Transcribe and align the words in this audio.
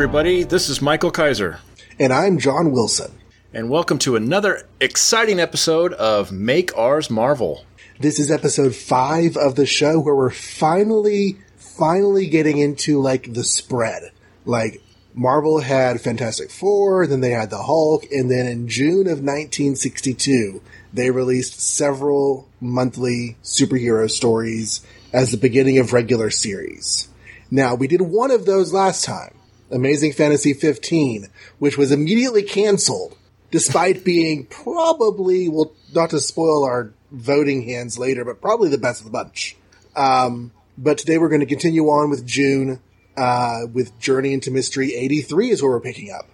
everybody. 0.00 0.44
This 0.44 0.70
is 0.70 0.80
Michael 0.80 1.10
Kaiser. 1.10 1.60
And 1.98 2.10
I'm 2.10 2.38
John 2.38 2.72
Wilson. 2.72 3.12
And 3.52 3.68
welcome 3.68 3.98
to 3.98 4.16
another 4.16 4.66
exciting 4.80 5.38
episode 5.38 5.92
of 5.92 6.32
Make 6.32 6.74
Ours 6.74 7.10
Marvel. 7.10 7.66
This 7.98 8.18
is 8.18 8.30
episode 8.30 8.74
five 8.74 9.36
of 9.36 9.56
the 9.56 9.66
show 9.66 10.00
where 10.00 10.14
we're 10.14 10.30
finally, 10.30 11.36
finally 11.58 12.28
getting 12.28 12.56
into 12.56 12.98
like 12.98 13.34
the 13.34 13.44
spread. 13.44 14.04
Like 14.46 14.80
Marvel 15.12 15.60
had 15.60 16.00
Fantastic 16.00 16.50
Four, 16.50 17.06
then 17.06 17.20
they 17.20 17.32
had 17.32 17.50
the 17.50 17.64
Hulk, 17.64 18.06
and 18.10 18.30
then 18.30 18.46
in 18.46 18.68
June 18.68 19.06
of 19.06 19.18
1962, 19.20 20.62
they 20.94 21.10
released 21.10 21.60
several 21.60 22.48
monthly 22.58 23.36
superhero 23.42 24.10
stories 24.10 24.80
as 25.12 25.30
the 25.30 25.36
beginning 25.36 25.76
of 25.76 25.92
regular 25.92 26.30
series. 26.30 27.10
Now, 27.50 27.74
we 27.74 27.86
did 27.86 28.00
one 28.00 28.30
of 28.30 28.46
those 28.46 28.72
last 28.72 29.04
time, 29.04 29.34
Amazing 29.70 30.12
Fantasy 30.12 30.52
15, 30.52 31.28
which 31.58 31.78
was 31.78 31.92
immediately 31.92 32.42
canceled, 32.42 33.16
despite 33.50 34.04
being 34.04 34.46
probably, 34.46 35.48
well, 35.48 35.72
not 35.94 36.10
to 36.10 36.20
spoil 36.20 36.64
our 36.64 36.92
voting 37.10 37.62
hands 37.62 37.98
later, 37.98 38.24
but 38.24 38.40
probably 38.40 38.68
the 38.68 38.78
best 38.78 39.00
of 39.00 39.06
the 39.06 39.10
bunch. 39.12 39.56
Um, 39.96 40.52
but 40.78 40.98
today 40.98 41.18
we're 41.18 41.28
going 41.28 41.40
to 41.40 41.46
continue 41.46 41.84
on 41.86 42.10
with 42.10 42.26
June, 42.26 42.80
uh, 43.16 43.62
with 43.72 43.98
Journey 44.00 44.32
into 44.32 44.50
Mystery 44.50 44.94
83 44.94 45.50
is 45.50 45.62
what 45.62 45.68
we're 45.70 45.80
picking 45.80 46.10
up. 46.10 46.28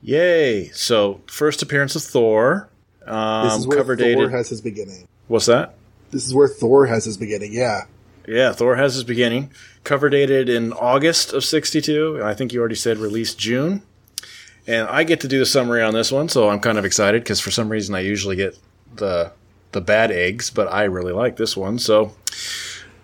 Yay! 0.00 0.68
So, 0.68 1.20
first 1.26 1.60
appearance 1.62 1.96
of 1.96 2.02
Thor. 2.02 2.68
Um, 3.04 3.48
This 3.48 3.58
is 3.58 3.66
where 3.66 3.78
cover 3.78 3.96
Thor 3.96 4.04
dated. 4.04 4.30
has 4.30 4.48
his 4.48 4.60
beginning. 4.60 5.08
What's 5.26 5.46
that? 5.46 5.74
This 6.10 6.24
is 6.24 6.32
where 6.32 6.48
Thor 6.48 6.86
has 6.86 7.04
his 7.04 7.16
beginning, 7.16 7.52
yeah. 7.52 7.82
Yeah, 8.28 8.52
Thor 8.52 8.76
has 8.76 8.94
his 8.94 9.04
beginning. 9.04 9.50
Cover 9.84 10.10
dated 10.10 10.48
in 10.48 10.72
August 10.74 11.32
of 11.32 11.44
62. 11.44 12.20
I 12.22 12.34
think 12.34 12.52
you 12.52 12.60
already 12.60 12.74
said 12.74 12.98
released 12.98 13.38
June. 13.38 13.82
And 14.66 14.86
I 14.88 15.02
get 15.04 15.20
to 15.20 15.28
do 15.28 15.38
the 15.38 15.46
summary 15.46 15.82
on 15.82 15.94
this 15.94 16.12
one, 16.12 16.28
so 16.28 16.50
I'm 16.50 16.60
kind 16.60 16.76
of 16.76 16.84
excited 16.84 17.22
because 17.22 17.40
for 17.40 17.50
some 17.50 17.70
reason 17.70 17.94
I 17.94 18.00
usually 18.00 18.36
get 18.36 18.58
the 18.94 19.32
the 19.72 19.80
bad 19.80 20.10
eggs, 20.10 20.50
but 20.50 20.70
I 20.70 20.84
really 20.84 21.12
like 21.12 21.36
this 21.36 21.56
one. 21.56 21.78
So 21.78 22.04
uh, 22.06 22.10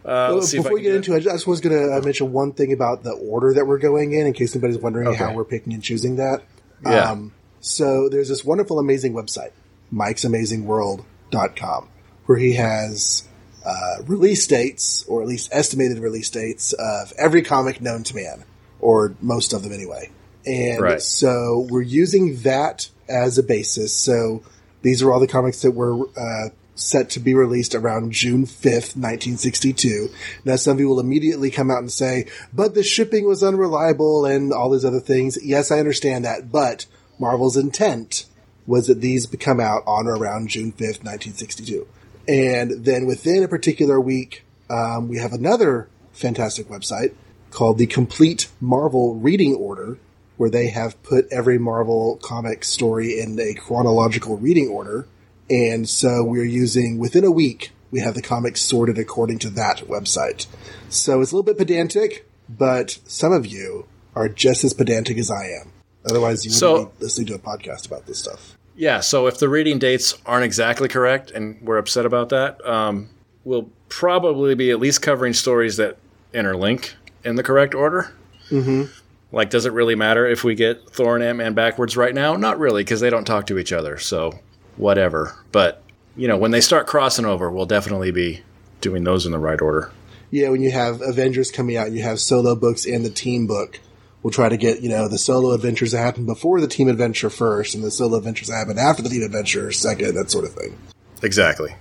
Well, 0.05 0.35
let's 0.35 0.49
see 0.51 0.59
if 0.59 0.61
I 0.61 0.65
Before 0.65 0.75
we 0.75 0.83
get 0.83 0.91
do 0.91 0.97
into 0.97 1.13
it, 1.15 1.17
I 1.17 1.21
just 1.21 1.47
was 1.47 1.61
going 1.63 1.75
to 1.75 2.01
mention 2.05 2.33
one 2.33 2.53
thing 2.53 2.73
about 2.73 3.03
the 3.03 3.13
order 3.13 3.55
that 3.55 3.67
we're 3.67 3.79
going 3.79 4.13
in, 4.13 4.27
in 4.27 4.33
case 4.35 4.55
anybody's 4.55 4.77
wondering 4.79 5.09
Okay. 5.09 5.17
how 5.17 5.33
we're 5.33 5.45
picking 5.45 5.73
and 5.73 5.83
choosing 5.83 6.17
that. 6.17 6.43
Yeah. 6.85 7.13
Um, 7.13 7.33
so 7.61 8.09
there's 8.11 8.29
this 8.29 8.45
wonderful, 8.45 8.79
amazing 8.79 9.15
website, 9.15 9.53
Mike'sAmazingWorld.com, 9.93 11.89
where 12.27 12.39
he 12.39 12.55
has 12.55 13.25
uh, 13.65 14.03
release 14.07 14.47
dates, 14.47 15.05
or 15.09 15.23
at 15.23 15.29
least 15.29 15.49
estimated 15.53 15.99
release 15.99 16.31
dates, 16.31 16.73
of 16.75 17.13
every 17.19 17.43
comic 17.43 17.81
known 17.81 18.03
to 18.05 18.15
man, 18.15 18.45
or 18.81 19.15
most 19.21 19.53
of 19.53 19.63
them 19.63 19.73
anyway. 19.73 20.11
And 20.47 20.81
Right. 20.81 21.01
so 21.03 21.67
we're 21.71 21.83
using 21.83 22.37
that 22.43 22.89
as 23.09 23.39
a 23.39 23.43
basis. 23.43 23.95
So 23.95 24.43
these 24.83 25.03
are 25.03 25.13
all 25.13 25.21
the 25.21 25.27
comics 25.27 25.63
that 25.63 25.71
were 25.71 26.07
uh, 26.17 26.51
set 26.75 27.09
to 27.11 27.21
be 27.21 27.35
released 27.35 27.75
around 27.75 28.13
June 28.13 28.45
5th, 28.45 28.97
1962. 28.97 30.11
Now, 30.45 30.57
some 30.57 30.75
of 30.75 30.81
you 30.81 30.89
will 30.89 31.01
immediately 31.01 31.51
come 31.51 31.71
out 31.71 31.79
and 31.79 31.91
say, 31.93 32.27
but 32.53 32.75
the 32.75 32.83
shipping 32.83 33.27
was 33.27 33.43
unreliable 33.43 34.27
and 34.27 34.53
all 34.53 34.71
these 34.71 34.85
other 34.85 35.01
things. 35.01 35.39
Yes, 35.43 35.71
I 35.71 35.79
understand 35.79 36.25
that, 36.25 36.51
but 36.53 36.87
Marvel's 37.19 37.57
intent 37.57 38.27
was 38.67 38.87
that 38.89 39.01
these 39.01 39.27
come 39.27 39.61
out 39.61 39.83
on 39.87 40.07
or 40.07 40.17
around 40.17 40.49
June 40.49 40.73
5th, 40.73 41.05
1962. 41.05 41.87
And 42.27 42.85
then 42.85 43.07
within 43.07 43.43
a 43.43 43.49
particular 43.49 44.01
week, 44.01 44.45
um, 44.71 45.09
we 45.09 45.19
have 45.19 45.33
another 45.33 45.89
fantastic 46.13 46.69
website 46.69 47.13
called 47.51 47.79
the 47.79 47.87
Complete 47.87 48.49
Marvel 48.61 49.15
Reading 49.17 49.55
Order, 49.55 49.99
where 50.37 50.51
they 50.51 50.69
have 50.69 51.01
put 51.03 51.27
every 51.31 51.59
Marvel 51.59 52.19
comic 52.23 52.65
story 52.65 53.21
in 53.21 53.39
a 53.39 53.55
chronological 53.55 54.37
reading 54.37 54.69
order. 54.69 55.07
And 55.51 55.89
so 55.89 56.25
we're 56.25 56.45
using, 56.45 56.99
within 56.99 57.25
a 57.25 57.31
week, 57.31 57.71
we 57.91 58.01
have 58.01 58.15
the 58.15 58.23
comics 58.23 58.61
sorted 58.61 58.99
according 58.99 59.39
to 59.41 59.51
that 59.51 59.79
website. 59.87 60.47
So 60.89 61.21
it's 61.21 61.31
a 61.31 61.37
little 61.37 61.45
bit 61.45 61.59
pedantic, 61.59 62.29
but 62.49 62.99
some 63.07 63.33
of 63.33 63.47
you 63.47 63.87
are 64.17 64.29
just 64.29 64.65
as 64.65 64.73
pedantic 64.73 65.19
as 65.19 65.31
I 65.31 65.47
am. 65.61 65.71
Otherwise, 66.09 66.45
you 66.45 66.49
wouldn't 66.51 66.59
So- 66.59 66.93
be 66.99 67.05
listening 67.05 67.27
to 67.29 67.35
a 67.35 67.39
podcast 67.39 67.87
about 67.87 68.07
this 68.07 68.19
stuff. 68.19 68.57
Yeah, 68.77 69.01
so 69.01 69.27
if 69.27 69.39
the 69.39 69.49
reading 69.49 69.79
dates 69.79 70.19
aren't 70.27 70.45
exactly 70.45 70.89
correct 70.89 71.31
and 71.31 71.61
we're 71.63 71.79
upset 71.79 72.07
about 72.07 72.31
that, 72.31 72.65
um, 72.67 73.09
we'll 73.45 73.71
probably 73.89 74.55
be 74.55 74.71
at 74.71 74.81
least 74.81 75.01
covering 75.03 75.33
stories 75.33 75.77
that 75.77 75.97
interlink 76.33 76.95
in 77.25 77.37
the 77.37 77.43
correct 77.43 77.75
order. 77.75 78.13
Mm-hmm. 78.51 78.93
Like, 79.31 79.51
does 79.51 79.67
it 79.67 79.73
really 79.73 79.95
matter 79.95 80.27
if 80.27 80.45
we 80.45 80.55
get 80.55 80.91
Thor 80.91 81.15
and 81.15 81.25
Ant 81.25 81.39
Man 81.39 81.55
backwards 81.55 81.97
right 81.97 82.15
now? 82.15 82.37
Not 82.37 82.59
really, 82.59 82.85
because 82.85 83.01
they 83.01 83.11
don't 83.11 83.25
talk 83.25 83.47
to 83.49 83.59
each 83.59 83.73
other, 83.73 83.99
so 83.99 84.39
whatever. 84.77 85.37
But, 85.53 85.83
you 86.17 86.29
know, 86.29 86.37
when 86.37 86.51
they 86.51 86.61
start 86.61 86.87
crossing 86.87 87.25
over, 87.25 87.51
we'll 87.51 87.67
definitely 87.67 88.11
be 88.11 88.43
doing 88.81 89.05
those 89.05 89.27
in 89.27 89.33
the 89.33 89.39
right 89.39 89.61
order. 89.61 89.91
Yeah, 90.31 90.51
when 90.51 90.63
you 90.63 90.71
have 90.73 91.01
Avengers 91.01 91.51
coming 91.51 91.77
out, 91.77 91.93
you 91.93 92.03
have 92.03 92.21
solo 92.21 92.55
books 92.57 92.87
and 92.87 93.05
the 93.05 93.11
team 93.11 93.47
book. 93.47 93.81
We'll 94.25 94.31
try 94.31 94.49
to 94.49 94.57
get, 94.57 94.81
you 94.81 94.89
know, 94.89 95.07
the 95.07 95.19
solo 95.19 95.53
adventures 95.53 95.93
that 95.93 95.99
happen 95.99 96.25
before 96.25 96.59
the 96.59 96.67
team 96.67 96.89
adventure 96.89 97.29
first, 97.29 97.75
and 97.75 97.85
the 97.85 97.91
solo 97.91 98.17
adventures 98.17 98.49
that 98.49 98.57
happen 98.57 98.79
after 98.79 99.03
the 99.03 99.11
team 99.11 99.23
adventure 99.23 99.71
second, 99.71 100.15
that 100.15 100.31
sort 100.31 100.47
of 100.47 100.55
thing. 100.55 100.79
Exactly. 101.23 101.77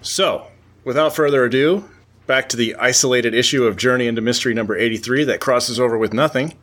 So, 0.00 0.46
without 0.84 1.16
further 1.16 1.44
ado, 1.44 1.90
back 2.28 2.48
to 2.50 2.56
the 2.56 2.76
isolated 2.76 3.34
issue 3.34 3.64
of 3.64 3.76
Journey 3.76 4.06
into 4.06 4.20
Mystery 4.22 4.54
number 4.54 4.76
83 4.76 5.24
that 5.24 5.40
crosses 5.40 5.80
over 5.80 5.98
with 5.98 6.12
nothing. 6.12 6.54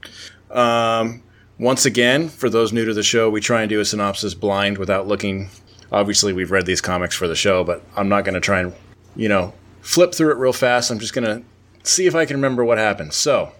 Um, 0.50 1.22
once 1.59 1.85
again, 1.85 2.29
for 2.29 2.50
those 2.50 2.72
new 2.72 2.85
to 2.85 2.94
the 2.94 3.03
show, 3.03 3.29
we 3.29 3.41
try 3.41 3.63
and 3.63 3.69
do 3.69 3.81
a 3.81 3.85
synopsis 3.85 4.34
blind 4.34 4.78
without 4.78 5.09
looking. 5.09 5.50
Obviously, 5.91 6.31
we've 6.31 6.51
read 6.51 6.66
these 6.66 6.79
comics 6.79 7.16
for 7.16 7.28
the 7.28 7.35
show, 7.35 7.66
but 7.66 7.84
I'm 7.97 8.07
not 8.07 8.23
going 8.23 8.35
to 8.35 8.39
try 8.39 8.61
and, 8.61 8.73
you 9.17 9.28
know, 9.28 9.53
flip 9.81 10.16
through 10.16 10.31
it 10.31 10.38
real 10.38 10.53
fast. 10.53 10.89
I'm 10.89 11.00
just 11.00 11.13
going 11.13 11.25
to 11.25 11.44
see 11.84 12.07
if 12.07 12.16
I 12.16 12.23
can 12.23 12.38
remember 12.38 12.63
what 12.63 12.78
happened. 12.78 13.13
So, 13.13 13.51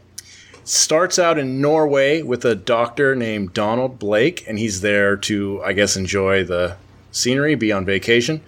starts 0.66 1.18
out 1.18 1.38
in 1.38 1.62
Norway 1.62 2.22
with 2.22 2.44
a 2.44 2.56
doctor 2.56 3.16
named 3.16 3.54
Donald 3.54 3.98
Blake, 4.00 4.44
and 4.48 4.60
he's 4.60 4.82
there 4.82 5.16
to, 5.16 5.62
I 5.64 5.74
guess, 5.74 5.96
enjoy 5.96 6.44
the 6.44 6.76
scenery, 7.12 7.56
be 7.56 7.72
on 7.72 7.86
vacation. 7.86 8.42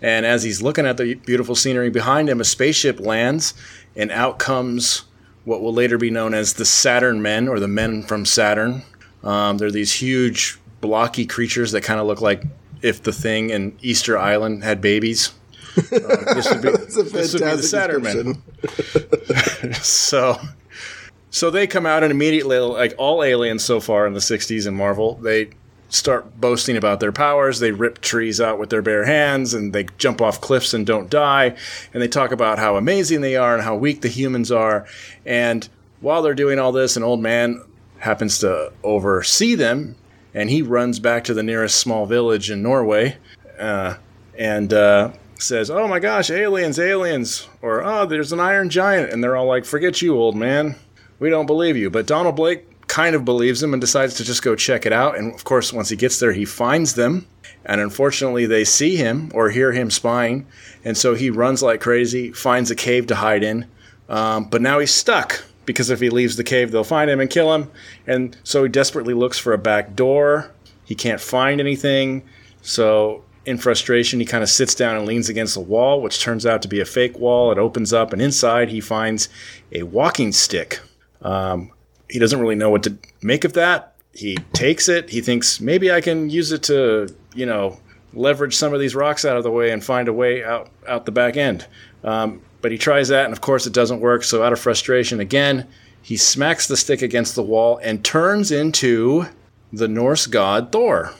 And 0.00 0.24
as 0.24 0.44
he's 0.44 0.62
looking 0.62 0.86
at 0.86 0.98
the 0.98 1.14
beautiful 1.14 1.56
scenery 1.56 1.90
behind 1.90 2.28
him, 2.28 2.40
a 2.40 2.44
spaceship 2.44 3.00
lands, 3.00 3.54
and 3.96 4.12
out 4.12 4.38
comes 4.38 5.04
what 5.44 5.60
will 5.60 5.72
later 5.72 5.98
be 5.98 6.10
known 6.10 6.34
as 6.34 6.54
the 6.54 6.64
Saturn 6.64 7.20
Men 7.20 7.48
or 7.48 7.58
the 7.58 7.68
Men 7.68 8.02
from 8.02 8.24
Saturn. 8.24 8.82
Um, 9.24 9.58
they're 9.58 9.70
these 9.70 9.94
huge, 9.94 10.58
blocky 10.80 11.26
creatures 11.26 11.72
that 11.72 11.82
kind 11.82 11.98
of 11.98 12.06
look 12.06 12.20
like 12.20 12.44
if 12.82 13.02
the 13.02 13.12
Thing 13.12 13.50
and 13.50 13.76
Easter 13.82 14.18
Island 14.18 14.62
had 14.62 14.80
babies. 14.80 15.32
Uh, 15.74 16.34
this 16.34 16.50
would 16.50 16.60
be, 16.60 16.70
this 16.70 16.96
would 17.32 17.42
be 17.42 17.56
the 17.56 17.62
Saturn 17.62 18.02
Men 18.02 18.42
so 19.72 20.38
so 21.32 21.50
they 21.50 21.66
come 21.66 21.86
out 21.86 22.04
and 22.04 22.12
immediately 22.12 22.58
like 22.58 22.94
all 22.98 23.24
aliens 23.24 23.64
so 23.64 23.80
far 23.80 24.06
in 24.06 24.12
the 24.12 24.20
60s 24.20 24.66
in 24.68 24.74
marvel 24.74 25.14
they 25.16 25.48
start 25.88 26.40
boasting 26.40 26.76
about 26.76 27.00
their 27.00 27.10
powers 27.10 27.58
they 27.58 27.72
rip 27.72 28.00
trees 28.00 28.40
out 28.40 28.58
with 28.58 28.70
their 28.70 28.82
bare 28.82 29.04
hands 29.04 29.52
and 29.52 29.72
they 29.72 29.84
jump 29.98 30.20
off 30.20 30.40
cliffs 30.40 30.72
and 30.72 30.86
don't 30.86 31.10
die 31.10 31.56
and 31.92 32.02
they 32.02 32.08
talk 32.08 32.30
about 32.30 32.58
how 32.58 32.76
amazing 32.76 33.20
they 33.20 33.34
are 33.34 33.54
and 33.54 33.64
how 33.64 33.74
weak 33.74 34.02
the 34.02 34.08
humans 34.08 34.52
are 34.52 34.86
and 35.26 35.68
while 36.00 36.22
they're 36.22 36.34
doing 36.34 36.58
all 36.58 36.72
this 36.72 36.96
an 36.96 37.02
old 37.02 37.20
man 37.20 37.60
happens 37.98 38.38
to 38.38 38.72
oversee 38.84 39.54
them 39.54 39.96
and 40.34 40.50
he 40.50 40.62
runs 40.62 40.98
back 40.98 41.24
to 41.24 41.34
the 41.34 41.42
nearest 41.42 41.76
small 41.76 42.06
village 42.06 42.50
in 42.50 42.62
norway 42.62 43.16
uh, 43.58 43.94
and 44.38 44.72
uh, 44.72 45.10
says, 45.38 45.70
"Oh 45.70 45.86
my 45.86 45.98
gosh, 45.98 46.30
aliens, 46.30 46.78
aliens!" 46.78 47.48
Or 47.60 47.84
"Oh, 47.84 48.06
there's 48.06 48.32
an 48.32 48.40
iron 48.40 48.70
giant," 48.70 49.12
and 49.12 49.22
they're 49.22 49.36
all 49.36 49.46
like, 49.46 49.64
"Forget 49.64 50.00
you, 50.02 50.16
old 50.16 50.36
man. 50.36 50.76
We 51.22 51.30
don't 51.30 51.46
believe 51.46 51.76
you." 51.76 51.88
But 51.88 52.06
Donald 52.06 52.36
Blake 52.36 52.86
kind 52.88 53.16
of 53.16 53.24
believes 53.24 53.62
him 53.62 53.72
and 53.72 53.80
decides 53.80 54.14
to 54.14 54.24
just 54.24 54.42
go 54.42 54.54
check 54.54 54.84
it 54.84 54.92
out. 54.92 55.16
And 55.16 55.34
of 55.34 55.44
course, 55.44 55.72
once 55.72 55.88
he 55.88 55.96
gets 55.96 56.18
there, 56.18 56.32
he 56.32 56.44
finds 56.44 56.94
them, 56.94 57.26
and 57.64 57.80
unfortunately, 57.80 58.44
they 58.44 58.64
see 58.64 58.96
him 58.96 59.30
or 59.34 59.48
hear 59.48 59.72
him 59.72 59.90
spying, 59.90 60.46
and 60.84 60.98
so 60.98 61.14
he 61.14 61.30
runs 61.30 61.62
like 61.62 61.80
crazy, 61.80 62.32
finds 62.32 62.70
a 62.70 62.74
cave 62.74 63.06
to 63.06 63.14
hide 63.14 63.42
in. 63.42 63.66
Um, 64.10 64.44
but 64.50 64.60
now 64.60 64.78
he's 64.78 64.92
stuck 64.92 65.42
because 65.64 65.90
if 65.90 66.00
he 66.00 66.10
leaves 66.10 66.36
the 66.36 66.44
cave, 66.44 66.70
they'll 66.70 66.84
find 66.84 67.10
him 67.10 67.20
and 67.20 67.30
kill 67.30 67.54
him. 67.54 67.70
And 68.06 68.36
so 68.42 68.64
he 68.64 68.68
desperately 68.68 69.14
looks 69.14 69.38
for 69.38 69.52
a 69.52 69.58
back 69.58 69.94
door. 69.94 70.50
He 70.84 70.94
can't 70.94 71.20
find 71.20 71.60
anything. 71.60 72.22
So, 72.60 73.24
in 73.44 73.58
frustration, 73.58 74.20
he 74.20 74.26
kind 74.26 74.42
of 74.42 74.48
sits 74.50 74.74
down 74.74 74.96
and 74.96 75.06
leans 75.06 75.28
against 75.28 75.54
the 75.54 75.60
wall, 75.60 76.00
which 76.00 76.20
turns 76.20 76.46
out 76.46 76.62
to 76.62 76.68
be 76.68 76.80
a 76.80 76.84
fake 76.84 77.18
wall. 77.18 77.50
It 77.50 77.58
opens 77.58 77.92
up, 77.92 78.12
and 78.12 78.22
inside 78.22 78.68
he 78.68 78.80
finds 78.80 79.28
a 79.72 79.82
walking 79.82 80.32
stick. 80.32 80.80
Um, 81.22 81.72
he 82.08 82.18
doesn't 82.18 82.40
really 82.40 82.54
know 82.54 82.70
what 82.70 82.82
to 82.84 82.96
make 83.22 83.44
of 83.44 83.54
that. 83.54 83.94
He 84.12 84.36
takes 84.52 84.88
it. 84.88 85.08
He 85.08 85.20
thinks 85.20 85.60
maybe 85.60 85.90
I 85.90 86.00
can 86.00 86.28
use 86.28 86.52
it 86.52 86.62
to, 86.64 87.08
you 87.34 87.46
know, 87.46 87.78
leverage 88.12 88.54
some 88.54 88.74
of 88.74 88.80
these 88.80 88.94
rocks 88.94 89.24
out 89.24 89.36
of 89.36 89.42
the 89.42 89.50
way 89.50 89.70
and 89.70 89.82
find 89.82 90.08
a 90.08 90.12
way 90.12 90.44
out 90.44 90.68
out 90.86 91.06
the 91.06 91.12
back 91.12 91.36
end. 91.36 91.66
Um, 92.04 92.42
but 92.60 92.70
he 92.70 92.78
tries 92.78 93.08
that, 93.08 93.24
and 93.24 93.32
of 93.32 93.40
course, 93.40 93.66
it 93.66 93.72
doesn't 93.72 94.00
work. 94.00 94.24
So, 94.24 94.42
out 94.42 94.52
of 94.52 94.60
frustration, 94.60 95.20
again, 95.20 95.66
he 96.02 96.16
smacks 96.16 96.68
the 96.68 96.76
stick 96.76 97.02
against 97.02 97.34
the 97.34 97.42
wall 97.42 97.78
and 97.82 98.04
turns 98.04 98.50
into 98.50 99.26
the 99.72 99.88
Norse 99.88 100.26
god 100.26 100.70
Thor, 100.70 101.12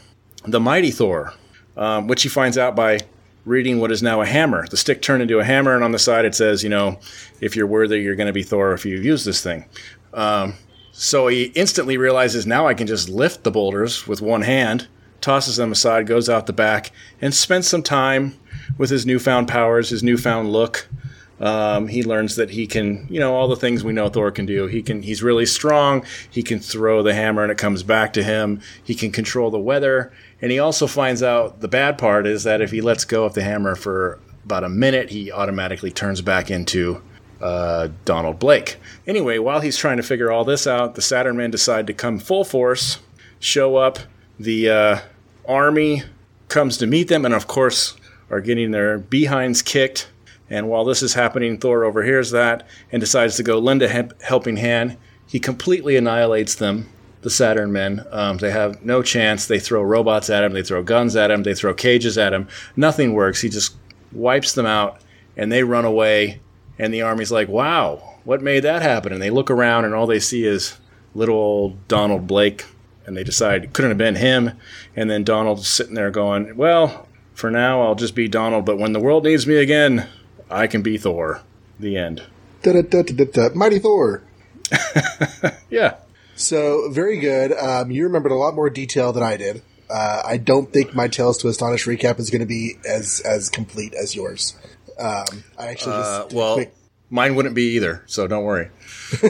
the 0.47 0.61
mighty 0.61 0.91
Thor, 0.91 1.35
um, 1.77 2.07
which 2.07 2.23
he 2.23 2.29
finds 2.29 2.59
out 2.59 2.77
by 2.77 3.01
reading 3.45 3.81
what 3.81 3.91
is 3.91 4.03
now 4.03 4.21
a 4.21 4.27
hammer. 4.27 4.67
The 4.69 4.77
stick 4.77 5.03
turned 5.03 5.23
into 5.23 5.39
a 5.39 5.45
hammer, 5.45 5.75
and 5.75 5.83
on 5.83 5.93
the 5.93 5.99
side 5.99 6.25
it 6.25 6.35
says, 6.35 6.63
you 6.63 6.69
know, 6.69 6.99
if 7.41 7.57
you're 7.57 7.67
worthy, 7.67 8.01
you're 8.01 8.15
going 8.15 8.29
to 8.29 8.33
be 8.33 8.43
Thor 8.43 8.73
if 8.73 8.85
you 8.85 8.99
use 8.99 9.25
this 9.25 9.43
thing. 9.43 9.65
Um, 10.15 10.55
so 10.93 11.27
he 11.29 11.45
instantly 11.55 11.97
realizes 11.97 12.47
now 12.47 12.67
I 12.67 12.75
can 12.75 12.87
just 12.87 13.09
lift 13.09 13.45
the 13.45 13.51
boulders 13.51 14.07
with 14.07 14.21
one 14.21 14.43
hand, 14.43 14.89
tosses 15.21 15.57
them 15.57 15.73
aside, 15.73 16.07
goes 16.07 16.29
out 16.29 16.47
the 16.47 16.53
back, 16.53 16.93
and 17.21 17.35
spends 17.35 17.67
some 17.67 17.83
time 17.83 18.39
with 18.79 18.91
his 18.91 19.07
newfound 19.07 19.49
powers, 19.49 19.89
his 19.89 20.03
newfound 20.03 20.53
look. 20.53 20.87
Um, 21.41 21.89
he 21.89 22.05
learns 22.05 22.37
that 22.37 22.51
he 22.51 22.69
can, 22.69 23.07
you 23.11 23.19
know, 23.19 23.35
all 23.35 23.49
the 23.49 23.57
things 23.57 23.83
we 23.83 23.93
know 23.93 24.09
Thor 24.09 24.31
can 24.31 24.47
do. 24.47 24.67
He 24.69 24.81
can, 24.81 25.03
he's 25.03 25.25
really 25.25 25.47
strong. 25.47 26.05
He 26.31 26.43
can 26.43 26.61
throw 26.61 27.03
the 27.03 27.15
hammer 27.15 27.43
and 27.43 27.51
it 27.51 27.59
comes 27.59 27.83
back 27.83 28.13
to 28.13 28.23
him. 28.23 28.61
He 28.85 28.95
can 28.95 29.11
control 29.11 29.51
the 29.51 29.59
weather. 29.59 30.13
And 30.43 30.51
he 30.51 30.59
also 30.59 30.89
finds 30.89 31.23
out 31.23 31.61
the 31.61 31.69
bad 31.69 31.97
part 31.97 32.27
is 32.27 32.43
that 32.45 32.61
if 32.61 32.73
he 32.73 32.81
lets 32.81 33.05
go 33.05 33.25
of 33.25 33.35
the 33.35 33.43
hammer 33.43 33.77
for 33.77 34.19
about 34.45 34.65
a 34.65 34.69
minute, 34.69 35.11
he 35.11 35.31
automatically 35.31 35.93
turns 35.93 36.21
back 36.21 36.51
into 36.51 37.01
uh, 37.41 37.89
Donald 38.05 38.39
Blake. 38.39 38.77
Anyway, 39.07 39.39
while 39.39 39.61
he's 39.61 39.77
trying 39.77 39.97
to 39.99 40.03
figure 40.03 40.31
all 40.31 40.45
this 40.45 40.67
out, 40.67 40.97
the 40.97 41.03
Saturn 41.03 41.37
men 41.37 41.51
decide 41.51 41.87
to 41.87 41.95
come 41.95 42.19
full 42.19 42.45
force, 42.45 42.99
show 43.39 43.77
up. 43.77 44.01
The 44.39 44.69
uh, 44.69 44.99
army 45.47 46.03
comes 46.49 46.77
to 46.79 46.87
meet 46.87 47.09
them, 47.09 47.25
and 47.25 47.35
of 47.35 47.47
course, 47.47 47.97
are 48.31 48.41
getting 48.41 48.73
their 48.73 48.99
behinds 48.99 49.63
kicked. 49.63 50.09
And 50.51 50.69
while 50.69 50.85
this 50.85 51.03
is 51.03 51.15
happening, 51.15 51.59
Thor 51.59 51.85
overhears 51.85 52.31
that 52.33 52.67
and 52.91 53.01
decides 53.01 53.37
to 53.37 53.43
go 53.43 53.59
lend 53.59 53.83
a 53.83 54.11
helping 54.23 54.57
hand. 54.57 54.97
He 55.27 55.41
completely 55.41 55.97
annihilates 55.97 56.57
them, 56.57 56.89
the 57.23 57.31
Saturn 57.31 57.73
men. 57.73 58.05
Um, 58.11 58.37
they 58.39 58.51
have 58.51 58.85
no 58.85 59.03
chance. 59.03 59.47
They 59.47 59.59
throw 59.59 59.83
robots 59.83 60.29
at 60.31 60.45
him, 60.45 60.53
they 60.53 60.63
throw 60.63 60.83
guns 60.83 61.17
at 61.17 61.31
him, 61.31 61.43
they 61.43 61.55
throw 61.55 61.75
cages 61.75 62.19
at 62.19 62.33
him. 62.33 62.49
Nothing 62.77 63.15
works. 63.15 63.41
He 63.41 63.49
just 63.49 63.77
wipes 64.13 64.53
them 64.53 64.67
out, 64.67 65.01
and 65.37 65.51
they 65.51 65.63
run 65.63 65.85
away 65.85 66.41
and 66.79 66.93
the 66.93 67.03
army's 67.03 67.33
like, 67.33 67.49
wow, 67.49 68.19
what 68.25 68.43
made 68.43 68.65
that 68.65 68.83
happen? 68.83 69.13
And 69.13 69.21
they 69.21 69.31
look 69.31 69.51
around 69.51 69.85
and 69.85 69.95
all 69.95 70.07
they 70.07 70.21
see 70.21 70.45
is 70.45 70.79
little 71.15 71.37
old 71.37 71.89
Donald 71.89 72.27
Blake. 72.27 72.65
And 73.05 73.17
they 73.17 73.25
decide 73.25 73.65
it 73.65 73.73
couldn't 73.73 73.91
have 73.91 73.99
been 73.99 74.17
him. 74.17 74.53
And 74.97 75.11
then 75.11 75.25
Donald's 75.25 75.67
sitting 75.67 75.95
there 75.95 76.11
going, 76.11 76.57
well, 76.57 77.09
for 77.35 77.51
now, 77.51 77.83
I'll 77.83 77.95
just 77.95 78.15
be 78.15 78.29
Donald. 78.29 78.65
But 78.65 78.79
when 78.79 78.93
the 78.93 79.01
world 79.01 79.25
needs 79.25 79.47
me 79.47 79.57
again, 79.57 80.09
I 80.51 80.67
can 80.67 80.83
be 80.83 80.99
Thor. 80.99 81.43
The 81.81 81.97
end. 81.97 82.23
Da 82.63 82.73
da 82.73 82.83
da 82.83 83.03
da 83.03 83.25
da. 83.25 83.49
Mighty 83.55 83.81
Thor. 83.81 84.23
yeah. 85.71 85.97
So, 86.35 86.91
very 86.91 87.19
good. 87.19 87.53
Um, 87.53 87.91
you 87.91 88.05
remembered 88.05 88.33
a 88.33 88.37
lot 88.37 88.55
more 88.55 88.71
detail 88.71 89.13
than 89.13 89.23
I 89.23 89.37
did. 89.37 89.63
Uh, 89.91 90.23
I 90.25 90.39
don't 90.39 90.73
think 90.73 90.95
my 90.95 91.09
Tales 91.09 91.39
to 91.39 91.49
Astonish 91.49 91.87
recap 91.87 92.19
is 92.19 92.31
going 92.31 92.41
to 92.41 92.47
be 92.47 92.79
as 92.89 93.21
as 93.21 93.51
complete 93.51 93.95
as 93.95 94.17
yours. 94.17 94.57
Um, 94.99 95.45
I 95.59 95.67
actually 95.69 95.97
just 95.97 96.11
uh, 96.11 96.29
well, 96.33 96.55
quick... 96.55 96.75
mine 97.11 97.35
wouldn't 97.35 97.55
be 97.55 97.75
either, 97.77 98.03
so 98.07 98.27
don't 98.27 98.45
worry. 98.45 98.71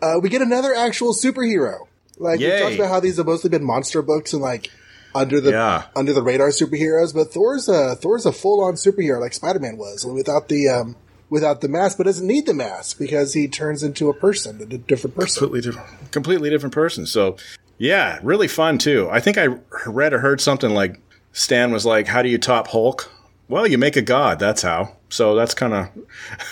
uh, 0.00 0.18
we 0.22 0.30
get 0.30 0.40
another 0.40 0.74
actual 0.74 1.12
superhero. 1.12 1.86
Like 2.16 2.40
we 2.40 2.48
talked 2.48 2.76
about 2.76 2.88
how 2.88 3.00
these 3.00 3.18
have 3.18 3.26
mostly 3.26 3.50
been 3.50 3.64
monster 3.64 4.00
books 4.02 4.32
and 4.32 4.40
like 4.40 4.70
under 5.14 5.40
the 5.40 5.50
yeah. 5.50 5.86
under 5.96 6.12
the 6.12 6.22
radar 6.22 6.48
superheroes, 6.48 7.14
but 7.14 7.32
Thor's 7.32 7.68
a 7.68 7.96
Thor's 7.96 8.26
a 8.26 8.32
full 8.32 8.62
on 8.62 8.74
superhero 8.74 9.20
like 9.20 9.32
Spider 9.34 9.58
Man 9.58 9.76
was, 9.76 10.04
without 10.06 10.48
the 10.48 10.68
um, 10.68 10.96
without 11.30 11.60
the 11.60 11.68
mask, 11.68 11.96
but 11.96 12.04
doesn't 12.04 12.26
need 12.26 12.44
the 12.46 12.54
mask 12.54 12.98
because 12.98 13.32
he 13.32 13.48
turns 13.48 13.82
into 13.82 14.10
a 14.10 14.14
person, 14.14 14.60
a 14.60 14.66
different 14.66 15.16
person, 15.16 15.40
completely 15.40 15.60
different, 15.60 16.10
completely 16.10 16.50
different 16.50 16.74
person. 16.74 17.06
So 17.06 17.36
yeah, 17.78 18.18
really 18.22 18.48
fun 18.48 18.76
too. 18.76 19.08
I 19.10 19.20
think 19.20 19.38
I 19.38 19.56
read 19.86 20.12
or 20.12 20.18
heard 20.18 20.40
something 20.40 20.70
like 20.70 21.00
Stan 21.32 21.72
was 21.72 21.86
like, 21.86 22.08
"How 22.08 22.20
do 22.20 22.28
you 22.28 22.36
top 22.36 22.68
Hulk?" 22.68 23.10
Well, 23.48 23.66
you 23.66 23.78
make 23.78 23.96
a 23.96 24.02
god. 24.02 24.38
That's 24.38 24.62
how. 24.62 24.96
So 25.08 25.34
that's 25.34 25.54
kind 25.54 25.74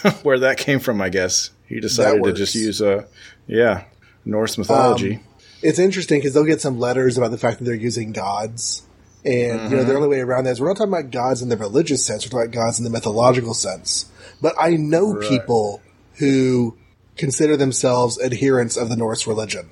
of 0.04 0.24
where 0.24 0.40
that 0.40 0.58
came 0.58 0.80
from, 0.80 1.00
I 1.00 1.10
guess. 1.10 1.50
He 1.66 1.80
decided 1.80 2.24
to 2.24 2.32
just 2.32 2.54
use 2.54 2.80
a, 2.80 3.06
yeah, 3.46 3.84
Norse 4.24 4.58
mythology. 4.58 5.16
Um, 5.16 5.20
it's 5.62 5.78
interesting 5.78 6.18
because 6.18 6.34
they'll 6.34 6.44
get 6.44 6.60
some 6.60 6.78
letters 6.80 7.18
about 7.18 7.30
the 7.30 7.38
fact 7.38 7.58
that 7.58 7.64
they're 7.64 7.74
using 7.74 8.12
gods. 8.12 8.82
And, 9.28 9.60
mm-hmm. 9.60 9.70
you 9.70 9.76
know, 9.76 9.84
the 9.84 9.92
mm-hmm. 9.92 9.96
only 9.96 10.08
way 10.08 10.20
around 10.20 10.44
that 10.44 10.52
is 10.52 10.60
we're 10.60 10.68
not 10.68 10.78
talking 10.78 10.92
about 10.92 11.10
gods 11.10 11.42
in 11.42 11.50
the 11.50 11.56
religious 11.58 12.02
sense, 12.02 12.24
we're 12.24 12.30
talking 12.30 12.50
about 12.50 12.64
gods 12.64 12.78
in 12.78 12.84
the 12.84 12.90
mythological 12.90 13.52
sense. 13.52 14.10
But 14.40 14.54
I 14.58 14.70
know 14.76 15.12
right. 15.12 15.28
people 15.28 15.82
who 16.14 16.78
consider 17.16 17.54
themselves 17.54 18.18
adherents 18.18 18.78
of 18.78 18.88
the 18.88 18.96
Norse 18.96 19.26
religion. 19.26 19.68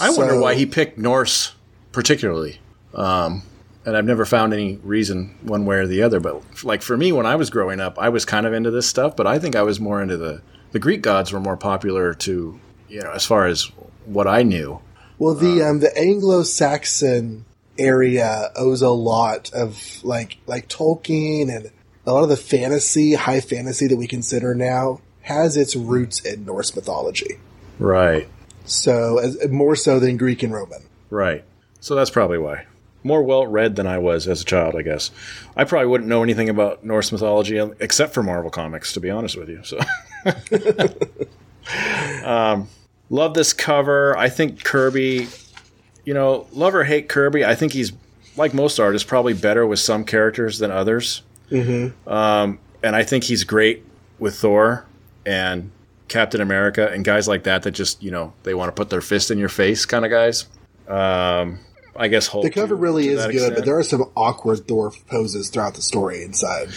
I 0.00 0.12
so, 0.12 0.18
wonder 0.18 0.38
why 0.38 0.54
he 0.54 0.64
picked 0.64 0.96
Norse 0.96 1.54
particularly. 1.90 2.60
Um, 2.94 3.42
and 3.84 3.96
I've 3.96 4.04
never 4.04 4.24
found 4.24 4.52
any 4.52 4.76
reason 4.76 5.36
one 5.42 5.66
way 5.66 5.78
or 5.78 5.88
the 5.88 6.02
other. 6.02 6.20
But 6.20 6.62
like 6.62 6.82
for 6.82 6.96
me, 6.96 7.10
when 7.10 7.26
I 7.26 7.34
was 7.34 7.50
growing 7.50 7.80
up, 7.80 7.98
I 7.98 8.10
was 8.10 8.24
kind 8.24 8.46
of 8.46 8.52
into 8.52 8.70
this 8.70 8.86
stuff, 8.86 9.16
but 9.16 9.26
I 9.26 9.40
think 9.40 9.56
I 9.56 9.62
was 9.62 9.80
more 9.80 10.00
into 10.00 10.16
the 10.16 10.40
the 10.70 10.78
Greek 10.78 11.02
gods 11.02 11.32
were 11.32 11.40
more 11.40 11.56
popular 11.56 12.14
to 12.14 12.60
you 12.88 13.02
know 13.02 13.10
as 13.10 13.26
far 13.26 13.46
as 13.46 13.64
what 14.04 14.28
I 14.28 14.44
knew. 14.44 14.80
Well, 15.18 15.34
the 15.34 15.62
um, 15.62 15.80
the 15.80 15.96
Anglo-Saxon 15.98 17.44
area 17.78 18.50
owes 18.56 18.82
a 18.82 18.90
lot 18.90 19.52
of 19.52 20.02
like 20.04 20.38
like 20.46 20.68
Tolkien 20.68 21.54
and 21.54 21.70
a 22.06 22.12
lot 22.12 22.22
of 22.22 22.28
the 22.28 22.36
fantasy, 22.36 23.14
high 23.14 23.40
fantasy 23.40 23.86
that 23.86 23.96
we 23.96 24.06
consider 24.06 24.54
now 24.54 25.00
has 25.22 25.56
its 25.56 25.76
roots 25.76 26.20
in 26.20 26.44
Norse 26.44 26.74
mythology. 26.74 27.38
Right. 27.78 28.28
So, 28.64 29.18
as, 29.18 29.48
more 29.48 29.76
so 29.76 30.00
than 30.00 30.16
Greek 30.16 30.42
and 30.42 30.52
Roman. 30.52 30.82
Right. 31.10 31.44
So 31.80 31.94
that's 31.94 32.10
probably 32.10 32.38
why 32.38 32.66
more 33.04 33.22
well 33.22 33.46
read 33.46 33.76
than 33.76 33.86
I 33.86 33.98
was 33.98 34.28
as 34.28 34.42
a 34.42 34.44
child, 34.44 34.74
I 34.76 34.82
guess. 34.82 35.10
I 35.56 35.64
probably 35.64 35.88
wouldn't 35.88 36.08
know 36.08 36.22
anything 36.22 36.48
about 36.48 36.84
Norse 36.84 37.12
mythology 37.12 37.58
except 37.80 38.14
for 38.14 38.22
Marvel 38.22 38.50
Comics, 38.50 38.92
to 38.94 39.00
be 39.00 39.10
honest 39.10 39.36
with 39.36 39.48
you. 39.48 39.62
So, 39.64 39.78
um, 42.24 42.68
love 43.10 43.34
this 43.34 43.52
cover. 43.52 44.16
I 44.16 44.28
think 44.28 44.62
Kirby, 44.64 45.28
you 46.04 46.14
know, 46.14 46.46
love 46.52 46.74
or 46.74 46.84
hate 46.84 47.08
Kirby. 47.08 47.44
I 47.44 47.54
think 47.54 47.72
he's 47.72 47.92
like 48.36 48.54
most 48.54 48.78
artists, 48.78 49.08
probably 49.08 49.34
better 49.34 49.66
with 49.66 49.78
some 49.78 50.04
characters 50.04 50.58
than 50.58 50.70
others. 50.70 51.22
Mm-hmm. 51.50 52.08
Um, 52.08 52.58
and 52.82 52.96
I 52.96 53.04
think 53.04 53.24
he's 53.24 53.44
great 53.44 53.84
with 54.18 54.36
Thor 54.36 54.86
and 55.26 55.70
Captain 56.08 56.40
America 56.40 56.90
and 56.90 57.04
guys 57.04 57.26
like 57.26 57.44
that 57.44 57.62
that 57.62 57.70
just 57.70 58.02
you 58.02 58.10
know 58.10 58.32
they 58.42 58.54
want 58.54 58.68
to 58.68 58.72
put 58.72 58.90
their 58.90 59.00
fist 59.00 59.30
in 59.30 59.38
your 59.38 59.48
face 59.48 59.84
kind 59.84 60.04
of 60.04 60.10
guys. 60.10 60.46
Um, 60.88 61.60
I 61.96 62.08
guess 62.08 62.26
Hulk. 62.26 62.44
The 62.44 62.50
cover 62.50 62.68
to, 62.68 62.74
really 62.74 63.04
to 63.04 63.10
is 63.12 63.26
good, 63.26 63.34
extent. 63.34 63.54
but 63.54 63.64
there 63.64 63.78
are 63.78 63.82
some 63.82 64.10
awkward 64.16 64.66
Thor 64.66 64.92
poses 65.08 65.50
throughout 65.50 65.74
the 65.74 65.82
story 65.82 66.22
inside. 66.22 66.68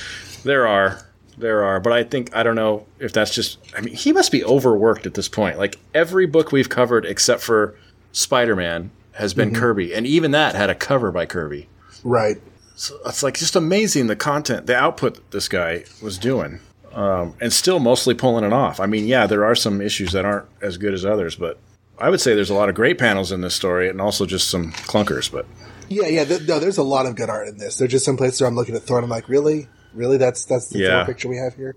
There 0.43 0.67
are. 0.67 1.01
There 1.37 1.65
are, 1.65 1.81
but 1.81 1.91
I 1.91 2.05
think 2.05 2.33
I 2.33 2.43
don't 2.43 2.55
know 2.55 2.85
if 2.97 3.11
that's 3.11 3.35
just. 3.35 3.57
I 3.77 3.81
mean, 3.81 3.93
he 3.93 4.13
must 4.13 4.31
be 4.31 4.41
overworked 4.45 5.05
at 5.05 5.15
this 5.15 5.27
point. 5.27 5.57
Like 5.57 5.77
every 5.93 6.27
book 6.27 6.53
we've 6.53 6.69
covered, 6.69 7.05
except 7.05 7.41
for 7.41 7.75
Spider-Man, 8.13 8.89
has 9.15 9.33
been 9.33 9.49
mm-hmm. 9.49 9.59
Kirby, 9.59 9.93
and 9.93 10.05
even 10.05 10.31
that 10.31 10.55
had 10.55 10.69
a 10.69 10.75
cover 10.75 11.11
by 11.11 11.25
Kirby. 11.25 11.67
Right. 12.03 12.37
So 12.75 12.97
it's 13.05 13.23
like 13.23 13.37
just 13.37 13.55
amazing 13.55 14.07
the 14.07 14.15
content, 14.15 14.67
the 14.67 14.75
output 14.75 15.31
this 15.31 15.47
guy 15.47 15.85
was 16.01 16.17
doing, 16.17 16.59
um, 16.93 17.33
and 17.39 17.51
still 17.51 17.79
mostly 17.79 18.13
pulling 18.13 18.43
it 18.43 18.53
off. 18.53 18.79
I 18.79 18.85
mean, 18.85 19.07
yeah, 19.07 19.27
there 19.27 19.45
are 19.45 19.55
some 19.55 19.81
issues 19.81 20.11
that 20.11 20.25
aren't 20.25 20.47
as 20.61 20.77
good 20.77 20.93
as 20.93 21.05
others, 21.05 21.35
but 21.35 21.57
I 21.97 22.09
would 22.09 22.19
say 22.19 22.35
there's 22.35 22.49
a 22.49 22.55
lot 22.55 22.67
of 22.67 22.75
great 22.75 22.97
panels 22.97 23.31
in 23.31 23.41
this 23.41 23.55
story, 23.55 23.89
and 23.89 24.01
also 24.01 24.25
just 24.25 24.49
some 24.49 24.73
clunkers. 24.73 25.31
But 25.31 25.45
yeah, 25.87 26.07
yeah, 26.07 26.25
th- 26.25 26.47
no, 26.47 26.59
there's 26.59 26.77
a 26.77 26.83
lot 26.83 27.05
of 27.05 27.15
good 27.15 27.29
art 27.29 27.47
in 27.47 27.57
this. 27.57 27.77
There's 27.77 27.91
just 27.91 28.05
some 28.05 28.17
places 28.17 28.41
where 28.41 28.49
I'm 28.49 28.55
looking 28.55 28.75
at 28.75 28.83
Thor 28.83 28.97
and 28.97 29.05
I'm 29.05 29.09
like, 29.09 29.29
really, 29.29 29.67
really, 29.93 30.17
that's 30.17 30.45
that's 30.45 30.67
the 30.67 30.79
yeah. 30.79 31.05
Picture 31.05 31.29
we 31.29 31.37
have 31.37 31.55
here. 31.55 31.75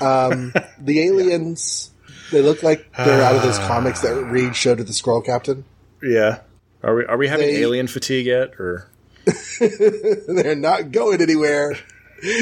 Um, 0.00 0.52
the 0.78 1.00
aliens, 1.00 1.90
they 2.30 2.42
look 2.42 2.62
like 2.62 2.92
they're 2.96 3.22
out 3.22 3.36
of 3.36 3.42
those 3.42 3.58
comics 3.58 4.02
that 4.02 4.14
Reed 4.24 4.54
showed 4.54 4.78
to 4.78 4.84
the 4.84 4.92
Skrull 4.92 5.24
Captain. 5.24 5.64
Yeah, 6.02 6.40
are 6.84 6.94
we 6.94 7.04
are 7.06 7.16
we 7.16 7.28
having 7.28 7.46
they, 7.46 7.62
alien 7.62 7.86
fatigue 7.86 8.26
yet, 8.26 8.54
or 8.60 8.88
they're 10.28 10.54
not 10.54 10.92
going 10.92 11.20
anywhere? 11.20 11.76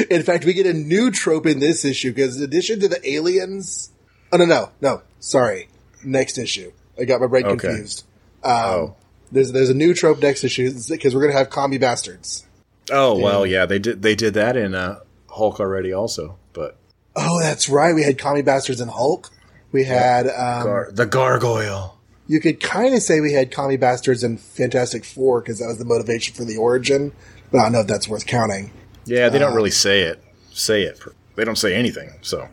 In 0.09 0.23
fact, 0.23 0.45
we 0.45 0.53
get 0.53 0.65
a 0.65 0.73
new 0.73 1.11
trope 1.11 1.45
in 1.45 1.59
this 1.59 1.83
issue 1.83 2.11
because 2.11 2.37
in 2.37 2.43
addition 2.43 2.79
to 2.81 2.87
the 2.87 3.09
aliens, 3.09 3.91
oh 4.31 4.37
no, 4.37 4.45
no, 4.45 4.69
no, 4.81 5.01
sorry, 5.19 5.69
next 6.03 6.37
issue 6.37 6.71
I 6.99 7.05
got 7.05 7.21
my 7.21 7.27
brain 7.27 7.45
okay. 7.45 7.67
confused. 7.67 8.05
Um, 8.43 8.53
oh. 8.53 8.95
There's 9.31 9.51
there's 9.51 9.69
a 9.69 9.73
new 9.73 9.93
trope 9.93 10.21
next 10.21 10.43
issue 10.43 10.71
because 10.89 11.15
we're 11.15 11.21
gonna 11.21 11.37
have 11.37 11.49
commie 11.49 11.79
bastards. 11.79 12.45
Oh 12.91 13.15
and, 13.15 13.23
well, 13.23 13.45
yeah, 13.45 13.65
they 13.65 13.79
did 13.79 14.01
they 14.01 14.15
did 14.15 14.35
that 14.35 14.55
in 14.55 14.75
uh, 14.75 14.99
Hulk 15.29 15.59
already 15.59 15.91
also, 15.91 16.37
but 16.53 16.77
oh, 17.15 17.41
that's 17.41 17.67
right, 17.67 17.95
we 17.95 18.03
had 18.03 18.17
commie 18.17 18.43
bastards 18.43 18.79
in 18.79 18.89
Hulk. 18.89 19.31
We 19.71 19.85
had 19.85 20.27
um, 20.27 20.63
Gar- 20.63 20.91
the 20.91 21.07
gargoyle. 21.07 21.92
You 22.27 22.39
could 22.39 22.61
kind 22.61 22.95
of 22.95 23.01
say 23.01 23.19
we 23.19 23.33
had 23.33 23.51
commie 23.51 23.77
bastards 23.77 24.23
in 24.23 24.37
Fantastic 24.37 25.03
Four 25.03 25.41
because 25.41 25.59
that 25.59 25.67
was 25.67 25.77
the 25.77 25.85
motivation 25.85 26.33
for 26.35 26.45
the 26.45 26.57
origin, 26.57 27.11
but 27.51 27.59
I 27.59 27.63
don't 27.63 27.73
know 27.73 27.81
if 27.81 27.87
that's 27.87 28.07
worth 28.07 28.25
counting. 28.25 28.71
Yeah, 29.05 29.29
they 29.29 29.39
don't 29.39 29.49
um, 29.49 29.55
really 29.55 29.71
say 29.71 30.03
it. 30.03 30.23
Say 30.51 30.83
it. 30.83 30.99
They 31.35 31.43
don't 31.43 31.57
say 31.57 31.75
anything. 31.75 32.13
So 32.21 32.47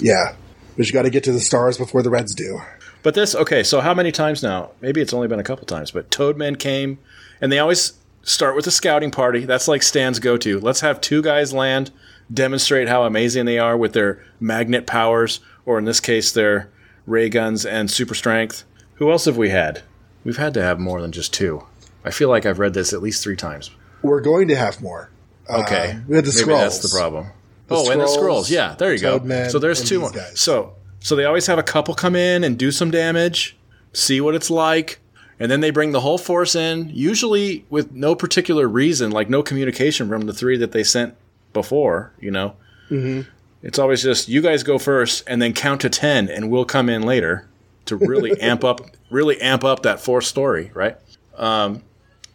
yeah, 0.00 0.34
But 0.76 0.86
you 0.86 0.92
got 0.92 1.02
to 1.02 1.10
get 1.10 1.24
to 1.24 1.32
the 1.32 1.40
stars 1.40 1.78
before 1.78 2.02
the 2.02 2.10
Reds 2.10 2.34
do. 2.34 2.60
But 3.02 3.14
this, 3.14 3.34
okay, 3.34 3.62
so 3.62 3.80
how 3.80 3.94
many 3.94 4.12
times 4.12 4.42
now? 4.42 4.70
Maybe 4.80 5.00
it's 5.00 5.12
only 5.12 5.28
been 5.28 5.40
a 5.40 5.44
couple 5.44 5.66
times, 5.66 5.90
but 5.90 6.10
Toadmen 6.10 6.58
came, 6.58 6.98
and 7.40 7.50
they 7.50 7.58
always 7.58 7.94
start 8.22 8.54
with 8.54 8.66
a 8.66 8.70
scouting 8.70 9.10
party. 9.10 9.44
That's 9.44 9.66
like 9.66 9.82
Stan's 9.82 10.20
go 10.20 10.36
to. 10.36 10.60
Let's 10.60 10.80
have 10.80 11.00
two 11.00 11.20
guys 11.22 11.52
land, 11.52 11.90
demonstrate 12.32 12.88
how 12.88 13.02
amazing 13.04 13.46
they 13.46 13.58
are 13.58 13.76
with 13.76 13.92
their 13.92 14.24
magnet 14.38 14.86
powers, 14.86 15.40
or 15.66 15.78
in 15.78 15.84
this 15.84 15.98
case, 16.00 16.30
their 16.30 16.70
ray 17.06 17.28
guns 17.28 17.66
and 17.66 17.90
super 17.90 18.14
strength. 18.14 18.64
Who 19.02 19.10
else 19.10 19.24
have 19.24 19.36
we 19.36 19.50
had? 19.50 19.82
We've 20.22 20.36
had 20.36 20.54
to 20.54 20.62
have 20.62 20.78
more 20.78 21.00
than 21.00 21.10
just 21.10 21.34
two. 21.34 21.66
I 22.04 22.12
feel 22.12 22.28
like 22.28 22.46
I've 22.46 22.60
read 22.60 22.72
this 22.72 22.92
at 22.92 23.02
least 23.02 23.20
three 23.24 23.34
times. 23.34 23.72
We're 24.00 24.20
going 24.20 24.46
to 24.46 24.54
have 24.54 24.80
more. 24.80 25.10
Okay. 25.50 25.90
Uh, 25.96 26.00
we 26.06 26.14
had 26.14 26.24
the 26.24 26.30
Maybe 26.30 26.52
Skrulls. 26.52 26.58
that's 26.60 26.78
the 26.92 26.96
problem. 26.96 27.26
oh, 27.68 27.90
and 27.90 28.00
the 28.00 28.04
Skrulls. 28.04 28.48
Yeah, 28.48 28.76
there 28.76 28.92
you 28.92 29.00
go. 29.00 29.18
Toadmen, 29.18 29.50
So 29.50 29.58
there's 29.58 29.82
two 29.82 29.98
more. 29.98 30.12
guys. 30.12 30.38
So 30.38 30.74
so 31.00 31.16
they 31.16 31.24
always 31.24 31.48
have 31.48 31.58
a 31.58 31.64
couple 31.64 31.96
come 31.96 32.14
in 32.14 32.44
and 32.44 32.56
do 32.56 32.70
some 32.70 32.92
damage, 32.92 33.56
see 33.92 34.20
what 34.20 34.36
it's 34.36 34.50
like, 34.50 35.00
and 35.40 35.50
then 35.50 35.58
they 35.58 35.70
bring 35.70 35.90
the 35.90 35.98
whole 36.02 36.16
force 36.16 36.54
in, 36.54 36.88
usually 36.94 37.64
with 37.70 37.90
no 37.90 38.14
particular 38.14 38.68
reason, 38.68 39.10
like 39.10 39.28
no 39.28 39.42
communication 39.42 40.08
from 40.08 40.26
the 40.26 40.32
three 40.32 40.56
that 40.58 40.70
they 40.70 40.84
sent 40.84 41.16
before, 41.52 42.12
you 42.20 42.30
know. 42.30 42.54
Mm-hmm. 42.88 43.28
It's 43.64 43.80
always 43.80 44.00
just 44.04 44.28
you 44.28 44.42
guys 44.42 44.62
go 44.62 44.78
first 44.78 45.24
and 45.26 45.42
then 45.42 45.54
count 45.54 45.80
to 45.80 45.90
10 45.90 46.28
and 46.28 46.52
we'll 46.52 46.64
come 46.64 46.88
in 46.88 47.02
later 47.02 47.48
to 47.86 47.96
really 47.96 48.32
amp 48.40 48.64
up 48.64 48.80
really 49.10 49.40
amp 49.40 49.64
up 49.64 49.82
that 49.82 50.00
fourth 50.00 50.24
story, 50.24 50.70
right? 50.74 50.96
Um, 51.36 51.82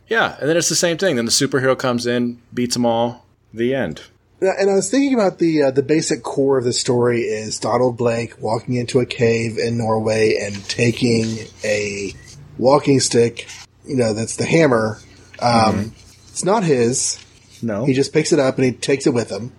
yeah, 0.07 0.37
and 0.39 0.49
then 0.49 0.57
it's 0.57 0.69
the 0.69 0.75
same 0.75 0.97
thing. 0.97 1.15
Then 1.15 1.25
the 1.25 1.31
superhero 1.31 1.77
comes 1.77 2.07
in, 2.07 2.41
beats 2.53 2.75
them 2.75 2.85
all, 2.85 3.25
the 3.53 3.75
end. 3.75 4.01
And 4.39 4.69
I 4.69 4.75
was 4.75 4.89
thinking 4.89 5.15
about 5.15 5.39
the 5.39 5.63
uh, 5.63 5.71
the 5.71 5.81
basic 5.81 6.21
core 6.21 6.59
of 6.59 6.63
the 6.63 6.73
story 6.73 7.21
is 7.21 7.59
Donald 7.59 7.97
Blake 7.97 8.39
walking 8.39 8.75
into 8.75 8.99
a 8.99 9.05
cave 9.05 9.57
in 9.57 9.77
Norway 9.79 10.37
and 10.39 10.63
taking 10.69 11.39
a 11.63 12.13
walking 12.59 12.99
stick, 12.99 13.47
you 13.85 13.95
know, 13.95 14.13
that's 14.13 14.35
the 14.35 14.45
hammer. 14.45 14.99
Um, 15.41 15.93
It's 16.29 16.45
not 16.45 16.63
his. 16.63 17.23
No. 17.63 17.85
He 17.85 17.93
just 17.93 18.13
picks 18.13 18.31
it 18.31 18.37
up 18.37 18.57
and 18.57 18.65
he 18.65 18.71
takes 18.71 19.07
it 19.07 19.13
with 19.13 19.31
him. 19.31 19.51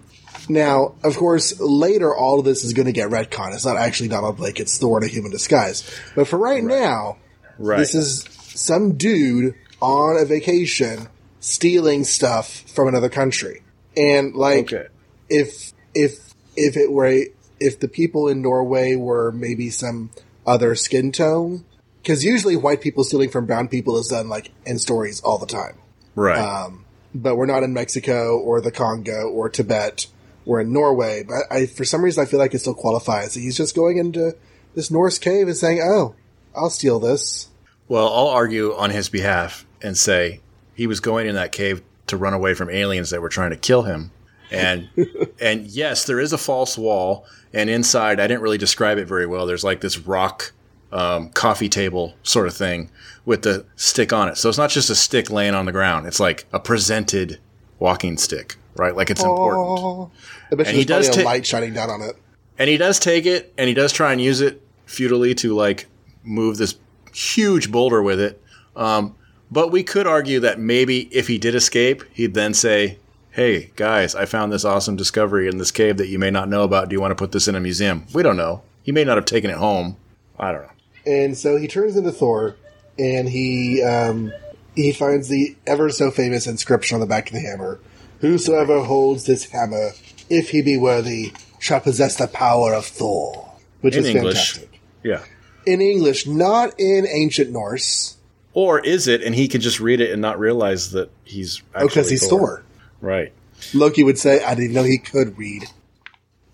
Now, 0.48 0.94
of 1.04 1.16
course, 1.16 1.60
later 1.60 2.14
all 2.14 2.38
of 2.38 2.44
this 2.44 2.64
is 2.64 2.72
going 2.72 2.86
to 2.86 2.92
get 2.92 3.10
retcon. 3.10 3.54
It's 3.54 3.66
not 3.66 3.76
actually 3.76 4.08
Donald 4.08 4.36
Blake; 4.36 4.60
it's 4.60 4.78
Thor 4.78 4.98
in 4.98 5.04
a 5.04 5.08
human 5.08 5.30
disguise. 5.30 5.88
But 6.14 6.26
for 6.28 6.38
right, 6.38 6.62
now, 6.62 7.18
right. 7.58 7.78
this 7.78 7.94
is 7.94 8.24
some 8.54 8.96
dude 8.96 9.54
on 9.80 10.16
a 10.20 10.24
vacation 10.24 11.08
stealing 11.40 12.04
stuff 12.04 12.64
from 12.68 12.88
another 12.88 13.08
country. 13.08 13.62
And 13.96 14.34
like 14.34 14.72
okay. 14.72 14.86
if 15.28 15.72
if 15.94 16.34
if 16.56 16.76
it 16.76 16.90
were 16.90 17.06
a, 17.06 17.26
if 17.60 17.80
the 17.80 17.88
people 17.88 18.28
in 18.28 18.42
Norway 18.42 18.96
were 18.96 19.32
maybe 19.32 19.70
some 19.70 20.10
other 20.46 20.74
skin 20.74 21.12
tone 21.12 21.64
cuz 22.04 22.24
usually 22.24 22.56
white 22.56 22.80
people 22.80 23.04
stealing 23.04 23.30
from 23.30 23.46
brown 23.46 23.68
people 23.68 23.98
is 23.98 24.08
done 24.08 24.28
like 24.28 24.50
in 24.64 24.78
stories 24.78 25.20
all 25.20 25.38
the 25.38 25.46
time. 25.46 25.76
Right. 26.14 26.38
Um, 26.38 26.84
but 27.14 27.36
we're 27.36 27.46
not 27.46 27.62
in 27.62 27.72
Mexico 27.72 28.38
or 28.38 28.60
the 28.60 28.70
Congo 28.70 29.28
or 29.28 29.48
Tibet. 29.48 30.06
We're 30.48 30.62
in 30.62 30.72
Norway. 30.72 31.22
But 31.22 31.42
I, 31.50 31.66
for 31.66 31.84
some 31.84 32.04
reason, 32.04 32.22
I 32.22 32.26
feel 32.26 32.40
like 32.40 32.54
it 32.54 32.58
still 32.58 32.74
qualifies. 32.74 33.34
He's 33.34 33.56
just 33.56 33.76
going 33.76 33.98
into 33.98 34.34
this 34.74 34.90
Norse 34.90 35.18
cave 35.18 35.46
and 35.46 35.56
saying, 35.56 35.80
"Oh, 35.80 36.16
I'll 36.56 36.70
steal 36.70 36.98
this." 36.98 37.48
well, 37.88 38.12
I'll 38.12 38.28
argue 38.28 38.74
on 38.74 38.90
his 38.90 39.08
behalf 39.08 39.66
and 39.82 39.96
say 39.96 40.40
he 40.74 40.86
was 40.86 41.00
going 41.00 41.26
in 41.26 41.34
that 41.34 41.52
cave 41.52 41.82
to 42.08 42.16
run 42.16 42.34
away 42.34 42.54
from 42.54 42.70
aliens 42.70 43.10
that 43.10 43.20
were 43.20 43.28
trying 43.28 43.50
to 43.50 43.56
kill 43.56 43.82
him. 43.82 44.12
And 44.50 44.88
and 45.40 45.66
yes, 45.66 46.04
there 46.04 46.20
is 46.20 46.32
a 46.32 46.38
false 46.38 46.78
wall, 46.78 47.26
and 47.52 47.68
inside 47.68 48.20
I 48.20 48.26
didn't 48.26 48.42
really 48.42 48.58
describe 48.58 48.98
it 48.98 49.06
very 49.06 49.26
well. 49.26 49.46
There's 49.46 49.64
like 49.64 49.80
this 49.80 49.98
rock 49.98 50.52
um, 50.92 51.30
coffee 51.30 51.68
table 51.68 52.14
sort 52.22 52.46
of 52.46 52.54
thing 52.54 52.90
with 53.24 53.42
the 53.42 53.66
stick 53.76 54.12
on 54.12 54.28
it. 54.28 54.36
So 54.36 54.48
it's 54.48 54.58
not 54.58 54.70
just 54.70 54.90
a 54.90 54.94
stick 54.94 55.30
laying 55.30 55.54
on 55.54 55.66
the 55.66 55.72
ground. 55.72 56.06
It's 56.06 56.20
like 56.20 56.46
a 56.52 56.60
presented 56.60 57.38
walking 57.78 58.16
stick, 58.16 58.56
right? 58.76 58.94
Like 58.94 59.10
it's 59.10 59.22
important. 59.22 60.10
I 60.50 60.54
bet 60.54 60.68
And 60.68 60.76
he 60.76 60.84
does 60.84 61.10
ta- 61.10 61.22
light 61.22 61.46
shining 61.46 61.74
down 61.74 61.90
on 61.90 62.02
it. 62.02 62.16
And 62.58 62.68
he 62.68 62.76
does 62.76 62.98
take 62.98 63.26
it, 63.26 63.52
and 63.56 63.68
he 63.68 63.74
does 63.74 63.92
try 63.92 64.12
and 64.12 64.20
use 64.20 64.40
it 64.40 64.62
futilely 64.86 65.34
to 65.36 65.54
like 65.54 65.86
move 66.24 66.56
this 66.56 66.76
huge 67.12 67.70
boulder 67.70 68.02
with 68.02 68.20
it. 68.20 68.42
Um, 68.74 69.14
but 69.50 69.70
we 69.72 69.82
could 69.82 70.06
argue 70.06 70.40
that 70.40 70.58
maybe 70.58 71.08
if 71.14 71.28
he 71.28 71.38
did 71.38 71.54
escape, 71.54 72.02
he'd 72.12 72.34
then 72.34 72.54
say, 72.54 72.98
"Hey 73.30 73.70
guys, 73.76 74.14
I 74.14 74.24
found 74.26 74.52
this 74.52 74.64
awesome 74.64 74.96
discovery 74.96 75.48
in 75.48 75.58
this 75.58 75.70
cave 75.70 75.96
that 75.98 76.08
you 76.08 76.18
may 76.18 76.30
not 76.30 76.48
know 76.48 76.64
about. 76.64 76.88
Do 76.88 76.94
you 76.94 77.00
want 77.00 77.12
to 77.12 77.16
put 77.16 77.32
this 77.32 77.48
in 77.48 77.54
a 77.54 77.60
museum?" 77.60 78.04
We 78.12 78.22
don't 78.22 78.36
know. 78.36 78.62
He 78.82 78.92
may 78.92 79.04
not 79.04 79.16
have 79.16 79.24
taken 79.24 79.50
it 79.50 79.56
home. 79.56 79.96
I 80.38 80.52
don't 80.52 80.62
know. 80.62 80.70
And 81.06 81.36
so 81.36 81.56
he 81.56 81.66
turns 81.68 81.96
into 81.96 82.12
Thor, 82.12 82.56
and 82.98 83.28
he 83.28 83.82
um, 83.82 84.32
he 84.74 84.92
finds 84.92 85.28
the 85.28 85.56
ever 85.66 85.90
so 85.90 86.10
famous 86.10 86.46
inscription 86.46 86.96
on 86.96 87.00
the 87.00 87.06
back 87.06 87.28
of 87.28 87.34
the 87.34 87.40
hammer: 87.40 87.80
"Whosoever 88.20 88.82
holds 88.82 89.24
this 89.24 89.46
hammer, 89.46 89.92
if 90.30 90.50
he 90.50 90.62
be 90.62 90.76
worthy, 90.76 91.32
shall 91.58 91.80
possess 91.80 92.16
the 92.16 92.26
power 92.28 92.74
of 92.74 92.84
Thor." 92.86 93.52
Which 93.80 93.94
In 93.96 94.04
is 94.04 94.14
English. 94.14 94.52
fantastic. 94.54 94.80
Yeah. 95.04 95.22
In 95.66 95.80
English, 95.80 96.26
not 96.26 96.74
in 96.78 97.06
ancient 97.06 97.50
Norse. 97.50 98.16
Or 98.54 98.80
is 98.80 99.06
it, 99.06 99.22
and 99.22 99.34
he 99.34 99.46
can 99.46 99.60
just 99.60 99.78
read 99.78 100.00
it 100.00 100.10
and 100.10 100.20
not 100.20 100.38
realize 100.38 100.90
that 100.92 101.10
he's 101.24 101.62
Oh, 101.74 101.86
because 101.86 102.10
he's 102.10 102.26
Thor. 102.26 102.64
Right. 103.00 103.32
Loki 103.74 104.02
would 104.02 104.18
say, 104.18 104.42
"I 104.42 104.54
didn't 104.54 104.72
know 104.72 104.82
he 104.82 104.98
could 104.98 105.38
read." 105.38 105.64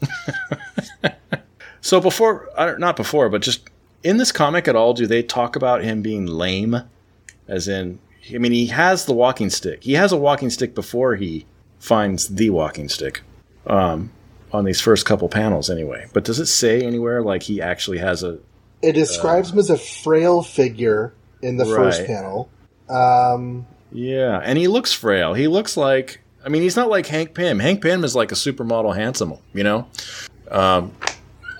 So 1.80 2.00
before, 2.00 2.48
not 2.78 2.96
before, 2.96 3.28
but 3.28 3.42
just 3.42 3.68
in 4.02 4.16
this 4.16 4.32
comic 4.32 4.66
at 4.66 4.74
all, 4.74 4.94
do 4.94 5.06
they 5.06 5.22
talk 5.22 5.54
about 5.54 5.84
him 5.84 6.00
being 6.00 6.24
lame? 6.24 6.80
As 7.46 7.68
in, 7.68 7.98
I 8.34 8.38
mean, 8.38 8.52
he 8.52 8.68
has 8.68 9.04
the 9.04 9.12
walking 9.12 9.50
stick. 9.50 9.82
He 9.84 9.92
has 9.92 10.10
a 10.10 10.16
walking 10.16 10.48
stick 10.48 10.74
before 10.74 11.16
he 11.16 11.44
finds 11.78 12.28
the 12.28 12.48
walking 12.48 12.88
stick. 12.88 13.20
Um, 13.66 14.10
on 14.52 14.64
these 14.64 14.80
first 14.80 15.04
couple 15.04 15.28
panels, 15.28 15.68
anyway. 15.68 16.06
But 16.12 16.24
does 16.24 16.38
it 16.38 16.46
say 16.46 16.82
anywhere 16.82 17.22
like 17.22 17.42
he 17.42 17.60
actually 17.60 17.98
has 17.98 18.22
a? 18.22 18.38
It 18.82 18.92
describes 18.92 19.50
him 19.50 19.58
as 19.58 19.70
a 19.70 19.76
frail 19.78 20.42
figure 20.42 21.12
in 21.42 21.56
the 21.56 21.64
first 21.64 22.06
panel. 22.06 22.48
Um, 22.88 23.66
Yeah, 23.90 24.40
and 24.42 24.58
he 24.58 24.68
looks 24.68 24.92
frail. 24.92 25.34
He 25.34 25.48
looks 25.48 25.76
like. 25.76 26.20
I 26.44 26.50
mean, 26.50 26.62
he's 26.62 26.76
not 26.76 26.90
like 26.90 27.06
Hank 27.06 27.32
Pym. 27.34 27.58
Hank 27.58 27.80
Pym 27.80 28.04
is 28.04 28.14
like 28.14 28.30
a 28.30 28.34
supermodel 28.34 28.94
handsome, 28.94 29.34
you 29.54 29.64
know. 29.64 29.86
Um, 30.50 30.92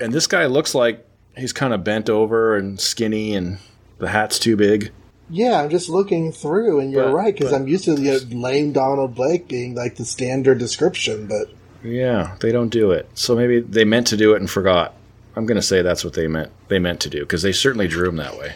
and 0.01 0.13
this 0.13 0.27
guy 0.27 0.45
looks 0.47 0.75
like 0.75 1.07
he's 1.37 1.53
kind 1.55 1.73
of 1.73 1.83
bent 1.85 2.11
over 2.11 2.57
and 2.57 2.79
skinny, 2.79 3.35
and 3.35 3.59
the 3.99 4.09
hat's 4.09 4.39
too 4.39 4.57
big. 4.57 4.93
yeah, 5.31 5.59
I'm 5.63 5.71
just 5.71 5.89
looking 5.89 6.31
through, 6.33 6.81
and 6.81 6.93
you're 6.93 7.05
But- 7.07 7.15
right 7.15 7.35
because 7.35 7.53
I'm 7.53 7.67
used 7.67 7.87
to 7.87 7.95
the 7.95 8.19
lame 8.37 8.73
Donald 8.73 9.15
Blake 9.15 9.49
being 9.49 9.75
like 9.75 9.97
the 9.97 10.05
standard 10.05 10.59
description, 10.59 11.27
but 11.27 11.49
Yeah, 11.85 12.37
they 12.41 12.51
don't 12.51 12.71
do 12.71 12.91
it. 12.91 13.09
So 13.15 13.37
maybe 13.37 13.61
they 13.61 13.85
meant 13.85 14.09
to 14.09 14.17
do 14.17 14.35
it 14.35 14.41
and 14.41 14.51
forgot. 14.51 14.95
I'm 15.37 15.47
going 15.47 15.57
to 15.57 15.63
say 15.63 15.83
that's 15.83 16.05
what 16.05 16.15
they 16.15 16.27
meant. 16.27 16.51
They 16.69 16.79
meant 16.79 17.01
to 17.01 17.11
do 17.11 17.21
because 17.21 17.43
they 17.43 17.53
certainly 17.53 17.89
drew 17.89 18.09
him 18.09 18.17
that 18.17 18.39
way. 18.39 18.55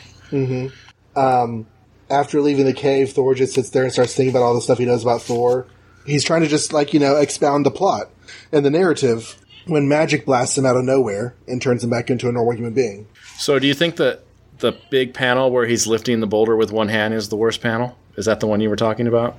um, 1.17 1.67
after 2.11 2.41
leaving 2.41 2.65
the 2.65 2.73
cave, 2.73 3.13
Thor 3.13 3.35
just 3.35 3.55
sits 3.55 3.71
there 3.71 3.85
and 3.85 3.93
starts 3.93 4.15
thinking 4.15 4.35
about 4.35 4.45
all 4.45 4.55
the 4.55 4.61
stuff 4.61 4.79
he 4.79 4.87
knows 4.87 5.03
about 5.03 5.23
Thor. 5.23 5.67
He's 6.07 6.25
trying 6.25 6.41
to 6.43 6.49
just 6.49 6.73
like 6.73 6.95
you 6.95 7.01
know 7.01 7.17
expound 7.17 7.67
the 7.67 7.71
plot 7.71 8.11
and 8.51 8.65
the 8.65 8.71
narrative 8.71 9.37
when 9.67 9.89
magic 9.89 10.25
blasts 10.25 10.57
him 10.57 10.65
out 10.65 10.77
of 10.77 10.85
nowhere 10.85 11.35
and 11.47 11.61
turns 11.61 11.85
him 11.85 11.91
back 11.91 12.11
into 12.11 12.29
a 12.29 12.33
normal 12.33 12.55
human 12.55 12.73
being. 12.73 13.07
So 13.37 13.59
do 13.59 13.67
you 13.67 13.75
think 13.75 13.97
that 13.97 14.25
the 14.59 14.73
big 14.91 15.13
panel 15.13 15.51
where 15.51 15.67
he's 15.67 15.87
lifting 15.87 16.21
the 16.21 16.27
boulder 16.27 16.57
with 16.57 16.73
one 16.73 16.89
hand 16.89 17.15
is 17.15 17.29
the 17.29 17.37
worst 17.37 17.61
panel? 17.61 17.97
Is 18.17 18.25
that 18.25 18.41
the 18.41 18.47
one 18.47 18.61
you 18.61 18.71
were 18.71 18.77
talking 18.77 19.07
about? 19.07 19.37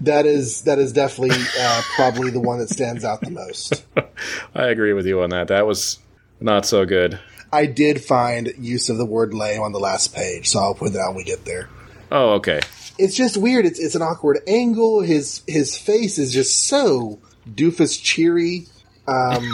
That 0.00 0.26
is 0.26 0.62
that 0.62 0.78
is 0.78 0.92
definitely 0.92 1.36
uh, 1.58 1.82
probably 1.94 2.30
the 2.30 2.40
one 2.40 2.58
that 2.58 2.68
stands 2.68 3.04
out 3.04 3.20
the 3.20 3.30
most. 3.30 3.84
I 4.54 4.66
agree 4.66 4.92
with 4.92 5.06
you 5.06 5.22
on 5.22 5.30
that. 5.30 5.48
That 5.48 5.66
was 5.66 5.98
not 6.40 6.66
so 6.66 6.84
good. 6.84 7.18
I 7.52 7.66
did 7.66 8.02
find 8.02 8.52
use 8.58 8.88
of 8.88 8.98
the 8.98 9.04
word 9.04 9.32
lame 9.32 9.62
on 9.62 9.72
the 9.72 9.78
last 9.78 10.14
page, 10.14 10.48
so 10.48 10.58
I'll 10.58 10.74
put 10.74 10.92
that 10.94 11.04
when 11.08 11.16
we 11.16 11.24
get 11.24 11.44
there. 11.44 11.68
Oh, 12.10 12.34
okay. 12.34 12.60
It's 12.98 13.14
just 13.14 13.36
weird. 13.36 13.66
It's 13.66 13.78
it's 13.78 13.94
an 13.94 14.02
awkward 14.02 14.40
angle. 14.46 15.00
His 15.00 15.42
his 15.46 15.76
face 15.76 16.18
is 16.18 16.32
just 16.32 16.66
so 16.66 17.20
doofus 17.48 18.00
cheery. 18.00 18.66
Um, 19.06 19.50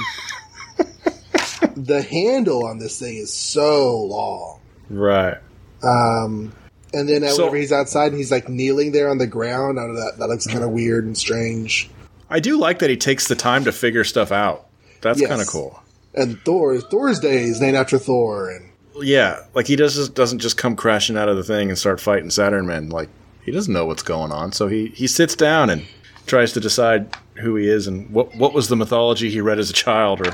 the 1.77 2.03
handle 2.03 2.67
on 2.67 2.79
this 2.79 2.99
thing 2.99 3.17
is 3.17 3.33
so 3.33 4.03
long. 4.03 4.61
Right. 4.89 5.39
Um, 5.83 6.53
and 6.93 7.09
then 7.09 7.23
So- 7.29 7.39
whenever 7.45 7.57
he's 7.57 7.73
outside 7.73 8.09
and 8.09 8.17
he's 8.17 8.31
like 8.31 8.49
kneeling 8.49 8.93
there 8.93 9.09
on 9.11 9.19
the 9.19 9.27
ground, 9.27 9.79
I 9.79 9.85
don't 9.85 9.95
know, 9.95 10.01
that 10.05 10.19
that 10.19 10.29
looks 10.29 10.47
kind 10.47 10.65
of 10.65 10.71
weird 10.71 11.05
and 11.05 11.17
strange. 11.17 11.91
I 12.29 12.41
do 12.41 12.57
like 12.59 12.79
that 12.81 12.91
he 12.91 12.97
takes 12.97 13.27
the 13.29 13.35
time 13.35 13.65
to 13.65 13.73
figure 13.73 14.05
stuff 14.05 14.31
out. 14.33 14.67
That's 15.01 15.21
Yes. 15.21 15.29
kind 15.31 15.41
of 15.43 15.49
cool. 15.49 15.83
And 16.15 16.39
Thor 16.45 16.79
Thor's 16.81 17.19
Day 17.21 17.45
is 17.45 17.61
named 17.61 17.77
after 17.77 17.99
Thor, 17.99 18.51
and 18.51 18.67
Yeah, 19.01 19.39
like 19.55 19.67
he 19.67 19.77
does 19.77 20.09
doesn't 20.11 20.41
just 20.41 20.57
come 20.57 20.77
crashing 20.77 21.17
out 21.17 21.29
of 21.29 21.37
the 21.37 21.45
thing 21.45 21.69
and 21.69 21.79
start 21.79 22.01
fighting 22.01 22.31
Saturn 22.31 22.67
men. 22.67 22.89
Like 22.91 23.09
he 23.45 23.53
doesn't 23.53 23.73
know 23.73 23.87
what's 23.87 24.03
going 24.03 24.33
on, 24.33 24.53
so 24.53 24.67
he 24.69 24.89
he 24.95 25.07
sits 25.07 25.35
down 25.37 25.71
and 25.71 25.85
tries 26.27 26.53
to 26.53 26.61
decide 26.61 27.17
who 27.37 27.57
he 27.57 27.69
is 27.69 27.87
and 27.87 28.11
what 28.11 28.35
what 28.37 28.53
was 28.53 28.69
the 28.69 28.77
mythology 28.77 29.31
he 29.31 29.41
read 29.41 29.59
as 29.59 29.71
a 29.71 29.73
child 29.73 30.21
or 30.21 30.31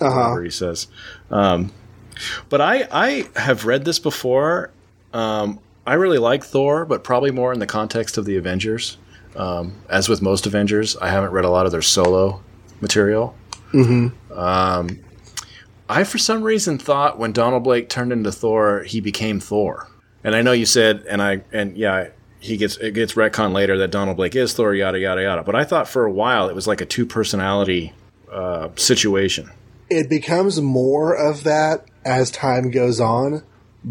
Uh-huh. 0.00 0.10
whatever 0.20 0.42
he 0.42 0.50
says. 0.50 0.86
Um, 1.30 1.70
but 2.48 2.60
I 2.60 2.88
I 2.90 3.26
have 3.36 3.64
read 3.66 3.84
this 3.84 3.98
before. 3.98 4.70
Um, 5.14 5.58
I 5.88 5.94
really 5.94 6.18
like 6.18 6.44
Thor, 6.44 6.84
but 6.84 7.02
probably 7.02 7.30
more 7.30 7.50
in 7.50 7.60
the 7.60 7.66
context 7.66 8.18
of 8.18 8.26
the 8.26 8.36
Avengers. 8.36 8.98
Um, 9.34 9.72
as 9.88 10.08
with 10.08 10.20
most 10.20 10.46
Avengers, 10.46 10.96
I 10.98 11.08
haven't 11.08 11.30
read 11.30 11.46
a 11.46 11.50
lot 11.50 11.64
of 11.64 11.72
their 11.72 11.82
solo 11.82 12.42
material. 12.82 13.34
Um, 14.34 15.00
I, 15.88 16.04
for 16.04 16.18
some 16.18 16.42
reason, 16.42 16.78
thought 16.78 17.18
when 17.18 17.32
Donald 17.32 17.64
Blake 17.64 17.88
turned 17.88 18.12
into 18.12 18.30
Thor, 18.30 18.82
he 18.82 19.00
became 19.00 19.40
Thor. 19.40 19.88
And 20.22 20.36
I 20.36 20.42
know 20.42 20.52
you 20.52 20.66
said, 20.66 21.06
and 21.08 21.22
I, 21.22 21.42
and 21.52 21.76
yeah, 21.76 22.08
he 22.40 22.58
gets 22.58 22.76
it 22.76 22.92
gets 22.92 23.14
retcon 23.14 23.52
later 23.52 23.78
that 23.78 23.90
Donald 23.90 24.18
Blake 24.18 24.36
is 24.36 24.52
Thor, 24.52 24.74
yada 24.74 24.98
yada 24.98 25.22
yada. 25.22 25.42
But 25.42 25.54
I 25.54 25.64
thought 25.64 25.88
for 25.88 26.04
a 26.04 26.12
while 26.12 26.48
it 26.48 26.54
was 26.54 26.66
like 26.66 26.82
a 26.82 26.86
two 26.86 27.06
personality 27.06 27.94
uh, 28.30 28.68
situation. 28.76 29.50
It 29.88 30.10
becomes 30.10 30.60
more 30.60 31.14
of 31.14 31.44
that 31.44 31.86
as 32.04 32.30
time 32.30 32.70
goes 32.70 33.00
on, 33.00 33.42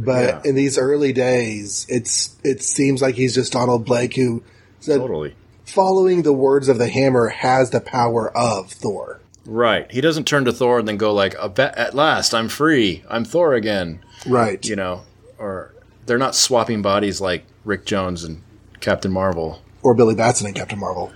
but 0.05 0.23
Yeah. 0.25 0.41
in 0.49 0.55
these 0.55 0.77
early 0.77 1.11
days, 1.11 1.85
it's 1.89 2.35
it 2.43 2.61
seems 2.63 3.01
like 3.01 3.15
he's 3.15 3.33
just 3.35 3.51
Donald 3.53 3.85
Blake 3.85 4.15
who, 4.15 4.43
said, 4.79 4.97
Totally. 4.99 5.35
following 5.65 6.21
the 6.21 6.33
words 6.33 6.69
of 6.69 6.77
the 6.77 6.87
hammer, 6.87 7.27
has 7.29 7.71
the 7.71 7.81
power 7.81 8.31
of 8.37 8.71
Thor. 8.71 9.19
Right. 9.45 9.89
He 9.91 10.01
doesn't 10.01 10.25
turn 10.27 10.45
to 10.45 10.51
Thor 10.51 10.77
and 10.79 10.87
then 10.87 10.97
go 10.97 11.13
like, 11.13 11.33
"At 11.57 11.95
last, 11.95 12.33
I'm 12.35 12.49
free. 12.49 13.03
I'm 13.09 13.23
Thor 13.25 13.53
again." 13.53 13.99
Right. 14.27 14.63
You 14.65 14.75
know, 14.75 15.01
or 15.39 15.73
they're 16.05 16.17
not 16.17 16.35
swapping 16.35 16.81
bodies 16.81 17.19
like 17.21 17.43
Rick 17.65 17.85
Jones 17.85 18.23
and 18.23 18.41
Captain 18.81 19.11
Marvel. 19.11 19.61
Or 19.83 19.93
Billy 19.93 20.15
Batson 20.15 20.47
and 20.47 20.55
Captain 20.55 20.79
Marvel. 20.79 21.11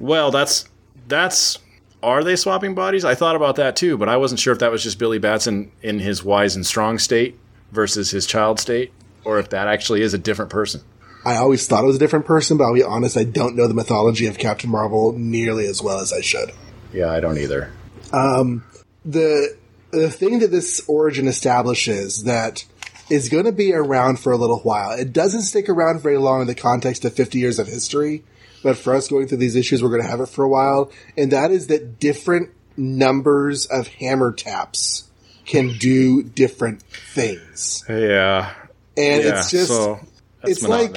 Well, 0.00 0.30
that's 0.30 0.64
that's 1.08 1.58
are 2.02 2.24
they 2.24 2.34
swapping 2.36 2.74
bodies? 2.74 3.04
I 3.04 3.14
thought 3.14 3.36
about 3.36 3.56
that 3.56 3.76
too, 3.76 3.96
but 3.96 4.08
I 4.08 4.16
wasn't 4.16 4.40
sure 4.40 4.52
if 4.52 4.58
that 4.58 4.72
was 4.72 4.82
just 4.82 4.98
Billy 4.98 5.18
Batson 5.18 5.70
in 5.82 5.98
his 6.00 6.24
wise 6.24 6.56
and 6.56 6.66
strong 6.66 6.98
state 6.98 7.38
versus 7.72 8.10
his 8.10 8.26
child 8.26 8.60
state, 8.60 8.92
or 9.24 9.38
if 9.38 9.50
that 9.50 9.66
actually 9.66 10.02
is 10.02 10.14
a 10.14 10.18
different 10.18 10.50
person. 10.50 10.82
I 11.24 11.36
always 11.36 11.66
thought 11.66 11.84
it 11.84 11.86
was 11.86 11.96
a 11.96 12.00
different 12.00 12.26
person, 12.26 12.56
but 12.56 12.64
I'll 12.64 12.74
be 12.74 12.82
honest, 12.82 13.16
I 13.16 13.24
don't 13.24 13.56
know 13.56 13.68
the 13.68 13.74
mythology 13.74 14.26
of 14.26 14.38
Captain 14.38 14.70
Marvel 14.70 15.12
nearly 15.12 15.66
as 15.66 15.82
well 15.82 15.98
as 15.98 16.12
I 16.12 16.20
should. 16.20 16.52
Yeah, 16.92 17.10
I 17.10 17.20
don't 17.20 17.38
either. 17.38 17.72
Um, 18.12 18.64
the 19.04 19.56
the 19.90 20.10
thing 20.10 20.40
that 20.40 20.50
this 20.50 20.82
origin 20.88 21.28
establishes 21.28 22.24
that 22.24 22.64
is 23.10 23.28
going 23.28 23.44
to 23.44 23.52
be 23.52 23.74
around 23.74 24.18
for 24.18 24.32
a 24.32 24.36
little 24.36 24.60
while. 24.60 24.92
It 24.92 25.12
doesn't 25.12 25.42
stick 25.42 25.68
around 25.68 26.02
very 26.02 26.16
long 26.16 26.40
in 26.40 26.46
the 26.46 26.54
context 26.54 27.04
of 27.04 27.14
50 27.14 27.38
years 27.38 27.58
of 27.58 27.66
history, 27.66 28.24
but 28.62 28.76
for 28.78 28.94
us 28.94 29.08
going 29.08 29.28
through 29.28 29.38
these 29.38 29.56
issues, 29.56 29.82
we're 29.82 29.90
going 29.90 30.02
to 30.02 30.08
have 30.08 30.20
it 30.20 30.28
for 30.28 30.44
a 30.44 30.48
while. 30.48 30.90
And 31.16 31.30
that 31.32 31.50
is 31.50 31.66
that 31.66 32.00
different 32.00 32.50
numbers 32.76 33.66
of 33.66 33.88
hammer 33.88 34.32
taps 34.32 35.10
can 35.44 35.76
do 35.78 36.22
different 36.22 36.82
things. 36.82 37.84
Yeah, 37.88 38.52
And 38.96 39.24
yeah. 39.24 39.38
it's 39.38 39.50
just, 39.50 39.68
so 39.68 40.00
it's 40.42 40.62
like- 40.62 40.94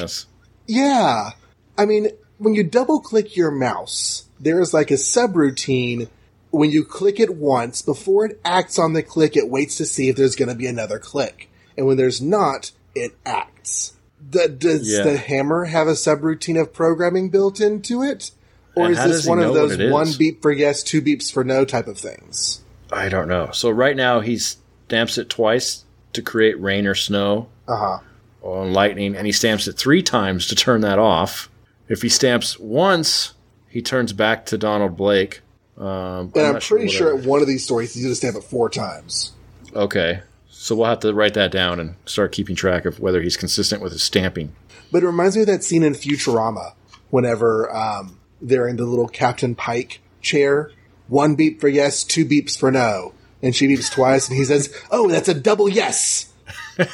yeah. 0.67 1.31
I 1.77 1.85
mean, 1.85 2.09
when 2.37 2.53
you 2.55 2.63
double 2.63 2.99
click 3.01 3.35
your 3.35 3.51
mouse, 3.51 4.25
there 4.39 4.59
is 4.59 4.73
like 4.73 4.91
a 4.91 4.95
subroutine. 4.95 6.09
When 6.51 6.71
you 6.71 6.85
click 6.85 7.19
it 7.19 7.35
once, 7.35 7.81
before 7.81 8.25
it 8.25 8.39
acts 8.45 8.79
on 8.79 8.93
the 8.93 9.03
click, 9.03 9.35
it 9.35 9.49
waits 9.49 9.75
to 9.77 9.85
see 9.85 10.09
if 10.09 10.15
there's 10.15 10.35
going 10.35 10.49
to 10.49 10.55
be 10.55 10.67
another 10.67 10.99
click. 10.99 11.49
And 11.77 11.85
when 11.85 11.97
there's 11.97 12.21
not, 12.21 12.71
it 12.93 13.13
acts. 13.25 13.93
The, 14.31 14.47
does 14.47 14.89
Yeah. 14.91 15.03
the 15.03 15.17
hammer 15.17 15.65
have 15.65 15.87
a 15.87 15.91
subroutine 15.93 16.59
of 16.59 16.73
programming 16.73 17.29
built 17.29 17.59
into 17.59 18.01
it? 18.03 18.31
Or 18.75 18.85
And 18.87 18.93
is 18.97 19.03
this 19.03 19.25
one 19.27 19.39
of 19.39 19.53
those 19.53 19.77
one 19.91 20.07
beep 20.17 20.41
for 20.41 20.51
yes, 20.51 20.83
two 20.83 21.01
beeps 21.01 21.31
for 21.31 21.43
no 21.43 21.63
type 21.65 21.87
of 21.87 21.97
things? 21.97 22.61
I 22.91 23.09
don't 23.09 23.27
know. 23.27 23.49
So 23.51 23.69
right 23.69 23.95
now 23.95 24.19
he 24.19 24.37
stamps 24.37 25.17
it 25.17 25.29
twice 25.29 25.83
to 26.13 26.21
create 26.21 26.59
rain 26.61 26.87
or 26.87 26.95
snow 26.95 27.47
Uh 27.67 27.75
huh. 27.77 27.99
on 28.41 28.73
lightning, 28.73 29.15
and 29.15 29.25
he 29.25 29.31
stamps 29.31 29.67
it 29.67 29.73
three 29.77 30.03
times 30.03 30.47
to 30.47 30.55
turn 30.55 30.81
that 30.81 30.99
off. 30.99 31.49
If 31.89 32.01
he 32.01 32.09
stamps 32.09 32.57
once, 32.59 33.33
he 33.69 33.81
turns 33.81 34.13
back 34.13 34.45
to 34.47 34.57
Donald 34.57 34.95
Blake. 34.97 35.41
Um, 35.77 36.31
And 36.33 36.37
I'm, 36.37 36.53
not 36.53 36.61
pretty 36.61 36.85
what 36.85 36.93
sure 36.93 37.17
at 37.17 37.25
one 37.25 37.41
of 37.41 37.47
these 37.47 37.63
stories 37.63 37.93
he's 37.93 38.03
going 38.03 38.11
to 38.11 38.15
stamp 38.15 38.37
it 38.37 38.43
four 38.43 38.69
times. 38.69 39.33
Okay, 39.75 40.21
so 40.49 40.73
we'll 40.75 40.85
have 40.85 41.01
to 41.01 41.13
write 41.13 41.33
that 41.33 41.51
down 41.51 41.79
and 41.81 41.95
start 42.05 42.31
keeping 42.31 42.55
track 42.55 42.85
of 42.85 42.99
whether 42.99 43.21
he's 43.21 43.35
consistent 43.35 43.81
with 43.81 43.91
his 43.91 44.01
stamping. 44.03 44.55
But 44.91 45.03
it 45.03 45.07
reminds 45.07 45.35
me 45.35 45.41
of 45.41 45.47
that 45.47 45.63
scene 45.63 45.83
in 45.83 45.93
Futurama 45.93 46.73
whenever 47.09 47.75
um, 47.75 48.19
they're 48.41 48.67
in 48.67 48.77
the 48.77 48.85
little 48.85 49.07
Captain 49.09 49.53
Pike 49.53 49.99
chair. 50.21 50.71
One 51.07 51.35
beep 51.35 51.61
for 51.61 51.67
yes, 51.67 52.03
two 52.03 52.25
beeps 52.25 52.57
for 52.57 52.71
no. 52.71 53.13
And 53.41 53.55
she 53.55 53.67
beeps 53.67 53.91
twice, 53.91 54.27
and 54.27 54.37
he 54.37 54.45
says, 54.45 54.75
Oh, 54.89 55.07
that's 55.09 55.27
a 55.27 55.33
double 55.33 55.69
yes. 55.69 56.31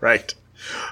Right. 0.00 0.34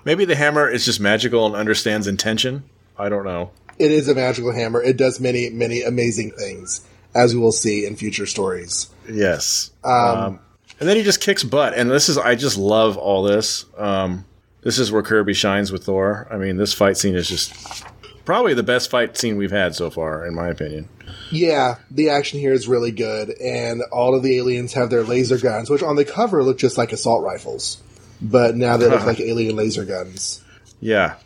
Maybe 0.05 0.25
the 0.25 0.37
hammer 0.37 0.69
is 0.69 0.85
just 0.85 1.01
magical 1.01 1.47
and 1.47 1.55
understands 1.55 2.07
intention. 2.07 2.65
I 2.99 3.09
don't 3.09 3.25
know. 3.25 3.51
It 3.79 3.91
is 3.91 4.09
a 4.09 4.15
magical 4.15 4.53
hammer. 4.53 4.83
It 4.83 4.97
does 4.97 5.21
many, 5.21 5.51
many 5.51 5.83
amazing 5.83 6.33
things, 6.33 6.83
as 7.15 7.35
we 7.35 7.41
will 7.41 7.53
see 7.53 7.87
in 7.87 7.97
future 7.97 8.27
stories. 8.27 8.89
Yes. 9.11 9.71
Um, 9.83 10.41
and 10.79 10.89
then 10.89 10.97
he 10.97 11.03
just 11.03 11.21
kicks 11.21 11.43
butt. 11.43 11.75
And 11.75 11.91
this 11.91 12.09
is, 12.09 12.19
I 12.19 12.35
just 12.35 12.57
love 12.59 12.97
all 12.97 13.23
this. 13.23 13.65
Um, 13.77 14.25
this 14.63 14.79
is 14.79 14.93
where 14.93 15.03
Kirby 15.03 15.35
shines 15.35 15.73
with 15.73 15.85
Thor. 15.85 16.29
I 16.31 16.37
mean, 16.37 16.57
this 16.57 16.73
fight 16.73 16.97
scene 16.97 17.15
is 17.15 17.29
just 17.29 17.85
probably 18.25 18.55
the 18.55 18.63
best 18.63 18.91
fight 18.91 19.17
scene 19.17 19.37
we've 19.37 19.51
had 19.51 19.75
so 19.75 19.91
far, 19.91 20.27
in 20.27 20.35
my 20.35 20.49
opinion. 20.49 20.89
Yeah, 21.31 21.77
the 21.91 22.11
action 22.11 22.39
here 22.41 22.53
is 22.53 22.69
really 22.69 22.93
good, 22.93 23.31
and 23.41 23.83
all 23.91 24.15
of 24.15 24.23
the 24.23 24.37
aliens 24.39 24.73
have 24.75 24.91
their 24.91 25.03
laser 25.03 25.39
guns, 25.39 25.71
which 25.71 25.83
on 25.83 25.97
the 25.97 26.05
cover 26.05 26.43
look 26.43 26.59
just 26.59 26.79
like 26.79 26.93
assault 26.93 27.23
rifles. 27.23 27.83
But 28.21 28.55
now 28.57 28.77
they 28.77 28.89
look 28.89 29.05
like 29.07 29.21
alien 29.21 29.57
laser 29.57 29.85
guns. 29.85 30.43
Yeah. 30.81 31.17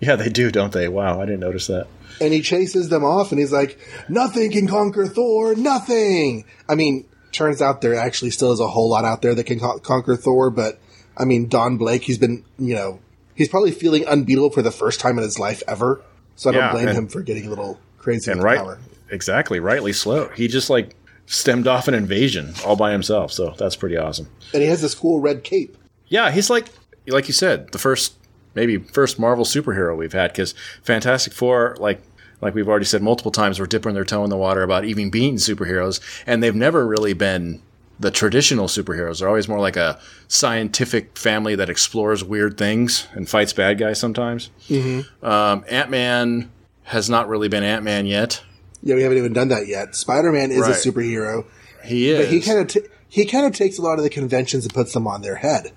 Yeah, 0.00 0.16
they 0.16 0.28
do, 0.30 0.50
don't 0.50 0.72
they? 0.72 0.88
Wow, 0.88 1.20
I 1.20 1.26
didn't 1.26 1.40
notice 1.40 1.66
that. 1.66 1.86
and 2.20 2.32
he 2.32 2.40
chases 2.42 2.88
them 2.88 3.04
off 3.04 3.32
and 3.32 3.38
he's 3.40 3.52
like 3.52 3.78
nothing 4.08 4.50
can 4.52 4.66
conquer 4.66 5.06
thor 5.06 5.54
nothing 5.54 6.44
i 6.68 6.74
mean 6.74 7.06
turns 7.32 7.62
out 7.62 7.80
there 7.80 7.94
actually 7.94 8.30
still 8.30 8.52
is 8.52 8.60
a 8.60 8.66
whole 8.66 8.90
lot 8.90 9.04
out 9.06 9.22
there 9.22 9.34
that 9.34 9.44
can 9.44 9.58
con- 9.60 9.78
conquer 9.80 10.16
thor 10.16 10.50
but 10.50 10.78
i 11.16 11.24
mean 11.24 11.48
don 11.48 11.78
blake 11.78 12.02
he's 12.02 12.18
been 12.18 12.44
you 12.58 12.74
know 12.74 12.98
he's 13.34 13.48
probably 13.48 13.70
feeling 13.70 14.04
unbeatable 14.06 14.50
for 14.50 14.60
the 14.60 14.70
first 14.72 15.00
time 15.00 15.16
in 15.16 15.24
his 15.24 15.38
life 15.38 15.62
ever 15.68 16.02
so 16.36 16.50
i 16.50 16.52
don't 16.52 16.62
Yeah, 16.62 16.72
blame 16.72 16.88
and- 16.88 16.98
him 16.98 17.08
for 17.08 17.22
getting 17.22 17.46
a 17.46 17.48
little 17.50 17.78
crazy 17.98 18.30
And 18.30 18.42
right, 18.42 18.58
power 18.58 18.78
exactly, 19.10 19.58
rightly 19.60 19.92
slow. 19.92 20.28
He 20.28 20.46
just 20.48 20.70
like 20.70 20.94
stemmed 21.26 21.66
off 21.66 21.86
an 21.88 21.94
invasion 21.94 22.54
all 22.64 22.76
by 22.76 22.92
himself, 22.92 23.32
so 23.32 23.54
that's 23.58 23.76
pretty 23.76 23.96
awesome. 23.96 24.28
and 24.52 24.62
he 24.62 24.68
has 24.68 24.80
this 24.82 24.94
cool 24.94 25.20
red 25.20 25.42
cape 25.44 25.76
Yeah, 26.08 26.30
he's 26.30 26.48
like, 26.50 26.66
like 27.06 27.26
you 27.28 27.34
said, 27.34 27.70
the 27.72 27.78
first, 27.78 28.14
maybe 28.54 28.78
first 28.78 29.18
Marvel 29.18 29.44
superhero 29.44 29.96
we've 29.96 30.12
had 30.12 30.32
because 30.32 30.54
Fantastic 30.82 31.32
Four, 31.32 31.76
like, 31.78 32.00
like 32.40 32.54
we've 32.54 32.68
already 32.68 32.84
said 32.86 33.02
multiple 33.02 33.30
times, 33.32 33.58
were 33.58 33.66
dipping 33.66 33.94
their 33.94 34.04
toe 34.04 34.24
in 34.24 34.30
the 34.30 34.36
water 34.36 34.62
about 34.62 34.84
even 34.84 35.10
being 35.10 35.36
superheroes, 35.36 36.00
and 36.26 36.42
they've 36.42 36.54
never 36.54 36.86
really 36.86 37.12
been 37.12 37.60
the 38.00 38.10
traditional 38.10 38.66
superheroes. 38.66 39.18
They're 39.20 39.28
always 39.28 39.46
more 39.48 39.60
like 39.60 39.76
a 39.76 40.00
scientific 40.26 41.16
family 41.18 41.54
that 41.54 41.68
explores 41.70 42.24
weird 42.24 42.56
things 42.56 43.06
and 43.12 43.28
fights 43.28 43.52
bad 43.52 43.78
guys 43.78 44.00
sometimes. 44.00 44.50
Mm-hmm. 44.68 45.24
Um, 45.24 45.64
Ant 45.68 45.90
Man 45.90 46.50
has 46.84 47.08
not 47.10 47.28
really 47.28 47.48
been 47.48 47.62
Ant 47.62 47.84
Man 47.84 48.06
yet. 48.06 48.42
yeah 48.82 48.94
we 48.94 49.02
haven't 49.02 49.18
even 49.18 49.32
done 49.34 49.48
that 49.48 49.66
yet 49.68 49.94
spider-man 49.94 50.50
is 50.50 50.60
Right. 50.62 50.70
a 50.70 50.74
superhero 50.74 51.44
He 51.84 52.08
is. 52.10 52.18
but 52.24 52.32
he 52.32 52.40
kind 52.40 52.58
of 52.58 52.66
t- 52.68 52.88
he 53.08 53.26
kind 53.26 53.44
of 53.46 53.52
takes 53.52 53.78
a 53.78 53.82
lot 53.82 53.98
of 53.98 54.02
the 54.02 54.10
conventions 54.10 54.64
and 54.64 54.72
puts 54.74 54.92
them 54.94 55.06
on 55.06 55.20
their 55.22 55.36
head 55.36 55.70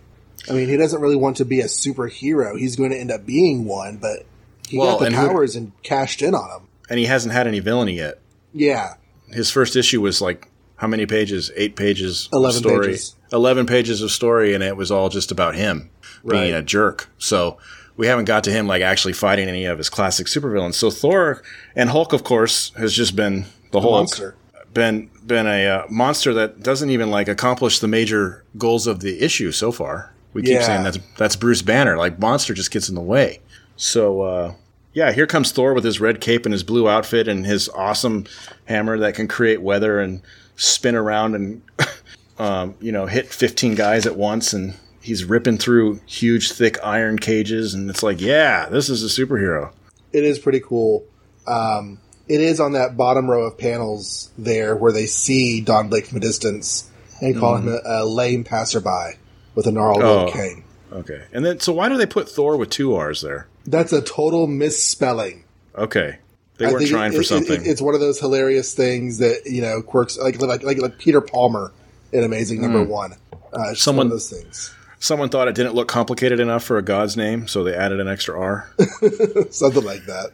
i 0.49 0.53
mean 0.53 0.69
he 0.69 0.77
doesn't 0.77 1.01
really 1.01 1.15
want 1.17 1.35
to 1.37 1.45
be 1.45 1.59
a 1.59 1.65
superhero 1.65 2.57
he's 2.57 2.75
going 2.77 2.89
to 2.91 2.97
end 2.97 3.11
up 3.11 3.25
being 3.25 3.65
one 3.65 3.97
but 3.97 4.25
he 4.69 4.77
Well, 4.79 4.93
got 4.93 4.99
the 5.01 5.05
and 5.07 5.15
who- 5.15 5.27
powers 5.27 5.55
and 5.57 5.71
cashed 5.83 6.21
in 6.23 6.33
on 6.33 6.49
them 6.49 6.67
and 6.89 6.97
he 6.97 7.05
hasn't 7.05 7.33
had 7.33 7.45
any 7.45 7.59
villainy 7.59 7.93
yet. 7.97 8.19
yeah 8.53 8.93
his 9.29 9.51
first 9.51 9.75
issue 9.75 9.99
was 10.01 10.19
like 10.21 10.47
how 10.83 10.87
many 10.87 11.05
pages? 11.05 11.49
Eight 11.55 11.77
pages. 11.77 12.27
of 12.33 12.39
11 12.39 12.59
story. 12.59 12.87
pages. 12.87 13.15
Eleven 13.31 13.65
pages 13.65 14.01
of 14.01 14.11
story, 14.11 14.53
and 14.53 14.61
it 14.61 14.75
was 14.75 14.91
all 14.91 15.07
just 15.07 15.31
about 15.31 15.55
him 15.55 15.89
being 16.27 16.53
a 16.53 16.61
jerk. 16.61 17.09
So 17.17 17.57
we 17.95 18.05
haven't 18.07 18.25
got 18.25 18.43
to 18.43 18.51
him 18.51 18.67
like 18.67 18.81
actually 18.81 19.13
fighting 19.13 19.47
any 19.47 19.63
of 19.63 19.77
his 19.77 19.89
classic 19.89 20.27
supervillains. 20.27 20.73
So 20.73 20.91
Thor 20.91 21.41
and 21.73 21.89
Hulk, 21.89 22.11
of 22.11 22.25
course, 22.25 22.73
has 22.77 22.93
just 22.93 23.15
been 23.15 23.45
the 23.71 23.79
Hulk. 23.79 23.91
monster. 23.93 24.35
Been 24.73 25.09
been 25.25 25.47
a 25.47 25.65
uh, 25.67 25.85
monster 25.89 26.33
that 26.33 26.61
doesn't 26.63 26.89
even 26.89 27.09
like 27.09 27.29
accomplish 27.29 27.79
the 27.79 27.87
major 27.87 28.43
goals 28.57 28.85
of 28.85 28.99
the 28.99 29.21
issue 29.21 29.53
so 29.53 29.71
far. 29.71 30.11
We 30.33 30.41
keep 30.41 30.55
Yeah. 30.55 30.63
saying 30.65 30.83
that's 30.83 30.99
that's 31.15 31.35
Bruce 31.37 31.61
Banner. 31.61 31.95
Like 31.97 32.19
monster 32.19 32.53
just 32.53 32.71
gets 32.71 32.89
in 32.89 32.95
the 32.95 33.01
way. 33.01 33.39
So 33.77 34.21
uh, 34.21 34.53
yeah, 34.93 35.11
here 35.13 35.27
comes 35.27 35.51
Thor 35.53 35.73
with 35.73 35.85
his 35.85 35.99
red 36.01 36.19
cape 36.21 36.45
and 36.45 36.51
his 36.53 36.61
blue 36.63 36.89
outfit 36.89 37.27
and 37.27 37.45
his 37.47 37.69
awesome 37.69 38.25
hammer 38.65 38.97
that 38.99 39.15
can 39.15 39.27
create 39.29 39.61
weather 39.61 39.99
and 39.99 40.21
spin 40.55 40.95
around 40.95 41.35
and 41.35 41.61
um, 42.39 42.75
you 42.79 42.91
know 42.91 43.05
hit 43.05 43.27
15 43.27 43.75
guys 43.75 44.05
at 44.05 44.15
once 44.15 44.53
and 44.53 44.75
he's 45.01 45.23
ripping 45.25 45.57
through 45.57 45.99
huge 46.05 46.51
thick 46.51 46.77
iron 46.83 47.17
cages 47.19 47.73
and 47.73 47.89
it's 47.89 48.03
like 48.03 48.21
yeah 48.21 48.67
this 48.69 48.89
is 48.89 49.03
a 49.03 49.21
superhero 49.21 49.71
it 50.11 50.23
is 50.23 50.37
pretty 50.37 50.59
cool. 50.59 51.03
Um, 51.47 51.97
it 52.27 52.39
is 52.39 52.59
on 52.59 52.73
that 52.73 52.95
bottom 52.95 53.27
row 53.29 53.45
of 53.47 53.57
panels 53.57 54.29
there 54.37 54.75
where 54.75 54.91
they 54.91 55.07
see 55.07 55.59
Don 55.59 55.89
Blake 55.89 56.05
from 56.05 56.17
a 56.17 56.21
distance 56.21 56.87
and 57.19 57.35
call 57.35 57.57
him 57.57 57.67
a, 57.67 57.79
a 57.83 58.05
lame 58.05 58.43
passerby 58.43 59.17
with 59.55 59.65
a 59.65 59.71
gnarled 59.71 60.03
Oh. 60.03 60.19
old 60.25 60.33
cane. 60.33 60.63
Okay. 60.91 61.23
And 61.33 61.43
then, 61.43 61.59
so 61.59 61.73
why 61.73 61.89
do 61.89 61.97
they 61.97 62.05
put 62.05 62.29
Thor 62.29 62.55
with 62.57 62.69
two 62.69 62.93
R's 62.93 63.21
there? 63.23 63.47
That's 63.65 63.91
a 63.91 64.03
total 64.03 64.45
misspelling. 64.45 65.45
Okay. 65.75 66.19
They 66.57 66.67
weren't 66.71 66.87
trying 66.87 67.11
it- 67.13 67.15
for 67.15 67.21
it- 67.21 67.25
it- 67.25 67.27
something. 67.27 67.61
it's 67.65 67.81
one 67.81 67.95
of 67.95 67.99
those 68.01 68.19
hilarious 68.19 68.73
things 68.73 69.17
that 69.19 69.41
you 69.45 69.61
know 69.61 69.81
quirks 69.81 70.17
like 70.17 70.39
like 70.41 70.63
like, 70.63 70.77
like 70.79 70.97
Peter 70.99 71.21
Palmer 71.21 71.71
in 72.11 72.23
Amazing 72.23 72.61
Number 72.61 72.83
One. 72.83 73.13
Uh, 73.51 73.73
Someone- 73.73 74.07
one 74.07 74.07
of 74.07 74.11
those 74.13 74.29
things, 74.29 74.71
Someone 74.99 75.29
thought 75.29 75.47
it 75.47 75.55
didn't 75.55 75.75
look 75.75 75.87
complicated 75.87 76.39
enough 76.39 76.63
for 76.63 76.77
a 76.77 76.81
god's 76.81 77.17
name, 77.17 77.47
so 77.47 77.63
they 77.63 77.73
added 77.75 77.99
an 77.99 78.07
extra 78.07 78.39
R. 78.39 78.69
something 79.51 79.83
like 79.83 80.05
that. 80.05 80.31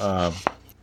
Um, 0.00 0.32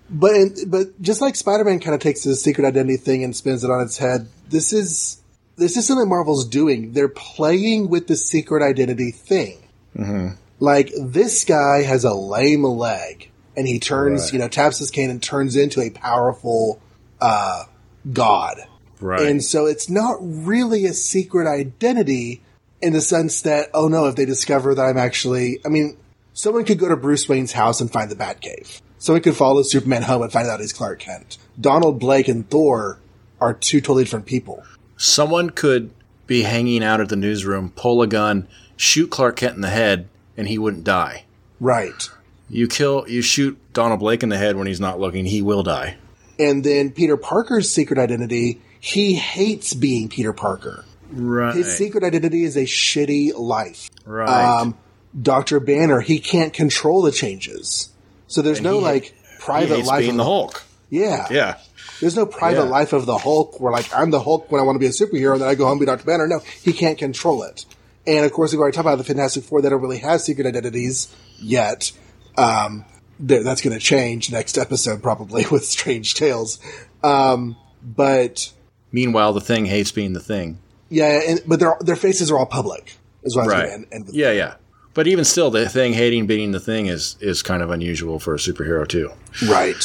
but 0.10 0.50
but 0.68 1.02
just 1.02 1.22
like 1.22 1.36
Spider 1.36 1.64
Man 1.64 1.80
kind 1.80 1.96
of 1.96 2.02
takes 2.02 2.24
the 2.24 2.36
secret 2.36 2.66
identity 2.68 2.98
thing 2.98 3.24
and 3.24 3.36
spins 3.36 3.64
it 3.64 3.72
on 3.72 3.82
its 3.82 3.98
head, 3.98 4.28
this 4.50 4.74
is 4.74 5.18
this 5.58 5.76
is 5.78 5.88
something 5.88 6.08
Marvel's 6.08 6.48
doing. 6.48 6.94
They're 6.94 7.08
playing 7.10 7.90
with 7.90 8.08
the 8.08 8.16
secret 8.16 8.64
identity 8.64 9.12
thing. 9.12 9.58
Mm-hmm. 9.98 10.36
Like 10.60 10.92
this 11.02 11.46
guy 11.46 11.82
has 11.84 12.04
a 12.06 12.14
lame 12.14 12.64
leg, 12.64 13.30
and 13.60 13.68
he 13.68 13.78
turns, 13.78 14.22
Right. 14.24 14.34
you 14.34 14.40
know, 14.40 14.48
taps 14.48 14.80
his 14.80 14.90
cane 14.90 15.10
and 15.10 15.22
turns 15.22 15.58
into 15.58 15.82
a 15.82 15.90
powerful 15.90 16.82
uh, 17.20 17.66
god. 18.14 18.58
Right. 19.02 19.28
And 19.28 19.44
so 19.44 19.66
it's 19.66 19.90
not 19.90 20.18
really 20.22 20.86
a 20.86 20.94
secret 20.94 21.46
identity 21.48 22.42
in 22.82 22.94
the 22.94 23.02
sense 23.02 23.42
that, 23.42 23.68
oh 23.74 23.90
no, 23.90 24.06
if 24.08 24.16
they 24.16 24.24
discover 24.26 24.74
that 24.76 24.82
I'm 24.82 24.98
actually, 24.98 25.60
I 25.66 25.70
mean, 25.70 25.98
someone 26.34 26.64
could 26.64 26.80
go 26.80 26.88
to 26.88 26.96
Bruce 26.96 27.28
Wayne's 27.28 27.52
house 27.52 27.82
and 27.82 27.92
find 27.92 28.10
the 28.10 28.16
Batcave. 28.16 28.82
Someone 28.98 29.22
could 29.22 29.36
follow 29.36 29.62
Superman 29.64 30.04
home 30.04 30.22
and 30.22 30.32
find 30.32 30.48
out 30.48 30.60
he's 30.62 30.74
Clark 30.74 31.00
Kent. 31.00 31.38
Donald 31.60 32.00
Blake 32.00 32.28
and 32.30 32.50
Thor 32.50 33.00
are 33.42 33.54
two 33.54 33.82
totally 33.82 34.04
different 34.06 34.26
people. 34.26 34.64
Someone 34.98 35.50
could 35.50 35.92
be 36.28 36.44
hanging 36.44 36.84
out 36.84 37.02
at 37.02 37.10
the 37.10 37.16
newsroom, 37.16 37.72
pull 37.76 38.02
a 38.02 38.08
gun, 38.08 38.48
shoot 38.78 39.10
Clark 39.10 39.38
Kent 39.38 39.56
in 39.56 39.62
the 39.62 39.70
head, 39.70 40.08
and 40.38 40.48
he 40.48 40.58
wouldn't 40.58 40.84
die. 40.84 41.24
Right. 41.60 42.10
You 42.50 42.68
kill, 42.68 43.06
you 43.08 43.22
shoot 43.22 43.58
Donald 43.74 44.00
Blake 44.00 44.24
in 44.24 44.30
the 44.30 44.38
head 44.38 44.56
when 44.56 44.68
he's 44.68 44.80
not 44.80 45.00
looking, 45.00 45.26
he 45.26 45.42
will 45.42 45.64
die. 45.64 45.98
And 46.40 46.64
then 46.64 46.92
Peter 46.92 47.18
Parker's 47.18 47.72
secret 47.72 48.00
identity, 48.00 48.62
he 48.80 49.14
hates 49.14 49.74
being 49.74 50.10
Peter 50.10 50.34
Parker. 50.34 50.86
Right. 51.12 51.56
His 51.56 51.76
secret 51.78 52.04
identity 52.04 52.44
is 52.44 52.56
a 52.56 52.64
shitty 52.64 53.38
life. 53.38 53.90
right. 54.06 54.60
Um, 54.62 54.78
Dr. 55.20 55.60
Banner, 55.60 56.00
he 56.02 56.20
can't 56.20 56.54
control 56.54 57.02
the 57.02 57.12
changes. 57.12 57.90
So 58.28 58.42
there's 58.44 58.62
no 58.62 58.78
he- 58.78 58.84
like 58.84 59.04
he 59.06 59.14
private 59.40 59.76
hates 59.78 59.88
life 59.88 60.00
being 60.02 60.12
of 60.12 60.18
the 60.18 60.24
Hulk. 60.24 60.64
Yeah. 60.92 61.28
Yeah. 61.32 61.58
There's 62.00 62.16
no 62.16 62.26
private 62.28 62.64
Yeah. 62.66 62.70
life 62.70 62.94
of 62.94 63.06
the 63.08 63.18
Hulk 63.18 63.60
where 63.60 63.72
like 63.74 63.90
I'm 63.96 64.12
the 64.12 64.22
Hulk 64.22 64.52
when 64.52 64.62
I 64.62 64.64
want 64.64 64.76
to 64.76 64.80
be 64.80 64.86
a 64.86 64.90
superhero 64.90 65.34
and 65.34 65.42
then 65.42 65.50
I 65.50 65.56
go 65.56 65.64
home 65.66 65.74
and 65.74 65.80
be 65.82 65.86
Dr. 65.88 66.06
Banner. 66.06 66.28
No, 66.28 66.40
he 66.64 66.74
can't 66.74 66.98
control 66.98 67.42
it. 67.44 67.66
And 68.08 68.24
of 68.26 68.32
course 68.32 68.52
we've 68.52 68.60
already 68.62 68.76
talked 68.76 68.86
about 68.88 68.98
the 69.00 69.04
Fantastic 69.04 69.44
Four 69.44 69.62
that 69.64 69.70
don't 69.70 69.82
really 69.82 69.98
have 69.98 70.22
secret 70.22 70.46
identities 70.48 71.08
yet. 71.40 71.92
Um, 72.38 72.86
that's 73.20 73.62
going 73.62 73.78
to 73.78 73.84
change 73.84 74.32
next 74.32 74.58
episode 74.58 75.02
probably 75.04 75.46
with 75.52 75.66
Strange 75.66 76.14
Tales. 76.16 76.60
Um, 77.04 77.56
but 77.84 78.52
Meanwhile, 78.92 79.34
the 79.34 79.42
thing 79.42 79.66
hates 79.66 79.92
being 79.92 80.14
the 80.14 80.20
thing. 80.20 80.60
yeah, 80.90 81.22
and, 81.28 81.42
but 81.46 81.60
their 81.60 81.78
their 81.82 81.96
faces 81.96 82.32
are 82.32 82.38
all 82.38 82.46
public. 82.46 82.96
Is 83.24 83.36
what 83.36 83.48
Right. 83.48 83.70
end, 83.70 83.88
end. 83.92 84.10
Yeah, 84.12 84.32
yeah. 84.32 84.56
But 84.94 85.08
even 85.08 85.24
still, 85.26 85.52
the 85.52 85.68
thing 85.70 85.94
hating 85.94 86.26
being 86.28 86.52
the 86.52 86.60
thing 86.60 86.88
is 86.88 87.16
is 87.20 87.42
kind 87.44 87.62
of 87.62 87.70
unusual 87.70 88.20
for 88.20 88.34
a 88.34 88.38
superhero 88.38 88.88
too. 88.88 89.12
Right. 89.48 89.76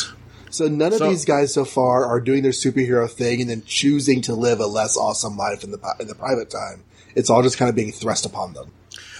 So 0.50 0.68
none 0.68 0.92
of 0.92 0.98
So- 0.98 1.10
these 1.10 1.24
guys 1.24 1.52
so 1.52 1.64
far 1.64 2.04
are 2.06 2.20
doing 2.20 2.42
their 2.42 2.52
superhero 2.52 3.10
thing 3.10 3.40
and 3.40 3.50
then 3.50 3.62
choosing 3.66 4.22
to 4.22 4.34
live 4.34 4.60
a 4.60 4.66
less 4.66 4.96
awesome 4.96 5.36
life 5.36 5.64
in 5.64 5.72
the 5.72 5.78
in 6.00 6.06
the 6.06 6.14
private 6.14 6.48
time. 6.50 6.84
It's 7.16 7.28
all 7.28 7.42
just 7.42 7.58
kind 7.58 7.68
of 7.68 7.74
being 7.74 7.92
thrust 7.92 8.24
upon 8.24 8.54
them. 8.54 8.70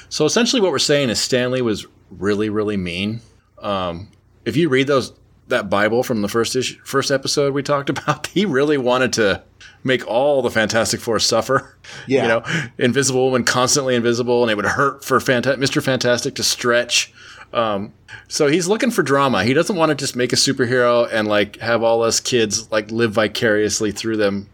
So 0.08 0.24
essentially, 0.24 0.62
what 0.62 0.70
we're 0.70 0.78
saying 0.78 1.10
is 1.10 1.20
Stan 1.20 1.50
Lee 1.50 1.60
was 1.62 1.86
really, 2.10 2.48
really 2.48 2.76
mean. 2.76 3.20
Um, 3.58 4.08
if 4.44 4.56
you 4.56 4.68
read 4.68 4.86
those 4.86 5.12
that 5.48 5.68
Bible 5.68 6.02
from 6.02 6.22
the 6.22 6.28
first 6.28 6.56
issue, 6.56 6.78
first 6.84 7.10
episode 7.10 7.52
we 7.54 7.62
talked 7.62 7.90
about, 7.90 8.26
he 8.28 8.44
really 8.44 8.78
wanted 8.78 9.12
to 9.14 9.42
make 9.82 10.06
all 10.06 10.40
the 10.42 10.50
Fantastic 10.50 11.00
Four 11.00 11.18
suffer. 11.18 11.76
Yeah. 12.06 12.22
you 12.22 12.28
know, 12.28 12.42
Invisible 12.78 13.26
Woman 13.26 13.44
constantly 13.44 13.94
invisible, 13.94 14.42
and 14.42 14.50
it 14.50 14.56
would 14.56 14.64
hurt 14.64 15.04
for 15.04 15.18
Fanta- 15.20 15.58
Mister 15.58 15.80
Fantastic 15.82 16.34
to 16.36 16.42
stretch. 16.42 17.12
Um, 17.52 17.92
so 18.26 18.48
he's 18.48 18.66
looking 18.66 18.90
for 18.90 19.02
drama. 19.02 19.44
He 19.44 19.54
doesn't 19.54 19.76
want 19.76 19.90
to 19.90 19.94
just 19.94 20.16
make 20.16 20.32
a 20.32 20.36
superhero 20.36 21.08
and 21.12 21.28
like 21.28 21.56
have 21.58 21.82
all 21.82 22.02
us 22.02 22.20
kids 22.20 22.70
like 22.72 22.90
live 22.90 23.12
vicariously 23.12 23.92
through 23.92 24.16
them, 24.16 24.48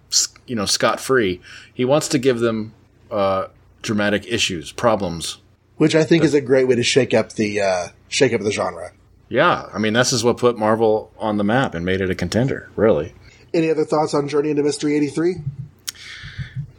you 0.46 0.54
know, 0.54 0.66
scot 0.66 1.00
free. 1.00 1.40
He 1.72 1.84
wants 1.84 2.08
to 2.08 2.18
give 2.18 2.40
them 2.40 2.74
uh, 3.10 3.46
dramatic 3.82 4.26
issues, 4.26 4.70
problems, 4.72 5.38
which 5.80 5.94
I 5.94 6.04
think 6.04 6.24
is 6.24 6.34
a 6.34 6.42
great 6.42 6.68
way 6.68 6.74
to 6.74 6.82
shake 6.82 7.14
up 7.14 7.32
the 7.32 7.62
uh, 7.62 7.88
shake 8.08 8.34
up 8.34 8.42
the 8.42 8.52
genre. 8.52 8.92
Yeah, 9.30 9.66
I 9.72 9.78
mean, 9.78 9.94
this 9.94 10.12
is 10.12 10.22
what 10.22 10.36
put 10.36 10.58
Marvel 10.58 11.10
on 11.18 11.38
the 11.38 11.44
map 11.44 11.74
and 11.74 11.86
made 11.86 12.02
it 12.02 12.10
a 12.10 12.14
contender, 12.14 12.68
really. 12.76 13.14
Any 13.54 13.70
other 13.70 13.86
thoughts 13.86 14.12
on 14.12 14.28
Journey 14.28 14.50
into 14.50 14.62
Mystery 14.62 14.94
eighty 14.94 15.08
three? 15.08 15.36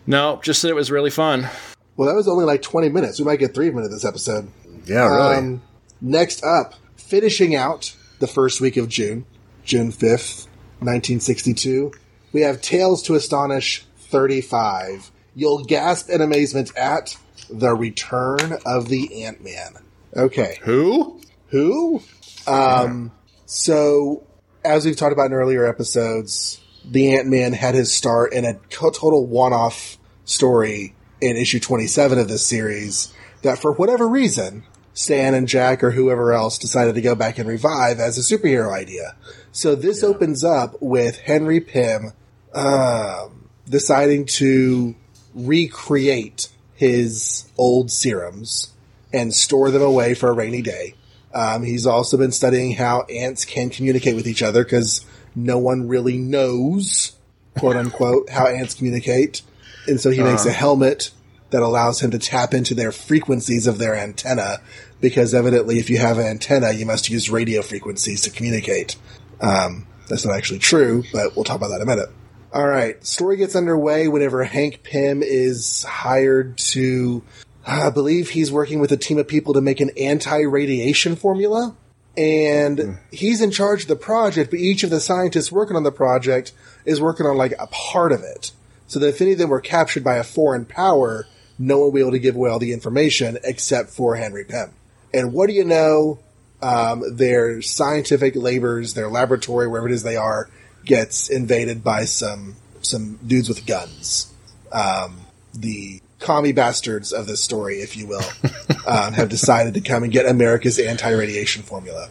No, 0.06 0.40
just 0.44 0.62
that 0.62 0.68
it 0.70 0.76
was 0.76 0.92
really 0.92 1.10
fun. 1.10 1.50
Well, 1.98 2.10
that 2.10 2.16
was 2.16 2.28
only 2.28 2.46
like 2.46 2.62
twenty 2.62 2.90
minutes. 2.90 3.18
We 3.18 3.26
might 3.26 3.40
get 3.40 3.56
three 3.56 3.72
minutes 3.72 3.92
this 3.92 4.06
episode. 4.06 4.48
Yeah, 4.86 5.08
really. 5.08 5.36
Um, 5.36 5.62
next 6.00 6.44
up, 6.44 6.76
finishing 6.96 7.56
out 7.56 7.96
the 8.20 8.28
first 8.28 8.62
week 8.62 8.78
of 8.78 8.88
June, 8.88 9.26
June 9.64 9.92
fifth, 9.92 10.48
nineteen 10.80 11.20
sixty 11.20 11.56
two, 11.56 11.92
we 12.34 12.42
have 12.42 12.62
Tales 12.62 13.02
to 13.04 13.16
Astonish 13.16 13.84
thirty 13.98 14.42
five. 14.42 15.10
You'll 15.34 15.64
gasp 15.64 16.08
in 16.08 16.22
amazement 16.22 16.72
at 16.78 17.18
the 17.50 17.74
return 17.74 18.58
of 18.66 18.90
the 18.90 19.24
Ant 19.24 19.44
Man. 19.44 19.76
Okay, 20.16 20.58
Who? 20.64 21.22
who? 21.48 22.02
Um, 22.48 23.12
so, 23.46 24.24
as 24.64 24.86
we've 24.86 24.96
talked 24.96 25.14
about 25.14 25.28
in 25.28 25.34
earlier 25.34 25.66
episodes, 25.66 26.60
the 26.86 27.14
Ant 27.16 27.28
Man 27.28 27.54
had 27.54 27.76
his 27.76 27.94
start 27.94 28.34
in 28.34 28.46
a 28.46 28.56
total 28.70 29.26
one 29.26 29.54
off 29.54 29.98
story 30.26 30.96
in 31.20 31.38
issue 31.38 31.60
27 31.60 32.18
of 32.20 32.28
this 32.28 32.46
series 32.46 33.14
that, 33.44 33.60
for 33.60 33.72
whatever 33.74 34.08
reason, 34.08 34.64
Stan 34.94 35.34
and 35.34 35.48
Jack 35.48 35.84
or 35.84 35.92
whoever 35.92 36.34
else 36.34 36.58
decided 36.58 36.96
to 36.96 37.02
go 37.02 37.16
back 37.16 37.38
and 37.38 37.48
revive 37.48 38.00
as 38.00 38.18
a 38.18 38.22
superhero 38.22 38.74
idea. 38.74 39.16
So, 39.52 39.76
this 39.76 40.04
opens 40.04 40.44
up 40.44 40.76
with 40.82 41.20
Henry 41.20 41.60
Pym 41.62 42.14
um, 42.54 43.50
deciding 43.70 44.26
to 44.26 44.96
recreate 45.34 46.50
his 46.82 47.46
old 47.60 47.91
serums 47.91 48.74
and 49.13 49.32
store 49.36 49.70
them 49.70 49.84
away 49.84 50.15
for 50.15 50.30
a 50.30 50.34
rainy 50.34 50.63
day. 50.63 50.96
Um, 51.32 51.62
he's 51.62 51.86
also 51.86 52.17
been 52.17 52.32
studying 52.32 52.74
how 52.74 53.04
ants 53.04 53.46
can 53.46 53.70
communicate 53.70 54.15
with 54.15 54.28
each 54.28 54.41
other 54.41 54.63
because 54.63 55.06
no 55.36 55.60
one 55.60 55.88
really 55.88 56.17
knows, 56.17 57.15
quote 57.56 57.76
unquote, 57.76 58.32
how 58.32 58.48
ants 58.48 58.74
communicate. 58.74 59.44
And 59.88 60.02
so 60.02 60.10
he 60.10 60.24
makes 60.24 60.48
a 60.48 60.52
helmet 60.52 61.12
that 61.52 61.62
allows 61.62 62.02
him 62.02 62.10
to 62.12 62.20
tap 62.20 62.56
into 62.56 62.74
their 62.74 62.91
frequencies 62.91 63.67
of 63.67 63.78
their 63.78 63.94
antenna 63.94 64.58
because 65.00 65.36
evidently 65.36 65.78
if 65.78 65.91
you 65.91 66.00
have 66.00 66.17
an 66.17 66.26
antenna, 66.26 66.72
you 66.72 66.88
must 66.88 67.12
use 67.12 67.30
radio 67.30 67.62
frequencies 67.62 68.22
to 68.22 68.32
communicate. 68.32 68.96
Um, 69.39 69.86
that's 70.10 70.26
not 70.26 70.36
actually 70.36 70.60
true, 70.60 71.04
but 71.13 71.36
we'll 71.36 71.46
talk 71.46 71.58
about 71.58 71.67
that 71.67 71.82
in 71.82 71.88
a 71.88 71.96
minute. 71.96 72.10
All 72.54 72.68
right, 72.68 73.04
story 73.06 73.38
gets 73.38 73.56
underway 73.56 74.10
whenever 74.10 74.44
Hank 74.44 74.84
Pym 74.84 75.24
is 75.24 75.84
hired 75.84 76.58
to 76.58 77.24
I 77.66 77.90
believe 77.92 78.30
he's 78.30 78.52
working 78.52 78.80
with 78.80 78.92
a 78.92 78.98
team 78.98 79.18
of 79.20 79.28
people 79.28 79.54
to 79.54 79.62
make 79.62 79.80
an 79.80 79.92
anti-radiation 79.98 81.16
formula. 81.16 81.76
And 82.18 83.00
he's 83.12 83.42
in 83.42 83.52
charge 83.52 83.84
of 83.84 83.88
the 83.88 83.96
project, 83.96 84.50
but 84.50 84.60
each 84.60 84.84
of 84.84 84.90
the 84.90 85.00
scientists 85.00 85.52
working 85.52 85.78
on 85.78 85.84
the 85.84 85.92
project 85.92 86.52
is 86.84 87.00
working 87.00 87.26
on 87.26 87.38
like 87.38 87.54
a 87.58 87.68
part 87.68 88.12
of 88.12 88.22
it. 88.22 88.52
So 88.88 89.00
that 89.00 89.08
if 89.08 89.22
any 89.22 89.32
of 89.32 89.38
them 89.38 89.50
were 89.50 89.62
captured 89.62 90.04
by 90.04 90.18
a 90.18 90.24
foreign 90.24 90.66
power, 90.66 91.26
no 91.58 91.78
one 91.78 91.86
will 91.86 91.92
be 91.94 92.02
able 92.02 92.12
to 92.12 92.20
give 92.20 92.36
away 92.36 92.50
all 92.50 92.60
the 92.60 92.74
information 92.74 93.38
except 93.44 93.92
for 93.92 94.16
Henry 94.16 94.44
Pym. 94.44 94.74
And 95.14 95.32
what 95.32 95.48
do 95.48 95.54
you 95.54 95.64
know? 95.64 96.20
Um, 96.64 97.16
their 97.16 97.64
scientific 97.64 98.36
labors, 98.36 98.94
their 98.94 99.10
laboratory, 99.10 99.68
wherever 99.68 99.88
it 99.88 99.94
is 99.94 100.04
they 100.04 100.16
are, 100.16 100.48
gets 100.86 101.30
invaded 101.30 101.84
by 101.84 102.06
some 102.06 102.56
some 102.82 103.20
dudes 103.26 103.48
with 103.48 103.65
guns. 103.65 104.34
Um, 104.72 105.22
the 105.54 106.02
commie 106.20 106.54
bastards 106.54 107.12
of 107.12 107.28
this 107.28 107.44
story, 107.44 107.82
if 107.82 107.98
you 107.98 108.08
will, 108.08 108.24
um, 108.88 109.13
have 109.13 109.30
decided 109.30 109.74
to 109.76 109.82
come 109.82 110.04
and 110.04 110.12
get 110.12 110.26
America's 110.26 110.80
anti-radiation 110.80 111.63
formula. 111.63 112.10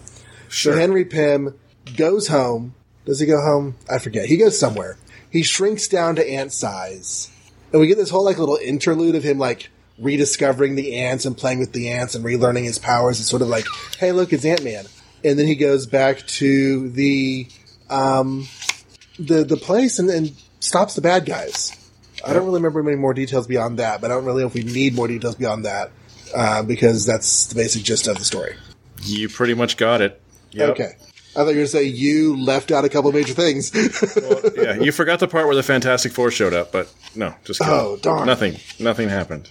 So 0.48 0.76
Henry 0.76 1.04
Pym 1.04 1.58
goes 1.96 2.28
home. 2.28 2.74
Does 3.06 3.20
he 3.20 3.26
go 3.26 3.40
home? 3.40 3.76
I 3.88 3.98
forget. 3.98 4.26
He 4.26 4.36
goes 4.36 4.58
somewhere. 4.58 4.96
He 5.30 5.42
shrinks 5.42 5.88
down 5.88 6.16
to 6.16 6.28
ant 6.28 6.52
size, 6.52 7.30
and 7.72 7.80
we 7.80 7.86
get 7.86 7.96
this 7.96 8.10
whole 8.10 8.24
like 8.24 8.38
little 8.38 8.56
interlude 8.56 9.14
of 9.14 9.22
him 9.22 9.38
like 9.38 9.70
rediscovering 10.00 10.74
the 10.74 10.96
ants 10.96 11.24
and 11.24 11.36
playing 11.36 11.60
with 11.60 11.72
the 11.72 11.90
ants 11.90 12.14
and 12.14 12.24
relearning 12.24 12.64
his 12.64 12.78
powers. 12.78 13.20
It's 13.20 13.28
sort 13.28 13.42
of 13.42 13.48
like, 13.48 13.66
hey, 13.98 14.12
look, 14.12 14.32
it's 14.32 14.44
Ant 14.44 14.64
Man. 14.64 14.86
And 15.22 15.38
then 15.38 15.46
he 15.46 15.54
goes 15.54 15.86
back 15.86 16.26
to 16.26 16.88
the 16.90 17.46
um, 17.90 18.48
the 19.26 19.44
the 19.44 19.56
place 19.56 19.98
and, 19.98 20.10
and 20.10 20.32
stops 20.60 20.94
the 20.94 21.00
bad 21.00 21.26
guys. 21.26 21.76
I 22.24 22.32
don't 22.32 22.44
really 22.44 22.58
remember 22.58 22.82
many 22.82 22.96
more 22.96 23.14
details 23.14 23.46
beyond 23.46 23.78
that, 23.78 24.00
but 24.00 24.10
I 24.10 24.14
don't 24.14 24.24
really 24.24 24.42
know 24.42 24.48
if 24.48 24.54
we 24.54 24.62
need 24.62 24.94
more 24.94 25.08
details 25.08 25.36
beyond 25.36 25.64
that 25.64 25.90
uh, 26.34 26.62
because 26.62 27.06
that's 27.06 27.46
the 27.46 27.54
basic 27.54 27.82
gist 27.82 28.06
of 28.06 28.18
the 28.18 28.24
story. 28.24 28.56
You 29.02 29.28
pretty 29.28 29.54
much 29.54 29.76
got 29.76 30.02
it. 30.02 30.20
Yep. 30.52 30.70
Okay. 30.70 30.92
I 31.30 31.32
thought 31.32 31.40
you 31.40 31.46
were 31.46 31.52
going 31.52 31.66
to 31.66 31.68
say 31.68 31.84
you 31.84 32.36
left 32.36 32.72
out 32.72 32.84
a 32.84 32.88
couple 32.88 33.12
major 33.12 33.34
things. 33.34 33.72
yeah, 34.56 34.74
you 34.74 34.90
forgot 34.90 35.20
the 35.20 35.28
part 35.28 35.46
where 35.46 35.54
the 35.54 35.62
Fantastic 35.62 36.12
Four 36.12 36.32
showed 36.32 36.52
up, 36.52 36.72
but 36.72 36.92
no, 37.14 37.34
just 37.44 37.60
kidding. 37.60 37.72
Oh, 37.72 37.96
darn. 38.02 38.26
Nothing. 38.26 38.56
Nothing 38.80 39.08
happened. 39.08 39.48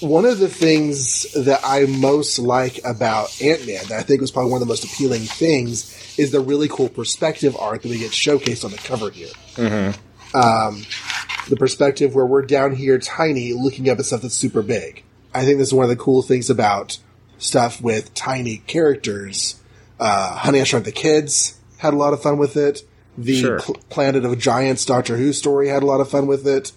One 0.00 0.24
of 0.24 0.38
the 0.38 0.48
things 0.48 1.32
that 1.32 1.60
I 1.64 1.86
most 1.86 2.38
like 2.38 2.80
about 2.84 3.40
Ant 3.42 3.66
Man, 3.66 3.84
that 3.88 3.98
I 3.98 4.02
think 4.02 4.20
was 4.20 4.30
probably 4.30 4.52
one 4.52 4.60
of 4.62 4.66
the 4.68 4.70
most 4.70 4.84
appealing 4.84 5.22
things, 5.22 6.14
is 6.18 6.30
the 6.32 6.40
really 6.40 6.68
cool 6.68 6.88
perspective 6.88 7.56
art 7.58 7.82
that 7.82 7.88
we 7.88 7.98
get 7.98 8.10
showcased 8.12 8.64
on 8.64 8.70
the 8.70 8.78
cover 8.78 9.10
here. 9.10 9.28
Um, 10.34 10.84
the 11.48 11.56
perspective 11.56 12.14
where 12.14 12.26
we're 12.26 12.42
down 12.42 12.74
here 12.74 12.98
tiny 12.98 13.52
looking 13.52 13.88
up 13.88 13.98
at 13.98 14.04
stuff 14.04 14.22
that's 14.22 14.34
super 14.34 14.62
big. 14.62 15.02
I 15.32 15.44
think 15.44 15.58
this 15.58 15.68
is 15.68 15.74
one 15.74 15.84
of 15.84 15.90
the 15.90 15.96
cool 15.96 16.22
things 16.22 16.50
about 16.50 16.98
stuff 17.38 17.80
with 17.80 18.12
tiny 18.14 18.58
characters. 18.66 19.60
Uh, 20.00 20.34
Honey, 20.36 20.60
I 20.60 20.64
Shrunk 20.64 20.84
the 20.84 20.92
Kids 20.92 21.58
had 21.78 21.94
a 21.94 21.96
lot 21.96 22.12
of 22.12 22.22
fun 22.22 22.38
with 22.38 22.56
it. 22.56 22.82
The 23.18 23.40
Sure. 23.40 23.60
Pl- 23.60 23.76
Planet 23.88 24.24
of 24.24 24.38
Giants 24.38 24.84
Doctor 24.84 25.16
Who 25.16 25.32
story 25.32 25.68
had 25.68 25.82
a 25.82 25.86
lot 25.86 26.00
of 26.00 26.10
fun 26.10 26.26
with 26.26 26.46
it. 26.46 26.72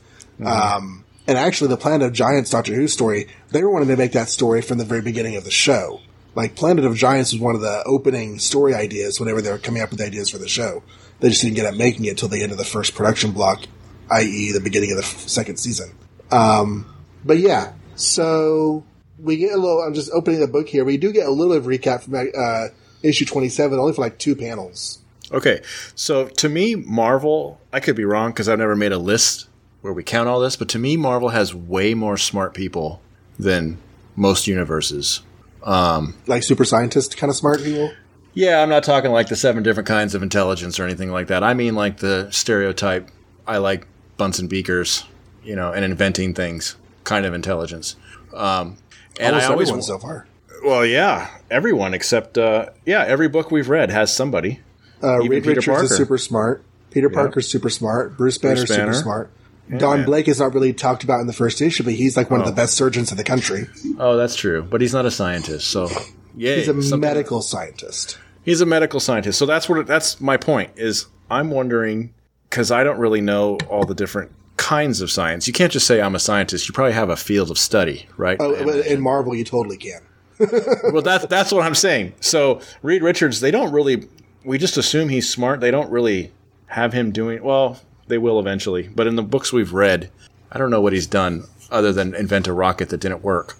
Um, 0.45 1.03
and 1.29 1.37
actually, 1.37 1.67
the 1.67 1.77
Planet 1.77 2.07
of 2.07 2.13
Giants 2.13 2.49
Doctor 2.49 2.73
Who 2.73 2.87
story, 2.87 3.27
they 3.51 3.61
were 3.61 3.69
wanting 3.69 3.89
to 3.89 3.95
make 3.95 4.13
that 4.13 4.29
story 4.29 4.63
from 4.63 4.79
the 4.79 4.83
very 4.83 5.03
beginning 5.03 5.35
of 5.35 5.43
the 5.43 5.51
show. 5.51 6.01
Like, 6.33 6.55
Planet 6.55 6.85
of 6.85 6.95
Giants 6.95 7.31
was 7.33 7.39
one 7.39 7.53
of 7.53 7.61
the 7.61 7.83
opening 7.85 8.39
story 8.39 8.73
ideas 8.73 9.19
whenever 9.19 9.39
they 9.39 9.51
were 9.51 9.59
coming 9.59 9.83
up 9.83 9.91
with 9.91 10.01
ideas 10.01 10.31
for 10.31 10.39
the 10.39 10.47
show. 10.47 10.81
They 11.19 11.29
just 11.29 11.43
didn't 11.43 11.55
get 11.55 11.67
up 11.67 11.75
making 11.75 12.05
it 12.05 12.17
till 12.17 12.29
the 12.29 12.41
end 12.41 12.51
of 12.51 12.57
the 12.57 12.65
first 12.65 12.95
production 12.95 13.31
block, 13.31 13.61
i.e., 14.09 14.51
the 14.51 14.59
beginning 14.59 14.89
of 14.89 14.97
the 14.97 15.03
f- 15.03 15.27
second 15.27 15.57
season. 15.57 15.95
Um, 16.31 16.91
but 17.23 17.37
yeah, 17.37 17.73
so 17.93 18.83
we 19.19 19.37
get 19.37 19.53
a 19.53 19.57
little. 19.57 19.81
I'm 19.81 19.93
just 19.93 20.09
opening 20.11 20.39
the 20.39 20.47
book 20.47 20.67
here. 20.67 20.83
We 20.83 20.97
do 20.97 21.11
get 21.11 21.27
a 21.27 21.31
little 21.31 21.53
bit 21.53 21.59
of 21.59 21.65
recap 21.65 22.01
from 22.01 22.15
uh, 22.15 22.69
issue 23.03 23.25
27, 23.25 23.77
only 23.77 23.93
for 23.93 24.01
like 24.01 24.17
two 24.17 24.35
panels. 24.35 24.97
Okay, 25.31 25.61
so 25.93 26.27
to 26.27 26.49
me, 26.49 26.73
Marvel, 26.73 27.61
I 27.71 27.81
could 27.81 27.95
be 27.95 28.05
wrong 28.05 28.31
because 28.31 28.49
I've 28.49 28.57
never 28.57 28.75
made 28.75 28.93
a 28.93 28.97
list 28.97 29.48
where 29.81 29.93
we 29.93 30.03
count 30.03 30.27
all 30.27 30.39
this, 30.39 30.55
but 30.55 30.67
to 30.69 30.79
me, 30.79 30.97
Marvel 30.97 31.29
has 31.29 31.53
way 31.55 31.93
more 31.93 32.17
smart 32.17 32.53
people 32.53 33.01
than 33.37 33.77
most 34.15 34.47
universes. 34.47 35.21
Like 35.65 36.43
super 36.43 36.65
scientist 36.65 37.17
kind 37.17 37.29
of 37.29 37.35
smart 37.35 37.63
people. 37.63 37.91
Yeah, 38.33 38.61
I'm 38.61 38.69
not 38.69 38.83
talking 38.83 39.11
like 39.11 39.27
the 39.27 39.35
seven 39.35 39.63
different 39.63 39.87
kinds 39.87 40.15
of 40.15 40.23
intelligence 40.23 40.79
or 40.79 40.85
anything 40.85 41.11
like 41.11 41.27
that. 41.27 41.43
I 41.43 41.53
mean 41.53 41.75
like 41.75 41.97
the 41.97 42.29
stereotype, 42.31 43.09
I 43.47 43.57
like 43.57 43.87
Bunsen 44.17 44.47
beakers, 44.47 45.05
you 45.43 45.55
know, 45.55 45.71
and 45.71 45.83
inventing 45.83 46.33
things 46.33 46.75
kind 47.03 47.25
of 47.25 47.33
intelligence. 47.33 47.95
Um, 48.33 48.77
and 49.19 49.33
Almost 49.35 49.47
I 49.47 49.51
always, 49.51 49.69
everyone 49.69 49.83
so 49.83 49.97
far. 49.99 50.27
well, 50.63 50.85
yeah, 50.85 51.29
everyone 51.49 51.93
except, 51.93 52.37
uh, 52.37 52.67
yeah, 52.85 53.03
every 53.05 53.27
book 53.27 53.49
we've 53.51 53.69
read 53.69 53.89
has 53.89 54.13
somebody. 54.15 54.59
Uh, 55.01 55.17
Reed 55.19 55.43
Peter 55.43 55.49
Richards 55.55 55.65
Parker. 55.67 55.83
is 55.85 55.97
super 55.97 56.17
smart. 56.17 56.63
Peter 56.91 57.09
Parker's 57.09 57.47
super 57.49 57.69
smart. 57.69 58.17
Bruce 58.17 58.37
Banner's 58.37 58.61
super 58.67 58.77
Banner. 58.77 58.93
smart. 58.93 59.31
Don 59.77 59.97
man. 59.99 60.05
Blake 60.05 60.27
is 60.27 60.39
not 60.39 60.53
really 60.53 60.73
talked 60.73 61.03
about 61.03 61.19
in 61.21 61.27
the 61.27 61.33
first 61.33 61.61
issue, 61.61 61.83
but 61.83 61.93
he's 61.93 62.17
like 62.17 62.31
one 62.31 62.39
of 62.41 62.47
Oh. 62.47 62.49
the 62.49 62.55
best 62.55 62.73
surgeons 62.75 63.11
in 63.11 63.17
the 63.17 63.23
country. 63.23 63.67
Oh, 63.99 64.17
that's 64.17 64.35
true, 64.35 64.63
but 64.63 64.81
he's 64.81 64.93
not 64.93 65.05
a 65.05 65.11
scientist, 65.11 65.67
so 65.67 65.87
yeah, 66.35 66.55
He's 66.55 66.91
a 66.91 66.97
medical 66.97 67.41
scientist. 67.41 68.17
He's 68.43 68.61
a 68.61 68.65
medical 68.65 68.99
scientist. 68.99 69.37
So 69.37 69.45
that's 69.45 69.69
what 69.69 69.85
that's 69.85 70.19
my 70.19 70.37
point 70.37 70.71
is 70.75 71.05
I'm 71.29 71.51
wondering 71.51 72.13
cuz 72.49 72.71
I 72.71 72.83
don't 72.83 72.97
really 72.97 73.21
know 73.21 73.57
all 73.69 73.85
the 73.85 73.93
different 73.93 74.31
kinds 74.57 75.01
of 75.01 75.11
science. 75.11 75.45
You 75.47 75.53
can't 75.53 75.71
just 75.71 75.85
say 75.85 76.01
I'm 76.01 76.15
a 76.15 76.19
scientist. 76.19 76.67
You 76.67 76.73
probably 76.73 76.93
have 76.93 77.09
a 77.09 77.15
field 77.17 77.51
of 77.51 77.57
study, 77.59 78.07
right? 78.17 78.37
Oh, 78.39 78.53
in 78.53 79.01
Marvel, 79.01 79.35
you 79.35 79.43
totally 79.43 79.77
can. 79.77 80.01
well, 80.93 81.01
that's 81.01 81.25
that's 81.27 81.51
what 81.51 81.63
I'm 81.63 81.75
saying. 81.75 82.13
So 82.21 82.61
Reed 82.81 83.03
Richards, 83.03 83.39
they 83.41 83.51
don't 83.51 83.71
really. 83.71 84.07
We 84.43 84.57
just 84.57 84.77
assume 84.77 85.09
he's 85.09 85.29
smart. 85.29 85.59
They 85.59 85.69
don't 85.71 85.91
really 85.91 86.31
have 86.67 86.93
him 86.93 87.11
doing. 87.11 87.43
Well, 87.43 87.79
they 88.09 88.17
will 88.17 88.39
eventually. 88.39 88.89
But 88.93 89.07
in 89.07 89.15
the 89.15 89.23
books 89.23 89.53
we've 89.53 89.73
read, 89.73 90.11
I 90.51 90.57
don't 90.57 90.69
know 90.69 90.81
what 90.81 90.93
he's 90.93 91.07
done 91.07 91.45
other 91.71 91.93
than 91.93 92.13
invent 92.13 92.47
a 92.47 92.53
rocket 92.53 92.89
that 92.89 92.99
didn't 92.99 93.23
work. 93.23 93.55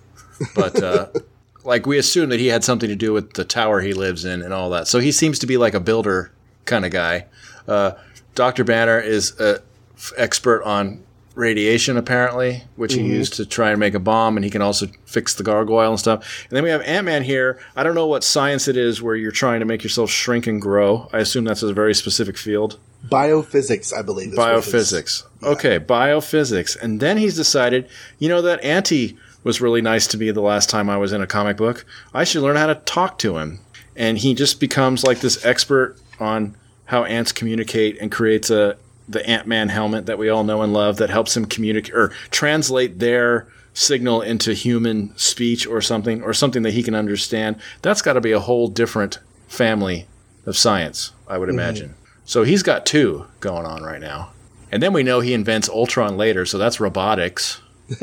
But 0.55 0.83
uh, 0.83 1.07
like 1.63 1.85
we 1.85 1.97
assume 1.97 2.29
that 2.29 2.39
he 2.39 2.47
had 2.47 2.63
something 2.63 2.89
to 2.89 2.95
do 2.95 3.13
with 3.13 3.33
the 3.33 3.45
tower 3.45 3.81
he 3.81 3.93
lives 3.93 4.25
in 4.25 4.41
and 4.41 4.53
all 4.53 4.69
that. 4.71 4.88
So 4.88 4.99
he 4.99 5.12
seems 5.12 5.39
to 5.39 5.47
be 5.47 5.57
like 5.57 5.73
a 5.73 5.79
builder 5.79 6.31
kind 6.65 6.85
of 6.85 6.91
guy. 6.91 7.25
Uh, 7.67 7.91
Doctor 8.35 8.63
Banner 8.63 8.99
is 8.99 9.39
a 9.39 9.62
f- 9.95 10.13
expert 10.17 10.63
on 10.63 11.03
radiation 11.35 11.95
apparently, 11.95 12.63
which 12.75 12.93
he 12.93 13.01
used 13.01 13.33
to 13.35 13.45
try 13.45 13.69
and 13.69 13.79
make 13.79 13.93
a 13.93 13.99
bomb, 13.99 14.35
and 14.35 14.43
he 14.43 14.49
can 14.49 14.62
also 14.62 14.88
fix 15.05 15.33
the 15.35 15.43
gargoyle 15.43 15.91
and 15.91 15.99
stuff. 15.99 16.45
And 16.49 16.57
then 16.57 16.63
we 16.63 16.69
have 16.69 16.81
Ant 16.81 17.05
Man 17.05 17.23
here. 17.23 17.59
I 17.75 17.83
don't 17.83 17.95
know 17.95 18.07
what 18.07 18.23
science 18.23 18.67
it 18.67 18.75
is 18.75 19.01
where 19.01 19.15
you're 19.15 19.31
trying 19.31 19.59
to 19.62 19.65
make 19.65 19.83
yourself 19.83 20.09
shrink 20.09 20.47
and 20.47 20.62
grow. 20.62 21.09
I 21.13 21.19
assume 21.19 21.45
that's 21.45 21.63
a 21.63 21.73
very 21.73 21.93
specific 21.93 22.38
field. 22.38 22.77
Biophysics, 23.07 23.93
I 23.93 24.01
believe. 24.01 24.33
is 24.33 24.38
what 24.38 24.55
his- 24.55 24.65
Biophysics. 24.65 25.23
Okay, 25.41 25.79
biophysics. 25.79 26.79
And 26.81 26.99
then 26.99 27.17
he's 27.17 27.35
decided, 27.35 27.88
you 28.17 28.27
know, 28.27 28.41
that 28.41 28.63
Auntie 28.63 29.17
was 29.43 29.62
really 29.62 29.81
nice 29.81 30.05
to 30.07 30.17
me 30.17 30.31
the 30.31 30.41
last 30.41 30.69
time 30.69 30.89
I 30.89 30.97
was 30.97 31.13
in 31.13 31.21
a 31.21 31.27
comic 31.27 31.57
book. 31.57 31.85
I 32.13 32.23
should 32.23 32.41
learn 32.41 32.57
how 32.57 32.67
to 32.67 32.75
talk 32.75 33.17
to 33.19 33.38
him. 33.38 33.59
And 33.95 34.17
he 34.17 34.33
just 34.33 34.59
becomes 34.59 35.05
like 35.05 35.21
this 35.21 35.45
expert 35.45 35.97
on 36.19 36.55
how 36.85 37.03
ants 37.05 37.31
communicate 37.31 37.97
and 38.01 38.12
creates 38.12 38.49
a 38.49 38.77
the 39.07 39.27
Ant 39.27 39.47
Man 39.47 39.69
helmet 39.69 40.05
that 40.05 40.19
we 40.19 40.29
all 40.29 40.43
know 40.43 40.62
and 40.62 40.71
love 40.71 40.97
that 40.97 41.09
helps 41.09 41.35
him 41.35 41.45
communicate 41.45 41.95
or 41.95 42.09
translate 42.29 42.99
their 42.99 43.47
signal 43.73 44.21
into 44.21 44.53
human 44.53 45.17
speech 45.17 45.65
or 45.65 45.81
something 45.81 46.21
or 46.21 46.33
something 46.33 46.62
that 46.62 46.73
he 46.73 46.83
can 46.83 46.93
understand. 46.93 47.55
That's 47.81 48.03
got 48.03 48.13
to 48.13 48.21
be 48.21 48.31
a 48.31 48.39
whole 48.39 48.67
different 48.67 49.19
family 49.47 50.07
of 50.45 50.55
science, 50.57 51.12
I 51.27 51.38
would 51.38 51.49
mm-hmm. 51.49 51.59
imagine. 51.59 51.95
So 52.29 52.43
he's 52.43 52.61
got 52.61 52.85
two 52.85 53.25
going 53.39 53.65
on 53.65 53.81
right 53.81 53.99
now. 53.99 54.29
And 54.71 54.83
then 54.83 54.93
we 54.93 55.01
know 55.01 55.19
he 55.19 55.33
invents 55.33 55.67
Ultron 55.67 56.15
later, 56.15 56.45
so 56.45 56.59
that's 56.59 56.79
robotics. 56.79 57.59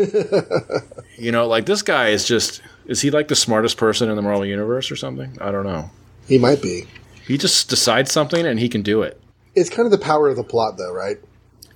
you 1.17 1.31
know, 1.31 1.47
like 1.47 1.67
this 1.67 1.81
guy 1.81 2.09
is 2.09 2.27
just 2.27 2.61
is 2.87 3.01
he 3.01 3.13
like 3.13 3.29
the 3.29 3.37
smartest 3.37 3.77
person 3.77 4.11
in 4.11 4.17
the 4.17 4.23
Marvel 4.23 4.45
universe 4.45 4.91
or 4.91 4.97
something? 4.97 5.39
I 5.41 5.53
don't 5.53 5.63
know. 5.63 5.93
He 6.27 6.39
might 6.39 6.61
be. 6.61 6.89
He 7.25 7.39
just 7.39 7.71
decides 7.71 8.11
something 8.11 8.45
and 8.45 8.59
he 8.59 8.69
can 8.69 8.83
do 8.83 9.03
it. 9.03 9.21
It's 9.55 9.71
kind 9.71 9.87
of 9.87 9.93
the 9.93 10.05
power 10.05 10.29
of 10.29 10.35
the 10.35 10.43
plot, 10.43 10.77
though, 10.77 10.93
right? 10.93 11.19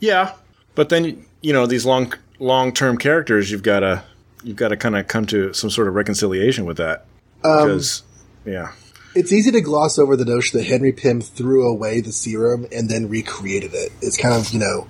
Yeah. 0.01 0.35
But 0.75 0.89
then 0.89 1.25
you 1.43 1.53
know, 1.53 1.67
these 1.67 1.87
long 1.87 2.13
long-term 2.41 2.99
characters, 2.99 3.53
you've 3.53 3.63
got 3.63 3.81
to 3.81 4.03
you've 4.43 4.57
got 4.57 4.69
to 4.69 4.77
kind 4.77 4.97
of 4.97 5.07
come 5.07 5.25
to 5.27 5.53
some 5.53 5.71
sort 5.71 5.87
of 5.87 5.95
reconciliation 5.95 6.65
with 6.65 6.79
that. 6.79 7.07
Um, 7.45 7.63
because 7.63 8.03
yeah. 8.45 8.73
It's 9.15 9.33
easy 9.33 9.51
to 9.53 9.61
gloss 9.61 9.99
over 9.99 10.17
the 10.17 10.25
notion 10.25 10.59
that 10.59 10.67
Henry 10.67 10.93
Pym 10.93 11.21
threw 11.21 11.69
away 11.69 12.01
the 12.01 12.13
serum 12.13 12.67
and 12.73 12.89
then 12.89 13.09
recreated 13.09 13.75
it. 13.75 13.91
It's 14.01 14.17
kind 14.17 14.35
of, 14.35 14.53
you 14.53 14.61
know, 14.61 14.87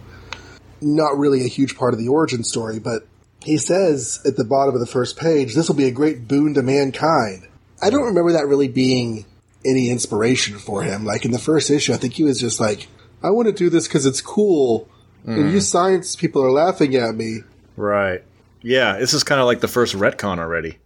not 0.83 1.17
really 1.19 1.45
a 1.45 1.49
huge 1.49 1.77
part 1.77 1.95
of 1.95 2.01
the 2.01 2.09
origin 2.09 2.45
story, 2.45 2.79
but 2.79 3.07
he 3.43 3.57
says 3.57 4.21
at 4.27 4.37
the 4.37 4.45
bottom 4.45 4.75
of 4.75 4.81
the 4.81 4.87
first 4.87 5.17
page, 5.17 5.55
this 5.55 5.69
will 5.69 5.77
be 5.77 5.87
a 5.87 5.91
great 5.91 6.29
boon 6.29 6.55
to 6.55 6.63
mankind. 6.63 7.49
I 7.83 7.89
don't 7.89 8.05
remember 8.05 8.33
that 8.33 8.47
really 8.47 8.69
being 8.69 9.25
any 9.65 9.89
inspiration 9.91 10.59
for 10.59 10.83
him. 10.83 11.05
Like 11.05 11.25
in 11.25 11.31
the 11.31 11.39
first 11.39 11.71
issue, 11.71 11.95
I 11.95 11.97
think 11.97 12.15
he 12.15 12.25
was 12.25 12.39
just 12.39 12.61
like, 12.61 12.89
I 13.23 13.31
want 13.31 13.49
to 13.49 13.53
do 13.53 13.71
this 13.71 13.89
because 13.89 14.07
it's 14.07 14.21
cool. 14.21 14.89
And 15.27 15.53
you 15.53 15.59
mm. 15.59 15.63
science 15.63 16.17
people 16.17 16.43
are 16.43 16.51
laughing 16.51 16.95
at 16.97 17.15
me. 17.15 17.41
Right. 17.77 18.23
Yeah, 18.63 18.99
this 18.99 19.15
is 19.15 19.23
kind 19.23 19.41
of 19.41 19.47
like 19.47 19.61
the 19.61 19.69
first 19.69 19.95
retcon 19.95 20.39
already. 20.39 20.79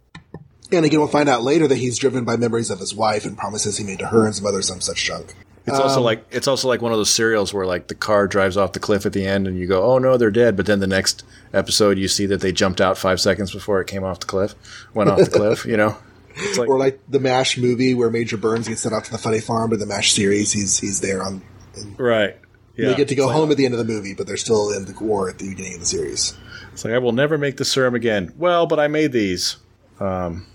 And 0.77 0.85
again, 0.85 0.99
we'll 0.99 1.07
find 1.09 1.29
out 1.29 1.43
later 1.43 1.67
that 1.67 1.75
he's 1.77 1.97
driven 1.97 2.23
by 2.25 2.37
memories 2.37 2.69
of 2.69 2.79
his 2.79 2.93
wife 2.93 3.25
and 3.25 3.37
promises 3.37 3.77
he 3.77 3.83
made 3.83 3.99
to 3.99 4.07
her 4.07 4.25
and 4.25 4.35
some 4.35 4.45
other 4.45 4.61
some 4.61 4.81
such 4.81 5.03
junk. 5.03 5.33
It's 5.67 5.79
also 5.79 5.99
like 6.01 6.23
it's 6.29 6.47
also 6.47 6.67
like 6.67 6.81
one 6.83 6.91
of 6.91 6.99
those 6.99 7.11
serials 7.11 7.51
where 7.53 7.65
like 7.65 7.87
the 7.87 7.95
car 7.95 8.27
drives 8.27 8.55
off 8.55 8.73
the 8.73 8.79
cliff 8.79 9.05
at 9.07 9.13
the 9.13 9.25
end 9.25 9.47
and 9.47 9.57
you 9.57 9.65
go, 9.65 9.83
"Oh 9.83 9.97
no, 9.97 10.15
they're 10.15 10.29
dead." 10.29 10.55
But 10.55 10.67
then 10.67 10.79
the 10.79 10.85
next 10.87 11.23
episode 11.53 11.97
you 11.97 12.07
see 12.07 12.27
that 12.27 12.41
they 12.41 12.51
jumped 12.51 12.79
out 12.81 12.99
5 12.99 13.19
seconds 13.19 13.51
before 13.51 13.81
it 13.81 13.87
came 13.87 14.03
off 14.03 14.19
the 14.19 14.27
cliff, 14.27 14.53
went 14.93 15.09
off 15.09 15.17
the 15.19 15.29
cliff, 15.31 15.65
you 15.65 15.77
know. 15.77 15.97
It's 16.37 16.57
like 16.57 16.67
Or 16.67 16.77
like 16.77 16.99
the 17.07 17.19
MASH 17.21 17.57
movie 17.57 17.93
where 17.93 18.09
Major 18.09 18.35
Burns 18.35 18.67
gets 18.67 18.81
sent 18.81 18.93
off 18.93 19.05
to 19.05 19.11
the 19.11 19.17
funny 19.17 19.39
farm, 19.39 19.69
but 19.69 19.79
the 19.79 19.85
MASH 19.85 20.11
series, 20.11 20.51
he's 20.51 20.77
he's 20.77 20.99
there 20.99 21.23
on. 21.23 21.41
right. 21.97 22.35
Yeah. 22.75 22.89
They 22.89 22.95
get 22.95 23.07
to 23.07 23.15
go 23.15 23.23
It's 23.23 23.27
like- 23.29 23.37
home 23.37 23.51
at 23.51 23.57
the 23.57 23.63
end 23.65 23.73
of 23.73 23.77
the 23.79 23.85
movie, 23.91 24.13
but 24.13 24.27
they're 24.27 24.35
still 24.35 24.69
in 24.71 24.83
the 24.83 24.93
war 25.01 25.29
at 25.29 25.39
the 25.39 25.47
beginning 25.47 25.75
of 25.75 25.79
the 25.79 25.85
series. 25.85 26.33
It's 26.73 26.83
like 26.83 26.93
I 26.93 26.97
will 26.97 27.13
never 27.13 27.37
make 27.37 27.55
the 27.55 27.63
serum 27.63 27.95
again. 27.95 28.33
Well, 28.37 28.67
but 28.67 28.81
I 28.81 28.87
made 28.89 29.13
these. 29.13 29.55
Um, 29.99 30.45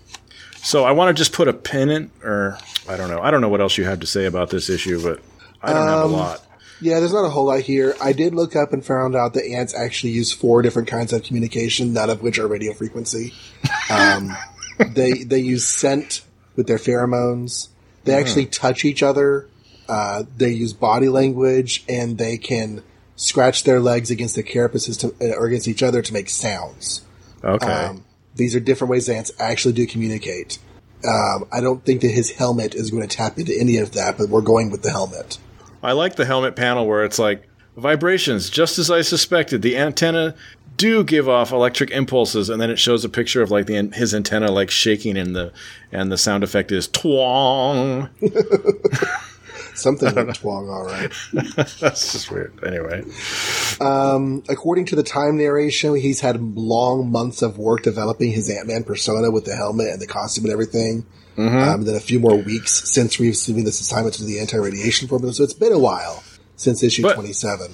so 0.63 0.83
I 0.83 0.91
want 0.91 1.15
to 1.15 1.19
just 1.19 1.33
put 1.33 1.47
a 1.47 1.53
pin 1.53 1.89
in, 1.89 2.11
or 2.23 2.57
I 2.87 2.97
don't 2.97 3.09
know. 3.09 3.19
I 3.21 3.31
don't 3.31 3.41
know 3.41 3.49
what 3.49 3.61
else 3.61 3.77
you 3.77 3.85
have 3.85 3.99
to 4.01 4.07
say 4.07 4.25
about 4.25 4.49
this 4.49 4.69
issue, 4.69 5.01
but 5.01 5.21
I 5.61 5.73
don't 5.73 5.87
have 5.87 6.03
a 6.03 6.05
lot. 6.07 6.45
Yeah, 6.79 6.99
there's 6.99 7.13
not 7.13 7.25
a 7.25 7.29
whole 7.29 7.45
lot 7.45 7.59
here. 7.59 7.95
I 8.01 8.11
did 8.11 8.33
look 8.33 8.55
up 8.55 8.73
and 8.73 8.83
found 8.83 9.15
out 9.15 9.35
that 9.35 9.45
ants 9.45 9.75
actually 9.75 10.13
use 10.13 10.31
four 10.33 10.63
different 10.63 10.87
kinds 10.87 11.13
of 11.13 11.21
communication, 11.23 11.93
none 11.93 12.09
of 12.09 12.23
which 12.23 12.39
are 12.39 12.47
radio 12.47 12.73
frequency. 12.73 13.33
Um, 13.91 14.35
they 14.95 15.23
they 15.23 15.39
use 15.39 15.67
scent 15.67 16.23
with 16.55 16.65
their 16.65 16.77
pheromones. 16.77 17.67
They 18.05 18.13
actually 18.13 18.45
touch 18.47 18.85
each 18.85 19.03
other 19.03 19.47
Uh, 19.87 20.23
they 20.37 20.51
use 20.51 20.71
body 20.73 21.09
language 21.09 21.83
and 21.89 22.17
they 22.17 22.37
can 22.37 22.81
scratch 23.17 23.63
their 23.65 23.79
legs 23.81 24.09
against 24.09 24.35
the 24.35 24.43
carapaces 24.43 24.97
to, 25.01 25.35
or 25.37 25.45
against 25.47 25.67
each 25.67 25.83
other 25.83 26.01
to 26.01 26.13
make 26.13 26.29
sounds. 26.29 27.03
Okay. 27.43 27.67
Um, 27.67 28.05
these 28.35 28.55
are 28.55 28.59
different 28.59 28.91
ways 28.91 29.09
ants 29.09 29.31
actually 29.39 29.73
do 29.73 29.85
communicate. 29.85 30.59
Um, 31.07 31.45
I 31.51 31.61
don't 31.61 31.83
think 31.83 32.01
that 32.01 32.11
his 32.11 32.31
helmet 32.31 32.75
is 32.75 32.91
going 32.91 33.07
to 33.07 33.17
tap 33.17 33.37
into 33.37 33.57
any 33.59 33.77
of 33.77 33.93
that, 33.93 34.17
but 34.17 34.29
we're 34.29 34.41
going 34.41 34.69
with 34.69 34.83
the 34.83 34.91
helmet. 34.91 35.39
I 35.81 35.93
like 35.93 36.15
the 36.15 36.25
helmet 36.25 36.55
panel 36.55 36.87
where 36.87 37.03
it's 37.03 37.17
like 37.17 37.47
vibrations, 37.75 38.49
just 38.49 38.77
as 38.77 38.91
I 38.91 39.01
suspected. 39.01 39.61
The 39.61 39.77
antenna 39.77 40.35
do 40.77 41.03
give 41.03 41.27
off 41.27 41.51
electric 41.51 41.91
impulses, 41.91 42.49
and 42.49 42.61
then 42.61 42.69
it 42.69 42.79
shows 42.79 43.03
a 43.03 43.09
picture 43.09 43.41
of 43.41 43.51
like 43.51 43.65
the 43.65 43.91
his 43.93 44.13
antenna 44.13 44.51
like 44.51 44.69
shaking, 44.69 45.17
and 45.17 45.35
the 45.35 45.51
and 45.91 46.11
the 46.11 46.17
sound 46.17 46.43
effect 46.43 46.71
is 46.71 46.87
twang. 46.87 48.09
Something 49.73 50.13
went 50.13 50.35
twang, 50.35 50.69
all 50.69 50.85
right. 50.85 51.11
That's 51.33 52.11
just 52.11 52.29
weird. 52.31 52.53
Anyway, 52.65 53.03
Um, 53.79 54.43
according 54.49 54.85
to 54.87 54.95
the 54.95 55.03
Time 55.03 55.37
narration, 55.37 55.95
he's 55.95 56.19
had 56.19 56.41
long 56.57 57.11
months 57.11 57.41
of 57.41 57.57
work 57.57 57.83
developing 57.83 58.31
his 58.31 58.49
Ant 58.49 58.67
Man 58.67 58.83
persona 58.83 59.31
with 59.31 59.45
the 59.45 59.55
helmet 59.55 59.87
and 59.87 60.01
the 60.01 60.07
costume 60.07 60.45
and 60.45 60.53
everything. 60.53 61.05
Um, 61.37 61.85
then 61.85 61.95
a 61.95 61.99
few 61.99 62.19
more 62.19 62.35
weeks 62.35 62.91
since 62.91 63.19
receiving 63.19 63.63
this 63.63 63.79
assignment 63.81 64.13
to 64.15 64.23
the 64.23 64.39
anti 64.39 64.57
radiation 64.57 65.07
formula. 65.07 65.33
So 65.33 65.43
it's 65.43 65.53
been 65.53 65.71
a 65.73 65.79
while 65.79 66.21
since 66.55 66.83
issue 66.83 67.01
But- 67.01 67.15
27. 67.15 67.71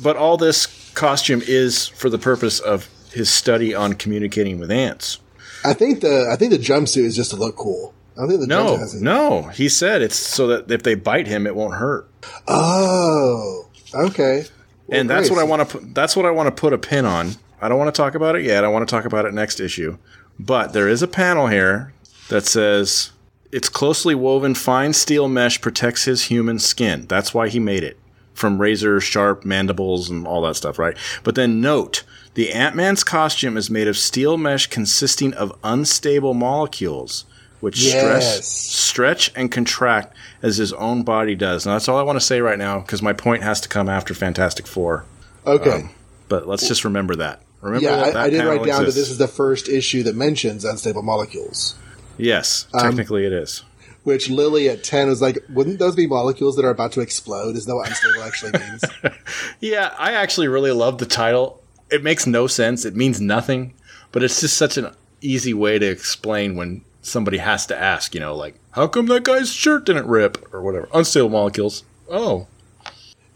but 0.00 0.16
all 0.16 0.36
this 0.36 0.66
costume 0.94 1.42
is 1.44 1.88
for 1.88 2.10
the 2.10 2.18
purpose 2.18 2.60
of 2.60 2.88
his 3.12 3.28
study 3.28 3.74
on 3.74 3.94
communicating 3.94 4.60
with 4.60 4.70
ants. 4.70 5.18
I 5.64 5.72
think 5.72 6.00
the 6.02 6.28
I 6.30 6.36
think 6.36 6.52
the 6.52 6.58
jumpsuit 6.58 7.02
is 7.04 7.16
just 7.16 7.30
to 7.30 7.36
look 7.36 7.56
cool. 7.56 7.92
I 8.18 8.22
don't 8.22 8.30
think 8.30 8.40
the 8.40 8.46
No, 8.48 8.66
jumpsuit 8.74 8.78
has 8.80 8.94
any- 8.96 9.04
no. 9.04 9.42
He 9.54 9.68
said 9.68 10.02
it's 10.02 10.16
so 10.16 10.48
that 10.48 10.70
if 10.70 10.82
they 10.82 10.96
bite 10.96 11.28
him, 11.28 11.46
it 11.46 11.54
won't 11.54 11.74
hurt. 11.74 12.10
Oh, 12.48 13.66
okay. 13.94 14.44
Well, 14.86 15.00
and 15.00 15.08
that's 15.08 15.28
great. 15.28 15.36
what 15.36 15.40
I 15.40 15.44
want 15.48 15.68
to 15.68 15.78
put. 15.78 15.94
That's 15.94 16.16
what 16.16 16.26
I 16.26 16.30
want 16.30 16.46
to 16.54 16.60
put 16.60 16.72
a 16.72 16.78
pin 16.78 17.04
on. 17.04 17.32
I 17.60 17.68
don't 17.68 17.78
want 17.78 17.94
to 17.94 17.96
talk 18.02 18.14
about 18.14 18.36
it 18.36 18.44
yet. 18.44 18.64
I 18.64 18.68
want 18.68 18.88
to 18.88 18.92
talk 18.92 19.04
about 19.04 19.24
it 19.24 19.34
next 19.34 19.60
issue. 19.60 19.98
But 20.38 20.72
there 20.72 20.88
is 20.88 21.02
a 21.02 21.08
panel 21.08 21.46
here 21.48 21.92
that 22.28 22.44
says 22.46 23.10
its 23.52 23.68
closely 23.68 24.14
woven 24.14 24.54
fine 24.54 24.92
steel 24.92 25.28
mesh 25.28 25.60
protects 25.60 26.04
his 26.04 26.24
human 26.24 26.58
skin. 26.58 27.06
That's 27.08 27.32
why 27.34 27.48
he 27.48 27.58
made 27.60 27.82
it 27.82 27.98
from 28.34 28.60
razor 28.60 29.00
sharp 29.00 29.44
mandibles 29.44 30.08
and 30.10 30.26
all 30.26 30.42
that 30.42 30.54
stuff, 30.54 30.78
right? 30.78 30.96
But 31.24 31.34
then 31.34 31.60
note 31.60 32.04
the 32.34 32.52
Ant 32.52 32.76
Man's 32.76 33.02
costume 33.02 33.56
is 33.56 33.68
made 33.70 33.88
of 33.88 33.96
steel 33.96 34.36
mesh 34.36 34.66
consisting 34.68 35.34
of 35.34 35.52
unstable 35.64 36.34
molecules. 36.34 37.24
Which 37.60 37.88
stress, 37.88 38.46
stretch 38.46 39.32
and 39.34 39.50
contract 39.50 40.14
as 40.42 40.58
his 40.58 40.72
own 40.74 41.02
body 41.02 41.34
does. 41.34 41.66
Now 41.66 41.72
that's 41.72 41.88
all 41.88 41.98
I 41.98 42.02
want 42.02 42.16
to 42.16 42.24
say 42.24 42.40
right 42.40 42.58
now 42.58 42.80
because 42.80 43.02
my 43.02 43.12
point 43.12 43.42
has 43.42 43.60
to 43.62 43.68
come 43.68 43.88
after 43.88 44.14
Fantastic 44.14 44.66
Four. 44.66 45.04
Okay. 45.46 45.88
But 46.28 46.46
let's 46.46 46.68
just 46.68 46.84
remember 46.84 47.16
that. 47.16 47.42
Remember 47.60 47.84
yeah, 47.84 47.96
that, 47.96 48.16
I, 48.16 48.24
I 48.24 48.30
did 48.30 48.44
write 48.44 48.64
down 48.64 48.84
that 48.84 48.94
this 48.94 49.10
is 49.10 49.18
the 49.18 49.26
first 49.26 49.68
issue 49.68 50.04
that 50.04 50.14
mentions 50.14 50.64
unstable 50.64 51.02
molecules. 51.02 51.74
Yes, 52.16 52.66
Um, 52.72 52.82
technically 52.82 53.24
it 53.26 53.32
is. 53.32 53.64
Which 54.04 54.30
Lily 54.30 54.68
at 54.68 54.84
10 54.84 55.08
was 55.08 55.20
like, 55.20 55.38
wouldn't 55.48 55.78
those 55.78 55.96
be 55.96 56.06
molecules 56.06 56.56
that 56.56 56.64
are 56.64 56.70
about 56.70 56.92
to 56.92 57.00
explode? 57.00 57.56
Isn't 57.56 57.68
that 57.68 57.76
what 57.76 57.88
unstable 57.88 58.22
actually 58.22 58.52
means? 58.52 58.84
Yeah, 59.60 59.92
I 59.98 60.12
actually 60.12 60.48
really 60.48 60.70
love 60.70 60.98
the 60.98 61.06
title. 61.06 61.60
It 61.90 62.04
makes 62.04 62.26
no 62.26 62.46
sense. 62.46 62.84
It 62.84 62.94
means 62.94 63.20
nothing, 63.20 63.74
but 64.12 64.22
it's 64.22 64.40
just 64.40 64.56
such 64.56 64.76
an 64.76 64.94
easy 65.20 65.52
way 65.52 65.78
to 65.78 65.86
explain 65.86 66.54
when 66.56 66.82
somebody 67.02 67.38
has 67.38 67.66
to 67.66 67.78
ask, 67.78 68.14
you 68.14 68.20
know, 68.20 68.34
like, 68.34 68.54
how 68.72 68.86
come 68.86 69.06
that 69.06 69.24
guy's 69.24 69.52
shirt 69.52 69.86
didn't 69.86 70.06
rip 70.06 70.52
or 70.52 70.62
whatever. 70.62 70.88
Unstable 70.92 71.30
molecules. 71.30 71.84
Oh, 72.10 72.46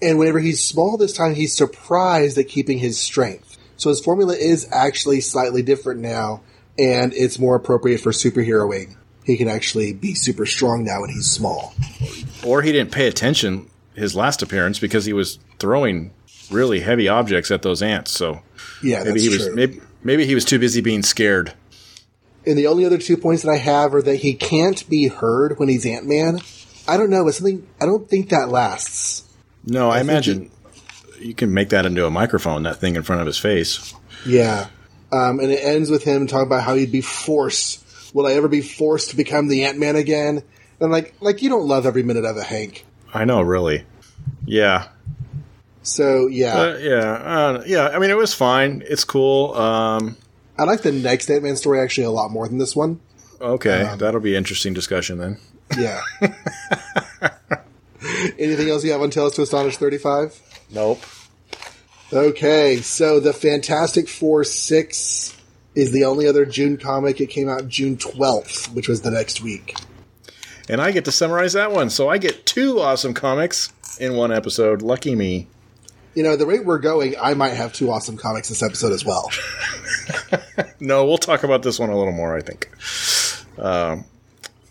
and 0.02 0.18
whenever 0.18 0.40
he's 0.40 0.62
small 0.62 0.96
this 0.96 1.12
time, 1.12 1.34
he's 1.34 1.56
surprised 1.56 2.36
at 2.36 2.48
keeping 2.48 2.78
his 2.78 2.98
strength. 2.98 3.56
So 3.76 3.88
his 3.88 4.00
formula 4.00 4.34
is 4.34 4.68
actually 4.72 5.20
slightly 5.20 5.62
different 5.62 6.00
now, 6.00 6.42
and 6.76 7.14
it's 7.14 7.38
more 7.38 7.54
appropriate 7.54 8.00
for 8.00 8.10
superheroing. 8.10 8.96
He 9.24 9.36
can 9.36 9.48
actually 9.48 9.92
be 9.92 10.14
super 10.14 10.44
strong 10.44 10.84
now 10.84 11.02
when 11.02 11.10
he's 11.10 11.30
small. 11.30 11.72
or 12.44 12.62
he 12.62 12.72
didn't 12.72 12.90
pay 12.90 13.06
attention 13.06 13.70
his 13.94 14.16
last 14.16 14.42
appearance 14.42 14.80
because 14.80 15.04
he 15.04 15.12
was 15.12 15.38
throwing 15.58 16.10
really 16.50 16.80
heavy 16.80 17.08
objects 17.08 17.52
at 17.52 17.62
those 17.62 17.80
ants. 17.80 18.10
So 18.10 18.42
Yeah, 18.82 19.04
maybe 19.04 19.20
he 19.20 19.28
was 19.28 19.50
maybe 19.50 19.80
maybe 20.02 20.26
he 20.26 20.34
was 20.34 20.44
too 20.44 20.58
busy 20.58 20.80
being 20.80 21.02
scared. 21.02 21.52
And 22.46 22.58
the 22.58 22.66
only 22.66 22.84
other 22.84 22.98
two 22.98 23.16
points 23.16 23.42
that 23.42 23.50
I 23.50 23.56
have 23.56 23.94
are 23.94 24.02
that 24.02 24.16
he 24.16 24.34
can't 24.34 24.88
be 24.88 25.08
heard 25.08 25.58
when 25.58 25.68
he's 25.68 25.86
Ant 25.86 26.06
Man. 26.06 26.40
I 26.88 26.96
don't 26.96 27.10
know. 27.10 27.28
It's 27.28 27.38
something. 27.38 27.66
I 27.80 27.86
don't 27.86 28.08
think 28.08 28.30
that 28.30 28.48
lasts. 28.48 29.28
No, 29.64 29.90
I, 29.90 29.98
think 29.98 30.10
imagine 30.10 30.50
you 31.20 31.34
can 31.34 31.54
make 31.54 31.68
that 31.68 31.86
into 31.86 32.04
a 32.04 32.10
microphone, 32.10 32.64
that 32.64 32.78
thing 32.78 32.96
in 32.96 33.02
front 33.04 33.20
of 33.20 33.26
his 33.26 33.38
face. 33.38 33.94
Yeah. 34.26 34.68
Um, 35.12 35.38
and 35.38 35.52
it 35.52 35.62
ends 35.62 35.90
with 35.90 36.02
him 36.02 36.26
talking 36.26 36.46
about 36.46 36.64
how 36.64 36.74
he'd 36.74 36.90
be 36.90 37.00
forced. 37.00 37.84
Will 38.14 38.26
I 38.26 38.32
ever 38.32 38.48
be 38.48 38.60
forced 38.60 39.10
to 39.10 39.16
become 39.16 39.48
the 39.48 39.64
Ant 39.64 39.78
Man 39.78 39.94
again? 39.94 40.42
And 40.80 40.90
like, 40.90 41.14
like 41.20 41.42
you 41.42 41.48
don't 41.48 41.68
love 41.68 41.86
every 41.86 42.02
minute 42.02 42.24
of 42.24 42.36
it, 42.36 42.44
Hank. 42.44 42.84
I 43.14 43.24
know, 43.24 43.40
really. 43.42 43.84
Yeah, 44.44 44.88
So 45.82 46.28
yeah, 46.28 46.54
uh, 46.54 46.76
yeah, 46.78 46.96
uh, 46.96 47.62
yeah. 47.66 47.88
I 47.88 47.98
mean, 47.98 48.10
it 48.10 48.16
was 48.16 48.32
fine. 48.34 48.82
It's 48.86 49.04
cool. 49.04 49.54
Um, 49.54 50.16
I 50.58 50.64
like 50.64 50.82
the 50.82 50.92
next 50.92 51.30
Ant 51.30 51.42
Man 51.42 51.56
story 51.56 51.80
actually 51.80 52.04
a 52.04 52.10
lot 52.10 52.30
more 52.30 52.46
than 52.48 52.58
this 52.58 52.76
one. 52.76 53.00
okay, 53.40 53.82
Um, 53.82 53.98
that'll 53.98 54.20
be 54.20 54.36
interesting 54.36 54.72
discussion 54.74 55.18
then. 55.18 55.38
Yeah. 55.78 56.00
Anything 58.38 58.68
else 58.68 58.84
you 58.84 58.92
have 58.92 59.00
on 59.00 59.10
Tales 59.10 59.34
to 59.36 59.42
Astonish 59.42 59.76
35? 59.76 60.40
Nope. 60.70 61.00
Okay, 62.12 62.76
so 62.78 63.20
the 63.20 63.32
Fantastic 63.32 64.08
Four 64.08 64.44
6 64.44 65.36
is 65.74 65.92
the 65.92 66.04
only 66.04 66.26
other 66.26 66.44
June 66.44 66.76
comic. 66.76 67.20
It 67.20 67.28
came 67.28 67.48
out 67.48 67.68
June 67.68 67.96
12th, 67.96 68.74
which 68.74 68.88
was 68.88 69.00
the 69.02 69.10
next 69.10 69.40
week. 69.42 69.76
And 70.68 70.80
I 70.80 70.90
get 70.90 71.04
to 71.06 71.12
summarize 71.12 71.54
that 71.54 71.72
one, 71.72 71.88
so 71.90 72.08
I 72.08 72.18
get 72.18 72.44
two 72.44 72.80
awesome 72.80 73.14
comics 73.14 73.72
in 73.98 74.14
one 74.14 74.32
episode. 74.32 74.82
Lucky 74.82 75.14
me. 75.14 75.46
You 76.14 76.22
know, 76.22 76.36
the 76.36 76.46
rate 76.46 76.64
we're 76.64 76.78
going, 76.78 77.14
I 77.20 77.34
might 77.34 77.54
have 77.54 77.72
two 77.72 77.90
awesome 77.90 78.16
comics 78.16 78.48
this 78.48 78.62
episode 78.62 78.92
as 78.92 79.04
well. 79.04 79.30
No, 80.82 81.06
we'll 81.06 81.16
talk 81.18 81.44
about 81.44 81.62
this 81.62 81.78
one 81.78 81.90
a 81.90 81.96
little 81.96 82.12
more, 82.12 82.36
I 82.36 82.40
think. 82.40 82.68
Um, 83.56 84.04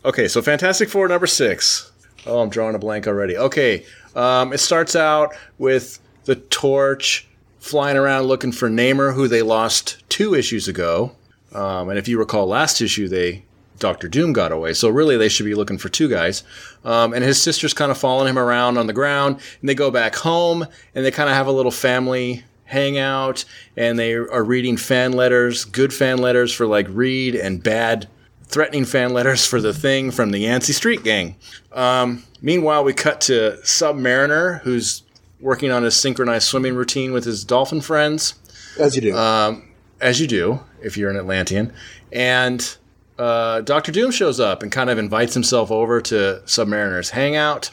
okay, 0.04 0.28
so 0.28 0.42
Fantastic 0.42 0.90
Four 0.90 1.08
number 1.08 1.26
six. 1.26 1.90
Oh, 2.26 2.42
I'm 2.42 2.50
drawing 2.50 2.76
a 2.76 2.80
blank 2.80 3.08
already. 3.08 3.38
Okay, 3.38 3.86
um, 4.14 4.52
it 4.52 4.58
starts 4.58 4.94
out 4.94 5.34
with 5.58 6.00
the 6.26 6.36
Torch 6.36 7.28
flying 7.60 7.96
around 7.96 8.26
looking 8.26 8.52
for 8.52 8.70
Namor, 8.70 9.14
who 9.14 9.30
they 9.30 9.42
lost 9.42 10.04
two 10.10 10.36
issues 10.36 10.68
ago. 10.68 11.16
Um, 11.54 11.90
and 11.90 11.98
if 11.98 12.10
you 12.10 12.20
recall, 12.20 12.46
last 12.46 12.82
issue 12.82 13.08
they 13.08 13.46
Doctor 13.80 14.10
Doom 14.10 14.34
got 14.34 14.52
away, 14.52 14.74
so 14.74 14.90
really 14.90 15.16
they 15.16 15.30
should 15.30 15.46
be 15.46 15.56
looking 15.56 15.78
for 15.78 15.88
two 15.88 16.10
guys. 16.10 16.44
Um, 16.84 17.14
and 17.14 17.24
his 17.24 17.42
sister's 17.42 17.74
kind 17.74 17.92
of 17.92 17.98
following 17.98 18.28
him 18.30 18.40
around 18.40 18.78
on 18.78 18.88
the 18.88 18.94
ground, 18.94 19.40
and 19.60 19.70
they 19.70 19.76
go 19.76 19.92
back 19.92 20.16
home, 20.16 20.66
and 20.96 21.06
they 21.06 21.12
kind 21.12 21.30
of 21.30 21.36
have 21.36 21.48
a 21.48 21.52
little 21.52 21.72
family 21.72 22.44
hangout, 22.66 23.46
and 23.78 24.00
they 24.00 24.14
are 24.14 24.44
reading 24.44 24.78
fan 24.78 25.12
letters, 25.12 25.66
good 25.66 25.94
fan 25.94 26.18
letters 26.18 26.54
for 26.54 26.66
like 26.66 26.88
Reed, 26.90 27.36
and 27.36 27.62
bad 27.62 28.08
threatening 28.46 28.84
fan 28.86 29.14
letters 29.14 29.46
for 29.46 29.62
the 29.62 29.74
thing 29.74 30.12
from 30.12 30.32
the 30.32 30.40
Yancey 30.40 30.74
Street 30.74 31.04
Gang. 31.04 31.36
Um, 31.72 32.24
meanwhile, 32.42 32.84
we 32.84 32.94
cut 32.94 33.22
to 33.22 33.58
Submariner, 33.64 34.62
who's 34.62 35.04
working 35.40 35.72
on 35.72 35.84
his 35.84 35.96
synchronized 35.96 36.48
swimming 36.48 36.76
routine 36.76 37.14
with 37.14 37.24
his 37.26 37.44
dolphin 37.44 37.82
friends 37.82 38.36
As 38.80 38.96
you 38.96 39.02
do. 39.02 39.62
as 40.02 40.20
you 40.20 40.28
do 40.28 40.60
if 40.82 40.98
you're 40.98 41.10
an 41.10 41.18
Atlantean. 41.18 41.74
And 42.12 42.78
uh, 43.22 43.62
Doctor 43.62 43.92
Doom 43.92 44.10
shows 44.10 44.40
up 44.40 44.64
and 44.64 44.72
kind 44.72 44.90
of 44.90 44.98
invites 44.98 45.36
himself 45.36 45.70
over 45.70 46.02
to 46.02 46.42
Submariner's 46.46 47.12
hangout. 47.12 47.72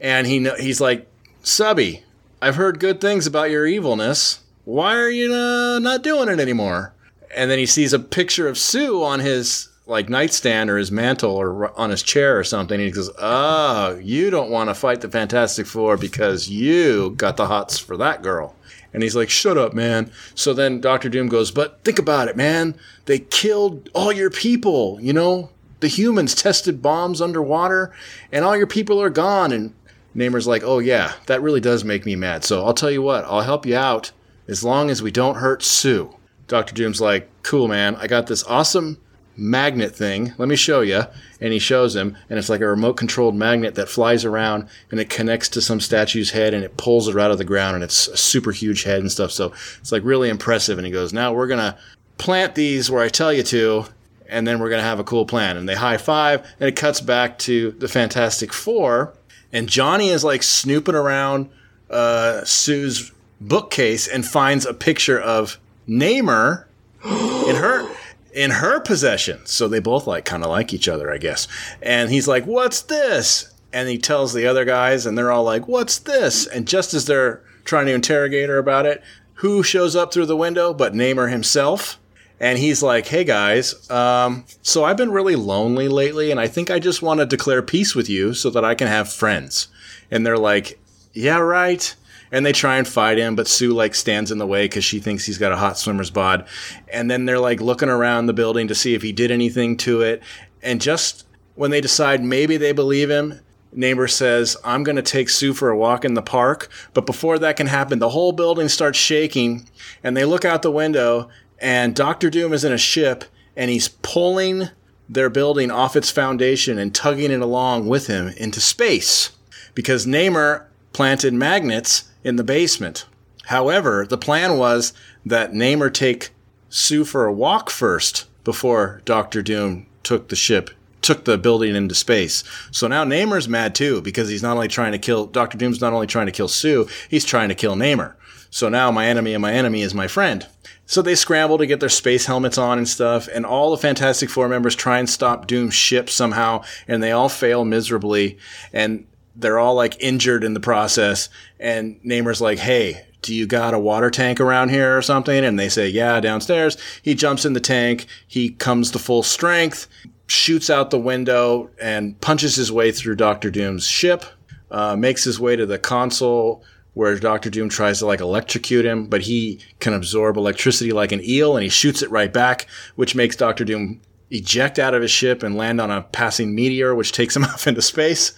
And 0.00 0.26
he 0.26 0.48
he's 0.58 0.80
like, 0.80 1.06
Subby, 1.42 2.02
I've 2.40 2.56
heard 2.56 2.80
good 2.80 3.00
things 3.00 3.26
about 3.26 3.50
your 3.50 3.66
evilness. 3.66 4.40
Why 4.64 4.96
are 4.96 5.10
you 5.10 5.34
uh, 5.34 5.78
not 5.80 6.02
doing 6.02 6.30
it 6.30 6.40
anymore? 6.40 6.94
And 7.36 7.50
then 7.50 7.58
he 7.58 7.66
sees 7.66 7.92
a 7.92 7.98
picture 7.98 8.48
of 8.48 8.56
Sue 8.56 9.02
on 9.02 9.20
his 9.20 9.68
like 9.86 10.08
nightstand 10.08 10.70
or 10.70 10.78
his 10.78 10.90
mantle 10.90 11.36
or 11.36 11.78
on 11.78 11.90
his 11.90 12.02
chair 12.02 12.38
or 12.38 12.44
something. 12.44 12.80
And 12.80 12.86
he 12.86 12.90
goes, 12.90 13.10
"Oh, 13.18 14.00
you 14.02 14.30
don't 14.30 14.50
want 14.50 14.70
to 14.70 14.74
fight 14.74 15.02
the 15.02 15.10
Fantastic 15.10 15.66
Four 15.66 15.98
because 15.98 16.48
you 16.48 17.10
got 17.10 17.36
the 17.36 17.48
hots 17.48 17.78
for 17.78 17.98
that 17.98 18.22
girl." 18.22 18.54
And 18.94 19.02
he's 19.02 19.16
like, 19.16 19.28
"Shut 19.28 19.58
up, 19.58 19.74
man." 19.74 20.10
So 20.34 20.54
then 20.54 20.80
Doctor 20.80 21.10
Doom 21.10 21.28
goes, 21.28 21.50
"But 21.50 21.80
think 21.84 21.98
about 21.98 22.28
it, 22.28 22.36
man. 22.36 22.76
They 23.04 23.18
killed 23.18 23.90
all 23.92 24.12
your 24.12 24.30
people. 24.30 24.98
You 25.02 25.12
know, 25.12 25.50
the 25.80 25.88
humans 25.88 26.34
tested 26.34 26.80
bombs 26.80 27.20
underwater, 27.20 27.92
and 28.32 28.44
all 28.44 28.56
your 28.56 28.66
people 28.66 29.02
are 29.02 29.10
gone." 29.10 29.52
And 29.52 29.74
Namor's 30.14 30.46
like, 30.46 30.62
"Oh 30.64 30.78
yeah, 30.78 31.14
that 31.26 31.42
really 31.42 31.60
does 31.60 31.84
make 31.84 32.06
me 32.06 32.14
mad. 32.14 32.44
So 32.44 32.64
I'll 32.64 32.72
tell 32.72 32.90
you 32.90 33.02
what, 33.02 33.24
I'll 33.24 33.42
help 33.42 33.66
you 33.66 33.76
out 33.76 34.12
as 34.48 34.64
long 34.64 34.88
as 34.88 35.02
we 35.02 35.10
don't 35.10 35.36
hurt 35.38 35.62
Sue." 35.62 36.14
Doctor 36.46 36.74
Doom's 36.74 37.00
like, 37.00 37.28
"Cool, 37.42 37.68
man. 37.68 37.96
I 37.96 38.06
got 38.06 38.28
this 38.28 38.44
awesome 38.44 38.98
magnet 39.36 39.94
thing. 39.94 40.32
Let 40.38 40.48
me 40.48 40.56
show 40.56 40.80
you. 40.80 41.04
And 41.40 41.52
he 41.52 41.58
shows 41.58 41.94
him, 41.94 42.16
and 42.30 42.38
it's 42.38 42.48
like 42.48 42.60
a 42.60 42.66
remote 42.66 42.94
controlled 42.94 43.34
magnet 43.34 43.74
that 43.74 43.88
flies 43.88 44.24
around 44.24 44.68
and 44.90 45.00
it 45.00 45.10
connects 45.10 45.48
to 45.50 45.60
some 45.60 45.80
statue's 45.80 46.30
head 46.30 46.54
and 46.54 46.64
it 46.64 46.76
pulls 46.76 47.08
it 47.08 47.18
out 47.18 47.30
of 47.30 47.38
the 47.38 47.44
ground 47.44 47.74
and 47.74 47.84
it's 47.84 48.08
a 48.08 48.16
super 48.16 48.52
huge 48.52 48.84
head 48.84 49.00
and 49.00 49.10
stuff. 49.10 49.30
So 49.30 49.52
it's 49.78 49.92
like 49.92 50.04
really 50.04 50.28
impressive. 50.28 50.78
And 50.78 50.86
he 50.86 50.92
goes, 50.92 51.12
Now 51.12 51.32
we're 51.32 51.46
going 51.46 51.60
to 51.60 51.76
plant 52.18 52.54
these 52.54 52.90
where 52.90 53.02
I 53.02 53.08
tell 53.08 53.32
you 53.32 53.42
to, 53.44 53.86
and 54.28 54.46
then 54.46 54.58
we're 54.58 54.70
going 54.70 54.80
to 54.80 54.88
have 54.88 55.00
a 55.00 55.04
cool 55.04 55.26
plan. 55.26 55.56
And 55.56 55.68
they 55.68 55.74
high 55.74 55.98
five, 55.98 56.40
and 56.60 56.68
it 56.68 56.76
cuts 56.76 57.00
back 57.00 57.38
to 57.40 57.72
the 57.72 57.88
Fantastic 57.88 58.52
Four. 58.52 59.14
And 59.52 59.68
Johnny 59.68 60.08
is 60.08 60.24
like 60.24 60.42
snooping 60.42 60.94
around 60.94 61.50
uh, 61.90 62.44
Sue's 62.44 63.12
bookcase 63.40 64.08
and 64.08 64.24
finds 64.24 64.64
a 64.66 64.74
picture 64.74 65.20
of 65.20 65.58
Namor 65.88 66.64
in 67.04 67.56
her 67.56 67.88
in 68.34 68.50
her 68.50 68.80
possession. 68.80 69.40
So 69.46 69.68
they 69.68 69.78
both 69.78 70.06
like 70.06 70.24
kind 70.24 70.42
of 70.42 70.50
like 70.50 70.74
each 70.74 70.88
other, 70.88 71.12
I 71.12 71.18
guess. 71.18 71.46
And 71.80 72.10
he's 72.10 72.28
like, 72.28 72.44
"What's 72.44 72.82
this?" 72.82 73.52
And 73.72 73.88
he 73.88 73.98
tells 73.98 74.32
the 74.32 74.46
other 74.46 74.64
guys, 74.64 75.06
and 75.06 75.16
they're 75.16 75.32
all 75.32 75.44
like, 75.44 75.66
"What's 75.68 75.98
this?" 75.98 76.46
And 76.46 76.66
just 76.66 76.92
as 76.92 77.06
they're 77.06 77.42
trying 77.64 77.86
to 77.86 77.94
interrogate 77.94 78.48
her 78.48 78.58
about 78.58 78.86
it, 78.86 79.02
who 79.34 79.62
shows 79.62 79.96
up 79.96 80.12
through 80.12 80.26
the 80.26 80.36
window 80.36 80.74
but 80.74 80.92
Namor 80.92 81.30
himself? 81.30 81.98
And 82.40 82.58
he's 82.58 82.82
like, 82.82 83.06
"Hey 83.06 83.24
guys, 83.24 83.88
um, 83.90 84.44
so 84.60 84.84
I've 84.84 84.96
been 84.96 85.12
really 85.12 85.36
lonely 85.36 85.88
lately, 85.88 86.30
and 86.30 86.40
I 86.40 86.48
think 86.48 86.70
I 86.70 86.80
just 86.80 87.00
want 87.00 87.20
to 87.20 87.26
declare 87.26 87.62
peace 87.62 87.94
with 87.94 88.10
you 88.10 88.34
so 88.34 88.50
that 88.50 88.64
I 88.64 88.74
can 88.74 88.88
have 88.88 89.12
friends." 89.12 89.68
And 90.10 90.26
they're 90.26 90.36
like, 90.36 90.78
"Yeah, 91.12 91.38
right." 91.38 91.94
And 92.32 92.44
they 92.44 92.52
try 92.52 92.76
and 92.76 92.86
fight 92.86 93.18
him, 93.18 93.36
but 93.36 93.48
Sue 93.48 93.72
like 93.72 93.94
stands 93.94 94.30
in 94.30 94.38
the 94.38 94.46
way 94.46 94.64
because 94.64 94.84
she 94.84 94.98
thinks 94.98 95.24
he's 95.24 95.38
got 95.38 95.52
a 95.52 95.56
hot 95.56 95.78
swimmer's 95.78 96.10
bod. 96.10 96.46
And 96.92 97.10
then 97.10 97.24
they're 97.24 97.38
like 97.38 97.60
looking 97.60 97.88
around 97.88 98.26
the 98.26 98.32
building 98.32 98.68
to 98.68 98.74
see 98.74 98.94
if 98.94 99.02
he 99.02 99.12
did 99.12 99.30
anything 99.30 99.76
to 99.78 100.02
it. 100.02 100.22
And 100.62 100.80
just 100.80 101.26
when 101.54 101.70
they 101.70 101.80
decide 101.80 102.24
maybe 102.24 102.56
they 102.56 102.72
believe 102.72 103.10
him, 103.10 103.40
Namor 103.76 104.10
says, 104.10 104.56
I'm 104.64 104.84
going 104.84 104.96
to 104.96 105.02
take 105.02 105.28
Sue 105.28 105.52
for 105.52 105.70
a 105.70 105.76
walk 105.76 106.04
in 106.04 106.14
the 106.14 106.22
park. 106.22 106.68
But 106.92 107.06
before 107.06 107.38
that 107.38 107.56
can 107.56 107.66
happen, 107.66 107.98
the 107.98 108.10
whole 108.10 108.32
building 108.32 108.68
starts 108.68 108.98
shaking 108.98 109.68
and 110.02 110.16
they 110.16 110.24
look 110.24 110.44
out 110.44 110.62
the 110.62 110.70
window 110.70 111.28
and 111.58 111.94
Doctor 111.94 112.30
Doom 112.30 112.52
is 112.52 112.64
in 112.64 112.72
a 112.72 112.78
ship 112.78 113.24
and 113.56 113.70
he's 113.70 113.88
pulling 113.88 114.68
their 115.08 115.30
building 115.30 115.70
off 115.70 115.96
its 115.96 116.10
foundation 116.10 116.78
and 116.78 116.94
tugging 116.94 117.30
it 117.30 117.40
along 117.40 117.86
with 117.86 118.06
him 118.06 118.28
into 118.36 118.60
space 118.60 119.30
because 119.74 120.06
Namor 120.06 120.64
planted 120.92 121.34
magnets 121.34 122.04
in 122.24 122.36
the 122.36 122.44
basement. 122.44 123.06
However, 123.46 124.06
the 124.08 124.18
plan 124.18 124.56
was 124.58 124.92
that 125.24 125.52
Namor 125.52 125.92
take 125.92 126.30
Sue 126.70 127.04
for 127.04 127.26
a 127.26 127.32
walk 127.32 127.70
first 127.70 128.24
before 128.42 129.02
Doctor 129.04 129.42
Doom 129.42 129.86
took 130.02 130.28
the 130.28 130.36
ship, 130.36 130.70
took 131.02 131.24
the 131.24 131.38
building 131.38 131.76
into 131.76 131.94
space. 131.94 132.42
So 132.70 132.88
now 132.88 133.04
Namor's 133.04 133.48
mad 133.48 133.74
too 133.74 134.00
because 134.00 134.28
he's 134.28 134.42
not 134.42 134.56
only 134.56 134.68
trying 134.68 134.92
to 134.92 134.98
kill 134.98 135.26
Doctor 135.26 135.58
Doom's 135.58 135.80
not 135.80 135.92
only 135.92 136.06
trying 136.06 136.26
to 136.26 136.32
kill 136.32 136.48
Sue, 136.48 136.88
he's 137.08 137.24
trying 137.24 137.50
to 137.50 137.54
kill 137.54 137.76
Namor. 137.76 138.14
So 138.50 138.68
now 138.68 138.90
my 138.90 139.06
enemy 139.06 139.34
and 139.34 139.42
my 139.42 139.52
enemy 139.52 139.82
is 139.82 139.94
my 139.94 140.08
friend. 140.08 140.46
So 140.86 141.02
they 141.02 141.14
scramble 141.14 141.58
to 141.58 141.66
get 141.66 141.80
their 141.80 141.88
space 141.88 142.26
helmets 142.26 142.58
on 142.58 142.78
and 142.78 142.86
stuff, 142.88 143.26
and 143.32 143.46
all 143.46 143.70
the 143.70 143.78
Fantastic 143.78 144.28
Four 144.28 144.48
members 144.48 144.76
try 144.76 144.98
and 144.98 145.08
stop 145.08 145.46
Doom's 145.46 145.74
ship 145.74 146.10
somehow, 146.10 146.62
and 146.86 147.02
they 147.02 147.10
all 147.10 147.30
fail 147.30 147.64
miserably. 147.64 148.38
And 148.72 149.06
they're 149.36 149.58
all 149.58 149.74
like 149.74 150.00
injured 150.00 150.44
in 150.44 150.54
the 150.54 150.60
process. 150.60 151.28
And 151.58 152.00
Namor's 152.02 152.40
like, 152.40 152.58
Hey, 152.58 153.06
do 153.24 153.34
you 153.34 153.46
got 153.46 153.74
a 153.74 153.78
water 153.78 154.10
tank 154.10 154.38
around 154.38 154.68
here 154.68 154.96
or 154.96 155.02
something? 155.02 155.44
And 155.44 155.58
they 155.58 155.68
say, 155.68 155.88
yeah, 155.88 156.20
downstairs. 156.20 156.76
He 157.02 157.14
jumps 157.14 157.44
in 157.44 157.54
the 157.54 157.60
tank. 157.60 158.06
He 158.28 158.50
comes 158.50 158.90
to 158.90 158.98
full 158.98 159.22
strength, 159.22 159.88
shoots 160.26 160.68
out 160.68 160.90
the 160.90 160.98
window 160.98 161.70
and 161.80 162.20
punches 162.20 162.54
his 162.54 162.70
way 162.70 162.92
through 162.92 163.16
Doctor 163.16 163.50
Doom's 163.50 163.86
ship, 163.86 164.24
uh, 164.70 164.94
makes 164.94 165.24
his 165.24 165.40
way 165.40 165.56
to 165.56 165.64
the 165.64 165.78
console 165.78 166.62
where 166.92 167.18
Doctor 167.18 167.50
Doom 167.50 167.70
tries 167.70 167.98
to 167.98 168.06
like 168.06 168.20
electrocute 168.20 168.84
him, 168.84 169.06
but 169.06 169.22
he 169.22 169.58
can 169.80 169.94
absorb 169.94 170.36
electricity 170.36 170.92
like 170.92 171.10
an 171.10 171.24
eel 171.24 171.56
and 171.56 171.64
he 171.64 171.70
shoots 171.70 172.02
it 172.02 172.10
right 172.10 172.32
back, 172.32 172.66
which 172.94 173.16
makes 173.16 173.36
Doctor 173.36 173.64
Doom 173.64 174.00
eject 174.30 174.78
out 174.78 174.94
of 174.94 175.02
his 175.02 175.10
ship 175.10 175.42
and 175.42 175.56
land 175.56 175.80
on 175.80 175.90
a 175.90 176.02
passing 176.02 176.54
meteor, 176.54 176.94
which 176.94 177.12
takes 177.12 177.34
him 177.34 177.44
off 177.44 177.66
into 177.66 177.82
space 177.82 178.32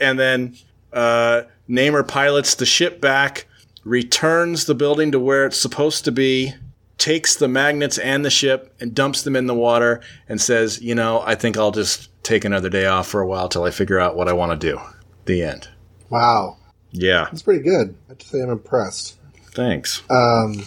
and 0.00 0.18
then 0.18 0.56
uh, 0.92 1.42
Namor 1.68 2.06
pilots 2.06 2.54
the 2.54 2.66
ship 2.66 3.00
back, 3.00 3.46
returns 3.84 4.66
the 4.66 4.74
building 4.74 5.12
to 5.12 5.20
where 5.20 5.46
it's 5.46 5.56
supposed 5.56 6.04
to 6.04 6.12
be, 6.12 6.54
takes 6.98 7.36
the 7.36 7.48
magnets 7.48 7.98
and 7.98 8.24
the 8.24 8.30
ship 8.30 8.74
and 8.80 8.94
dumps 8.94 9.22
them 9.22 9.36
in 9.36 9.46
the 9.46 9.54
water, 9.54 10.00
and 10.28 10.40
says, 10.40 10.80
"You 10.80 10.94
know, 10.94 11.22
I 11.24 11.34
think 11.34 11.56
I'll 11.56 11.72
just 11.72 12.10
take 12.22 12.44
another 12.44 12.68
day 12.68 12.86
off 12.86 13.08
for 13.08 13.20
a 13.20 13.26
while 13.26 13.48
till 13.48 13.64
I 13.64 13.70
figure 13.70 13.98
out 13.98 14.16
what 14.16 14.28
I 14.28 14.32
want 14.32 14.58
to 14.58 14.72
do." 14.72 14.80
The 15.26 15.42
end. 15.42 15.68
Wow. 16.08 16.56
Yeah. 16.92 17.24
That's 17.24 17.42
pretty 17.42 17.62
good. 17.62 17.94
I 18.06 18.12
have 18.12 18.18
to 18.18 18.26
say 18.26 18.40
I'm 18.40 18.50
impressed. 18.50 19.16
Thanks. 19.50 20.02
Um, 20.08 20.64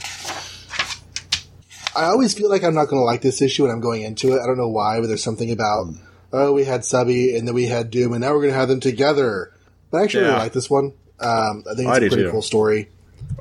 I 1.95 2.05
always 2.05 2.33
feel 2.33 2.49
like 2.49 2.63
I'm 2.63 2.73
not 2.73 2.87
going 2.87 2.99
to 2.99 3.05
like 3.05 3.21
this 3.21 3.41
issue 3.41 3.63
when 3.63 3.71
I'm 3.71 3.81
going 3.81 4.03
into 4.03 4.33
it. 4.33 4.41
I 4.41 4.45
don't 4.45 4.57
know 4.57 4.69
why, 4.69 4.99
but 4.99 5.07
there's 5.07 5.23
something 5.23 5.51
about 5.51 5.87
oh, 6.33 6.53
we 6.53 6.63
had 6.63 6.85
Subby 6.85 7.35
and 7.35 7.47
then 7.47 7.55
we 7.55 7.65
had 7.67 7.89
Doom, 7.91 8.13
and 8.13 8.21
now 8.21 8.29
we're 8.33 8.41
going 8.41 8.53
to 8.53 8.59
have 8.59 8.69
them 8.69 8.79
together. 8.79 9.51
But 9.91 9.99
I 9.99 10.03
actually 10.03 10.23
Yeah. 10.25 10.29
really 10.29 10.39
like 10.39 10.53
this 10.53 10.69
one. 10.69 10.93
Um, 11.19 11.63
I 11.69 11.75
think 11.75 11.79
it's 11.79 11.87
I 11.89 11.95
a 11.97 11.99
pretty 11.99 12.15
too. 12.23 12.31
cool 12.31 12.41
story. 12.41 12.89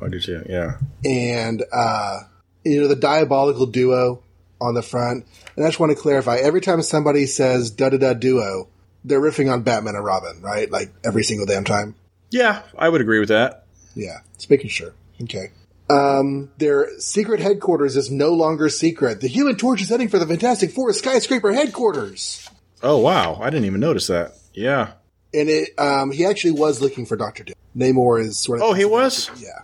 I 0.02 0.08
do 0.08 0.18
too. 0.20 0.44
Yeah. 0.48 0.78
And, 1.04 1.62
uh, 1.72 2.20
you 2.64 2.80
know, 2.80 2.88
the 2.88 2.96
diabolical 2.96 3.66
duo 3.66 4.22
on 4.60 4.74
the 4.74 4.82
front. 4.82 5.24
And 5.56 5.64
I 5.64 5.68
just 5.68 5.78
want 5.80 5.90
to 5.90 5.96
clarify 6.00 6.36
every 6.36 6.60
time 6.60 6.82
somebody 6.82 7.26
says 7.26 7.70
da 7.70 7.90
da 7.90 7.98
da 7.98 8.12
duo, 8.14 8.68
they're 9.04 9.20
riffing 9.20 9.52
on 9.52 9.62
Batman 9.62 9.94
and 9.94 10.04
Robin, 10.04 10.40
right? 10.42 10.70
Like 10.70 10.92
every 11.04 11.22
single 11.22 11.46
damn 11.46 11.64
time. 11.64 11.94
Yeah, 12.30 12.62
I 12.76 12.88
would 12.88 13.00
agree 13.00 13.20
with 13.20 13.28
that. 13.28 13.64
Yeah, 13.94 14.18
just 14.36 14.50
making 14.50 14.70
sure. 14.70 14.92
Okay. 15.22 15.50
Um, 15.90 16.50
their 16.58 16.98
secret 16.98 17.40
headquarters 17.40 17.96
is 17.96 18.10
no 18.10 18.32
longer 18.34 18.68
secret. 18.68 19.20
The 19.20 19.28
Human 19.28 19.56
Torch 19.56 19.80
is 19.80 19.88
heading 19.88 20.08
for 20.08 20.18
the 20.18 20.26
Fantastic 20.26 20.72
Four 20.72 20.92
skyscraper 20.92 21.52
headquarters. 21.52 22.48
Oh 22.82 22.98
wow, 22.98 23.38
I 23.40 23.50
didn't 23.50 23.66
even 23.66 23.80
notice 23.80 24.06
that. 24.08 24.34
Yeah. 24.54 24.92
And 25.34 25.48
it, 25.50 25.70
um, 25.78 26.10
he 26.10 26.24
actually 26.24 26.52
was 26.52 26.80
looking 26.80 27.04
for 27.04 27.16
Doctor 27.16 27.44
Doom. 27.44 27.54
Namor 27.76 28.20
is 28.20 28.38
sort 28.38 28.60
of. 28.60 28.64
Oh, 28.64 28.72
he 28.72 28.84
was. 28.84 29.30
Yeah, 29.38 29.58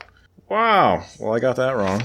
Wow. 0.49 1.05
Well, 1.19 1.35
I 1.35 1.41
got 1.41 1.57
that 1.57 1.77
wrong. 1.77 2.01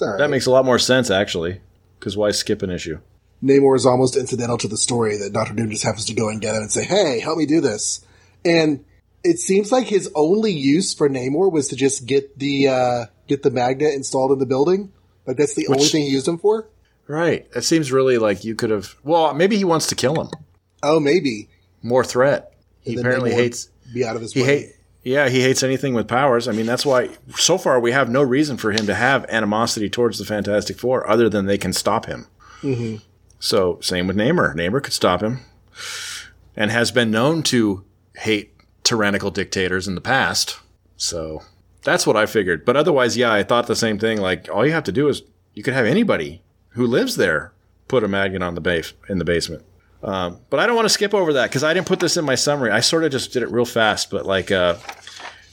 right. 0.00 0.18
That 0.18 0.30
makes 0.30 0.46
a 0.46 0.50
lot 0.50 0.64
more 0.64 0.78
sense 0.78 1.10
actually. 1.10 1.60
Because 1.98 2.16
why 2.16 2.30
skip 2.30 2.62
an 2.62 2.70
issue? 2.70 2.98
Namor 3.42 3.76
is 3.76 3.86
almost 3.86 4.16
incidental 4.16 4.58
to 4.58 4.68
the 4.68 4.76
story 4.76 5.16
that 5.18 5.32
Doctor 5.32 5.54
Doom 5.54 5.70
just 5.70 5.84
happens 5.84 6.04
to 6.06 6.14
go 6.14 6.28
and 6.28 6.40
get 6.40 6.54
him 6.54 6.62
and 6.62 6.70
say, 6.72 6.84
"Hey, 6.84 7.20
help 7.20 7.38
me 7.38 7.46
do 7.46 7.60
this." 7.60 8.04
And 8.44 8.84
it 9.24 9.38
seems 9.38 9.72
like 9.72 9.86
his 9.86 10.10
only 10.14 10.52
use 10.52 10.94
for 10.94 11.08
Namor 11.08 11.50
was 11.50 11.68
to 11.68 11.76
just 11.76 12.06
get 12.06 12.38
the 12.38 12.68
uh, 12.68 13.04
get 13.26 13.42
the 13.42 13.50
magnet 13.50 13.94
installed 13.94 14.32
in 14.32 14.38
the 14.38 14.46
building. 14.46 14.92
Like 15.26 15.36
that's 15.36 15.54
the 15.54 15.66
only 15.68 15.84
thing 15.84 16.02
he 16.04 16.10
used 16.10 16.26
him 16.28 16.38
for. 16.38 16.68
Right. 17.06 17.46
It 17.56 17.62
seems 17.62 17.90
really 17.90 18.18
like 18.18 18.44
you 18.44 18.54
could 18.54 18.70
have. 18.70 18.94
Well, 19.02 19.34
maybe 19.34 19.56
he 19.56 19.64
wants 19.64 19.86
to 19.88 19.94
kill 19.94 20.20
him. 20.20 20.30
Oh, 20.82 21.00
maybe 21.00 21.48
More 21.82 22.04
threat. 22.04 22.54
He 22.80 22.92
And 22.92 23.00
apparently 23.00 23.32
hates. 23.32 23.68
be 23.92 24.04
out 24.04 24.16
of 24.16 24.22
his 24.22 24.32
He 24.32 24.42
way. 24.42 24.46
hate. 24.46 24.72
Yeah, 25.04 25.28
he 25.28 25.40
hates 25.42 25.62
anything 25.62 25.94
with 25.94 26.08
powers. 26.08 26.48
I 26.48 26.52
mean, 26.52 26.66
that's 26.66 26.84
why 26.84 27.10
so 27.36 27.56
far 27.56 27.78
we 27.80 27.92
have 27.92 28.10
no 28.10 28.22
reason 28.22 28.56
for 28.56 28.72
him 28.72 28.86
to 28.86 28.94
have 28.94 29.24
animosity 29.30 29.88
towards 29.88 30.18
the 30.18 30.24
Fantastic 30.24 30.76
Four, 30.78 31.08
other 31.08 31.28
than 31.28 31.46
they 31.46 31.56
can 31.56 31.72
stop 31.72 32.06
him. 32.06 32.26
Mm-hmm. 32.62 32.96
So 33.38 33.78
same 33.80 34.06
with 34.08 34.16
Namor. 34.16 34.54
Namor 34.54 34.82
could 34.82 34.92
stop 34.92 35.22
him, 35.22 35.40
and 36.56 36.70
has 36.70 36.90
been 36.90 37.10
known 37.10 37.42
to 37.44 37.84
hate 38.16 38.52
tyrannical 38.82 39.30
dictators 39.30 39.86
in 39.86 39.94
the 39.94 40.00
past. 40.00 40.58
So 40.96 41.42
that's 41.84 42.06
what 42.06 42.16
I 42.16 42.26
figured. 42.26 42.64
But 42.64 42.76
otherwise, 42.76 43.16
yeah, 43.16 43.32
I 43.32 43.44
thought 43.44 43.66
the 43.68 43.76
same 43.76 43.98
thing. 43.98 44.20
Like 44.20 44.48
all 44.52 44.66
you 44.66 44.72
have 44.72 44.84
to 44.84 44.92
do 44.92 45.08
is 45.08 45.22
you 45.54 45.62
could 45.62 45.74
have 45.74 45.86
anybody 45.86 46.42
who 46.70 46.86
lives 46.86 47.16
there 47.16 47.52
put 47.86 48.04
a 48.04 48.08
magnet 48.08 48.42
on 48.42 48.54
the 48.56 48.60
base 48.60 48.92
in 49.08 49.18
the 49.18 49.24
basement. 49.24 49.64
Um, 50.02 50.38
but 50.50 50.60
I 50.60 50.66
don't 50.66 50.76
want 50.76 50.86
to 50.86 50.90
skip 50.90 51.12
over 51.12 51.32
that 51.34 51.50
because 51.50 51.64
I 51.64 51.74
didn't 51.74 51.86
put 51.86 52.00
this 52.00 52.16
in 52.16 52.24
my 52.24 52.36
summary. 52.36 52.70
I 52.70 52.80
sort 52.80 53.04
of 53.04 53.10
just 53.10 53.32
did 53.32 53.42
it 53.42 53.50
real 53.50 53.64
fast. 53.64 54.10
But 54.10 54.26
like, 54.26 54.50
uh, 54.50 54.76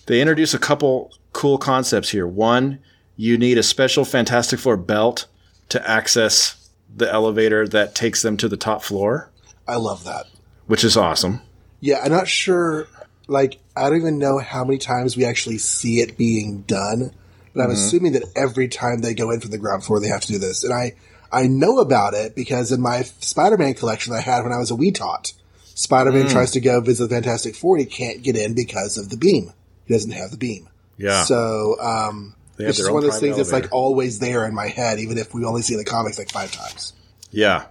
they 0.06 0.22
introduce 0.22 0.54
a 0.54 0.60
couple 0.60 1.12
cool 1.34 1.58
concepts 1.58 2.10
here. 2.10 2.28
One, 2.28 2.80
you 3.18 3.38
need 3.38 3.58
a 3.58 3.64
special 3.64 4.06
Fantastic 4.06 4.60
Four 4.60 4.78
belt 4.78 5.26
to 5.70 5.90
access 5.90 6.70
the 6.96 7.12
elevator 7.12 7.68
that 7.68 7.96
takes 7.96 8.22
them 8.22 8.38
to 8.38 8.48
the 8.48 8.58
top 8.58 8.84
floor, 8.84 9.30
I 9.68 9.76
love 9.76 10.04
that. 10.06 10.28
which 10.68 10.84
is 10.84 10.96
awesome. 10.96 11.42
Yeah, 11.82 12.00
I'm 12.04 12.12
not 12.12 12.28
sure. 12.28 12.88
Like, 13.28 13.58
I 13.76 13.90
don't 13.90 13.98
even 13.98 14.20
know 14.20 14.38
how 14.40 14.64
many 14.64 14.78
times 14.78 15.18
we 15.18 15.26
actually 15.26 15.58
see 15.58 16.00
it 16.00 16.18
being 16.18 16.62
done, 16.62 17.12
but 17.54 17.64
I'm 17.64 17.72
assuming 17.72 18.14
that 18.14 18.24
every 18.36 18.68
time 18.68 19.02
they 19.02 19.14
go 19.14 19.32
in 19.32 19.40
from 19.40 19.52
the 19.52 19.58
ground 19.58 19.84
floor, 19.84 20.00
they 20.00 20.08
have 20.08 20.22
to 20.22 20.28
do 20.28 20.38
this. 20.38 20.64
And 20.64 20.74
I, 20.74 20.94
I 21.32 21.48
know 21.48 21.80
about 21.80 22.14
it 22.14 22.36
because 22.36 22.72
in 22.72 22.82
my 22.82 23.04
Spider-Man 23.04 23.74
collection 23.74 24.14
I 24.14 24.22
had 24.22 24.44
when 24.44 24.54
I 24.54 24.58
was 24.58 24.72
a 24.72 24.76
wee 24.76 24.92
tot, 24.92 25.34
Spider-Man 25.76 26.30
tries 26.30 26.52
to 26.52 26.62
go 26.62 26.80
visit 26.82 27.10
the 27.10 27.16
Fantastic 27.16 27.56
Four 27.56 27.78
and 27.78 27.86
he 27.86 27.92
can't 27.92 28.24
get 28.24 28.38
in 28.38 28.54
because 28.54 28.98
of 28.98 29.10
the 29.10 29.18
beam. 29.18 29.52
He 29.86 29.94
doesn't 29.94 30.12
have 30.12 30.32
the 30.32 30.38
beam. 30.38 30.70
Yeah. 30.98 31.24
So, 31.24 31.80
um, 31.82 32.36
it's 32.58 32.78
just 32.78 32.92
one 32.92 33.04
of 33.04 33.12
those 33.12 33.20
things 33.20 33.38
that's 33.38 33.52
like 33.52 33.74
always 33.74 34.20
there 34.20 34.46
in 34.46 34.56
my 34.56 34.68
head, 34.68 35.00
even 35.00 35.18
if 35.18 35.34
we 35.34 35.44
only 35.44 35.62
see 35.62 35.76
the 35.76 35.84
comics 35.84 36.18
like 36.18 36.32
five 36.32 36.52
times. 36.52 36.94
Yeah. 37.32 37.66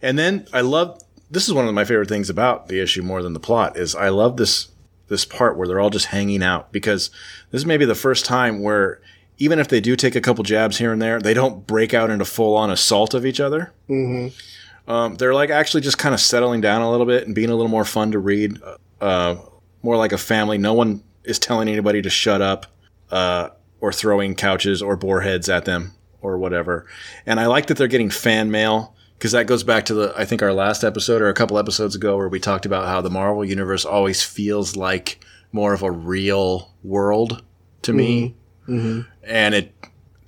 And 0.00 0.18
then 0.18 0.46
I 0.52 0.62
love 0.62 1.02
this 1.30 1.46
is 1.46 1.52
one 1.52 1.66
of 1.66 1.74
my 1.74 1.84
favorite 1.84 2.08
things 2.08 2.30
about 2.30 2.68
the 2.68 2.80
issue 2.80 3.02
more 3.02 3.22
than 3.22 3.32
the 3.32 3.40
plot 3.40 3.76
is 3.76 3.94
I 3.94 4.08
love 4.08 4.36
this 4.36 4.68
this 5.08 5.24
part 5.24 5.56
where 5.56 5.68
they're 5.68 5.80
all 5.80 5.90
just 5.90 6.06
hanging 6.06 6.42
out 6.42 6.72
because 6.72 7.10
this 7.50 7.60
is 7.60 7.66
maybe 7.66 7.84
the 7.84 7.94
first 7.94 8.24
time 8.24 8.62
where 8.62 9.00
even 9.38 9.58
if 9.58 9.68
they 9.68 9.80
do 9.80 9.96
take 9.96 10.14
a 10.14 10.20
couple 10.20 10.44
jabs 10.44 10.78
here 10.78 10.92
and 10.92 11.02
there, 11.02 11.20
they 11.20 11.34
don't 11.34 11.66
break 11.66 11.92
out 11.92 12.10
into 12.10 12.24
full 12.24 12.56
on 12.56 12.70
assault 12.70 13.14
of 13.14 13.26
each 13.26 13.40
other. 13.40 13.72
Mm-hmm. 13.88 14.90
Um, 14.90 15.16
they're 15.16 15.34
like 15.34 15.50
actually 15.50 15.80
just 15.80 15.98
kind 15.98 16.14
of 16.14 16.20
settling 16.20 16.60
down 16.60 16.82
a 16.82 16.90
little 16.90 17.06
bit 17.06 17.26
and 17.26 17.34
being 17.34 17.50
a 17.50 17.54
little 17.54 17.70
more 17.70 17.84
fun 17.84 18.12
to 18.12 18.18
read, 18.18 18.58
uh, 19.00 19.36
more 19.82 19.96
like 19.96 20.12
a 20.12 20.18
family. 20.18 20.58
No 20.58 20.74
one 20.74 21.02
is 21.24 21.38
telling 21.38 21.68
anybody 21.68 22.02
to 22.02 22.10
shut 22.10 22.42
up 22.42 22.66
uh, 23.10 23.48
or 23.80 23.92
throwing 23.92 24.34
couches 24.34 24.82
or 24.82 24.96
boar 24.96 25.22
heads 25.22 25.48
at 25.48 25.64
them 25.64 25.92
or 26.20 26.38
whatever. 26.38 26.86
And 27.26 27.40
I 27.40 27.46
like 27.46 27.66
that 27.66 27.76
they're 27.76 27.88
getting 27.88 28.10
fan 28.10 28.50
mail 28.50 28.94
because 29.18 29.32
that 29.32 29.46
goes 29.46 29.64
back 29.64 29.86
to 29.86 29.94
the 29.94 30.14
I 30.16 30.24
think 30.24 30.42
our 30.42 30.52
last 30.52 30.84
episode 30.84 31.22
or 31.22 31.28
a 31.28 31.34
couple 31.34 31.58
episodes 31.58 31.94
ago 31.94 32.16
where 32.16 32.28
we 32.28 32.40
talked 32.40 32.66
about 32.66 32.86
how 32.86 33.00
the 33.00 33.10
Marvel 33.10 33.44
universe 33.44 33.84
always 33.84 34.22
feels 34.22 34.76
like 34.76 35.24
more 35.52 35.72
of 35.72 35.82
a 35.82 35.90
real 35.90 36.72
world 36.82 37.42
to 37.82 37.92
me, 37.92 38.34
mm-hmm. 38.68 39.00
and 39.22 39.54
it 39.54 39.72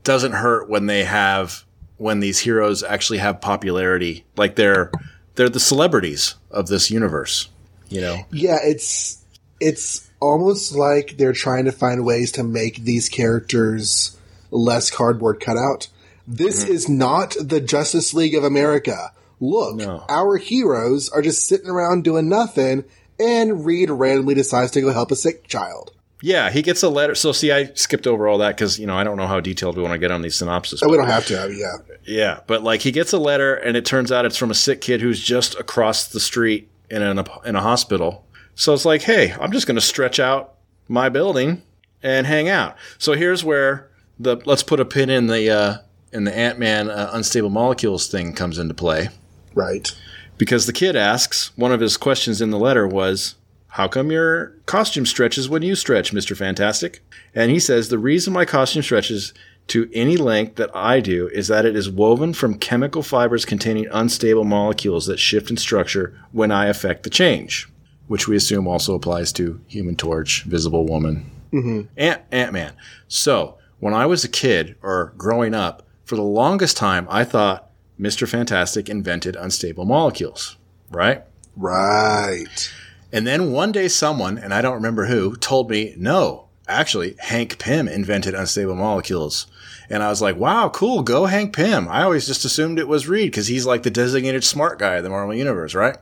doesn't 0.05 0.33
hurt 0.33 0.69
when 0.69 0.87
they 0.87 1.05
have 1.05 1.65
when 1.99 2.21
these 2.21 2.39
heroes 2.41 2.83
actually 2.83 3.19
have 3.19 3.41
popularity, 3.41 4.25
like 4.37 4.57
they're 4.57 4.91
they're 5.35 5.49
the 5.49 5.61
celebrities 5.61 6.35
of 6.51 6.69
this 6.69 6.91
universe, 6.91 7.49
you 7.89 8.01
know. 8.01 8.19
Yeah, 8.31 8.59
it's 8.63 9.25
it's 9.61 10.11
almost 10.21 10.75
like 10.75 11.17
they're 11.17 11.33
trying 11.33 11.65
to 11.67 11.73
find 11.73 12.05
ways 12.05 12.33
to 12.33 12.43
make 12.43 12.77
these 12.77 13.09
characters 13.09 14.17
less 14.51 14.91
cardboard 14.91 15.41
cutout. 15.41 15.89
This 16.27 16.65
mm-hmm. 16.65 16.73
is 16.73 16.89
not 16.89 17.37
the 17.41 17.61
Justice 17.61 18.13
League 18.15 18.35
of 18.35 18.45
America. 18.45 19.13
Look, 19.39 19.77
no. 19.77 20.05
our 20.09 20.39
heroes 20.39 21.09
are 21.11 21.23
just 21.23 21.47
sitting 21.47 21.69
around 21.69 22.05
doing 22.05 22.29
nothing, 22.29 22.85
and 23.21 23.65
Reed 23.67 23.91
randomly 23.91 24.35
decides 24.35 24.73
to 24.73 24.81
go 24.81 24.93
help 24.93 25.11
a 25.11 25.17
sick 25.17 25.47
child. 25.47 25.93
Yeah, 26.27 26.51
he 26.51 26.61
gets 26.61 26.83
a 26.83 26.89
letter. 26.89 27.15
So, 27.15 27.31
see, 27.31 27.53
I 27.53 27.67
skipped 27.75 28.05
over 28.05 28.27
all 28.27 28.39
that 28.39 28.57
because, 28.57 28.81
you 28.81 28.87
know, 28.89 28.97
I 28.97 29.05
don't 29.05 29.17
know 29.17 29.29
how 29.29 29.39
detailed 29.39 29.77
we 29.77 29.83
want 29.83 29.93
to 29.93 29.99
get 29.99 30.11
on 30.11 30.23
these 30.23 30.35
synopses. 30.35 30.83
Oh, 30.83 30.89
we 30.89 30.97
don't 30.97 31.07
have 31.07 31.25
to, 31.27 31.55
yeah. 31.55 31.95
Yeah, 32.03 32.41
but 32.49 32.65
like 32.65 32.81
he 32.81 32.91
gets 32.91 33.13
a 33.13 33.19
letter, 33.19 33.55
and 33.55 33.77
it 33.77 33.85
turns 33.85 34.11
out 34.11 34.25
it's 34.25 34.37
from 34.37 34.51
a 34.51 34.55
sick 34.55 34.81
kid 34.81 35.01
who's 35.01 35.21
just 35.23 35.55
across 35.55 36.09
the 36.09 36.19
street 36.19 36.69
in, 36.91 37.01
an, 37.01 37.25
in 37.45 37.55
a 37.55 37.61
hospital. 37.61 38.27
So 38.57 38.75
it's 38.75 38.85
like, 38.85 39.03
hey, 39.03 39.35
I'm 39.41 39.53
just 39.53 39.69
going 39.69 39.77
to 39.77 39.81
stretch 39.81 40.19
out 40.19 40.55
my 40.89 41.09
building 41.09 41.63
and 42.03 42.27
hang 42.27 42.49
out. 42.49 42.77
So 42.99 43.13
here's 43.13 43.45
where 43.45 43.89
the 44.19 44.39
let's 44.47 44.65
put 44.65 44.81
a 44.81 44.85
pin 44.85 45.11
in 45.11 45.29
the 45.29 45.49
uh, 45.49 45.79
in 46.13 46.25
the 46.25 46.37
Ant 46.37 46.59
Man 46.59 46.91
uh, 46.91 47.11
unstable 47.13 47.51
molecules 47.51 48.09
thing 48.09 48.33
comes 48.33 48.59
into 48.59 48.75
play. 48.75 49.11
Right. 49.55 49.95
Because 50.39 50.67
the 50.67 50.73
kid 50.73 50.97
asks 50.97 51.57
one 51.57 51.71
of 51.71 51.79
his 51.79 51.97
questions 51.97 52.41
in 52.41 52.51
the 52.51 52.59
letter 52.59 52.85
was, 52.85 53.37
"How 53.77 53.89
come 53.89 54.11
your 54.11 54.55
costume 54.65 55.05
stretches 55.05 55.51
when 55.51 55.61
you 55.61 55.75
stretch, 55.75 56.11
Mister 56.11 56.35
Fantastic?" 56.35 57.03
And 57.35 57.51
he 57.51 57.61
says, 57.61 57.89
"The 57.91 57.99
reason 57.99 58.33
my 58.33 58.47
costume 58.47 58.83
stretches." 58.83 59.35
To 59.69 59.91
any 59.93 60.17
length 60.17 60.55
that 60.57 60.71
I 60.77 61.01
do 61.01 61.29
is 61.29 61.49
that 61.49 61.67
it 61.67 61.75
is 61.75 61.91
woven 61.91 62.33
from 62.33 62.57
chemical 62.57 63.03
fibers 63.03 63.45
containing 63.45 63.89
unstable 63.91 64.45
molecules 64.45 65.07
that 65.07 65.19
shift 65.19 65.51
in 65.51 65.57
structure 65.57 66.15
when 66.31 66.53
I 66.53 66.67
affect 66.67 67.03
the 67.03 67.11
change, 67.11 67.69
which 68.07 68.29
we 68.29 68.37
assume 68.37 68.69
also 68.69 68.95
applies 68.95 69.33
to 69.33 69.61
Human 69.67 69.97
Torch, 69.97 70.45
Visible 70.45 70.87
Woman, 70.87 71.29
mm-hmm. 71.53 71.81
Ant 71.97 72.23
Ant 72.31 72.53
Man. 72.53 72.75
So 73.09 73.59
when 73.81 73.93
I 73.93 74.07
was 74.07 74.23
a 74.23 74.29
kid 74.29 74.77
or 74.83 75.13
growing 75.19 75.53
up, 75.53 75.83
for 76.05 76.15
the 76.15 76.23
longest 76.23 76.77
time, 76.77 77.09
I 77.11 77.25
thought 77.25 77.69
Mr. 78.01 78.29
Fantastic 78.29 78.89
invented 78.89 79.35
unstable 79.35 79.85
molecules, 79.85 80.57
right? 80.91 81.25
Right. 81.57 82.71
And 83.17 83.27
then 83.27 83.53
one 83.53 83.73
day, 83.73 83.89
someone, 83.89 84.39
and 84.39 84.53
I 84.53 84.63
don't 84.63 84.75
remember 84.75 85.07
who, 85.07 85.37
told 85.37 85.71
me, 85.71 85.95
no, 85.97 86.49
actually, 86.69 87.17
Hank 87.19 87.59
Pym 87.59 87.89
invented 87.89 88.35
unstable 88.35 88.75
molecules. 88.75 89.47
And 89.89 90.03
I 90.03 90.09
was 90.09 90.21
like, 90.21 90.37
wow, 90.37 90.69
cool, 90.69 91.03
go 91.03 91.27
Hank 91.27 91.55
Pym. 91.55 91.89
I 91.89 92.03
always 92.03 92.27
just 92.27 92.45
assumed 92.45 92.79
it 92.79 92.89
was 92.89 93.09
Reed 93.09 93.31
because 93.31 93.47
he's 93.47 93.67
like 93.67 93.83
the 93.83 93.91
designated 93.91 94.45
smart 94.45 94.79
guy 94.79 94.97
of 94.97 95.05
the 95.05 95.11
Marvel 95.11 95.35
Universe, 95.35 95.75
right? 95.75 95.97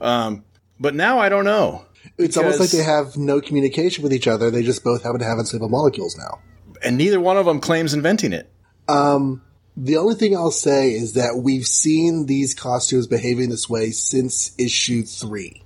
Um, 0.00 0.44
but 0.78 0.94
now 0.94 1.18
I 1.18 1.28
don't 1.28 1.44
know. 1.44 1.84
It's 2.16 2.36
almost 2.36 2.60
like 2.60 2.70
they 2.70 2.82
have 2.82 3.16
no 3.16 3.40
communication 3.40 4.02
with 4.02 4.12
each 4.12 4.28
other. 4.28 4.50
They 4.50 4.62
just 4.62 4.84
both 4.84 5.02
happen 5.02 5.20
to 5.20 5.26
have 5.26 5.38
unstable 5.38 5.68
molecules 5.68 6.16
now 6.16 6.40
and 6.82 6.96
neither 6.96 7.20
one 7.20 7.36
of 7.36 7.46
them 7.46 7.60
claims 7.60 7.94
inventing 7.94 8.32
it. 8.32 8.50
Um, 8.88 9.42
the 9.76 9.96
only 9.96 10.14
thing 10.14 10.36
I'll 10.36 10.50
say 10.50 10.92
is 10.92 11.14
that 11.14 11.36
we've 11.36 11.66
seen 11.66 12.26
these 12.26 12.54
costumes 12.54 13.06
behaving 13.06 13.50
this 13.50 13.68
way 13.68 13.90
since 13.90 14.54
issue 14.58 15.02
three. 15.02 15.62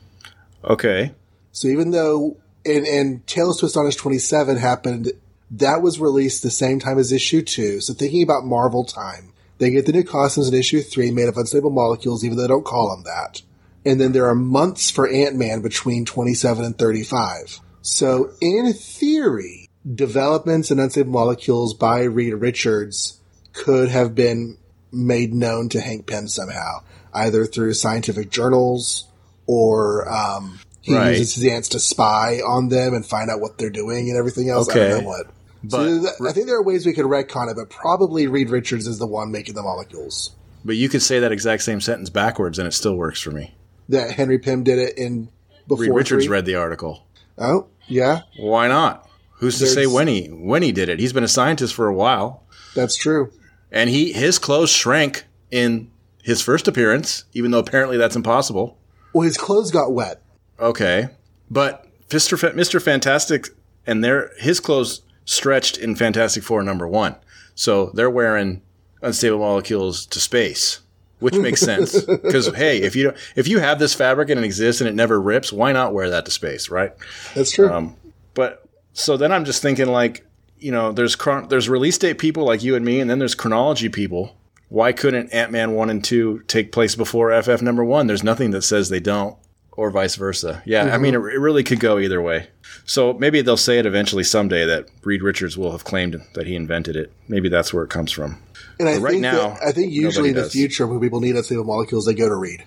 Okay. 0.65 1.13
So 1.53 1.69
even 1.69 1.91
though 1.91 2.37
and 2.65 2.87
and 2.87 3.27
Tales 3.27 3.61
to 3.61 3.67
Astonish 3.67 3.97
twenty 3.97 4.19
seven 4.19 4.57
happened, 4.57 5.13
that 5.51 5.83
was 5.83 6.01
released 6.01 6.43
the 6.43 6.51
same 6.51 6.81
time 6.81 6.99
as 6.99 7.13
issue 7.13 7.43
two. 7.43 7.81
So 7.81 7.95
thinking 7.95 8.23
about 8.23 8.45
Marvel 8.45 8.85
time, 8.85 9.33
they 9.59 9.71
get 9.71 9.87
the 9.87 9.93
new 9.93 10.05
costumes 10.05 10.49
in 10.49 10.55
issue 10.55 10.81
three 10.81 11.11
made 11.11 11.29
of 11.29 11.37
unstable 11.37 11.71
molecules, 11.71 12.25
even 12.25 12.37
though 12.37 12.43
they 12.43 12.49
don't 12.49 12.65
call 12.65 12.91
them 12.91 13.05
that. 13.05 13.43
And 13.85 14.01
then 14.01 14.13
there 14.13 14.27
are 14.27 14.35
months 14.35 14.91
for 14.91 15.07
Ant 15.09 15.37
Man 15.37 15.61
between 15.61 16.05
twenty 16.05 16.35
seven 16.35 16.65
and 16.65 16.77
thirty 16.77 17.05
five. 17.05 17.61
So 17.83 18.33
in 18.41 18.73
theory, 18.73 19.69
developments 19.95 20.71
in 20.71 20.81
unstable 20.81 21.13
molecules 21.13 21.75
by 21.75 22.05
Reed 22.05 22.35
Richards 22.35 23.21
could 23.53 23.91
have 23.91 24.15
been 24.15 24.57
made 24.91 25.35
known 25.35 25.69
to 25.69 25.81
Hank 25.81 26.07
Pym 26.07 26.27
somehow, 26.27 26.79
either 27.13 27.45
through 27.45 27.75
scientific 27.75 28.31
journals 28.31 29.11
or 29.47 30.09
um, 30.09 30.59
he 30.81 30.95
right. 30.95 31.17
uses 31.17 31.35
his 31.35 31.47
ants 31.47 31.69
to 31.71 31.81
spy 31.81 32.41
on 32.47 32.69
them 32.69 32.95
and 32.95 33.07
find 33.07 33.31
out 33.31 33.41
what 33.41 33.59
they're 33.59 33.71
doing 33.71 34.09
and 34.11 34.19
everything 34.19 34.51
else. 34.51 34.69
Okay. 34.69 34.87
I 34.87 34.89
don't 34.91 35.03
know 35.03 35.09
what. 35.09 35.27
But 35.63 35.71
so 35.71 36.01
th- 36.01 36.31
I 36.31 36.33
think 36.33 36.47
there 36.47 36.57
are 36.57 36.63
ways 36.63 36.85
we 36.85 36.93
could 36.93 37.07
retcon 37.07 37.51
it, 37.51 37.57
but 37.57 37.71
probably 37.71 38.27
Reed 38.27 38.51
Richards 38.51 38.87
is 38.87 38.99
the 38.99 39.07
one 39.07 39.33
making 39.33 39.55
the 39.55 39.63
molecules. 39.63 40.35
But 40.65 40.77
you 40.77 40.89
could 40.89 41.03
say 41.03 41.21
that 41.21 41.33
exact 41.33 41.63
same 41.63 41.81
sentence 41.81 42.11
backwards, 42.11 42.59
and 42.59 42.69
it 42.69 42.73
still 42.73 42.97
works 42.97 43.21
for 43.21 43.31
me. 43.31 43.55
That 43.89 44.11
Henry 44.11 44.39
Pym 44.39 44.63
did 44.63 44.79
it 44.79 44.99
in 44.99 45.29
before. 45.67 45.85
Reed 45.85 45.95
Richards 45.95 46.25
three? 46.27 46.33
read 46.33 46.45
the 46.45 46.57
article. 46.57 47.07
Oh 47.39 47.67
yeah. 47.87 48.23
Why 48.39 48.69
not? 48.69 49.09
Who's 49.39 49.59
to 49.59 49.67
say 49.67 49.87
when 49.87 50.07
he 50.07 50.27
when 50.27 50.63
he 50.63 50.73
did 50.73 50.89
it? 50.89 51.01
He's 51.01 51.13
been 51.13 51.25
a 51.25 51.29
scientist 51.29 51.75
for 51.75 51.87
a 51.87 51.95
while. 51.95 52.45
That's 52.75 52.97
true. 52.97 53.33
And 53.71 53.91
he 53.91 54.13
his 54.13 54.39
clothes 54.39 54.71
shrank 54.71 55.25
in 55.51 55.91
his 56.23 56.41
first 56.41 56.69
appearance, 56.69 57.25
even 57.33 57.51
though 57.51 57.59
apparently 57.59 57.97
that's 57.97 58.17
impossible. 58.17 58.79
Well, 59.15 59.25
his 59.25 59.39
clothes 59.39 59.71
got 59.71 59.93
wet. 59.93 60.21
Okay, 60.61 61.09
but 61.51 61.87
Mr. 62.09 62.37
Mr. 62.53 62.83
Fantastic 62.83 63.49
and 63.87 64.05
their 64.05 64.33
his 64.39 64.61
clothes 64.61 65.01
stretched 65.25 65.79
in 65.79 65.97
Fantastic 65.97 66.43
Four 66.43 66.63
number 66.63 66.87
one, 66.87 67.17
so 67.55 67.87
they're 67.95 68.11
wearing 68.11 68.61
unstable 69.01 69.39
molecules 69.39 70.07
to 70.07 70.21
space, 70.21 70.81
which 71.21 71.35
makes 71.37 71.61
sense 71.61 72.03
because 72.05 72.55
hey, 72.55 72.83
if 72.83 72.95
you 72.97 73.15
if 73.37 73.49
you 73.49 73.59
have 73.61 73.79
this 73.79 73.95
fabric 73.95 74.29
and 74.31 74.39
it 74.41 74.45
exists 74.45 74.81
and 74.81 74.89
it 74.89 74.95
never 74.95 75.21
rips, 75.21 75.53
why 75.53 75.73
not 75.73 75.95
wear 75.95 76.11
that 76.11 76.25
to 76.27 76.31
space, 76.31 76.69
right? 76.69 76.93
That's 77.35 77.53
true. 77.53 77.71
Um, 77.71 77.97
but 78.35 78.67
so 78.93 79.17
then 79.17 79.33
I'm 79.33 79.45
just 79.45 79.63
thinking 79.63 79.87
like, 79.87 80.27
you 80.59 80.73
know, 80.73 80.93
there's 80.93 81.17
chron- 81.17 81.49
there's 81.49 81.69
release 81.69 81.99
date 81.99 82.19
people 82.19 82.45
like 82.45 82.63
you 82.63 82.75
and 82.75 82.85
me, 82.85 83.01
and 83.01 83.09
then 83.09 83.19
there's 83.19 83.35
chronology 83.35 83.89
people. 83.89 84.37
Why 84.75 84.91
couldn't 84.91 85.33
Ant 85.33 85.53
Man 85.53 85.75
one 85.75 85.89
and 85.89 86.03
two 86.03 86.41
take 86.49 86.73
place 86.73 86.97
before 86.97 87.41
FF 87.41 87.63
number 87.63 87.85
one? 87.85 88.09
There's 88.09 88.25
nothing 88.25 88.51
that 88.51 88.63
says 88.63 88.89
they 88.89 88.99
don't, 88.99 89.37
or 89.71 89.89
vice 89.93 90.17
versa. 90.17 90.65
Yeah, 90.67 90.87
mm-hmm. 90.87 90.95
I 90.95 90.99
mean, 90.99 91.15
it, 91.15 91.19
it 91.19 91.39
really 91.39 91.63
could 91.63 91.79
go 91.79 92.01
either 92.01 92.21
way. 92.21 92.49
So 92.85 93.13
maybe 93.13 93.41
they'll 93.41 93.57
say 93.57 93.79
it 93.79 93.87
eventually 93.87 94.25
someday 94.25 94.67
that 94.67 94.89
Reed 95.05 95.23
Richards 95.23 95.57
will 95.57 95.71
have 95.71 95.85
claimed 95.85 96.21
that 96.35 96.49
he 96.49 96.57
invented 96.57 96.97
it. 96.97 97.13
Maybe 97.29 97.49
that's 97.49 97.73
where 97.73 97.85
it 97.85 97.91
comes 97.91 98.11
from. 98.11 98.43
And 98.81 98.89
I 98.89 98.99
right 98.99 99.11
think 99.13 99.23
now, 99.23 99.51
that, 99.51 99.63
I 99.63 99.71
think 99.71 99.93
usually 99.93 100.31
in 100.31 100.35
the 100.35 100.43
does. 100.43 100.53
future 100.53 100.89
when 100.89 100.99
people 100.99 101.21
need 101.21 101.37
unstable 101.37 101.63
molecules, 101.63 102.07
they 102.07 102.15
go 102.15 102.29
to 102.29 102.35
Reed. 102.35 102.65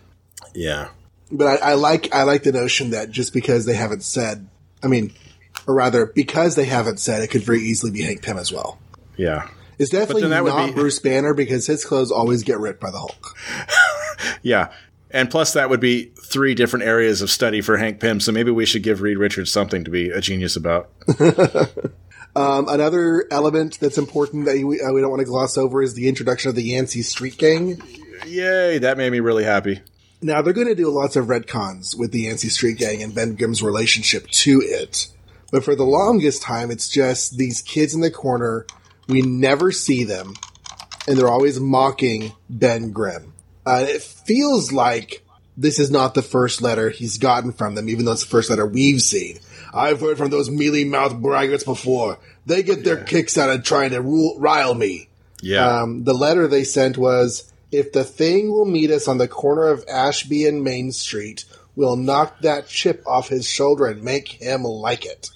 Yeah, 0.56 0.88
but 1.30 1.62
I, 1.62 1.72
I 1.72 1.74
like 1.74 2.16
I 2.16 2.24
like 2.24 2.44
the 2.44 2.54
notion 2.54 2.92
that 2.92 3.12
just 3.12 3.34
because 3.34 3.66
they 3.66 3.76
haven't 3.76 4.04
said, 4.04 4.48
I 4.82 4.88
mean, 4.88 5.14
or 5.68 5.76
rather, 5.76 6.06
because 6.06 6.56
they 6.56 6.68
haven't 6.68 7.02
said, 7.02 7.22
it 7.22 7.32
could 7.32 7.44
very 7.44 7.60
easily 7.60 7.92
be 7.92 8.04
Hank 8.04 8.22
Pym 8.22 8.38
as 8.38 8.50
well. 8.50 8.80
Yeah. 9.18 9.50
It's 9.80 9.92
definitely 9.92 10.28
not 10.28 10.68
be... 10.68 10.74
Bruce 10.74 11.00
Banner 11.00 11.34
because 11.34 11.68
his 11.68 11.86
clothes 11.86 12.12
always 12.12 12.44
get 12.44 12.60
ripped 12.60 12.82
by 12.82 12.92
the 12.92 13.00
Hulk. 13.00 13.38
yeah. 14.42 14.72
And 15.12 15.30
plus, 15.30 15.54
that 15.54 15.70
would 15.70 15.80
be 15.80 16.12
three 16.22 16.54
different 16.54 16.86
areas 16.86 17.22
of 17.22 17.30
study 17.30 17.62
for 17.62 17.78
Hank 17.78 18.00
Pym. 18.00 18.20
So 18.20 18.32
maybe 18.32 18.52
we 18.52 18.66
should 18.66 18.84
give 18.84 19.02
Reed 19.02 19.18
Richards 19.18 19.52
something 19.52 19.84
to 19.84 19.92
be 19.92 20.10
a 20.10 20.20
genius 20.20 20.56
about. 20.56 20.90
um, 22.36 22.68
another 22.68 23.26
element 23.32 23.80
that's 23.80 23.98
important 23.98 24.46
that 24.46 24.56
we, 24.66 24.82
uh, 24.82 24.92
we 24.92 25.02
don't 25.02 25.10
want 25.10 25.22
to 25.22 25.26
gloss 25.26 25.58
over 25.58 25.82
is 25.82 25.94
the 25.94 26.08
introduction 26.08 26.50
of 26.50 26.56
the 26.56 26.64
Yancey 26.64 27.04
Street 27.04 27.38
Gang. 27.38 27.82
Yay! 28.26 28.80
That 28.80 28.98
made 28.98 29.12
me 29.12 29.20
really 29.20 29.44
happy. 29.44 29.82
Now 30.22 30.42
they're 30.42 30.54
going 30.54 30.68
to 30.68 30.76
do 30.76 30.90
lots 30.90 31.16
of 31.16 31.28
retcons 31.28 31.98
with 31.98 32.12
the 32.12 32.22
Yancey 32.22 32.50
Street 32.50 32.78
Gang 32.78 33.04
and 33.04 33.14
Ben 33.14 33.36
Grimm's 33.36 33.62
relationship 33.62 34.28
to 34.28 34.62
it. 34.64 35.08
But 35.52 35.64
for 35.64 35.76
the 35.76 35.86
longest 35.86 36.42
time, 36.42 36.72
it's 36.72 36.90
just 36.90 37.38
these 37.38 37.62
kids 37.62 37.94
in 37.94 38.02
the 38.02 38.12
corner. 38.12 38.66
We 39.08 39.22
never 39.22 39.72
see 39.72 40.04
them, 40.04 40.34
and 41.08 41.18
they're 41.18 41.30
always 41.30 41.60
mocking 41.60 42.34
Ben 42.50 42.92
Grimm. 42.92 43.34
Uh, 43.66 43.86
it 43.88 44.02
feels 44.02 44.72
like 44.72 45.24
this 45.58 45.80
is 45.80 45.90
not 45.90 46.14
the 46.14 46.22
first 46.22 46.62
letter 46.62 46.90
he's 46.90 47.18
gotten 47.18 47.52
from 47.52 47.76
them, 47.76 47.90
even 47.90 48.06
though 48.06 48.12
it's 48.14 48.24
the 48.24 48.30
first 48.30 48.50
letter 48.50 48.66
we've 48.66 49.02
seen. 49.02 49.40
I've 49.74 50.00
heard 50.00 50.18
from 50.18 50.30
those 50.30 50.50
mealy 50.50 50.86
mouthed 50.86 51.22
braggarts 51.22 51.66
before. 51.66 52.20
They 52.46 52.64
get 52.64 52.84
their 52.84 53.04
kicks 53.04 53.38
out 53.38 53.50
of 53.50 53.64
trying 53.64 53.92
to 53.92 54.02
rule, 54.02 54.38
rile 54.40 54.74
me. 54.74 55.10
Yeah. 55.42 55.82
Um, 55.82 56.04
the 56.04 56.14
letter 56.14 56.48
they 56.48 56.64
sent 56.64 56.98
was, 56.98 57.52
if 57.72 57.92
the 57.92 58.04
thing 58.04 58.52
will 58.52 58.66
meet 58.66 58.92
us 58.92 59.08
on 59.08 59.18
the 59.18 59.28
corner 59.28 59.68
of 59.68 59.84
Ashby 59.90 60.46
and 60.46 60.64
Main 60.64 60.92
Street, 60.92 61.46
we'll 61.76 61.98
knock 61.98 62.40
that 62.42 62.68
chip 62.68 63.04
off 63.06 63.28
his 63.28 63.48
shoulder 63.48 63.86
and 63.86 64.04
make 64.04 64.30
him 64.30 64.64
like 64.64 65.06
it. 65.06 65.30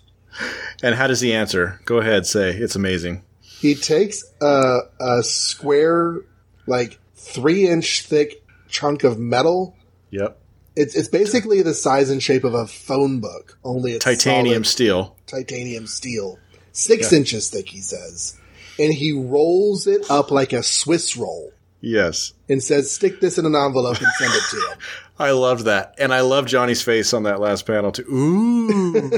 and 0.82 0.95
how 0.95 1.07
does 1.07 1.22
he 1.22 1.34
answer? 1.34 1.82
Go 1.86 1.97
ahead, 1.97 2.26
say. 2.26 2.51
It's 2.51 2.76
amazing. 2.76 3.24
He 3.62 3.76
takes 3.76 4.24
a, 4.41 4.80
a 4.99 5.22
square, 5.22 6.22
like 6.66 6.99
three 7.14 7.68
inch 7.68 8.01
thick 8.01 8.43
chunk 8.68 9.03
of 9.03 9.20
metal. 9.20 9.76
Yep. 10.09 10.39
It's 10.76 10.95
it's 10.95 11.09
basically 11.09 11.62
the 11.62 11.76
size 11.76 12.09
and 12.09 12.24
shape 12.24 12.43
of 12.43 12.55
a 12.55 12.66
phone 12.66 13.20
book, 13.20 13.59
only 13.64 13.91
it's 13.91 14.03
Titanium 14.03 14.64
steel. 14.64 15.16
titanium 15.28 15.86
steel, 15.86 16.39
six 16.72 17.14
inches 17.14 17.51
thick. 17.51 17.70
He 17.70 17.82
says, 17.82 18.39
and 18.80 18.91
he 18.91 19.12
rolls 19.12 19.86
it 19.86 20.09
up 20.09 20.32
like 20.32 20.53
a 20.53 20.64
Swiss 20.64 21.16
roll 21.16 21.53
Yes. 21.82 22.34
and 22.47 22.63
says, 22.63 22.91
"Stick 22.91 23.19
this 23.19 23.38
in 23.38 23.45
an 23.45 23.55
envelope 23.55 23.97
and 23.97 24.07
send 24.17 24.34
it 24.34 24.43
to 24.51 24.55
him." 24.71 24.77
I 25.19 25.32
loved 25.32 25.65
that. 25.65 25.93
And 25.99 26.11
I 26.11 26.21
love 26.21 26.47
Johnny's 26.47 26.82
face 26.82 27.13
on 27.13 27.23
that 27.23 27.39
last 27.39 27.67
panel 27.67 27.91
too. 27.91 28.03
Ooh. 28.11 29.11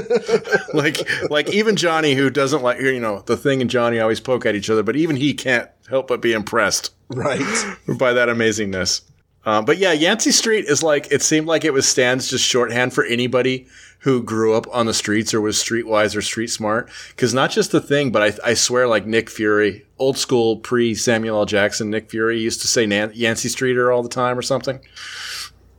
like 0.74 1.08
like 1.30 1.48
even 1.50 1.76
Johnny 1.76 2.14
who 2.14 2.28
doesn't 2.28 2.62
like 2.62 2.78
you 2.80 3.00
know, 3.00 3.20
the 3.20 3.38
thing 3.38 3.62
and 3.62 3.70
Johnny 3.70 4.00
always 4.00 4.20
poke 4.20 4.44
at 4.44 4.54
each 4.54 4.68
other, 4.68 4.82
but 4.82 4.96
even 4.96 5.16
he 5.16 5.32
can't 5.32 5.70
help 5.88 6.08
but 6.08 6.20
be 6.20 6.32
impressed 6.32 6.92
right? 7.08 7.40
by 7.98 8.12
that 8.12 8.28
amazingness. 8.28 9.00
Um, 9.46 9.64
but 9.64 9.78
yeah, 9.78 9.92
Yancey 9.92 10.30
Street 10.30 10.64
is 10.66 10.82
like 10.82 11.08
it 11.12 11.22
seemed 11.22 11.46
like 11.46 11.64
it 11.64 11.72
was 11.72 11.86
Stan's 11.86 12.28
just 12.28 12.44
shorthand 12.44 12.94
for 12.94 13.04
anybody 13.04 13.66
who 14.00 14.22
grew 14.22 14.54
up 14.54 14.66
on 14.72 14.86
the 14.86 14.92
streets 14.94 15.32
or 15.34 15.40
was 15.40 15.56
streetwise 15.56 16.14
or 16.16 16.22
street 16.22 16.48
smart. 16.48 16.90
Because 17.10 17.32
not 17.34 17.50
just 17.50 17.70
the 17.72 17.80
thing, 17.80 18.10
but 18.12 18.22
I, 18.44 18.50
I 18.50 18.54
swear, 18.54 18.86
like 18.86 19.06
Nick 19.06 19.28
Fury, 19.30 19.86
old 19.98 20.16
school 20.18 20.56
pre 20.58 20.94
Samuel 20.94 21.38
L. 21.38 21.46
Jackson, 21.46 21.90
Nick 21.90 22.10
Fury 22.10 22.38
used 22.40 22.60
to 22.62 22.68
say 22.68 22.86
Nan- 22.86 23.12
Yancey 23.14 23.48
Streeter 23.48 23.90
all 23.92 24.02
the 24.02 24.08
time 24.08 24.38
or 24.38 24.42
something. 24.42 24.80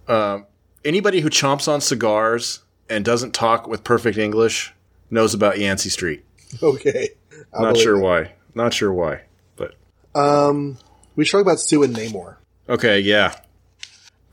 Um, 0.07 0.45
anybody 0.83 1.19
who 1.21 1.29
chomps 1.29 1.67
on 1.67 1.81
cigars 1.81 2.61
and 2.89 3.03
doesn't 3.05 3.33
talk 3.33 3.67
with 3.67 3.83
perfect 3.83 4.17
English 4.17 4.73
knows 5.09 5.33
about 5.33 5.59
Yancey 5.59 5.89
Street. 5.89 6.23
Okay, 6.61 7.09
I 7.57 7.61
Not 7.63 7.77
sure 7.77 7.95
it. 7.97 8.01
why. 8.01 8.31
Not 8.53 8.73
sure 8.73 8.93
why, 8.93 9.21
but 9.55 9.73
Um, 10.13 10.77
we 11.15 11.25
should 11.25 11.33
talk 11.37 11.41
about 11.41 11.59
Sue 11.59 11.83
and 11.83 11.95
Namor. 11.95 12.35
okay, 12.69 12.99
yeah, 12.99 13.35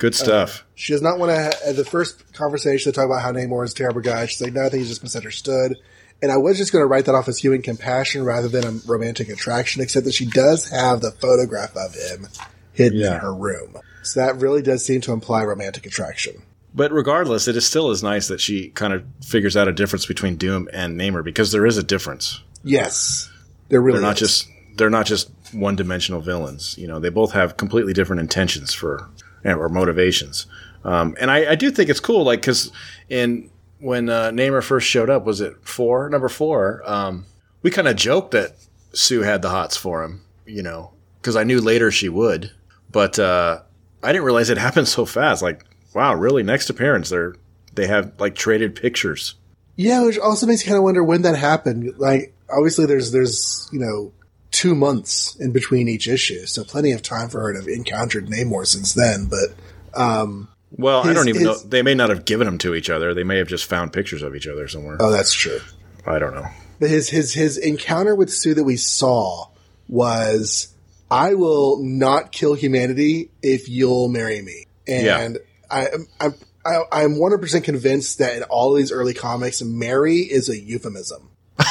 good 0.03 0.13
uh, 0.15 0.17
stuff. 0.17 0.65
She 0.75 0.93
does 0.93 1.01
not 1.03 1.19
want 1.19 1.31
to. 1.31 1.37
Ha- 1.37 1.73
the 1.73 1.85
first 1.85 2.33
conversation, 2.35 2.91
they 2.91 2.95
talk 2.95 3.07
about 3.07 3.23
how 3.23 3.33
Namor 3.33 3.65
is 3.65 3.73
a 3.73 3.75
terrible 3.75 4.01
guy. 4.03 4.27
She's 4.27 4.41
like, 4.43 4.53
"No, 4.53 4.61
I 4.67 4.69
think 4.69 4.81
he's 4.81 4.89
just 4.91 5.03
misunderstood." 5.03 5.77
And 6.21 6.31
I 6.31 6.37
was 6.37 6.57
just 6.59 6.71
going 6.73 6.83
to 6.83 6.87
write 6.87 7.07
that 7.07 7.15
off 7.17 7.27
as 7.29 7.39
human 7.39 7.63
compassion 7.63 8.23
rather 8.25 8.47
than 8.49 8.65
a 8.65 8.71
romantic 8.87 9.29
attraction, 9.29 9.83
except 9.83 10.05
that 10.07 10.15
she 10.15 10.27
does 10.27 10.69
have 10.71 11.01
the 11.01 11.11
photograph 11.11 11.75
of 11.77 11.95
him 11.95 12.29
hidden 12.73 13.01
Yeah. 13.01 13.15
in 13.15 13.21
her 13.21 13.35
room. 13.35 13.77
So 14.03 14.21
that 14.21 14.37
really 14.37 14.63
does 14.63 14.85
seem 14.85 15.01
to 15.03 15.13
imply 15.13 15.43
romantic 15.43 15.85
attraction. 15.87 16.43
But 16.75 16.93
regardless, 16.93 17.49
it 17.49 17.57
is 17.57 17.67
still 17.67 17.91
as 17.91 18.03
nice 18.05 18.29
that 18.29 18.41
she 18.41 18.69
kind 18.71 18.93
of 18.93 19.05
figures 19.25 19.57
out 19.57 19.67
a 19.69 19.73
difference 19.73 20.07
between 20.07 20.37
Doom 20.37 20.69
and 20.73 20.99
Namor 20.99 21.25
because 21.25 21.51
there 21.53 21.67
is 21.67 21.77
a 21.77 21.83
difference. 21.83 22.41
Yes, 22.65 23.29
they're 23.69 23.81
really 23.83 23.99
They're 23.99 24.07
not 24.09 24.21
is. 24.23 24.29
just 24.29 24.49
they're 24.77 24.91
not 24.91 25.07
just 25.07 25.29
one 25.53 25.77
dimensional 25.77 26.21
villains. 26.21 26.77
You 26.79 26.87
know, 26.87 26.99
they 27.01 27.11
both 27.11 27.33
have 27.33 27.57
completely 27.57 27.93
different 27.93 28.21
intentions 28.21 28.73
for 28.73 29.09
or 29.45 29.69
motivations. 29.69 30.47
Um, 30.85 31.17
and 31.21 31.31
I, 31.31 31.53
I 31.53 31.55
do 31.55 31.71
think 31.71 31.91
it's 31.91 32.01
cool, 32.01 32.25
like 32.25 32.41
because 32.41 32.73
in 33.09 33.51
when 33.79 34.09
uh, 34.09 34.31
Namor 34.31 34.63
first 34.63 34.89
showed 34.89 35.11
up, 35.11 35.25
was 35.25 35.41
it 35.41 35.57
four 35.63 36.09
number 36.09 36.29
four? 36.29 36.83
Um, 36.85 37.27
we 37.63 37.71
kind 37.71 37.89
of 37.89 37.97
joked 37.97 38.33
that 38.33 38.57
Sue 38.93 39.23
had 39.23 39.43
the 39.43 39.51
hots 39.51 39.77
for 39.77 40.03
him, 40.03 40.23
you 40.47 40.63
know, 40.63 40.93
because 41.21 41.37
I 41.37 41.45
knew 41.45 41.61
later 41.61 41.91
she 41.91 42.09
would, 42.09 42.53
but 42.91 43.19
uh, 43.19 43.61
I 44.03 44.13
didn't 44.13 44.25
realize 44.25 44.51
it 44.51 44.59
happened 44.59 44.89
so 44.89 45.05
fast. 45.05 45.43
Like, 45.43 45.65
wow, 45.95 46.15
really? 46.15 46.43
Next 46.43 46.71
appearance, 46.71 47.11
they're 47.11 47.35
they 47.75 47.87
have 47.87 48.13
like 48.19 48.35
traded 48.35 48.75
pictures. 48.77 49.35
Yeah, 49.77 50.05
which 50.05 50.19
also 50.19 50.47
makes 50.47 50.63
you 50.63 50.69
kind 50.69 50.77
of 50.77 50.85
wonder 50.85 51.03
when 51.03 51.23
that 51.23 51.37
happened. 51.37 51.95
Like, 51.99 52.35
obviously, 52.51 52.87
there's 52.87 53.13
there's 53.13 53.69
you 53.73 53.79
know 53.79 54.13
two 54.53 54.75
months 54.77 55.35
in 55.37 55.51
between 55.51 55.89
each 55.89 56.07
issue, 56.07 56.47
so 56.47 56.63
plenty 56.63 56.93
of 56.93 57.03
time 57.03 57.29
for 57.29 57.41
her 57.41 57.53
to 57.53 57.59
have 57.59 57.69
encountered 57.69 58.29
Namor 58.29 58.67
since 58.67 58.95
then. 58.95 59.29
But 59.29 59.55
um, 60.01 60.49
Well, 60.71 61.03
I 61.07 61.13
don't 61.13 61.29
even 61.29 61.45
his- 61.47 61.65
know. 61.65 61.69
They 61.69 61.83
may 61.83 61.95
not 61.95 62.11
have 62.11 62.25
given 62.25 62.45
them 62.47 62.59
to 62.59 62.75
each 62.75 62.89
other. 62.91 63.13
They 63.15 63.25
may 63.25 63.39
have 63.39 63.49
just 63.49 63.65
found 63.65 63.93
pictures 63.93 64.23
of 64.23 64.37
each 64.37 64.47
other 64.47 64.69
somewhere. 64.69 64.97
oh, 65.01 65.11
that's 65.11 65.33
true. 65.33 65.59
I 66.07 66.19
don't 66.19 66.35
know. 66.35 66.47
But 66.79 66.91
his 66.91 67.09
his 67.09 67.33
his 67.33 67.57
encounter 67.59 68.15
with 68.15 68.31
Sue 68.33 68.55
that 68.55 68.65
we 68.65 68.77
saw 68.77 69.47
was, 69.89 70.69
"I 71.11 71.35
will 71.35 71.79
not 71.83 72.33
kill 72.33 72.55
humanity 72.55 73.31
if 73.43 73.69
you'll 73.69 74.09
marry 74.09 74.43
me," 74.43 74.67
and 74.89 75.39
I, 75.71 75.89
I'm 76.21 76.35
I, 76.67 76.79
I'm 76.91 77.19
100 77.19 77.39
percent 77.39 77.65
convinced 77.65 78.19
that 78.19 78.37
in 78.37 78.43
all 78.45 78.75
these 78.75 78.91
early 78.91 79.15
comics, 79.15 79.63
marry 79.63 80.19
is 80.21 80.49
a 80.49 80.59
euphemism. 80.59 81.31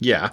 Yeah, 0.00 0.30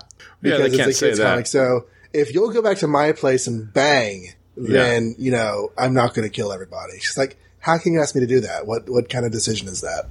yeah, 0.51 0.57
they 0.57 0.65
it's 0.65 0.75
can't 0.77 0.89
a 0.89 0.93
say 0.93 1.07
kid's 1.07 1.19
that. 1.19 1.31
comic. 1.31 1.47
So 1.47 1.85
if 2.13 2.33
you'll 2.33 2.51
go 2.51 2.61
back 2.61 2.77
to 2.77 2.87
my 2.87 3.11
place 3.11 3.47
and 3.47 3.71
bang, 3.73 4.33
then 4.57 5.15
you 5.17 5.31
know 5.31 5.71
I'm 5.77 5.93
not 5.93 6.13
going 6.13 6.27
to 6.27 6.33
kill 6.33 6.51
everybody. 6.53 6.93
She's 6.99 7.17
like, 7.17 7.37
"How 7.59 7.77
can 7.77 7.93
you 7.93 8.01
ask 8.01 8.15
me 8.15 8.21
to 8.21 8.27
do 8.27 8.39
that? 8.41 8.65
What 8.67 8.89
what 8.89 9.09
kind 9.09 9.25
of 9.25 9.31
decision 9.31 9.67
is 9.67 9.81
that?" 9.81 10.05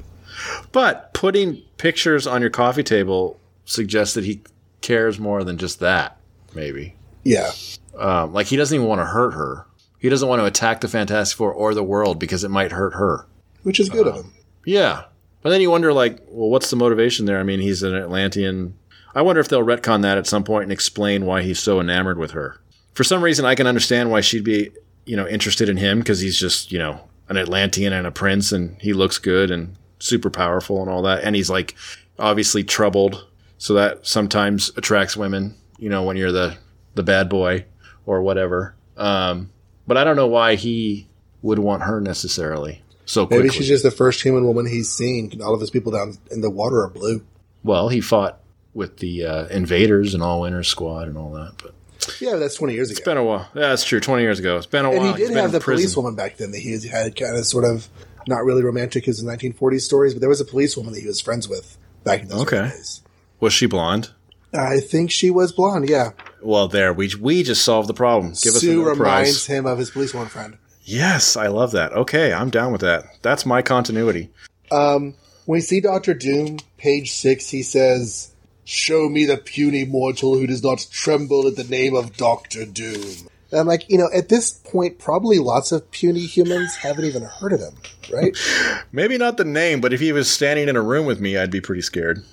But 0.72 1.14
putting 1.14 1.62
pictures 1.78 2.26
on 2.26 2.40
your 2.40 2.50
coffee 2.50 2.82
table 2.82 3.38
suggests 3.64 4.14
that 4.14 4.24
he 4.24 4.42
cares 4.80 5.18
more 5.18 5.44
than 5.44 5.58
just 5.58 5.80
that. 5.80 6.18
Maybe, 6.54 6.94
Yeah, 7.24 7.50
um, 7.98 8.32
like 8.32 8.46
he 8.46 8.56
doesn't 8.56 8.74
even 8.74 8.86
want 8.86 9.00
to 9.00 9.06
hurt 9.06 9.32
her. 9.32 9.66
He 9.98 10.08
doesn't 10.08 10.28
want 10.28 10.40
to 10.40 10.44
attack 10.46 10.82
the 10.82 10.88
Fantastic 10.88 11.36
Four 11.36 11.52
or 11.52 11.72
the 11.74 11.82
world 11.82 12.18
because 12.18 12.44
it 12.44 12.50
might 12.50 12.72
hurt 12.72 12.94
her. 12.94 13.26
which 13.62 13.80
is 13.80 13.88
good 13.88 14.06
of 14.06 14.14
him. 14.16 14.32
Yeah, 14.66 15.04
but 15.42 15.50
then 15.50 15.60
you 15.62 15.70
wonder, 15.70 15.92
like, 15.92 16.18
well, 16.28 16.50
what's 16.50 16.68
the 16.70 16.76
motivation 16.76 17.24
there? 17.26 17.38
I 17.40 17.42
mean, 17.42 17.60
he's 17.60 17.82
an 17.82 17.94
Atlantean. 17.94 18.74
I 19.14 19.22
wonder 19.22 19.40
if 19.40 19.48
they'll 19.48 19.64
retcon 19.64 20.02
that 20.02 20.18
at 20.18 20.26
some 20.26 20.44
point 20.44 20.64
and 20.64 20.72
explain 20.72 21.24
why 21.26 21.42
he's 21.42 21.60
so 21.60 21.80
enamored 21.80 22.18
with 22.18 22.32
her. 22.32 22.60
For 22.94 23.04
some 23.04 23.22
reason, 23.22 23.44
I 23.44 23.54
can 23.54 23.66
understand 23.66 24.10
why 24.10 24.20
she'd 24.20 24.44
be, 24.44 24.70
you 25.04 25.16
know, 25.16 25.26
interested 25.26 25.68
in 25.68 25.76
him 25.76 25.98
because 25.98 26.20
he's 26.20 26.38
just, 26.38 26.72
you 26.72 26.78
know, 26.78 27.00
an 27.28 27.36
Atlantean 27.36 27.92
and 27.92 28.06
a 28.06 28.10
prince, 28.10 28.52
and 28.52 28.80
he 28.80 28.92
looks 28.92 29.18
good 29.18 29.50
and 29.50 29.76
super 29.98 30.30
powerful 30.30 30.80
and 30.80 30.90
all 30.90 31.02
that, 31.02 31.24
and 31.24 31.34
he's 31.34 31.50
like 31.50 31.74
obviously 32.18 32.62
troubled, 32.62 33.26
so 33.58 33.74
that 33.74 34.06
sometimes 34.06 34.70
attracts 34.76 35.16
women. 35.16 35.54
You 35.78 35.88
know, 35.88 36.02
when 36.02 36.16
you're 36.16 36.32
the 36.32 36.56
the 36.94 37.02
bad 37.02 37.28
boy 37.28 37.64
or 38.06 38.22
whatever. 38.22 38.74
Um, 38.96 39.50
but 39.86 39.96
I 39.96 40.04
don't 40.04 40.16
know 40.16 40.26
why 40.26 40.54
he 40.54 41.08
would 41.42 41.58
want 41.58 41.82
her 41.82 42.00
necessarily 42.00 42.82
so 43.04 43.26
quickly. 43.26 43.44
Maybe 43.44 43.54
she's 43.54 43.68
just 43.68 43.82
the 43.82 43.90
first 43.90 44.22
human 44.22 44.46
woman 44.46 44.66
he's 44.66 44.90
seen. 44.90 45.40
All 45.42 45.54
of 45.54 45.60
his 45.60 45.70
people 45.70 45.92
down 45.92 46.18
in 46.30 46.40
the 46.40 46.50
water 46.50 46.82
are 46.82 46.88
blue. 46.88 47.24
Well, 47.62 47.88
he 47.88 48.00
fought 48.00 48.40
with 48.74 48.98
the 48.98 49.24
uh, 49.24 49.46
invaders 49.46 50.14
and 50.14 50.22
All 50.22 50.40
Winners 50.42 50.68
Squad 50.68 51.08
and 51.08 51.16
all 51.16 51.32
that. 51.32 51.52
But 51.62 51.74
Yeah, 52.20 52.36
that's 52.36 52.56
20 52.56 52.74
years 52.74 52.90
ago. 52.90 52.96
it's 52.98 53.04
been 53.04 53.16
a 53.16 53.24
while. 53.24 53.48
Yeah, 53.54 53.68
that's 53.68 53.84
true. 53.84 54.00
Twenty 54.00 54.22
years 54.24 54.38
ago. 54.38 54.56
It's 54.56 54.66
been 54.66 54.84
a 54.84 54.90
and 54.90 54.98
while. 54.98 55.12
he 55.12 55.18
did 55.18 55.28
been 55.28 55.38
have 55.38 55.52
the 55.52 55.60
prison. 55.60 55.82
police 55.84 55.96
woman 55.96 56.14
back 56.14 56.36
then 56.36 56.50
that 56.52 56.58
he 56.60 56.72
had 56.88 57.16
kind 57.16 57.36
of 57.36 57.46
sort 57.46 57.64
of 57.64 57.88
not 58.26 58.44
really 58.44 58.62
romantic 58.62 59.06
as 59.08 59.22
the 59.22 59.30
1940s 59.30 59.82
stories, 59.82 60.14
but 60.14 60.20
there 60.20 60.28
was 60.28 60.40
a 60.40 60.44
police 60.44 60.76
woman 60.76 60.92
that 60.94 61.00
he 61.00 61.06
was 61.06 61.20
friends 61.20 61.48
with 61.48 61.76
back 62.04 62.22
in 62.22 62.28
those 62.28 62.42
Okay. 62.42 62.68
days. 62.68 63.02
Was 63.40 63.52
she 63.52 63.66
blonde? 63.66 64.10
I 64.54 64.78
think 64.80 65.10
she 65.10 65.30
was 65.30 65.52
blonde. 65.52 65.88
Yeah, 65.88 66.10
Well, 66.40 66.68
there 66.68 66.92
we 66.92 67.10
we 67.20 67.42
just 67.42 67.62
solved 67.64 67.88
the 67.88 67.94
problem. 67.94 68.28
Give 68.40 68.54
us 68.54 68.60
Sue 68.60 68.80
reminds 68.82 68.96
prize. 68.98 69.46
him 69.46 69.66
of 69.66 69.78
his 69.78 69.90
police 69.90 70.14
woman 70.14 70.28
friend. 70.28 70.56
Yes, 70.84 71.36
I 71.36 71.46
love 71.48 71.72
that. 71.72 71.92
Okay, 71.92 72.32
I'm 72.32 72.50
down 72.50 72.70
with 72.72 72.82
that. 72.82 73.04
That's 73.22 73.44
my 73.46 73.62
continuity. 73.62 74.30
Um, 74.70 75.14
when 75.46 75.56
we 75.58 75.60
see 75.60 75.80
Doctor 75.80 76.14
Doom, 76.14 76.58
page 76.78 77.12
six, 77.12 77.48
he 77.50 77.62
says, 77.62 78.33
"Show 78.64 79.08
me 79.08 79.24
the 79.26 79.36
puny 79.36 79.84
mortal 79.84 80.34
who 80.38 80.46
does 80.46 80.62
not 80.62 80.86
tremble 80.90 81.46
at 81.46 81.56
the 81.56 81.64
name 81.64 81.94
of 81.94 82.16
Doctor 82.16 82.64
Doom." 82.64 83.28
And 83.50 83.60
I'm 83.60 83.66
like, 83.68 83.88
you 83.88 83.98
know, 83.98 84.08
at 84.12 84.28
this 84.30 84.50
point, 84.50 84.98
probably 84.98 85.38
lots 85.38 85.70
of 85.70 85.88
puny 85.92 86.20
humans 86.26 86.74
haven't 86.76 87.04
even 87.04 87.22
heard 87.22 87.52
of 87.52 87.60
him, 87.60 87.74
right? 88.12 88.36
Maybe 88.92 89.16
not 89.16 89.36
the 89.36 89.44
name, 89.44 89.80
but 89.80 89.92
if 89.92 90.00
he 90.00 90.12
was 90.12 90.28
standing 90.30 90.68
in 90.68 90.74
a 90.76 90.82
room 90.82 91.06
with 91.06 91.20
me, 91.20 91.36
I'd 91.38 91.50
be 91.52 91.60
pretty 91.60 91.82
scared. 91.82 92.24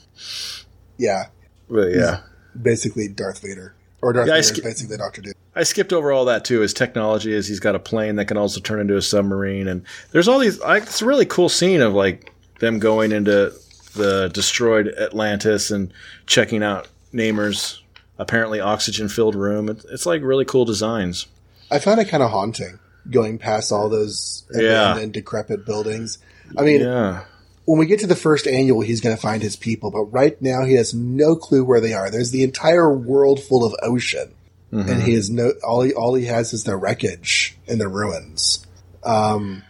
yeah, 0.98 1.26
But 1.70 1.92
yeah. 1.94 2.22
basically 2.60 3.08
Darth 3.08 3.40
Vader, 3.42 3.76
or 4.02 4.14
Darth 4.14 4.28
Yeah, 4.28 4.34
I 4.34 4.38
Vader 4.38 4.40
is 4.40 4.48
sk- 4.58 4.64
basically 4.64 4.98
Doctor 4.98 5.22
Doom. 5.22 5.34
I 5.56 5.64
skipped 5.64 5.94
over 5.94 6.12
all 6.12 6.26
that 6.26 6.46
too. 6.46 6.62
His 6.62 6.74
technology 6.74 7.34
is 7.34 7.48
he's 7.48 7.60
got 7.60 7.76
a 7.76 7.80
plane 7.80 8.16
that 8.16 8.26
can 8.26 8.38
also 8.38 8.60
turn 8.62 8.80
into 8.80 8.96
a 8.98 9.02
submarine, 9.02 9.68
and 9.68 9.84
there's 10.12 10.28
all 10.28 10.40
these. 10.40 10.60
Like, 10.60 10.84
it's 10.84 11.02
a 11.02 11.06
really 11.06 11.26
cool 11.26 11.50
scene 11.50 11.82
of 11.82 11.94
like 11.94 12.32
them 12.60 12.80
going 12.80 13.12
into 13.12 13.54
the 13.94 14.30
destroyed 14.34 14.88
Atlantis 14.88 15.72
and 15.72 15.94
checking 16.26 16.64
out 16.64 16.88
Namor's 17.14 17.82
apparently 18.18 18.60
oxygen 18.60 19.10
filled 19.10 19.36
room. 19.36 19.70
It's, 19.70 19.86
it's 19.86 20.06
like 20.06 20.22
really 20.22 20.46
cool 20.46 20.66
designs. 20.66 21.28
I 21.70 21.80
found 21.80 22.00
it 22.00 22.06
kind 22.10 22.24
of 22.24 22.30
haunting. 22.32 22.80
going 23.10 23.40
past 23.40 23.72
all 23.72 23.90
those 23.90 24.44
Yeah. 24.54 24.92
abandoned, 24.92 25.14
decrepit 25.14 25.66
buildings. 25.66 26.20
I 26.56 26.62
mean, 26.62 26.82
Yeah. 26.82 27.24
when 27.66 27.80
we 27.80 27.88
get 27.88 28.00
to 28.02 28.08
the 28.08 28.16
first 28.16 28.46
annual, 28.46 28.82
he's 28.82 29.02
going 29.02 29.16
to 29.16 29.20
find 29.22 29.42
his 29.42 29.56
people, 29.56 29.90
but 29.90 30.04
right 30.14 30.40
now 30.40 30.66
he 30.66 30.76
has 30.76 30.94
no 30.94 31.36
clue 31.36 31.64
where 31.64 31.82
they 31.82 31.94
are. 31.94 32.12
There's 32.12 32.30
the 32.30 32.44
entire 32.44 32.94
world 32.96 33.40
full 33.42 33.66
of 33.66 33.74
ocean, 33.82 34.30
and 34.72 35.02
he 35.02 35.16
has 35.16 35.32
no 35.32 35.52
all 35.64 35.82
he 35.82 35.94
all 35.94 36.14
he 36.14 36.26
has 36.26 36.54
is 36.54 36.64
the 36.64 36.76
wreckage 36.76 37.58
and 37.68 37.82
the 37.82 37.88
ruins. 37.88 38.66
Um, 39.04 39.64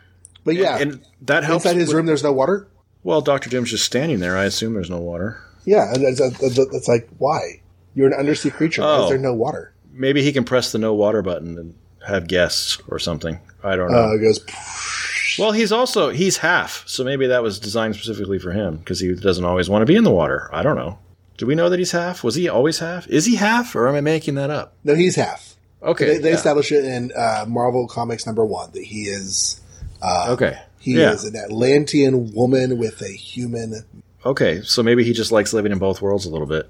but 0.44 0.56
yeah, 0.56 0.78
And 0.80 1.00
that 1.22 1.44
helps. 1.46 1.64
inside 1.66 1.78
his 1.80 1.88
with- 1.88 1.96
room, 1.96 2.06
there's 2.08 2.24
no 2.24 2.34
water. 2.34 2.68
Well, 3.04 3.22
Doctor 3.22 3.50
Doom's 3.50 3.70
just 3.72 3.86
standing 3.86 4.20
there. 4.20 4.38
I 4.38 4.46
assume 4.46 4.74
there's 4.74 4.90
no 4.90 5.00
water. 5.00 5.42
Yeah, 5.66 5.94
and 5.94 6.04
it's, 6.04 6.88
like 6.88 7.08
why 7.18 7.62
you're 7.94 8.08
an 8.08 8.14
undersea 8.14 8.50
creature? 8.50 8.82
Why 8.82 8.98
Oh. 8.98 9.04
is 9.04 9.10
there 9.10 9.18
no 9.20 9.34
water? 9.34 9.74
Maybe 9.94 10.24
he 10.24 10.32
can 10.32 10.44
press 10.44 10.72
the 10.72 10.78
no 10.80 10.94
water 10.94 11.22
button 11.22 11.58
and 11.58 11.76
have 12.08 12.28
guests 12.28 12.80
or 12.88 12.98
something. 13.00 13.40
I 13.64 13.76
don't 13.76 13.92
know. 13.92 14.10
Uh, 14.10 14.14
it 14.16 14.20
goes. 14.22 14.40
well, 15.38 15.52
he's 15.52 15.72
also 15.72 16.10
he's 16.10 16.38
half, 16.38 16.84
so 16.88 17.04
maybe 17.04 17.28
that 17.28 17.44
was 17.44 17.60
designed 17.60 17.96
specifically 17.96 18.40
for 18.40 18.52
him 18.52 18.78
because 18.78 19.00
he 19.00 19.14
doesn't 19.14 19.46
always 19.46 19.70
want 19.70 19.82
to 19.84 19.86
be 19.86 19.96
in 19.96 20.04
the 20.04 20.12
water. 20.12 20.50
I 20.52 20.64
don't 20.64 20.76
know. 20.76 20.98
Do 21.38 21.46
we 21.46 21.56
know 21.56 21.70
that 21.70 21.80
he's 21.80 21.92
half? 21.92 22.24
Was 22.24 22.36
he 22.36 22.50
always 22.50 22.80
half? 22.80 23.08
Is 23.08 23.26
he 23.26 23.36
half, 23.36 23.76
or 23.76 23.88
am 23.88 23.96
I 23.96 24.02
making 24.02 24.36
that 24.36 24.50
up? 24.50 24.74
No, 24.84 24.96
he's 24.96 25.16
half. 25.16 25.56
Okay, 25.84 26.06
They, 26.06 26.18
they 26.20 26.30
yeah. 26.30 26.36
establish 26.36 26.72
it 26.72 26.86
in 26.86 27.12
uh, 27.16 27.46
Marvel 27.48 27.88
Comics 27.88 28.26
number 28.28 28.46
one 28.46 28.72
that 28.74 28.84
he 28.84 29.04
is 29.04 29.60
okay, 30.28 30.60
he 30.82 30.96
yeah. 30.96 31.12
is 31.14 31.24
an 31.24 31.36
Atlantean 31.36 32.34
woman 32.34 32.78
with 32.78 33.02
a 33.02 33.12
human. 33.12 33.86
Okay, 34.26 34.62
so 34.64 34.84
maybe 34.84 35.04
he 35.04 35.14
just 35.14 35.32
likes 35.32 35.54
living 35.54 35.72
in 35.72 35.78
both 35.80 36.02
worlds 36.02 36.26
a 36.26 36.30
little 36.30 36.48
bit. 36.48 36.70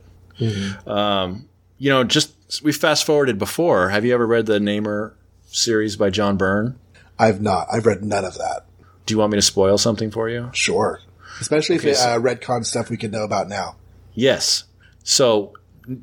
Um, 0.88 1.48
you 1.78 1.90
know, 1.90 2.04
just 2.04 2.34
we 2.64 2.72
fast 2.72 3.06
forwarded 3.06 3.40
before. 3.40 3.90
Have 3.90 4.06
you 4.06 4.14
ever 4.14 4.28
read 4.28 4.46
the 4.46 4.60
Namor 4.60 5.14
series 5.48 5.96
by 5.96 6.10
John 6.10 6.38
Byrne? 6.38 6.78
I've 7.18 7.42
not. 7.42 7.68
I've 7.72 7.86
read 7.86 8.04
none 8.04 8.26
of 8.26 8.36
that. 8.36 8.66
Do 9.06 9.14
you 9.14 9.18
want 9.18 9.32
me 9.32 9.38
to 9.38 9.42
spoil 9.42 9.78
something 9.78 10.12
for 10.12 10.30
you? 10.30 10.50
Sure, 10.54 11.00
especially 11.40 11.78
Okay, 11.78 11.92
if 11.92 11.98
so- 11.98 12.10
uh, 12.10 12.20
retcon 12.20 12.66
stuff 12.66 12.90
we 12.90 12.98
can 12.98 13.12
know 13.12 13.24
about 13.24 13.48
now. 13.48 13.76
Yes. 14.14 14.66
So 15.04 15.54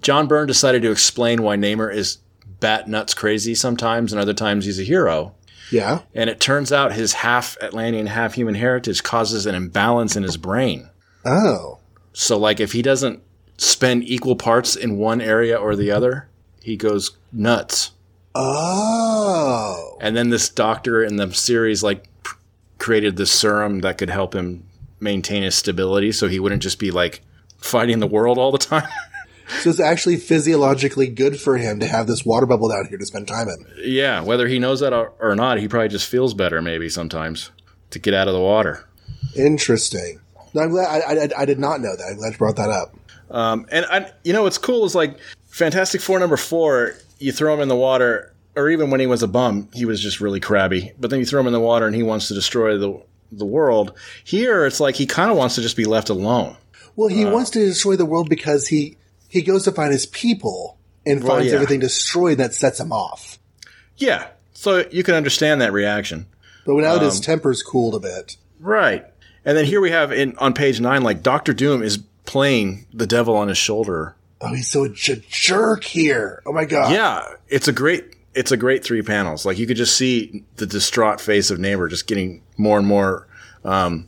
John 0.00 0.26
Byrne 0.26 0.46
decided 0.46 0.82
to 0.82 0.90
explain 0.90 1.42
why 1.42 1.56
Namor 1.56 1.92
is 1.92 2.18
bat 2.60 2.88
nuts 2.88 3.14
crazy 3.14 3.54
sometimes, 3.54 4.12
and 4.12 4.20
other 4.20 4.34
times 4.34 4.64
he's 4.64 4.80
a 4.80 4.84
hero. 4.84 5.34
Yeah. 5.70 6.00
And 6.14 6.30
it 6.30 6.40
turns 6.40 6.72
out 6.72 6.92
his 6.92 7.14
half 7.14 7.56
Atlantean, 7.62 8.06
half 8.06 8.34
human 8.34 8.54
heritage 8.54 9.02
causes 9.02 9.46
an 9.46 9.54
imbalance 9.54 10.16
in 10.16 10.22
his 10.22 10.36
brain. 10.36 10.88
Oh. 11.24 11.78
So, 12.12 12.38
like, 12.38 12.60
if 12.60 12.72
he 12.72 12.82
doesn't 12.82 13.22
spend 13.58 14.04
equal 14.04 14.36
parts 14.36 14.76
in 14.76 14.98
one 14.98 15.20
area 15.20 15.56
or 15.56 15.76
the 15.76 15.90
other, 15.90 16.28
he 16.62 16.76
goes 16.76 17.16
nuts. 17.32 17.92
Oh. 18.34 19.98
And 20.00 20.16
then 20.16 20.30
this 20.30 20.48
doctor 20.48 21.02
in 21.02 21.16
the 21.16 21.32
series, 21.32 21.82
like, 21.82 22.04
p- 22.24 22.32
created 22.78 23.16
this 23.16 23.32
serum 23.32 23.80
that 23.80 23.98
could 23.98 24.10
help 24.10 24.34
him 24.34 24.64
maintain 25.00 25.42
his 25.42 25.54
stability 25.54 26.12
so 26.12 26.28
he 26.28 26.40
wouldn't 26.40 26.62
just 26.62 26.78
be, 26.78 26.90
like, 26.90 27.22
fighting 27.58 27.98
the 27.98 28.06
world 28.06 28.38
all 28.38 28.52
the 28.52 28.58
time. 28.58 28.88
So 29.60 29.70
it's 29.70 29.80
actually 29.80 30.16
physiologically 30.16 31.08
good 31.08 31.40
for 31.40 31.56
him 31.56 31.80
to 31.80 31.86
have 31.86 32.06
this 32.06 32.24
water 32.24 32.46
bubble 32.46 32.68
down 32.68 32.86
here 32.88 32.98
to 32.98 33.06
spend 33.06 33.28
time 33.28 33.48
in. 33.48 33.66
yeah, 33.78 34.20
whether 34.20 34.46
he 34.46 34.58
knows 34.58 34.80
that 34.80 34.92
or, 34.92 35.34
not, 35.34 35.58
he 35.58 35.68
probably 35.68 35.88
just 35.88 36.08
feels 36.08 36.34
better, 36.34 36.60
maybe 36.60 36.88
sometimes, 36.88 37.50
to 37.90 37.98
get 37.98 38.14
out 38.14 38.28
of 38.28 38.34
the 38.34 38.40
water. 38.40 38.86
Interesting. 39.34 40.20
No, 40.54 40.62
I'm 40.62 40.70
glad. 40.70 41.02
I, 41.02 41.24
I, 41.24 41.42
I 41.42 41.44
did 41.44 41.58
not 41.58 41.80
know 41.80 41.94
that. 41.96 42.04
I'm 42.10 42.16
glad 42.16 42.32
you 42.32 42.38
brought 42.38 42.56
that 42.56 42.70
up. 42.70 42.94
Um, 43.30 43.66
and 43.70 43.84
I, 43.86 44.10
you 44.24 44.32
know 44.32 44.42
what's 44.44 44.58
cool 44.58 44.84
is 44.84 44.94
like 44.94 45.18
Fantastic 45.48 46.00
Four 46.00 46.18
number 46.18 46.36
four. 46.36 46.94
You 47.18 47.32
throw 47.32 47.54
him 47.54 47.60
in 47.60 47.68
the 47.68 47.76
water, 47.76 48.32
or 48.56 48.70
even 48.70 48.90
when 48.90 49.00
he 49.00 49.06
was 49.06 49.22
a 49.22 49.28
bum, 49.28 49.68
he 49.74 49.84
was 49.84 50.00
just 50.00 50.20
really 50.20 50.40
crabby. 50.40 50.92
But 50.98 51.10
then 51.10 51.18
you 51.20 51.26
throw 51.26 51.40
him 51.40 51.46
in 51.46 51.52
the 51.52 51.60
water, 51.60 51.86
and 51.86 51.94
he 51.94 52.02
wants 52.02 52.28
to 52.28 52.34
destroy 52.34 52.78
the 52.78 53.02
the 53.30 53.44
world. 53.44 53.92
Here, 54.24 54.64
it's 54.64 54.80
like 54.80 54.94
he 54.94 55.06
kind 55.06 55.30
of 55.30 55.36
wants 55.36 55.56
to 55.56 55.60
just 55.60 55.76
be 55.76 55.84
left 55.84 56.08
alone. 56.08 56.56
Well, 56.96 57.08
he 57.08 57.24
wants 57.24 57.50
to 57.50 57.64
destroy 57.64 57.94
the 57.96 58.06
world 58.06 58.28
because 58.28 58.66
he 58.66 58.96
he 59.28 59.42
goes 59.42 59.64
to 59.64 59.72
find 59.72 59.92
his 59.92 60.06
people 60.06 60.78
and 61.06 61.22
Well, 61.22 61.36
finds 61.36 61.48
yeah. 61.48 61.54
everything 61.54 61.80
destroyed 61.80 62.38
that 62.38 62.54
sets 62.54 62.80
him 62.80 62.92
off. 62.92 63.38
Yeah, 63.96 64.28
so 64.54 64.84
you 64.90 65.02
can 65.02 65.14
understand 65.14 65.60
that 65.60 65.72
reaction, 65.72 66.26
But 66.66 66.74
now 66.76 66.94
Um, 66.96 67.00
his 67.04 67.20
temper's 67.20 67.62
cooled 67.62 67.94
a 67.94 68.00
bit, 68.00 68.36
right? 68.60 69.04
And 69.44 69.56
then 69.56 69.64
here 69.64 69.80
we 69.80 69.90
have 69.90 70.12
in 70.12 70.36
on 70.38 70.52
page 70.54 70.80
nine, 70.80 71.02
like 71.02 71.22
Doctor 71.22 71.52
Doom 71.54 71.82
is 71.82 71.98
playing 72.26 72.86
the 72.92 73.06
devil 73.06 73.34
on 73.36 73.48
his 73.48 73.56
shoulder. 73.58 74.14
oh, 74.40 74.52
he's 74.54 74.68
so 74.70 74.86
j- 74.88 75.22
jerk 75.30 75.82
here. 75.84 76.42
Oh 76.46 76.52
my 76.52 76.64
god. 76.64 76.92
Yeah, 76.92 77.22
it's 77.48 77.66
a 77.68 77.72
great 77.72 78.04
it's 78.34 78.52
a 78.52 78.56
great 78.56 78.84
three 78.84 79.02
panels. 79.02 79.44
Like 79.46 79.58
you 79.58 79.66
could 79.66 79.76
just 79.78 79.96
see 79.96 80.44
the 80.56 80.66
distraught 80.66 81.20
face 81.20 81.50
of 81.50 81.58
Namor 81.58 81.88
just 81.90 82.06
getting 82.06 82.42
more 82.56 82.78
and 82.78 82.86
more 82.86 83.26
um, 83.64 84.06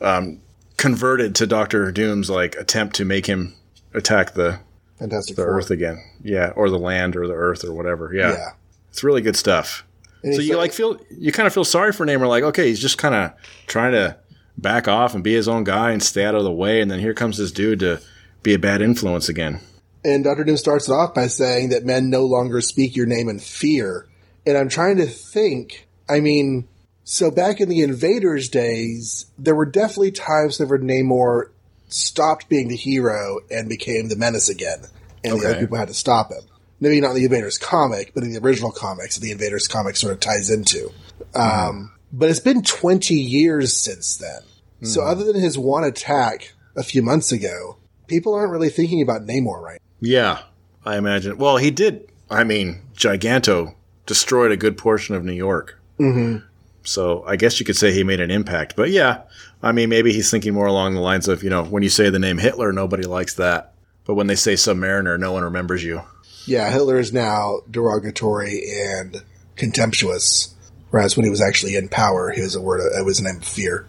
um, 0.00 0.40
converted 0.76 1.34
to 1.36 1.46
Doctor 1.46 1.90
Doom's 1.92 2.30
like 2.30 2.54
attempt 2.56 2.96
to 2.96 3.04
make 3.04 3.26
him 3.26 3.54
attack 3.94 4.34
the 4.34 4.60
Fantastic 4.98 5.36
the 5.36 5.42
Four. 5.42 5.58
Earth 5.58 5.70
again. 5.70 5.98
Yeah, 6.22 6.50
or 6.56 6.68
the 6.70 6.78
land 6.78 7.16
or 7.16 7.26
the 7.26 7.34
Earth 7.34 7.64
or 7.64 7.72
whatever. 7.72 8.12
Yeah, 8.14 8.32
Yeah. 8.32 8.48
it's 8.90 9.02
really 9.02 9.22
good 9.22 9.36
stuff. 9.36 9.84
And 10.22 10.34
So 10.34 10.40
you 10.42 10.56
like 10.58 10.72
feel 10.72 11.00
you 11.10 11.32
kind 11.32 11.46
of 11.46 11.54
feel 11.54 11.64
sorry 11.64 11.92
for 11.92 12.04
Namor, 12.04 12.28
like 12.28 12.44
okay, 12.44 12.68
he's 12.68 12.80
just 12.80 12.98
kind 12.98 13.14
of 13.14 13.32
trying 13.66 13.92
to 13.92 14.16
back 14.58 14.86
off 14.88 15.14
and 15.14 15.24
be 15.24 15.32
his 15.34 15.48
own 15.48 15.64
guy 15.64 15.92
and 15.92 16.02
stay 16.02 16.24
out 16.24 16.34
of 16.34 16.44
the 16.44 16.52
way, 16.52 16.80
and 16.82 16.90
then 16.90 16.98
here 17.00 17.14
comes 17.14 17.38
this 17.38 17.50
dude 17.52 17.80
to 17.80 18.00
be 18.42 18.52
a 18.52 18.58
bad 18.58 18.82
influence 18.82 19.28
again. 19.30 19.60
And 20.04 20.24
Doctor 20.24 20.44
Doom 20.44 20.56
starts 20.58 20.88
it 20.88 20.92
off 20.92 21.14
by 21.14 21.26
saying 21.26 21.70
that 21.70 21.84
men 21.84 22.08
no 22.10 22.24
longer 22.26 22.60
speak 22.60 22.96
your 22.96 23.06
name 23.06 23.28
in 23.28 23.38
fear. 23.38 24.06
And 24.46 24.56
I'm 24.56 24.68
trying 24.70 24.96
to 24.96 25.06
think. 25.06 25.86
I 26.08 26.20
mean, 26.20 26.66
so 27.04 27.30
back 27.30 27.60
in 27.60 27.68
the 27.68 27.82
Invaders 27.82 28.48
days, 28.48 29.26
there 29.38 29.54
were 29.54 29.66
definitely 29.66 30.10
times 30.12 30.58
whenever 30.58 30.78
Namor 30.78 31.50
stopped 31.92 32.48
being 32.48 32.68
the 32.68 32.76
hero 32.76 33.40
and 33.50 33.68
became 33.68 34.08
the 34.08 34.16
menace 34.16 34.48
again, 34.48 34.84
and 35.24 35.40
the 35.40 35.46
other 35.48 35.60
people 35.60 35.76
had 35.76 35.88
to 35.88 35.94
stop 35.94 36.30
him. 36.30 36.42
Maybe 36.80 37.00
not 37.00 37.10
in 37.10 37.16
the 37.16 37.24
Invaders 37.24 37.58
comic, 37.58 38.12
but 38.14 38.22
in 38.22 38.32
the 38.32 38.40
original 38.40 38.72
comics, 38.72 39.18
the 39.18 39.32
Invaders 39.32 39.68
comic 39.68 39.96
sort 39.96 40.14
of 40.14 40.20
ties 40.20 40.50
into. 40.50 40.90
Um, 41.34 41.92
but 42.12 42.30
it's 42.30 42.40
been 42.40 42.62
20 42.62 43.14
years 43.14 43.76
since 43.76 44.16
then. 44.16 44.40
So 44.82 45.02
other 45.02 45.24
than 45.24 45.40
his 45.40 45.58
one 45.58 45.84
attack 45.84 46.54
a 46.74 46.82
few 46.82 47.02
months 47.02 47.32
ago, 47.32 47.76
people 48.06 48.34
aren't 48.34 48.50
really 48.50 48.70
thinking 48.70 49.02
about 49.02 49.26
Namor 49.26 49.60
right 49.60 49.80
Yeah, 50.00 50.40
I 50.84 50.96
imagine. 50.96 51.36
Well, 51.36 51.58
he 51.58 51.70
did. 51.70 52.10
I 52.30 52.44
mean, 52.44 52.80
Giganto 52.94 53.74
destroyed 54.06 54.52
a 54.52 54.56
good 54.56 54.78
portion 54.78 55.14
of 55.14 55.24
New 55.24 55.32
York. 55.32 55.78
Mm-hmm. 55.98 56.46
So 56.82 57.22
I 57.24 57.36
guess 57.36 57.60
you 57.60 57.66
could 57.66 57.76
say 57.76 57.92
he 57.92 58.04
made 58.04 58.20
an 58.20 58.30
impact. 58.30 58.74
But 58.74 58.90
yeah, 58.90 59.22
I 59.62 59.72
mean, 59.72 59.88
maybe 59.88 60.12
he's 60.12 60.30
thinking 60.30 60.54
more 60.54 60.66
along 60.66 60.94
the 60.94 61.00
lines 61.00 61.28
of, 61.28 61.42
you 61.42 61.50
know, 61.50 61.64
when 61.64 61.82
you 61.82 61.90
say 61.90 62.08
the 62.10 62.18
name 62.18 62.38
Hitler, 62.38 62.72
nobody 62.72 63.02
likes 63.02 63.34
that. 63.34 63.74
But 64.04 64.14
when 64.14 64.26
they 64.26 64.34
say 64.34 64.54
Submariner, 64.54 65.18
no 65.18 65.32
one 65.32 65.44
remembers 65.44 65.84
you. 65.84 66.02
Yeah, 66.46 66.70
Hitler 66.70 66.98
is 66.98 67.12
now 67.12 67.60
derogatory 67.70 68.62
and 68.72 69.22
contemptuous, 69.56 70.54
whereas 70.90 71.16
when 71.16 71.24
he 71.24 71.30
was 71.30 71.42
actually 71.42 71.76
in 71.76 71.88
power, 71.88 72.30
he 72.30 72.40
was 72.40 72.54
a 72.54 72.60
word. 72.60 72.80
It 72.98 73.04
was 73.04 73.20
a 73.20 73.24
name 73.24 73.36
of 73.36 73.44
fear. 73.44 73.86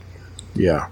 Yeah. 0.53 0.89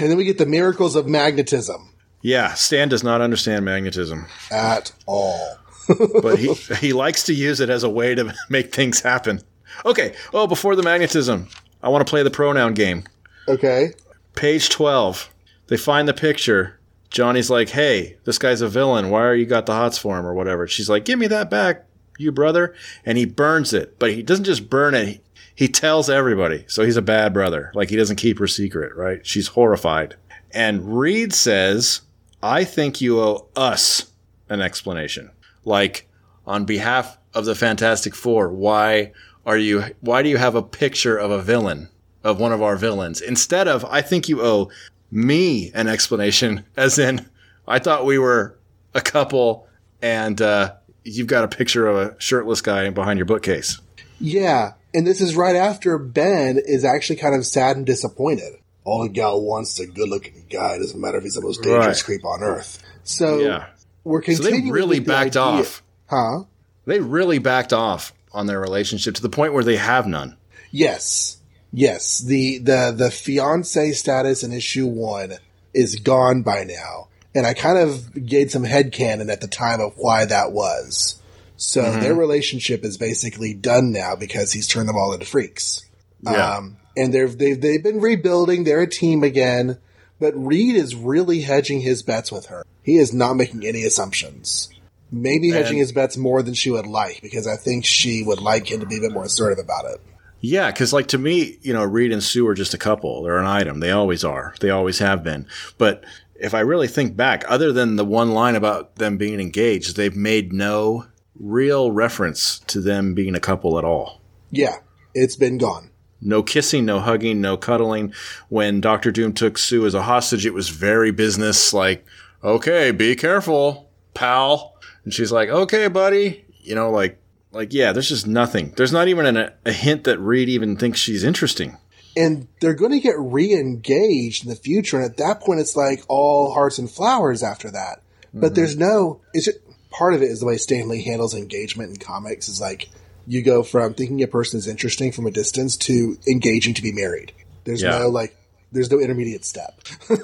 And 0.00 0.10
then 0.10 0.16
we 0.16 0.24
get 0.24 0.38
the 0.38 0.46
miracles 0.46 0.96
of 0.96 1.06
magnetism 1.06 1.90
Yeah, 2.22 2.54
Stan 2.54 2.88
does 2.88 3.04
not 3.04 3.20
understand 3.20 3.66
magnetism, 3.66 4.26
at 4.50 4.90
all. 5.04 5.58
but 6.22 6.38
he 6.38 6.54
he 6.54 6.92
likes 6.94 7.24
to 7.24 7.34
use 7.34 7.60
it 7.60 7.68
as 7.70 7.84
a 7.84 7.90
way 7.90 8.14
to 8.14 8.34
make 8.48 8.74
things 8.74 9.00
happen. 9.02 9.42
Okay. 9.84 10.14
Oh, 10.32 10.46
before 10.46 10.74
the 10.74 10.82
magnetism, 10.82 11.48
I 11.82 11.90
want 11.90 12.04
to 12.06 12.10
play 12.10 12.22
the 12.22 12.30
pronoun 12.30 12.72
game. 12.74 13.04
Okay, 13.46 13.92
Page 14.36 14.68
12. 14.68 15.34
They 15.68 15.78
find 15.78 16.06
the 16.06 16.14
picture. 16.14 16.78
Johnny's 17.08 17.48
like, 17.48 17.70
hey, 17.70 18.18
this 18.24 18.38
guy's 18.38 18.60
a 18.60 18.68
villain. 18.68 19.08
Why 19.08 19.22
are 19.22 19.34
you 19.34 19.46
got 19.46 19.64
the 19.64 19.72
hots 19.72 19.96
for 19.96 20.18
him 20.18 20.26
or 20.26 20.34
whatever? 20.34 20.68
She's 20.68 20.90
like, 20.90 21.06
give 21.06 21.18
me 21.18 21.26
that 21.28 21.48
back, 21.48 21.86
you 22.18 22.30
brother. 22.30 22.74
And 23.04 23.16
he 23.16 23.24
burns 23.24 23.72
it. 23.72 23.98
But 23.98 24.12
he 24.12 24.22
doesn't 24.22 24.44
just 24.44 24.68
burn 24.68 24.94
it, 24.94 25.24
he, 25.54 25.68
tells 25.68 26.10
everybody. 26.10 26.66
So 26.68 26.84
he's 26.84 26.98
a 26.98 27.02
bad 27.02 27.32
brother. 27.32 27.72
Like, 27.74 27.88
he 27.88 27.96
doesn't 27.96 28.16
keep 28.16 28.38
her 28.38 28.46
secret, 28.46 28.94
right? 28.94 29.26
She's 29.26 29.48
horrified. 29.48 30.16
And 30.50 30.98
Reed 30.98 31.32
says, 31.32 32.02
I 32.42 32.64
think 32.64 33.00
you 33.00 33.18
owe 33.18 33.48
us 33.56 34.12
an 34.50 34.60
explanation. 34.60 35.30
Like, 35.64 36.08
on 36.46 36.66
behalf 36.66 37.16
of 37.32 37.46
the 37.46 37.54
Fantastic 37.54 38.14
Four, 38.14 38.50
why 38.50 39.12
are 39.46 39.56
you, 39.56 39.84
why 40.00 40.22
do 40.22 40.28
you 40.28 40.36
have 40.36 40.54
a 40.54 40.62
picture 40.62 41.16
of 41.16 41.30
a 41.30 41.40
villain? 41.40 41.88
Of 42.26 42.40
one 42.40 42.52
of 42.52 42.60
our 42.62 42.76
villains 42.76 43.20
instead 43.20 43.68
of 43.68 43.84
I 43.84 44.02
think 44.02 44.28
you 44.28 44.42
owe 44.42 44.70
me 45.10 45.70
an 45.74 45.86
explanation 45.88 46.64
as 46.76 46.98
in 46.98 47.24
I 47.68 47.78
thought 47.78 48.04
we 48.04 48.18
were 48.18 48.58
a 48.94 49.00
couple 49.00 49.66
and 50.02 50.40
uh, 50.42 50.74
you've 51.04 51.26
got 51.28 51.44
a 51.44 51.48
picture 51.48 51.86
of 51.86 51.96
a 51.96 52.20
shirtless 52.20 52.60
guy 52.60 52.90
behind 52.90 53.18
your 53.18 53.26
bookcase. 53.26 53.80
yeah, 54.20 54.72
and 54.94 55.06
this 55.06 55.20
is 55.20 55.36
right 55.36 55.56
after 55.56 55.98
Ben 55.98 56.58
is 56.64 56.84
actually 56.84 57.16
kind 57.16 57.34
of 57.34 57.46
sad 57.46 57.76
and 57.76 57.86
disappointed. 57.86 58.54
All 58.84 59.02
a 59.02 59.08
gal 59.08 59.40
wants 59.42 59.78
is 59.78 59.88
a 59.88 59.92
good-looking 59.92 60.46
guy. 60.50 60.78
Doesn't 60.78 61.00
matter 61.00 61.18
if 61.18 61.24
he's 61.24 61.34
the 61.34 61.40
most 61.42 61.62
dangerous 61.62 61.98
Right. 62.00 62.04
creep 62.04 62.24
on 62.24 62.42
earth. 62.42 62.82
So 63.04 63.38
Yeah. 63.40 63.66
we're 64.04 64.22
So 64.22 64.42
they 64.42 64.60
really 64.70 64.98
the 65.00 65.04
backed 65.06 65.36
idea- 65.36 65.42
off. 65.42 65.82
huh? 66.06 66.44
They 66.86 67.00
really 67.00 67.38
backed 67.38 67.72
off 67.72 68.12
on 68.32 68.46
their 68.46 68.60
relationship 68.60 69.14
to 69.16 69.22
the 69.22 69.28
point 69.28 69.52
where 69.54 69.64
they 69.64 69.76
have 69.76 70.06
none. 70.06 70.36
Yes. 70.70 71.35
Yes. 71.72 72.18
The 72.20 72.58
the 72.58 72.94
the 72.96 73.10
fiance 73.10 73.92
status 73.92 74.42
in 74.42 74.52
issue 74.52 74.86
one 74.86 75.34
is 75.74 75.96
gone 75.96 76.42
by 76.42 76.64
now. 76.64 77.08
And 77.34 77.46
I 77.46 77.52
kind 77.52 77.76
of 77.76 78.26
gave 78.26 78.50
some 78.50 78.64
headcanon 78.64 79.30
at 79.30 79.42
the 79.42 79.48
time 79.48 79.80
of 79.80 79.92
why 79.96 80.24
that 80.24 80.52
was. 80.52 81.20
So 81.56 81.82
mm-hmm. 81.82 82.00
their 82.00 82.14
relationship 82.14 82.84
is 82.84 82.96
basically 82.96 83.54
done 83.54 83.92
now 83.92 84.16
because 84.16 84.52
he's 84.52 84.66
turned 84.66 84.88
them 84.88 84.96
all 84.96 85.12
into 85.12 85.26
freaks. 85.26 85.84
Yeah. 86.22 86.56
Um, 86.56 86.78
and 86.96 87.12
they've, 87.12 87.36
they've, 87.36 87.60
they've 87.60 87.82
been 87.82 88.00
rebuilding. 88.00 88.64
They're 88.64 88.82
a 88.82 88.88
team 88.88 89.22
again, 89.22 89.78
but 90.18 90.32
Reed 90.34 90.76
is 90.76 90.94
really 90.94 91.42
hedging 91.42 91.80
his 91.80 92.02
bets 92.02 92.32
with 92.32 92.46
her. 92.46 92.64
He 92.82 92.96
is 92.96 93.12
not 93.12 93.34
making 93.34 93.66
any 93.66 93.84
assumptions. 93.84 94.70
Maybe 95.10 95.50
and 95.50 95.58
hedging 95.58 95.78
his 95.78 95.92
bets 95.92 96.16
more 96.16 96.42
than 96.42 96.54
she 96.54 96.70
would 96.70 96.86
like 96.86 97.20
because 97.22 97.46
I 97.46 97.56
think 97.56 97.84
she 97.84 98.22
would 98.22 98.40
like 98.40 98.70
him 98.70 98.80
to 98.80 98.86
be 98.86 98.96
a 98.96 99.00
bit 99.00 99.12
more 99.12 99.24
assertive 99.24 99.62
about 99.62 99.84
it. 99.86 100.00
Yeah, 100.40 100.70
because 100.70 100.92
like 100.92 101.08
to 101.08 101.18
me, 101.18 101.58
you 101.62 101.72
know, 101.72 101.84
Reed 101.84 102.12
and 102.12 102.22
Sue 102.22 102.46
are 102.46 102.54
just 102.54 102.74
a 102.74 102.78
couple. 102.78 103.22
They're 103.22 103.38
an 103.38 103.46
item. 103.46 103.80
They 103.80 103.90
always 103.90 104.24
are. 104.24 104.54
They 104.60 104.70
always 104.70 104.98
have 104.98 105.24
been. 105.24 105.46
But 105.78 106.04
if 106.36 106.54
I 106.54 106.60
really 106.60 106.88
think 106.88 107.16
back, 107.16 107.44
other 107.48 107.72
than 107.72 107.96
the 107.96 108.04
one 108.04 108.32
line 108.32 108.54
about 108.54 108.96
them 108.96 109.16
being 109.16 109.40
engaged, 109.40 109.96
they've 109.96 110.14
made 110.14 110.52
no 110.52 111.06
real 111.38 111.90
reference 111.90 112.58
to 112.60 112.80
them 112.80 113.14
being 113.14 113.34
a 113.34 113.40
couple 113.40 113.78
at 113.78 113.84
all. 113.84 114.20
Yeah, 114.50 114.76
it's 115.14 115.36
been 115.36 115.58
gone. 115.58 115.90
No 116.20 116.42
kissing, 116.42 116.84
no 116.84 117.00
hugging, 117.00 117.40
no 117.40 117.56
cuddling. 117.56 118.12
When 118.48 118.80
Doctor 118.80 119.10
Doom 119.10 119.32
took 119.32 119.58
Sue 119.58 119.86
as 119.86 119.94
a 119.94 120.02
hostage, 120.02 120.46
it 120.46 120.54
was 120.54 120.70
very 120.70 121.10
business 121.10 121.74
like, 121.74 122.04
okay, 122.42 122.90
be 122.90 123.16
careful, 123.16 123.90
pal. 124.14 124.76
And 125.04 125.12
she's 125.12 125.32
like, 125.32 125.48
okay, 125.48 125.88
buddy. 125.88 126.44
You 126.60 126.74
know, 126.74 126.90
like, 126.90 127.20
like, 127.56 127.72
yeah, 127.72 127.92
there's 127.92 128.08
just 128.08 128.26
nothing. 128.26 128.72
There's 128.76 128.92
not 128.92 129.08
even 129.08 129.26
an, 129.26 129.50
a 129.64 129.72
hint 129.72 130.04
that 130.04 130.18
Reed 130.18 130.48
even 130.48 130.76
thinks 130.76 130.98
she's 131.00 131.24
interesting. 131.24 131.76
And 132.16 132.48
they're 132.60 132.74
going 132.74 132.92
to 132.92 133.00
get 133.00 133.16
re-engaged 133.18 134.44
in 134.44 134.50
the 134.50 134.56
future. 134.56 134.96
And 134.96 135.04
at 135.04 135.18
that 135.18 135.40
point, 135.40 135.60
it's 135.60 135.76
like 135.76 136.02
all 136.08 136.52
hearts 136.54 136.78
and 136.78 136.90
flowers 136.90 137.42
after 137.42 137.70
that. 137.70 138.00
But 138.32 138.46
mm-hmm. 138.46 138.54
there's 138.54 138.76
no, 138.76 139.20
it's 139.34 139.46
just, 139.46 139.58
part 139.90 140.14
of 140.14 140.22
it 140.22 140.26
is 140.26 140.40
the 140.40 140.46
way 140.46 140.56
Stan 140.56 140.88
Lee 140.88 141.02
handles 141.02 141.34
engagement 141.34 141.90
in 141.90 141.96
comics 141.96 142.48
is 142.48 142.60
like, 142.60 142.88
you 143.26 143.42
go 143.42 143.62
from 143.62 143.94
thinking 143.94 144.22
a 144.22 144.28
person 144.28 144.58
is 144.58 144.68
interesting 144.68 145.12
from 145.12 145.26
a 145.26 145.30
distance 145.30 145.76
to 145.76 146.16
engaging 146.28 146.74
to 146.74 146.82
be 146.82 146.92
married. 146.92 147.32
There's 147.64 147.82
yeah. 147.82 147.98
no 147.98 148.08
like, 148.08 148.36
there's 148.72 148.90
no 148.90 149.00
intermediate 149.00 149.44
step. 149.44 149.80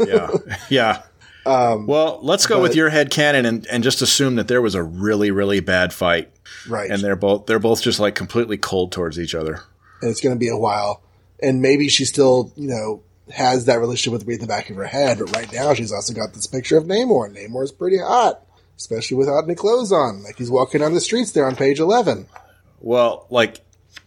yeah. 0.07 0.31
Yeah. 0.69 1.03
Um, 1.45 1.87
well, 1.87 2.21
let's 2.23 2.47
go 2.47 2.57
but, 2.57 2.63
with 2.63 2.77
your 2.77 2.89
head 2.89 3.11
canon 3.11 3.47
and, 3.47 3.67
and 3.67 3.83
just 3.83 4.01
assume 4.01 4.37
that 4.37 4.47
there 4.47 4.63
was 4.63 4.77
a 4.77 4.83
really, 4.83 5.31
really 5.33 5.59
bad 5.61 5.93
fight. 5.93 6.31
Right. 6.69 6.91
And 6.91 7.03
they're 7.03 7.17
both, 7.17 7.47
they're 7.47 7.59
both 7.59 7.83
just 7.83 8.01
like 8.01 8.15
completely 8.15 8.57
cold 8.57 8.93
towards 8.93 9.19
each 9.19 9.35
other. 9.35 9.61
And 10.01 10.11
it's 10.11 10.21
going 10.21 10.35
to 10.35 10.39
be 10.39 10.49
a 10.49 10.57
while. 10.57 11.03
And 11.41 11.61
maybe 11.61 11.89
she 11.89 12.05
still, 12.05 12.53
you 12.57 12.69
know, 12.69 13.03
has 13.33 13.67
that 13.67 13.81
relationship 13.81 14.13
with 14.13 14.27
Reed 14.27 14.41
in 14.41 14.43
the 14.43 14.47
back 14.47 14.71
of 14.71 14.77
her 14.77 14.85
head. 14.85 15.19
But 15.19 15.35
right 15.35 15.53
now 15.53 15.75
she's 15.75 15.93
also 15.93 16.15
got 16.15 16.35
this 16.35 16.47
picture 16.47 16.77
of 16.77 16.85
Namor. 16.85 17.35
Namor's 17.35 17.73
pretty 17.73 17.99
hot, 17.99 18.45
especially 18.77 19.17
without 19.17 19.45
any 19.45 19.55
clothes 19.55 19.93
on. 19.93 20.23
Like 20.23 20.39
he's 20.39 20.51
walking 20.51 20.83
on 20.83 20.95
the 20.95 21.01
streets 21.01 21.33
there 21.33 21.47
on 21.47 21.57
page 21.57 21.81
11. 21.81 22.27
Well, 22.81 23.27
like, 23.31 23.61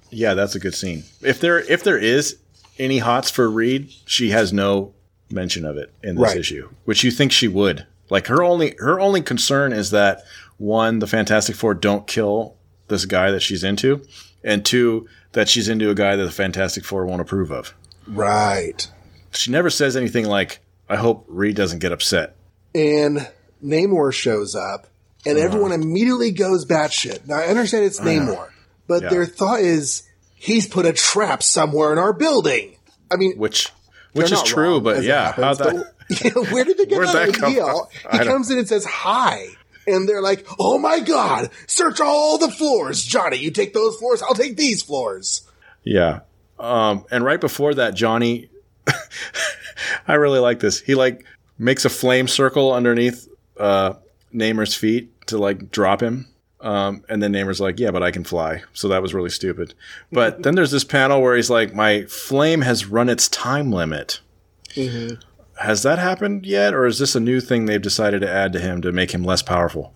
yeah, 0.09 0.33
that's 0.33 0.55
a 0.55 0.59
good 0.59 0.75
scene. 0.75 1.03
If 1.21 1.39
there 1.39 1.59
if 1.59 1.83
there 1.83 1.97
is 1.97 2.37
any 2.77 2.99
hots 2.99 3.31
for 3.31 3.49
Reed, 3.49 3.91
she 4.05 4.29
has 4.29 4.51
no 4.53 4.93
mention 5.29 5.65
of 5.65 5.77
it 5.77 5.93
in 6.03 6.15
this 6.15 6.23
right. 6.23 6.37
issue, 6.37 6.69
which 6.85 7.03
you 7.03 7.11
think 7.11 7.31
she 7.31 7.47
would. 7.47 7.85
Like 8.09 8.27
her 8.27 8.43
only 8.43 8.75
her 8.79 8.99
only 8.99 9.21
concern 9.21 9.73
is 9.73 9.91
that 9.91 10.23
one, 10.57 10.99
the 10.99 11.07
Fantastic 11.07 11.55
Four 11.55 11.73
don't 11.73 12.07
kill 12.07 12.55
this 12.87 13.05
guy 13.05 13.31
that 13.31 13.41
she's 13.41 13.63
into, 13.63 14.05
and 14.43 14.63
two, 14.63 15.07
that 15.33 15.49
she's 15.49 15.67
into 15.67 15.89
a 15.89 15.95
guy 15.95 16.15
that 16.15 16.23
the 16.23 16.31
Fantastic 16.31 16.85
Four 16.85 17.05
won't 17.05 17.21
approve 17.21 17.51
of. 17.51 17.73
Right. 18.07 18.87
She 19.31 19.51
never 19.51 19.69
says 19.69 19.97
anything 19.97 20.25
like, 20.25 20.59
"I 20.87 20.95
hope 20.95 21.25
Reed 21.27 21.55
doesn't 21.55 21.79
get 21.79 21.91
upset." 21.91 22.35
And 22.73 23.27
Namor 23.63 24.13
shows 24.13 24.55
up, 24.55 24.87
and 25.25 25.37
uh, 25.37 25.41
everyone 25.41 25.71
immediately 25.71 26.31
goes 26.31 26.65
batshit. 26.65 27.27
Now 27.27 27.37
I 27.37 27.47
understand 27.47 27.85
it's 27.85 27.99
Namor, 27.99 28.49
but 28.87 29.03
yeah. 29.03 29.09
their 29.09 29.25
thought 29.25 29.59
is 29.59 30.03
he's 30.35 30.67
put 30.67 30.85
a 30.85 30.93
trap 30.93 31.43
somewhere 31.43 31.91
in 31.91 31.97
our 31.97 32.13
building. 32.13 32.77
I 33.11 33.17
mean, 33.17 33.37
which 33.37 33.71
which 34.13 34.31
is 34.31 34.41
true, 34.43 34.75
wrong, 34.75 34.83
but 34.83 35.03
yeah, 35.03 35.33
how 35.33 35.53
that? 35.53 35.91
where 36.51 36.63
did 36.63 36.77
they 36.77 36.85
get 36.85 37.01
that, 37.01 37.13
that 37.13 37.43
idea? 37.43 37.65
He 38.11 38.19
comes 38.19 38.51
in 38.51 38.59
and 38.59 38.67
says 38.67 38.85
hi. 38.85 39.47
And 39.87 40.07
they're 40.09 40.21
like, 40.21 40.45
"Oh 40.59 40.77
my 40.77 40.99
god! 40.99 41.49
Search 41.67 41.99
all 42.01 42.37
the 42.37 42.51
floors, 42.51 43.03
Johnny. 43.03 43.37
You 43.37 43.51
take 43.51 43.73
those 43.73 43.97
floors, 43.97 44.21
I'll 44.21 44.33
take 44.33 44.57
these 44.57 44.81
floors." 44.81 45.43
Yeah, 45.83 46.21
um, 46.59 47.05
and 47.11 47.23
right 47.23 47.39
before 47.39 47.73
that, 47.75 47.93
Johnny, 47.93 48.49
I 50.07 50.13
really 50.15 50.39
like 50.39 50.59
this. 50.59 50.79
He 50.79 50.95
like 50.95 51.25
makes 51.57 51.85
a 51.85 51.89
flame 51.89 52.27
circle 52.27 52.73
underneath 52.73 53.27
uh, 53.57 53.93
Namor's 54.33 54.75
feet 54.75 55.27
to 55.27 55.37
like 55.37 55.71
drop 55.71 56.01
him, 56.01 56.27
um, 56.65 57.03
and 57.09 57.21
then 57.21 57.31
Namor's 57.31 57.61
like, 57.61 57.79
yeah, 57.79 57.91
but 57.91 58.01
I 58.01 58.09
can 58.09 58.23
fly. 58.23 58.63
So 58.73 58.87
that 58.87 59.01
was 59.01 59.13
really 59.13 59.29
stupid. 59.29 59.75
But 60.11 60.41
then 60.43 60.55
there's 60.55 60.71
this 60.71 60.83
panel 60.83 61.21
where 61.21 61.35
he's 61.35 61.49
like, 61.49 61.75
my 61.75 62.05
flame 62.05 62.61
has 62.61 62.87
run 62.87 63.07
its 63.07 63.29
time 63.29 63.71
limit. 63.71 64.19
Mm-hmm. 64.69 65.21
Has 65.59 65.83
that 65.83 65.99
happened 65.99 66.45
yet? 66.45 66.73
Or 66.73 66.85
is 66.85 66.99
this 66.99 67.15
a 67.15 67.19
new 67.19 67.39
thing 67.41 67.65
they've 67.65 67.81
decided 67.81 68.21
to 68.21 68.29
add 68.29 68.53
to 68.53 68.59
him 68.59 68.81
to 68.81 68.91
make 68.91 69.11
him 69.11 69.23
less 69.23 69.41
powerful? 69.41 69.93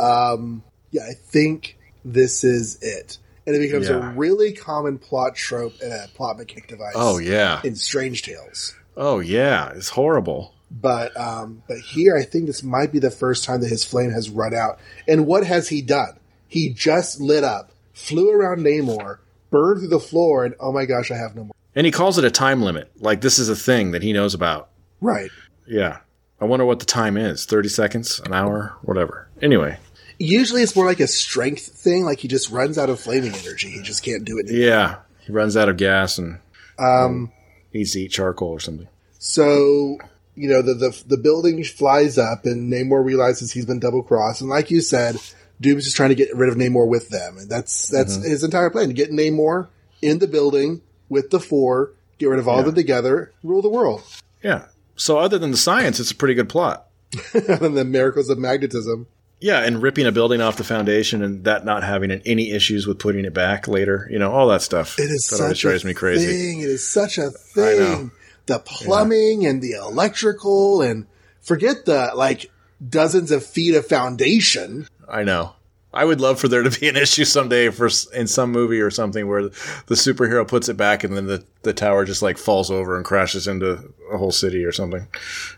Um, 0.00 0.62
yeah, 0.90 1.02
I 1.02 1.14
think 1.14 1.78
this 2.04 2.44
is 2.44 2.78
it. 2.82 3.18
And 3.46 3.56
it 3.56 3.60
becomes 3.60 3.88
yeah. 3.88 3.96
a 3.96 4.14
really 4.14 4.52
common 4.52 4.98
plot 4.98 5.34
trope 5.34 5.74
and 5.82 5.92
a 5.92 6.08
plot 6.14 6.36
mechanic 6.36 6.68
device. 6.68 6.92
Oh, 6.94 7.18
yeah. 7.18 7.60
In 7.64 7.74
Strange 7.74 8.22
Tales. 8.22 8.74
Oh, 8.96 9.20
yeah. 9.20 9.72
It's 9.74 9.88
horrible. 9.88 10.54
But 10.70 11.18
um, 11.18 11.62
but 11.66 11.78
here, 11.78 12.16
I 12.16 12.24
think 12.24 12.46
this 12.46 12.62
might 12.62 12.92
be 12.92 12.98
the 12.98 13.10
first 13.10 13.44
time 13.44 13.62
that 13.62 13.70
his 13.70 13.84
flame 13.84 14.10
has 14.10 14.28
run 14.28 14.54
out. 14.54 14.78
And 15.06 15.26
what 15.26 15.46
has 15.46 15.68
he 15.68 15.80
done? 15.80 16.18
He 16.46 16.70
just 16.70 17.20
lit 17.20 17.44
up, 17.44 17.72
flew 17.94 18.30
around 18.30 18.60
Namor, 18.60 19.18
burned 19.50 19.80
through 19.80 19.88
the 19.88 20.00
floor, 20.00 20.44
and 20.44 20.54
oh 20.60 20.72
my 20.72 20.84
gosh, 20.84 21.10
I 21.10 21.16
have 21.16 21.34
no 21.34 21.44
more. 21.44 21.54
And 21.74 21.86
he 21.86 21.90
calls 21.90 22.18
it 22.18 22.24
a 22.24 22.30
time 22.30 22.62
limit. 22.62 22.90
Like 22.98 23.22
this 23.22 23.38
is 23.38 23.48
a 23.48 23.56
thing 23.56 23.92
that 23.92 24.02
he 24.02 24.12
knows 24.12 24.34
about. 24.34 24.68
Right. 25.00 25.30
Yeah. 25.66 25.98
I 26.40 26.44
wonder 26.44 26.64
what 26.64 26.80
the 26.80 26.86
time 26.86 27.16
is. 27.16 27.46
30 27.46 27.68
seconds, 27.68 28.20
an 28.20 28.32
hour, 28.32 28.76
whatever. 28.82 29.28
Anyway. 29.42 29.78
Usually 30.18 30.62
it's 30.62 30.74
more 30.74 30.86
like 30.86 31.00
a 31.00 31.06
strength 31.06 31.66
thing. 31.66 32.04
Like 32.04 32.20
he 32.20 32.28
just 32.28 32.50
runs 32.50 32.78
out 32.78 32.90
of 32.90 33.00
flaming 33.00 33.34
energy. 33.34 33.70
He 33.70 33.82
just 33.82 34.04
can't 34.04 34.24
do 34.24 34.38
it 34.38 34.48
anymore. 34.48 34.66
Yeah. 34.66 34.96
He 35.20 35.32
runs 35.32 35.56
out 35.56 35.68
of 35.68 35.76
gas 35.76 36.18
and 36.18 36.38
um, 36.78 37.32
needs 37.72 37.92
to 37.92 38.00
eat 38.00 38.12
charcoal 38.12 38.50
or 38.50 38.60
something. 38.60 38.88
So 39.18 39.98
you 40.38 40.48
know, 40.48 40.62
the, 40.62 40.74
the, 40.74 41.02
the 41.06 41.16
building 41.16 41.62
flies 41.64 42.16
up 42.16 42.46
and 42.46 42.72
Namor 42.72 43.04
realizes 43.04 43.50
he's 43.50 43.66
been 43.66 43.80
double 43.80 44.02
crossed. 44.02 44.40
And 44.40 44.48
like 44.48 44.70
you 44.70 44.80
said, 44.80 45.16
Doom's 45.60 45.84
just 45.84 45.96
trying 45.96 46.10
to 46.10 46.14
get 46.14 46.34
rid 46.34 46.48
of 46.48 46.56
Namor 46.56 46.86
with 46.86 47.08
them. 47.08 47.38
And 47.38 47.50
that's, 47.50 47.88
that's 47.88 48.16
mm-hmm. 48.16 48.28
his 48.28 48.44
entire 48.44 48.70
plan 48.70 48.86
to 48.86 48.94
get 48.94 49.10
Namor 49.10 49.66
in 50.00 50.20
the 50.20 50.28
building 50.28 50.80
with 51.08 51.30
the 51.30 51.40
four, 51.40 51.92
get 52.18 52.26
rid 52.26 52.38
of 52.38 52.46
all 52.46 52.54
yeah. 52.54 52.60
of 52.60 52.66
them 52.66 52.76
together, 52.76 53.32
rule 53.42 53.62
the 53.62 53.68
world. 53.68 54.02
Yeah. 54.42 54.66
So 54.98 55.18
other 55.18 55.38
than 55.38 55.50
the 55.50 55.56
science, 55.56 55.98
it's 56.00 56.10
a 56.10 56.14
pretty 56.14 56.34
good 56.34 56.48
plot. 56.48 56.86
and 57.32 57.76
the 57.76 57.84
miracles 57.84 58.28
of 58.28 58.38
magnetism. 58.38 59.06
Yeah, 59.40 59.60
and 59.60 59.80
ripping 59.80 60.06
a 60.06 60.12
building 60.12 60.40
off 60.40 60.56
the 60.56 60.64
foundation 60.64 61.22
and 61.22 61.44
that 61.44 61.64
not 61.64 61.84
having 61.84 62.10
any 62.10 62.50
issues 62.50 62.86
with 62.86 62.98
putting 62.98 63.24
it 63.24 63.32
back 63.32 63.68
later, 63.68 64.08
you 64.10 64.18
know, 64.18 64.32
all 64.32 64.48
that 64.48 64.62
stuff. 64.62 64.98
It 64.98 65.04
is 65.04 65.28
that 65.30 65.36
such 65.36 65.60
drives 65.60 65.84
me 65.84 65.94
crazy. 65.94 66.26
Thing. 66.26 66.60
It 66.60 66.68
is 66.68 66.86
such 66.86 67.18
a 67.18 67.30
thing 67.30 68.10
the 68.48 68.58
plumbing 68.58 69.42
yeah. 69.42 69.50
and 69.50 69.62
the 69.62 69.72
electrical 69.72 70.82
and 70.82 71.06
forget 71.40 71.84
the 71.84 72.10
like 72.16 72.50
dozens 72.86 73.30
of 73.30 73.46
feet 73.46 73.74
of 73.74 73.86
foundation. 73.86 74.88
I 75.08 75.22
know. 75.22 75.54
I 75.92 76.04
would 76.04 76.20
love 76.20 76.38
for 76.38 76.48
there 76.48 76.62
to 76.62 76.80
be 76.80 76.88
an 76.88 76.96
issue 76.96 77.24
someday 77.24 77.70
for 77.70 77.88
in 78.14 78.26
some 78.26 78.52
movie 78.52 78.80
or 78.80 78.90
something 78.90 79.26
where 79.26 79.42
the 79.42 79.94
superhero 79.94 80.46
puts 80.46 80.68
it 80.68 80.76
back 80.76 81.02
and 81.02 81.16
then 81.16 81.26
the, 81.26 81.44
the 81.62 81.72
tower 81.72 82.04
just 82.04 82.20
like 82.20 82.36
falls 82.36 82.70
over 82.70 82.96
and 82.96 83.04
crashes 83.04 83.48
into 83.48 83.92
a 84.12 84.18
whole 84.18 84.30
city 84.30 84.64
or 84.64 84.72
something. 84.72 85.08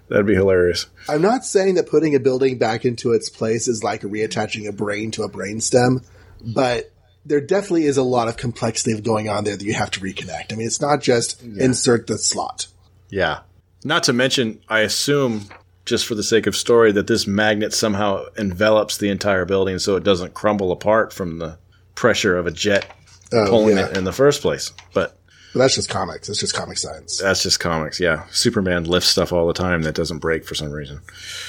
That'd 0.08 0.26
be 0.26 0.34
hilarious. 0.34 0.86
I'm 1.08 1.22
not 1.22 1.44
saying 1.44 1.74
that 1.74 1.88
putting 1.88 2.14
a 2.14 2.20
building 2.20 2.58
back 2.58 2.84
into 2.84 3.12
its 3.12 3.28
place 3.28 3.66
is 3.66 3.82
like 3.82 4.02
reattaching 4.02 4.68
a 4.68 4.72
brain 4.72 5.10
to 5.12 5.24
a 5.24 5.28
brainstem, 5.28 6.06
but 6.40 6.92
there 7.24 7.40
definitely 7.40 7.86
is 7.86 7.96
a 7.96 8.02
lot 8.02 8.28
of 8.28 8.36
complexity 8.36 8.98
going 9.00 9.28
on 9.28 9.44
there 9.44 9.56
that 9.56 9.64
you 9.64 9.74
have 9.74 9.90
to 9.92 10.00
reconnect. 10.00 10.52
I 10.52 10.56
mean, 10.56 10.66
it's 10.66 10.80
not 10.80 11.00
just 11.00 11.42
yeah. 11.42 11.64
insert 11.64 12.06
the 12.06 12.18
slot. 12.18 12.68
Yeah. 13.08 13.40
Not 13.84 14.04
to 14.04 14.12
mention, 14.12 14.60
I 14.68 14.80
assume, 14.80 15.48
just 15.90 16.06
for 16.06 16.14
the 16.14 16.22
sake 16.22 16.46
of 16.46 16.56
story, 16.56 16.92
that 16.92 17.08
this 17.08 17.26
magnet 17.26 17.74
somehow 17.74 18.24
envelops 18.38 18.96
the 18.96 19.10
entire 19.10 19.44
building 19.44 19.78
so 19.80 19.96
it 19.96 20.04
doesn't 20.04 20.32
crumble 20.32 20.70
apart 20.70 21.12
from 21.12 21.38
the 21.38 21.58
pressure 21.96 22.38
of 22.38 22.46
a 22.46 22.50
jet 22.52 22.86
oh, 23.32 23.46
pulling 23.48 23.76
yeah. 23.76 23.88
it 23.88 23.96
in 23.96 24.04
the 24.04 24.12
first 24.12 24.40
place. 24.40 24.72
But 24.94 25.18
But 25.52 25.58
that's 25.58 25.74
just 25.74 25.90
comics. 25.90 26.28
It's 26.28 26.38
just 26.38 26.54
comic 26.54 26.78
science. 26.78 27.18
That's 27.18 27.42
just 27.42 27.58
comics. 27.58 27.98
Yeah, 27.98 28.24
Superman 28.30 28.84
lifts 28.84 29.08
stuff 29.10 29.32
all 29.32 29.48
the 29.48 29.52
time 29.52 29.82
that 29.82 29.96
doesn't 29.96 30.20
break 30.20 30.44
for 30.44 30.54
some 30.54 30.70
reason. 30.70 31.00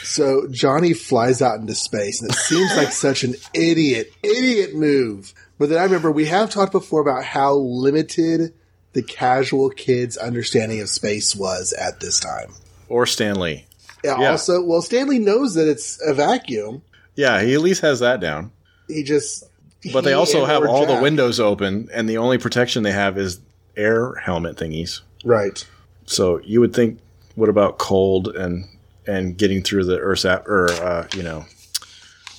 So 0.02 0.48
Johnny 0.50 0.94
flies 0.94 1.44
out 1.44 1.60
into 1.60 1.76
space, 1.76 2.22
and 2.22 2.32
it 2.32 2.38
seems 2.38 2.76
like 2.76 2.92
such 2.92 3.24
an 3.24 3.36
idiot, 3.54 4.12
idiot 4.24 4.74
move. 4.74 5.36
But 5.60 5.70
then 5.70 5.78
I 5.78 5.84
remember 5.84 6.12
we 6.12 6.26
have 6.26 6.50
talked 6.50 6.72
before 6.72 7.02
about 7.02 7.24
how 7.24 7.54
limited 7.54 8.56
the 8.94 9.04
casual 9.04 9.70
kid's 9.70 10.18
understanding 10.18 10.82
of 10.82 10.90
space 10.90 11.36
was 11.36 11.72
at 11.74 12.00
this 12.00 12.20
time. 12.20 12.54
Or 12.90 13.06
Stan 13.06 13.40
Lee. 13.40 13.68
Yeah. 14.04 14.32
Also, 14.32 14.64
well, 14.64 14.82
Stan 14.82 15.08
Lee 15.08 15.20
knows 15.20 15.54
that 15.56 15.68
it's 15.68 16.00
a 16.06 16.14
vacuum. 16.14 16.82
Yeah, 17.16 17.42
he 17.42 17.54
at 17.54 17.62
least 17.62 17.82
has 17.82 18.00
that 18.00 18.20
down. 18.20 18.52
He 18.88 19.04
just. 19.04 19.44
But 19.92 20.04
they 20.04 20.14
also 20.14 20.46
have 20.46 20.64
all 20.66 20.86
the 20.86 21.02
windows 21.02 21.40
open, 21.40 21.90
and 21.92 22.08
the 22.08 22.18
only 22.18 22.38
protection 22.38 22.84
they 22.84 22.92
have 22.92 23.18
is 23.18 23.40
air 23.76 24.14
helmet 24.16 24.58
thingies. 24.58 25.02
Right. 25.24 25.66
So 26.06 26.40
you 26.42 26.60
would 26.60 26.76
think, 26.76 27.00
what 27.36 27.50
about 27.50 27.78
cold 27.80 28.28
and 28.28 28.66
and 29.08 29.36
getting 29.38 29.64
through 29.64 29.86
the 29.86 29.98
Earth's 29.98 30.26
at, 30.26 30.44
or 30.46 30.70
uh, 30.72 31.08
you 31.16 31.24
know, 31.24 31.46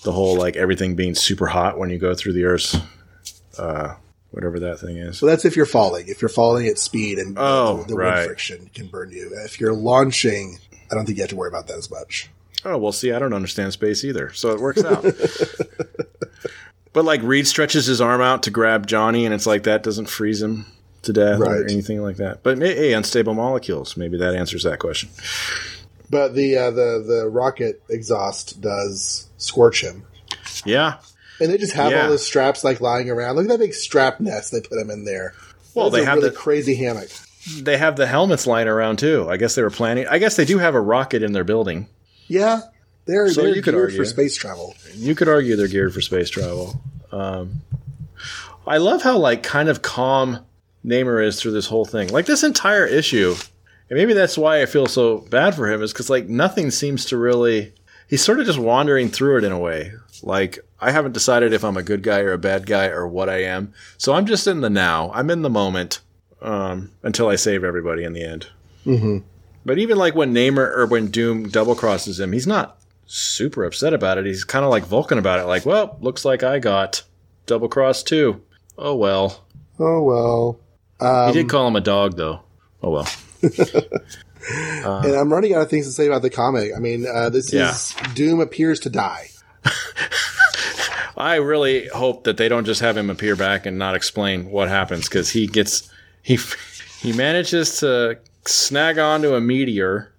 the 0.04 0.12
whole 0.12 0.36
like 0.36 0.56
everything 0.56 0.94
being 0.94 1.14
super 1.14 1.46
hot 1.46 1.78
when 1.78 1.90
you 1.90 1.98
go 1.98 2.14
through 2.14 2.34
the 2.34 2.44
Earth's, 2.44 2.76
uh, 3.58 3.94
whatever 4.30 4.60
that 4.60 4.78
thing 4.78 4.96
is. 4.96 5.18
So 5.18 5.26
that's 5.26 5.44
if 5.44 5.56
you're 5.56 5.66
falling. 5.66 6.06
If 6.08 6.22
you're 6.22 6.28
falling 6.28 6.68
at 6.68 6.78
speed 6.78 7.18
and 7.18 7.36
Oh, 7.38 7.78
the, 7.78 7.88
the 7.88 7.94
right. 7.96 8.14
wind 8.14 8.26
friction 8.26 8.70
can 8.72 8.86
burn 8.86 9.10
you. 9.10 9.32
If 9.44 9.58
you're 9.60 9.74
launching, 9.74 10.58
I 10.92 10.94
don't 10.94 11.06
think 11.06 11.16
you 11.18 11.22
have 11.22 11.30
to 11.30 11.36
worry 11.36 11.48
about 11.48 11.66
that 11.68 11.78
as 11.78 11.90
much. 11.90 12.28
Oh 12.64 12.76
well, 12.78 12.92
see, 12.92 13.10
I 13.12 13.18
don't 13.18 13.32
understand 13.32 13.72
space 13.72 14.04
either, 14.04 14.32
so 14.32 14.50
it 14.50 14.60
works 14.60 14.84
out. 14.84 15.04
but 16.92 17.04
like 17.04 17.22
Reed 17.22 17.46
stretches 17.46 17.86
his 17.86 18.00
arm 18.00 18.20
out 18.20 18.42
to 18.44 18.50
grab 18.50 18.86
Johnny, 18.86 19.24
and 19.24 19.34
it's 19.34 19.46
like 19.46 19.64
that 19.64 19.82
doesn't 19.82 20.06
freeze 20.06 20.40
him 20.42 20.66
to 21.02 21.12
death 21.12 21.40
or 21.40 21.64
anything 21.64 22.02
like 22.02 22.16
that. 22.18 22.42
But 22.42 22.58
hey, 22.58 22.92
unstable 22.92 23.34
molecules, 23.34 23.96
maybe 23.96 24.16
that 24.18 24.34
answers 24.34 24.62
that 24.64 24.78
question. 24.78 25.08
But 26.10 26.34
the 26.34 26.56
uh, 26.56 26.70
the 26.70 27.02
the 27.06 27.28
rocket 27.28 27.82
exhaust 27.88 28.60
does 28.60 29.26
scorch 29.38 29.82
him, 29.82 30.04
Yeah. 30.64 30.98
and 31.40 31.50
they 31.50 31.56
just 31.58 31.72
have 31.72 31.90
Yeah. 31.90 32.04
all 32.04 32.10
the 32.10 32.18
straps 32.18 32.62
like 32.62 32.80
lying 32.80 33.08
around. 33.10 33.36
Look 33.36 33.46
at 33.46 33.48
that 33.48 33.58
big 33.60 33.74
strap 33.74 34.20
nest 34.20 34.52
they 34.52 34.60
put 34.60 34.78
him 34.78 34.90
in 34.90 35.04
there. 35.04 35.34
Well, 35.74 35.88
That's 35.90 36.02
they 36.02 36.06
have 36.08 36.18
really 36.18 36.28
the 36.28 36.36
crazy 36.36 36.74
hammock. 36.76 37.08
They 37.60 37.76
have 37.76 37.96
the 37.96 38.06
helmets 38.06 38.46
lying 38.46 38.68
around 38.68 38.98
too. 38.98 39.28
I 39.28 39.36
guess 39.36 39.54
they 39.54 39.62
were 39.62 39.70
planning. 39.70 40.06
I 40.08 40.18
guess 40.18 40.36
they 40.36 40.44
do 40.44 40.58
have 40.58 40.74
a 40.74 40.80
rocket 40.80 41.22
in 41.22 41.32
their 41.32 41.44
building. 41.44 41.88
Yeah, 42.28 42.60
they're 43.04 43.28
So 43.30 43.42
they're 43.42 43.54
you 43.56 43.62
could 43.62 43.74
geared 43.74 43.84
argue. 43.86 43.98
for 43.98 44.04
space 44.04 44.36
travel. 44.36 44.74
You 44.94 45.14
could 45.14 45.28
argue 45.28 45.56
they're 45.56 45.68
geared 45.68 45.92
for 45.94 46.00
space 46.00 46.30
travel. 46.30 46.80
Um, 47.10 47.62
I 48.66 48.78
love 48.78 49.02
how 49.02 49.18
like 49.18 49.42
kind 49.42 49.68
of 49.68 49.82
calm 49.82 50.44
Namor 50.84 51.24
is 51.24 51.40
through 51.40 51.52
this 51.52 51.66
whole 51.66 51.84
thing. 51.84 52.08
Like 52.08 52.26
this 52.26 52.42
entire 52.44 52.86
issue, 52.86 53.34
and 53.90 53.98
maybe 53.98 54.12
that's 54.14 54.38
why 54.38 54.62
I 54.62 54.66
feel 54.66 54.86
so 54.86 55.18
bad 55.18 55.54
for 55.54 55.70
him 55.70 55.82
is 55.82 55.92
because 55.92 56.10
like 56.10 56.28
nothing 56.28 56.70
seems 56.70 57.04
to 57.06 57.16
really. 57.16 57.72
He's 58.08 58.22
sort 58.22 58.40
of 58.40 58.46
just 58.46 58.58
wandering 58.58 59.08
through 59.08 59.38
it 59.38 59.44
in 59.44 59.52
a 59.52 59.58
way. 59.58 59.92
Like 60.22 60.58
I 60.80 60.90
haven't 60.90 61.12
decided 61.12 61.52
if 61.52 61.64
I'm 61.64 61.76
a 61.76 61.82
good 61.82 62.02
guy 62.02 62.20
or 62.20 62.32
a 62.32 62.38
bad 62.38 62.66
guy 62.66 62.86
or 62.88 63.06
what 63.06 63.28
I 63.28 63.42
am. 63.44 63.72
So 63.96 64.12
I'm 64.12 64.26
just 64.26 64.46
in 64.46 64.60
the 64.60 64.68
now. 64.70 65.10
I'm 65.14 65.30
in 65.30 65.42
the 65.42 65.50
moment 65.50 66.00
um, 66.42 66.90
until 67.02 67.28
I 67.28 67.36
save 67.36 67.64
everybody 67.64 68.04
in 68.04 68.12
the 68.12 68.22
end. 68.24 68.48
hmm 68.84 69.18
But 69.64 69.78
even 69.78 69.96
like 69.96 70.14
when 70.14 70.34
Namor 70.34 70.76
or 70.76 70.86
when 70.86 71.06
Doom 71.08 71.48
double 71.48 71.74
crosses 71.74 72.20
him, 72.20 72.32
he's 72.32 72.46
not 72.46 72.78
super 73.06 73.64
upset 73.64 73.94
about 73.94 74.18
it. 74.18 74.26
He's 74.26 74.44
kind 74.44 74.64
of 74.64 74.70
like 74.70 74.84
Vulcan 74.84 75.18
about 75.18 75.38
it. 75.40 75.44
Like, 75.44 75.64
well, 75.64 75.96
looks 76.00 76.24
like 76.24 76.42
I 76.42 76.58
got 76.58 77.02
double 77.46 77.68
crossed 77.68 78.06
too. 78.08 78.42
Oh 78.76 78.94
well. 78.96 79.44
Oh 79.78 80.02
well. 80.02 80.58
Um, 81.00 81.28
He 81.28 81.34
did 81.42 81.48
call 81.48 81.66
him 81.68 81.76
a 81.76 81.80
dog 81.80 82.16
though. 82.16 82.40
Oh 82.82 82.90
well. 82.90 83.08
and 83.44 85.14
I'm 85.16 85.32
running 85.32 85.54
out 85.54 85.62
of 85.62 85.70
things 85.70 85.86
to 85.86 85.92
say 85.92 86.06
about 86.06 86.22
the 86.22 86.30
comic. 86.30 86.72
I 86.76 86.80
mean, 86.80 87.06
uh, 87.06 87.28
this 87.30 87.52
Yeah. 87.52 87.70
is 87.72 87.94
Doom 88.14 88.40
appears 88.40 88.80
to 88.80 88.90
die. 88.90 89.28
I 91.16 91.36
really 91.36 91.88
hope 91.88 92.24
that 92.24 92.36
they 92.36 92.48
don't 92.48 92.64
just 92.64 92.80
have 92.80 92.96
him 92.96 93.10
appear 93.10 93.36
back 93.36 93.66
and 93.66 93.78
not 93.78 93.94
explain 93.94 94.50
what 94.50 94.68
happens 94.68 95.08
because 95.08 95.30
he 95.30 95.46
gets 95.46 95.90
he 96.22 96.38
he 97.00 97.12
manages 97.12 97.78
to 97.80 98.18
snag 98.46 98.98
onto 98.98 99.34
a 99.34 99.40
meteor 99.40 100.12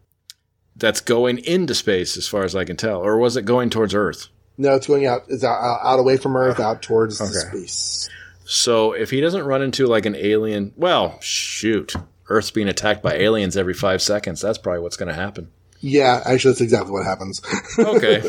that's 0.75 1.01
going 1.01 1.37
into 1.39 1.73
space, 1.75 2.17
as 2.17 2.27
far 2.27 2.43
as 2.43 2.55
I 2.55 2.65
can 2.65 2.77
tell, 2.77 2.99
or 2.99 3.17
was 3.17 3.37
it 3.37 3.45
going 3.45 3.69
towards 3.69 3.93
Earth? 3.93 4.27
No, 4.57 4.75
it's 4.75 4.87
going 4.87 5.05
out. 5.05 5.21
It's 5.29 5.43
out, 5.43 5.79
out 5.83 5.99
away 5.99 6.17
from 6.17 6.35
Earth, 6.35 6.59
out 6.59 6.81
towards 6.81 7.19
Okay. 7.21 7.31
space. 7.31 8.09
So 8.45 8.91
if 8.93 9.09
he 9.09 9.21
doesn't 9.21 9.45
run 9.45 9.61
into 9.61 9.87
like 9.87 10.05
an 10.05 10.15
alien, 10.15 10.73
well, 10.75 11.17
shoot, 11.21 11.93
Earth's 12.27 12.51
being 12.51 12.67
attacked 12.67 13.01
by 13.01 13.15
aliens 13.15 13.55
every 13.55 13.73
five 13.73 14.01
seconds. 14.01 14.41
That's 14.41 14.57
probably 14.57 14.81
what's 14.81 14.97
going 14.97 15.09
to 15.09 15.15
happen. 15.15 15.49
Yeah, 15.79 16.21
actually, 16.25 16.51
that's 16.51 16.61
exactly 16.61 16.91
what 16.91 17.05
happens. 17.05 17.41
Okay, 17.79 18.21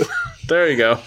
there 0.49 0.69
you 0.71 0.77
go. 0.77 1.01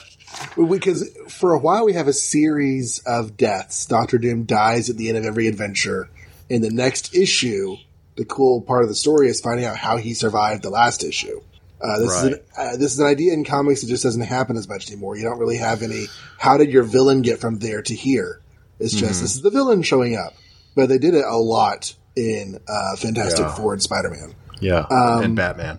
because 0.56 1.10
for 1.30 1.54
a 1.54 1.60
while 1.60 1.86
we 1.86 1.94
have 1.94 2.08
a 2.08 2.14
series 2.14 3.00
of 3.06 3.38
deaths. 3.38 3.86
Doctor 3.86 4.18
Doom 4.18 4.44
dies 4.44 4.90
at 4.90 4.98
the 4.98 5.10
end 5.10 5.18
of 5.18 5.26
every 5.26 5.48
adventure. 5.48 6.10
In 6.50 6.62
the 6.62 6.70
next 6.70 7.14
issue, 7.16 7.76
the 8.16 8.26
cool 8.26 8.62
part 8.62 8.84
of 8.84 8.90
the 8.90 8.96
story 8.96 9.28
is 9.28 9.42
finding 9.42 9.66
out 9.66 9.78
how 9.78 9.98
he 9.98 10.14
survived 10.14 10.64
the 10.64 10.70
last 10.70 11.04
issue. 11.04 11.42
Uh, 11.80 12.00
this 12.00 12.12
is 12.16 12.24
an, 12.24 12.40
uh, 12.58 12.72
this 12.78 12.94
is 12.94 13.00
an 13.00 13.06
idea 13.06 13.34
in 13.34 13.44
comics 13.46 13.82
that 13.82 13.88
just 13.88 14.02
doesn't 14.04 14.22
happen 14.22 14.58
as 14.58 14.68
much 14.68 14.90
anymore. 14.90 15.16
You 15.16 15.24
don't 15.24 15.38
really 15.40 15.58
have 15.58 15.84
any. 15.84 16.06
How 16.40 16.58
did 16.58 16.72
your 16.72 16.84
villain 16.84 17.22
get 17.22 17.40
from 17.40 17.60
there 17.60 17.82
to 17.84 17.94
here? 17.94 18.42
It's 18.80 18.94
just 18.94 19.04
Mm-hmm. 19.16 19.24
this 19.24 19.36
is 19.36 19.42
the 19.42 19.52
villain 19.52 19.84
showing 19.84 20.16
up, 20.16 20.34
but 20.76 20.88
they 20.90 20.98
did 20.98 21.14
it 21.14 21.26
a 21.26 21.38
lot 21.38 21.94
in 22.16 22.60
uh, 22.68 22.96
Fantastic 22.96 23.40
Yeah. 23.46 23.56
Four 23.56 23.74
and 23.74 23.82
Spider 23.84 24.10
Man 24.10 24.34
Yeah, 24.60 24.86
Um, 24.90 25.24
and 25.24 25.36
Batman, 25.36 25.78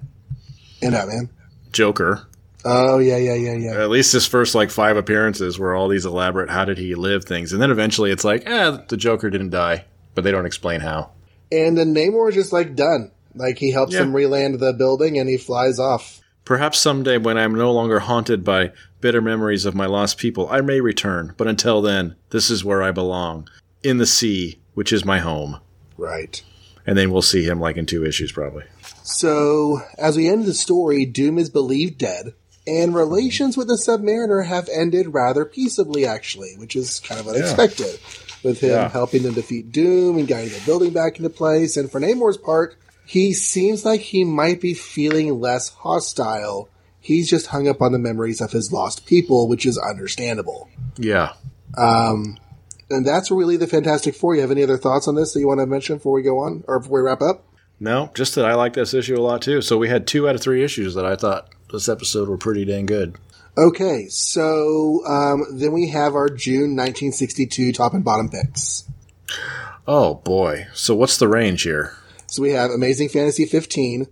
and 0.82 0.92
Batman. 0.92 1.30
Joker. 1.72 2.26
Oh 2.64 2.98
yeah, 2.98 3.16
yeah, 3.16 3.34
yeah, 3.34 3.54
yeah. 3.54 3.82
At 3.82 3.90
least 3.90 4.12
his 4.12 4.26
first 4.26 4.54
like 4.54 4.70
five 4.70 4.96
appearances 4.96 5.58
were 5.58 5.74
all 5.74 5.88
these 5.88 6.04
elaborate 6.06 6.50
"how 6.50 6.64
did 6.64 6.78
he 6.78 6.94
live" 6.94 7.24
things, 7.24 7.52
and 7.52 7.60
then 7.62 7.70
eventually 7.72 8.10
it's 8.12 8.24
like, 8.24 8.44
eh, 8.46 8.78
the 8.88 8.96
Joker 8.96 9.30
didn't 9.30 9.50
die, 9.50 9.84
but 10.18 10.24
they 10.24 10.32
don't 10.32 10.46
explain 10.46 10.80
how. 10.80 11.12
And 11.52 11.78
then 11.78 11.94
Namor 11.94 12.30
is 12.30 12.34
just 12.34 12.52
like 12.52 12.74
done. 12.74 13.12
Like 13.36 13.56
he 13.58 13.70
helps 13.70 13.92
Yeah. 13.92 14.02
him 14.02 14.12
reland 14.16 14.58
the 14.58 14.72
building 14.72 15.16
and 15.16 15.28
he 15.28 15.36
flies 15.36 15.78
off. 15.78 16.20
Perhaps 16.44 16.80
someday, 16.80 17.18
when 17.18 17.38
I'm 17.38 17.54
no 17.54 17.70
longer 17.70 18.00
haunted 18.00 18.42
by 18.42 18.72
bitter 19.00 19.20
memories 19.20 19.64
of 19.64 19.76
my 19.76 19.86
lost 19.86 20.18
people, 20.18 20.48
I 20.50 20.60
may 20.60 20.80
return. 20.80 21.34
But 21.36 21.46
until 21.46 21.80
then, 21.80 22.16
this 22.30 22.50
is 22.50 22.64
where 22.64 22.82
I 22.82 22.90
belong, 22.90 23.48
in 23.84 23.98
the 23.98 24.06
sea, 24.06 24.58
which 24.74 24.92
is 24.92 25.04
my 25.04 25.20
home. 25.20 25.60
Right. 25.96 26.42
And 26.84 26.98
then 26.98 27.12
we'll 27.12 27.22
see 27.22 27.44
him 27.44 27.60
like 27.60 27.76
in 27.76 27.86
two 27.86 28.04
issues, 28.04 28.32
probably. 28.32 28.64
So 29.04 29.82
as 29.98 30.16
we 30.16 30.26
end 30.28 30.46
the 30.46 30.52
story, 30.54 31.06
Doom 31.06 31.38
is 31.38 31.48
believed 31.48 31.96
dead, 31.98 32.32
and 32.66 32.92
relations 32.92 33.56
with 33.56 33.68
the 33.68 33.74
Submariner 33.74 34.46
have 34.46 34.68
ended 34.68 35.14
rather 35.14 35.44
peaceably, 35.44 36.04
actually, 36.04 36.54
which 36.56 36.74
is 36.74 36.98
kind 36.98 37.20
of 37.20 37.28
unexpected. 37.28 38.00
With 38.44 38.60
him 38.60 38.70
Yeah. 38.70 38.88
helping 38.88 39.22
them 39.24 39.34
defeat 39.34 39.72
Doom 39.72 40.16
and 40.18 40.28
guiding 40.28 40.50
the 40.52 40.60
building 40.64 40.92
back 40.92 41.16
into 41.16 41.28
place, 41.30 41.76
and 41.76 41.90
for 41.90 42.00
Namor's 42.00 42.36
part, 42.36 42.76
he 43.04 43.32
seems 43.32 43.84
like 43.84 44.00
he 44.00 44.22
might 44.22 44.60
be 44.60 44.74
feeling 44.74 45.40
less 45.40 45.70
hostile. 45.70 46.68
He's 47.00 47.28
just 47.28 47.46
hung 47.48 47.66
up 47.66 47.80
on 47.82 47.92
the 47.92 47.98
memories 47.98 48.40
of 48.40 48.52
his 48.52 48.72
lost 48.72 49.06
people, 49.06 49.48
which 49.48 49.66
is 49.66 49.78
understandable. 49.78 50.68
Yeah. 50.98 51.32
Um, 51.76 52.36
and 52.90 53.06
that's 53.06 53.30
really 53.30 53.56
the 53.56 53.66
Fantastic 53.66 54.14
Four. 54.14 54.34
You 54.34 54.40
have 54.42 54.50
any 54.50 54.62
other 54.62 54.76
thoughts 54.78 55.08
on 55.08 55.14
this 55.14 55.32
that 55.32 55.40
you 55.40 55.48
want 55.48 55.60
to 55.60 55.66
mention 55.66 55.96
before 55.96 56.12
we 56.12 56.22
go 56.22 56.38
on, 56.38 56.64
or 56.68 56.78
before 56.80 57.02
we 57.02 57.06
wrap 57.08 57.22
up? 57.22 57.44
No, 57.80 58.10
just 58.14 58.34
that 58.34 58.44
I 58.44 58.54
like 58.54 58.74
this 58.74 58.92
issue 58.94 59.16
a 59.18 59.22
lot 59.22 59.40
too. 59.42 59.62
So 59.62 59.78
we 59.78 59.88
had 59.88 60.06
two 60.06 60.28
out 60.28 60.34
of 60.34 60.40
three 60.40 60.64
issues 60.64 60.94
that 60.94 61.04
I 61.04 61.14
thought 61.16 61.48
this 61.72 61.88
episode 61.88 62.28
were 62.28 62.36
pretty 62.38 62.64
dang 62.64 62.86
good. 62.86 63.16
Okay, 63.58 64.06
so 64.08 65.04
um, 65.04 65.44
then 65.58 65.72
we 65.72 65.88
have 65.88 66.14
our 66.14 66.28
June 66.28 66.76
1962 66.76 67.72
top 67.72 67.92
and 67.92 68.04
bottom 68.04 68.28
picks. 68.28 68.84
Oh 69.86 70.14
boy. 70.16 70.68
So 70.74 70.94
what's 70.94 71.16
the 71.18 71.26
range 71.28 71.62
here? 71.62 71.96
So 72.28 72.40
we 72.42 72.50
have 72.52 72.70
Amazing 72.70 73.08
Fantasy 73.08 73.44
15 73.46 74.02
and 74.02 74.08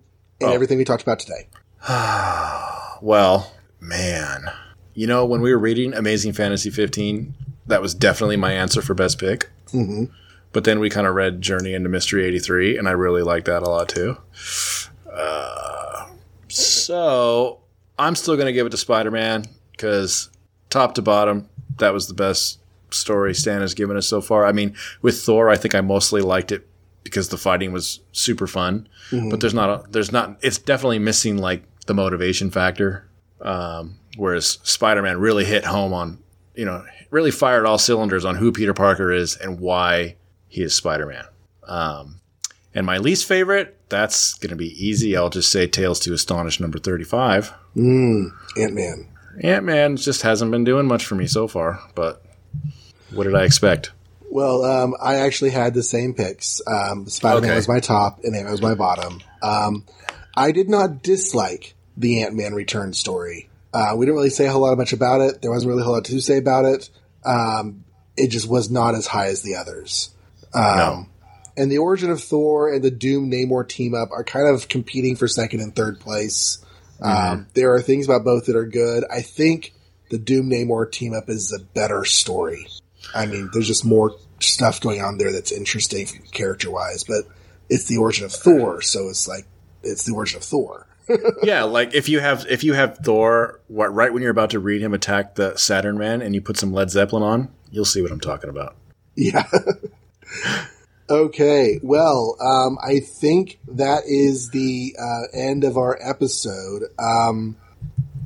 Oh. 0.50 0.52
everything 0.52 0.78
we 0.78 0.84
talked 0.84 1.02
about 1.02 1.20
today. 1.20 1.48
Well, 3.02 3.52
man. 3.78 4.46
You 4.94 5.06
know, 5.06 5.26
when 5.26 5.42
we 5.42 5.52
were 5.52 5.58
reading 5.58 5.92
Amazing 5.92 6.32
Fantasy 6.32 6.70
15, 6.70 7.34
that 7.66 7.82
was 7.82 7.94
definitely 7.94 8.38
my 8.38 8.52
answer 8.52 8.80
for 8.80 8.94
best 8.94 9.18
pick. 9.20 9.50
hmm 9.70 10.04
But 10.52 10.64
then 10.64 10.80
we 10.80 10.88
kind 10.88 11.06
of 11.06 11.14
read 11.14 11.42
Journey 11.42 11.74
into 11.74 11.90
Mystery 11.90 12.24
83, 12.24 12.78
and 12.78 12.88
I 12.88 12.92
really 12.92 13.22
liked 13.22 13.44
that 13.46 13.62
a 13.62 13.68
lot 13.68 13.90
too. 13.90 14.16
Uh, 15.12 16.06
so 16.48 17.60
I'm 17.98 18.14
still 18.14 18.36
going 18.36 18.46
to 18.46 18.52
give 18.52 18.66
it 18.66 18.70
to 18.70 18.76
Spider 18.76 19.10
Man 19.10 19.44
because 19.72 20.30
top 20.70 20.94
to 20.94 21.02
bottom, 21.02 21.48
that 21.78 21.92
was 21.92 22.08
the 22.08 22.14
best 22.14 22.60
story 22.90 23.34
Stan 23.34 23.60
has 23.60 23.74
given 23.74 23.96
us 23.96 24.06
so 24.06 24.20
far. 24.20 24.46
I 24.46 24.52
mean, 24.52 24.74
with 25.02 25.20
Thor, 25.20 25.48
I 25.48 25.56
think 25.56 25.74
I 25.74 25.80
mostly 25.80 26.20
liked 26.20 26.52
it 26.52 26.68
because 27.04 27.28
the 27.28 27.36
fighting 27.36 27.72
was 27.72 28.00
super 28.12 28.46
fun. 28.46 28.88
But 29.30 29.40
there's 29.40 29.54
not, 29.54 29.70
a, 29.70 29.90
there's 29.90 30.12
not, 30.12 30.38
it's 30.42 30.58
definitely 30.58 30.98
missing 30.98 31.38
like 31.38 31.64
the 31.86 31.94
motivation 31.94 32.50
factor. 32.50 33.08
Um, 33.40 33.98
whereas 34.16 34.58
Spider 34.62 35.02
Man 35.02 35.18
really 35.18 35.44
hit 35.44 35.64
home 35.64 35.92
on, 35.92 36.18
you 36.54 36.64
know, 36.64 36.84
really 37.10 37.30
fired 37.30 37.66
all 37.66 37.78
cylinders 37.78 38.24
on 38.24 38.36
who 38.36 38.50
Peter 38.50 38.74
Parker 38.74 39.12
is 39.12 39.36
and 39.36 39.60
why 39.60 40.16
he 40.48 40.62
is 40.62 40.74
Spider 40.74 41.06
Man. 41.06 41.24
Um, 41.64 42.20
and 42.76 42.86
my 42.86 42.98
least 42.98 43.26
favorite, 43.26 43.76
that's 43.88 44.34
going 44.34 44.50
to 44.50 44.56
be 44.56 44.70
easy. 44.86 45.16
I'll 45.16 45.30
just 45.30 45.50
say 45.50 45.66
Tales 45.66 45.98
to 46.00 46.12
Astonish 46.12 46.60
number 46.60 46.78
35. 46.78 47.52
Mm, 47.76 48.26
Ant 48.56 48.74
Man. 48.74 49.08
Ant 49.42 49.64
Man 49.64 49.96
just 49.96 50.22
hasn't 50.22 50.50
been 50.50 50.62
doing 50.64 50.86
much 50.86 51.04
for 51.04 51.14
me 51.16 51.26
so 51.26 51.48
far, 51.48 51.80
but 51.94 52.22
what 53.10 53.24
did 53.24 53.34
I 53.34 53.44
expect? 53.44 53.90
Well, 54.30 54.64
um, 54.64 54.94
I 55.00 55.16
actually 55.16 55.50
had 55.50 55.72
the 55.74 55.82
same 55.82 56.12
picks. 56.14 56.60
Um, 56.66 57.08
Spider 57.08 57.40
Man 57.40 57.50
Okay. 57.50 57.56
was 57.56 57.68
my 57.68 57.80
top, 57.80 58.20
and 58.24 58.34
Ant 58.34 58.44
Man 58.44 58.52
was 58.52 58.62
my 58.62 58.74
bottom. 58.74 59.20
Um, 59.42 59.84
I 60.36 60.52
did 60.52 60.68
not 60.68 61.02
dislike 61.02 61.74
the 61.96 62.22
Ant 62.22 62.34
Man 62.34 62.52
return 62.54 62.92
story. 62.92 63.48
Uh, 63.72 63.94
we 63.96 64.04
didn't 64.06 64.16
really 64.16 64.30
say 64.30 64.46
a 64.46 64.50
whole 64.52 64.62
lot 64.62 64.76
much 64.76 64.92
about 64.92 65.20
it. 65.20 65.42
There 65.42 65.50
wasn't 65.50 65.68
really 65.70 65.82
a 65.82 65.84
whole 65.84 65.94
lot 65.94 66.04
to 66.06 66.20
say 66.20 66.38
about 66.38 66.64
it. 66.64 66.90
Um, 67.24 67.84
it 68.16 68.28
just 68.28 68.48
was 68.48 68.70
not 68.70 68.94
as 68.94 69.06
high 69.06 69.26
as 69.28 69.42
the 69.42 69.56
others. 69.56 70.10
Um, 70.54 70.76
No. 70.76 71.06
And 71.56 71.70
the 71.70 71.78
origin 71.78 72.10
of 72.10 72.22
Thor 72.22 72.72
and 72.72 72.82
the 72.82 72.90
Doom 72.90 73.30
Namor 73.30 73.66
team 73.66 73.94
up 73.94 74.10
are 74.12 74.24
kind 74.24 74.54
of 74.54 74.68
competing 74.68 75.16
for 75.16 75.26
second 75.26 75.60
and 75.60 75.74
third 75.74 76.00
place. 76.00 76.64
Um, 77.00 77.46
there 77.54 77.74
are 77.74 77.82
things 77.82 78.06
about 78.06 78.24
both 78.24 78.46
that 78.46 78.56
are 78.56 78.66
good. 78.66 79.04
I 79.10 79.22
think 79.22 79.72
the 80.10 80.18
Doom 80.18 80.50
Namor 80.50 80.90
team 80.90 81.14
up 81.14 81.28
is 81.28 81.52
a 81.52 81.62
better 81.62 82.04
story. 82.04 82.66
I 83.14 83.26
mean, 83.26 83.50
there's 83.52 83.66
just 83.66 83.84
more 83.84 84.16
stuff 84.40 84.80
going 84.80 85.00
on 85.00 85.18
there 85.18 85.32
that's 85.32 85.52
interesting 85.52 86.06
character 86.32 86.70
wise, 86.70 87.04
but 87.04 87.24
it's 87.68 87.84
the 87.84 87.96
origin 87.98 88.24
of 88.24 88.32
Thor, 88.32 88.80
so 88.82 89.08
it's 89.08 89.26
like 89.26 89.46
it's 89.82 90.04
the 90.04 90.14
origin 90.14 90.38
of 90.38 90.44
Thor. 90.44 90.86
yeah, 91.42 91.62
like 91.62 91.94
if 91.94 92.08
you 92.08 92.20
have 92.20 92.46
if 92.48 92.64
you 92.64 92.72
have 92.72 92.98
Thor, 92.98 93.60
what 93.68 93.94
right 93.94 94.12
when 94.12 94.22
you're 94.22 94.30
about 94.30 94.50
to 94.50 94.58
read 94.58 94.82
him 94.82 94.94
attack 94.94 95.36
the 95.36 95.56
Saturn 95.56 95.98
Man, 95.98 96.22
and 96.22 96.34
you 96.34 96.40
put 96.40 96.56
some 96.56 96.72
Led 96.72 96.90
Zeppelin 96.90 97.22
on, 97.22 97.48
you'll 97.70 97.84
see 97.84 98.02
what 98.02 98.10
I'm 98.10 98.20
talking 98.20 98.50
about. 98.50 98.76
Yeah. 99.16 99.46
okay. 101.08 101.80
Well, 101.82 102.36
um, 102.40 102.78
I 102.82 103.00
think 103.00 103.58
that 103.68 104.04
is 104.06 104.50
the 104.50 104.96
uh, 104.98 105.36
end 105.36 105.64
of 105.64 105.76
our 105.76 105.98
episode. 106.00 106.84
Um, 106.98 107.56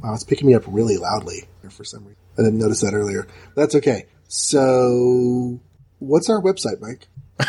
wow, 0.02 0.14
it's 0.14 0.24
picking 0.24 0.46
me 0.46 0.54
up 0.54 0.64
really 0.66 0.96
loudly 0.96 1.44
for 1.70 1.84
some 1.84 2.04
reason. 2.04 2.16
I 2.38 2.42
didn't 2.42 2.58
notice 2.58 2.80
that 2.80 2.94
earlier. 2.94 3.26
That's 3.54 3.74
okay. 3.76 4.06
So, 4.28 5.60
what's 5.98 6.30
our 6.30 6.40
website, 6.40 6.80
Mike? 6.80 7.08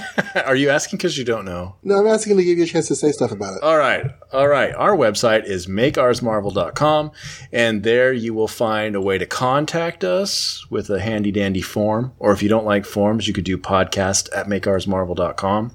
Are 0.46 0.56
you 0.56 0.70
asking 0.70 0.98
because 0.98 1.16
you 1.18 1.24
don't 1.24 1.44
know? 1.44 1.76
No, 1.82 2.00
I'm 2.00 2.06
asking 2.06 2.36
to 2.36 2.44
give 2.44 2.58
you 2.58 2.64
a 2.64 2.66
chance 2.66 2.88
to 2.88 2.96
say 2.96 3.12
stuff 3.12 3.32
about 3.32 3.54
it. 3.54 3.62
All 3.62 3.76
right. 3.76 4.10
All 4.32 4.48
right. 4.48 4.74
Our 4.74 4.96
website 4.96 5.44
is 5.44 5.66
makeoursmarvel.com, 5.66 7.12
and 7.52 7.82
there 7.82 8.12
you 8.12 8.34
will 8.34 8.48
find 8.48 8.94
a 8.94 9.00
way 9.00 9.18
to 9.18 9.26
contact 9.26 10.04
us 10.04 10.68
with 10.70 10.90
a 10.90 11.00
handy 11.00 11.30
dandy 11.30 11.62
form. 11.62 12.12
Or 12.18 12.32
if 12.32 12.42
you 12.42 12.48
don't 12.48 12.64
like 12.64 12.84
forms, 12.84 13.26
you 13.28 13.34
could 13.34 13.44
do 13.44 13.58
podcast 13.58 14.28
at 14.34 14.46
makeoursmarvel.com 14.46 15.72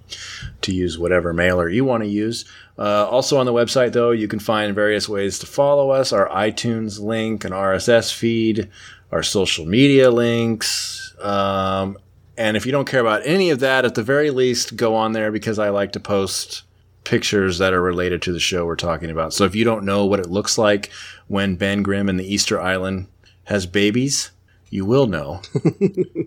to 0.62 0.74
use 0.74 0.98
whatever 0.98 1.34
mailer 1.34 1.70
you 1.70 1.86
want 1.86 2.04
to 2.04 2.10
use. 2.10 2.46
Uh, 2.78 3.08
also 3.10 3.38
on 3.38 3.46
the 3.46 3.54
website, 3.54 3.94
though, 3.94 4.12
you 4.12 4.28
can 4.28 4.40
find 4.40 4.76
various 4.76 5.10
ways 5.10 5.40
to 5.40 5.46
follow 5.46 5.90
us 5.90 6.14
our 6.14 6.30
iTunes 6.30 7.00
link, 7.00 7.44
an 7.44 7.52
RSS 7.52 8.14
feed, 8.14 8.70
our 9.12 9.24
social 9.24 9.66
media 9.66 10.12
links. 10.12 11.16
Um, 11.20 11.98
and 12.38 12.56
if 12.56 12.66
you 12.66 12.72
don't 12.72 12.88
care 12.88 13.02
about 13.02 13.24
any 13.26 13.50
of 13.50 13.60
that, 13.60 13.86
at 13.86 13.96
the 13.96 14.04
very 14.04 14.30
least, 14.32 14.76
go 14.76 14.96
on 14.96 15.14
there 15.14 15.32
because 15.32 15.60
I 15.60 15.70
like 15.70 15.94
to 15.94 16.00
post 16.00 16.64
pictures 17.04 17.58
that 17.58 17.74
are 17.74 17.82
related 17.82 18.22
to 18.22 18.34
the 18.34 18.40
show 18.40 18.66
we're 18.66 18.76
talking 18.76 19.10
about. 19.10 19.34
So 19.34 19.46
if 19.46 19.56
you 19.56 19.64
don't 19.64 19.86
know 19.86 20.06
what 20.06 20.20
it 20.20 20.30
looks 20.30 20.58
like 20.58 20.92
when 21.28 21.56
Ben 21.56 21.82
Grimm 21.82 22.10
and 22.10 22.20
the 22.20 22.34
Easter 22.34 22.60
Island 22.60 23.08
has 23.46 23.66
babies, 23.66 24.32
you 24.70 24.86
will 24.86 25.08
know 25.08 25.42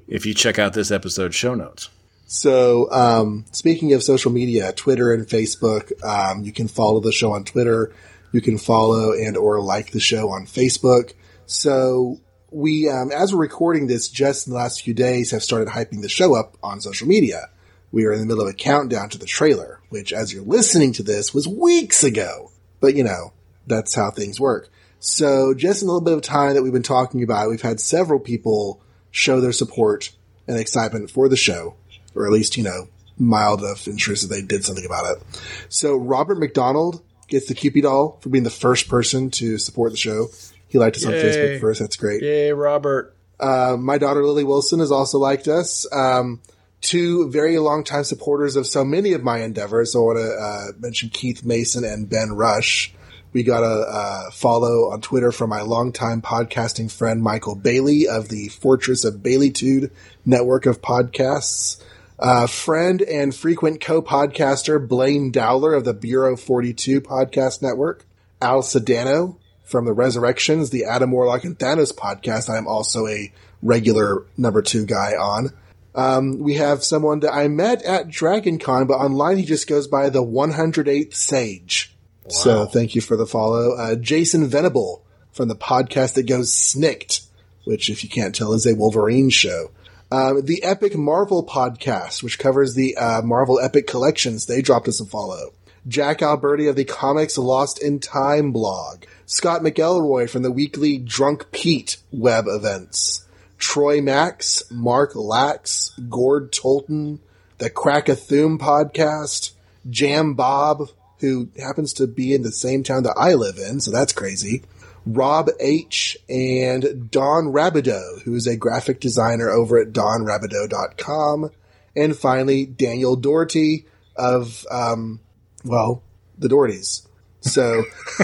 if 0.09 0.25
you 0.25 0.35
check 0.35 0.59
out 0.59 0.73
this 0.73 0.91
episode's 0.91 1.37
show 1.37 1.55
notes. 1.55 1.91
So, 2.27 2.91
um, 2.93 3.45
speaking 3.53 3.93
of 3.93 4.03
social 4.03 4.31
media, 4.31 4.73
Twitter 4.73 5.13
and 5.13 5.27
Facebook, 5.27 5.93
um, 6.05 6.45
you 6.45 6.53
can 6.53 6.69
follow 6.69 7.01
the 7.01 7.13
show 7.13 7.33
on 7.33 7.45
Twitter. 7.45 7.93
You 8.33 8.41
can 8.41 8.57
follow 8.57 9.13
and 9.13 9.37
or 9.37 9.61
like 9.61 9.91
the 9.91 10.01
show 10.01 10.31
on 10.31 10.47
Facebook. 10.47 11.13
So 11.47 12.21
we, 12.51 12.89
um, 12.89 13.11
as 13.13 13.33
we're 13.33 13.41
recording 13.41 13.87
this, 13.87 14.09
just 14.09 14.47
in 14.47 14.53
the 14.53 14.59
last 14.59 14.83
few 14.83 14.95
days, 14.95 15.31
have 15.31 15.43
started 15.43 15.69
hyping 15.69 16.03
the 16.03 16.09
show 16.09 16.35
up 16.35 16.57
on 16.63 16.81
social 16.81 17.09
media. 17.09 17.49
We 17.93 18.07
are 18.07 18.13
in 18.13 18.21
the 18.21 18.27
middle 18.27 18.43
of 18.43 18.49
a 18.49 18.57
countdown 18.57 19.09
to 19.11 19.19
the 19.19 19.27
trailer, 19.27 19.81
which, 19.89 20.13
as 20.13 20.33
you're 20.33 20.45
listening 20.45 20.93
to 20.95 21.03
this, 21.03 21.35
was 21.35 21.49
weeks 21.49 22.05
ago. 22.05 22.51
But 22.81 22.95
you 22.95 23.05
know, 23.05 23.33
that's 23.67 23.95
how 23.95 24.11
things 24.11 24.41
work. 24.41 24.69
So, 24.99 25.55
just 25.55 25.83
in 25.83 25.89
a 25.89 25.93
little 25.93 26.05
bit 26.05 26.15
of 26.15 26.23
time 26.23 26.55
that 26.55 26.63
we've 26.63 26.73
been 26.73 26.83
talking 26.83 27.23
about, 27.23 27.49
we've 27.49 27.63
had 27.63 27.81
several 27.81 28.21
people 28.21 28.81
show 29.11 29.41
their 29.41 29.53
support 29.53 30.11
and 30.47 30.59
excitement 30.59 31.11
for 31.11 31.29
the 31.29 31.37
show, 31.37 31.75
or 32.15 32.27
at 32.27 32.33
least, 32.33 32.57
you 32.57 32.65
know, 32.65 32.89
mild 33.19 33.61
enough 33.61 33.89
interest 33.89 34.29
that 34.29 34.35
they 34.35 34.43
did 34.43 34.65
something 34.65 34.85
about 34.85 35.17
it. 35.17 35.23
So, 35.69 35.97
Robert 35.97 36.39
McDonald 36.39 37.03
gets 37.29 37.47
the 37.47 37.55
Cupid 37.55 37.83
doll 37.85 38.19
for 38.21 38.29
being 38.29 38.45
the 38.45 38.51
first 38.51 38.89
person 38.89 39.31
to 39.31 39.57
support 39.59 39.93
the 39.93 39.97
show. 39.97 40.29
He 40.71 40.79
liked 40.79 40.97
us 40.97 41.05
on 41.05 41.13
Facebook 41.13 41.61
first. 41.61 41.81
That's 41.81 41.97
great. 41.97 42.23
Yay, 42.23 42.53
Robert. 42.53 43.15
Uh, 43.41 43.77
my 43.79 43.99
daughter 43.99 44.25
Lily 44.25 44.45
Wilson 44.45 44.79
has 44.79 44.93
also 44.93 45.19
liked 45.19 45.49
us. 45.49 45.85
Um, 45.93 46.41
two 46.81 47.29
very 47.29 47.59
long-time 47.59 48.05
supporters 48.05 48.55
of 48.55 48.69
so 48.69 48.85
many 48.85 49.13
of 49.13 49.25
my 49.25 49.43
endeavors. 49.43 49.93
So 49.93 50.03
I 50.03 50.05
want 50.05 50.19
to 50.19 50.31
uh, 50.31 50.67
mention 50.79 51.09
Keith 51.09 51.45
Mason 51.45 51.85
and 51.85 52.09
Ben 52.09 52.31
Rush. 52.31 52.95
We 53.33 53.43
got 53.43 53.65
a 53.65 53.67
uh, 53.67 54.31
follow 54.31 54.93
on 54.93 55.01
Twitter 55.01 55.33
from 55.33 55.51
my 55.51 55.63
longtime 55.63 56.23
podcasting 56.23 56.91
friend 56.91 57.21
Michael 57.21 57.57
Bailey 57.57 58.07
of 58.07 58.29
the 58.29 58.47
Fortress 58.49 59.05
of 59.05 59.15
Baileytude 59.17 59.91
network 60.25 60.67
of 60.67 60.81
podcasts. 60.81 61.83
Uh, 62.17 62.47
friend 62.47 63.03
and 63.03 63.35
frequent 63.35 63.81
co-podcaster 63.81 64.87
Blaine 64.87 65.33
Dowler 65.33 65.75
of 65.75 65.85
the 65.85 65.95
Bureau 65.95 66.37
42 66.37 67.01
podcast 67.01 67.61
network. 67.61 68.05
Al 68.41 68.63
Sedano 68.63 69.37
from 69.71 69.85
the 69.85 69.93
Resurrections, 69.93 70.71
the 70.71 70.85
Adam 70.85 71.13
Warlock 71.13 71.45
and 71.45 71.59
Thanos 71.59 71.95
podcast. 71.95 72.51
I'm 72.51 72.67
also 72.67 73.07
a 73.07 73.33
regular 73.63 74.27
number 74.37 74.63
two 74.63 74.85
guy 74.85 75.13
on. 75.13 75.51
Um, 75.95 76.39
we 76.39 76.55
have 76.55 76.85
someone 76.85 77.21
that 77.21 77.33
I 77.33 77.49
met 77.49 77.83
at 77.83 78.09
Dragon 78.09 78.59
Con, 78.59 78.87
but 78.87 78.95
online 78.95 79.39
he 79.39 79.45
just 79.45 79.69
goes 79.69 79.89
by 79.89 80.09
the 80.09 80.23
108th 80.23 81.15
Sage. 81.15 81.95
So 82.29 82.67
thank 82.67 82.95
you 82.95 83.01
for 83.01 83.17
the 83.17 83.27
follow. 83.27 83.75
Uh, 83.75 83.97
Jason 83.97 84.47
Venable 84.47 85.03
from 85.33 85.49
the 85.49 85.57
podcast 85.57 86.15
that 86.15 86.29
goes 86.29 86.53
Snikt, 86.53 87.27
which 87.65 87.91
if 87.91 88.05
you 88.05 88.11
can't 88.11 88.35
tell 88.35 88.53
is 88.53 88.67
a 88.67 88.75
Wolverine 88.75 89.31
show. 89.31 89.71
Um, 90.13 90.45
the 90.45 90.63
Epic 90.63 90.97
Marvel 90.97 91.45
podcast, 91.45 92.23
which 92.23 92.39
covers 92.39 92.75
the 92.75 92.97
uh, 92.97 93.23
Marvel 93.23 93.61
Epic 93.61 93.87
collections, 93.87 94.47
they 94.47 94.63
dropped 94.63 94.89
us 94.89 95.01
a 95.01 95.05
follow. 95.05 95.53
Jack 95.89 96.21
Alberti 96.21 96.69
of 96.69 96.77
the 96.77 96.85
Comics 96.85 97.39
Lost 97.39 97.83
in 97.83 98.01
Time 98.01 98.53
blog. 98.53 99.05
Scott 99.31 99.63
McElroy 99.63 100.29
from 100.29 100.43
the 100.43 100.51
weekly 100.51 100.99
Drunk 100.99 101.53
Pete 101.53 101.99
web 102.11 102.47
events. 102.49 103.29
Troy 103.59 104.01
Max, 104.01 104.69
Mark 104.73 105.15
Lax, 105.15 105.91
Gord 106.09 106.51
Tolton, 106.51 107.21
the 107.59 107.71
Crackathum 107.71 108.59
podcast, 108.59 109.53
Jam 109.89 110.35
Bob, 110.35 110.89
who 111.21 111.49
happens 111.57 111.93
to 111.93 112.09
be 112.09 112.35
in 112.35 112.43
the 112.43 112.51
same 112.51 112.83
town 112.83 113.05
that 113.05 113.15
I 113.17 113.35
live 113.35 113.57
in, 113.57 113.79
so 113.79 113.93
that's 113.93 114.13
crazy. 114.13 114.65
Rob 115.07 115.49
H. 115.61 116.19
and 116.29 117.09
Don 117.09 117.53
Rabideau, 117.53 118.23
who 118.23 118.35
is 118.35 118.49
a 118.49 118.57
graphic 118.57 118.99
designer 118.99 119.49
over 119.49 119.79
at 119.79 119.93
donrabideau.com. 119.93 121.51
And 121.95 122.17
finally, 122.17 122.67
Daniel 122.67 123.15
Doherty 123.15 123.87
of, 124.17 124.67
um, 124.73 125.21
well, 125.65 126.03
the 126.37 126.49
Dohertys. 126.49 127.07
So, 127.41 127.83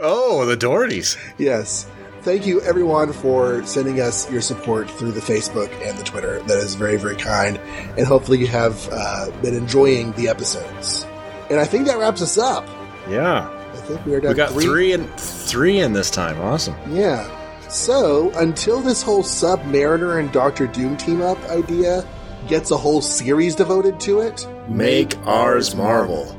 Oh, 0.00 0.44
the 0.46 0.56
Dohertys. 0.56 1.16
yes. 1.38 1.88
Thank 2.22 2.46
you 2.46 2.60
everyone 2.62 3.12
for 3.12 3.64
sending 3.64 4.00
us 4.00 4.30
your 4.30 4.40
support 4.40 4.90
through 4.90 5.12
the 5.12 5.20
Facebook 5.20 5.70
and 5.88 5.96
the 5.98 6.04
Twitter. 6.04 6.40
That 6.42 6.58
is 6.58 6.74
very, 6.74 6.96
very 6.96 7.16
kind. 7.16 7.58
And 7.96 8.06
hopefully 8.06 8.38
you 8.38 8.48
have 8.48 8.88
uh, 8.92 9.30
been 9.40 9.54
enjoying 9.54 10.12
the 10.12 10.28
episodes. 10.28 11.06
And 11.48 11.58
I 11.58 11.64
think 11.64 11.86
that 11.86 11.96
wraps 11.98 12.20
us 12.20 12.36
up. 12.36 12.66
Yeah. 13.08 13.48
I 13.72 13.76
think 13.82 14.04
we 14.04 14.14
are 14.14 14.20
done. 14.20 14.30
We 14.32 14.36
got 14.36 14.50
three 14.50 14.92
in 14.92 15.06
three 15.16 15.78
in 15.78 15.92
this 15.92 16.10
time. 16.10 16.38
Awesome. 16.40 16.74
Yeah. 16.90 17.26
So 17.68 18.30
until 18.36 18.80
this 18.80 19.02
whole 19.02 19.22
Submariner 19.22 20.18
and 20.20 20.30
Doctor 20.32 20.66
Doom 20.66 20.96
team 20.96 21.22
up 21.22 21.38
idea 21.44 22.06
gets 22.48 22.70
a 22.70 22.76
whole 22.76 23.00
series 23.00 23.54
devoted 23.54 24.00
to 24.00 24.20
it, 24.20 24.46
Make 24.68 25.16
ours 25.26 25.74
Marvel. 25.74 26.37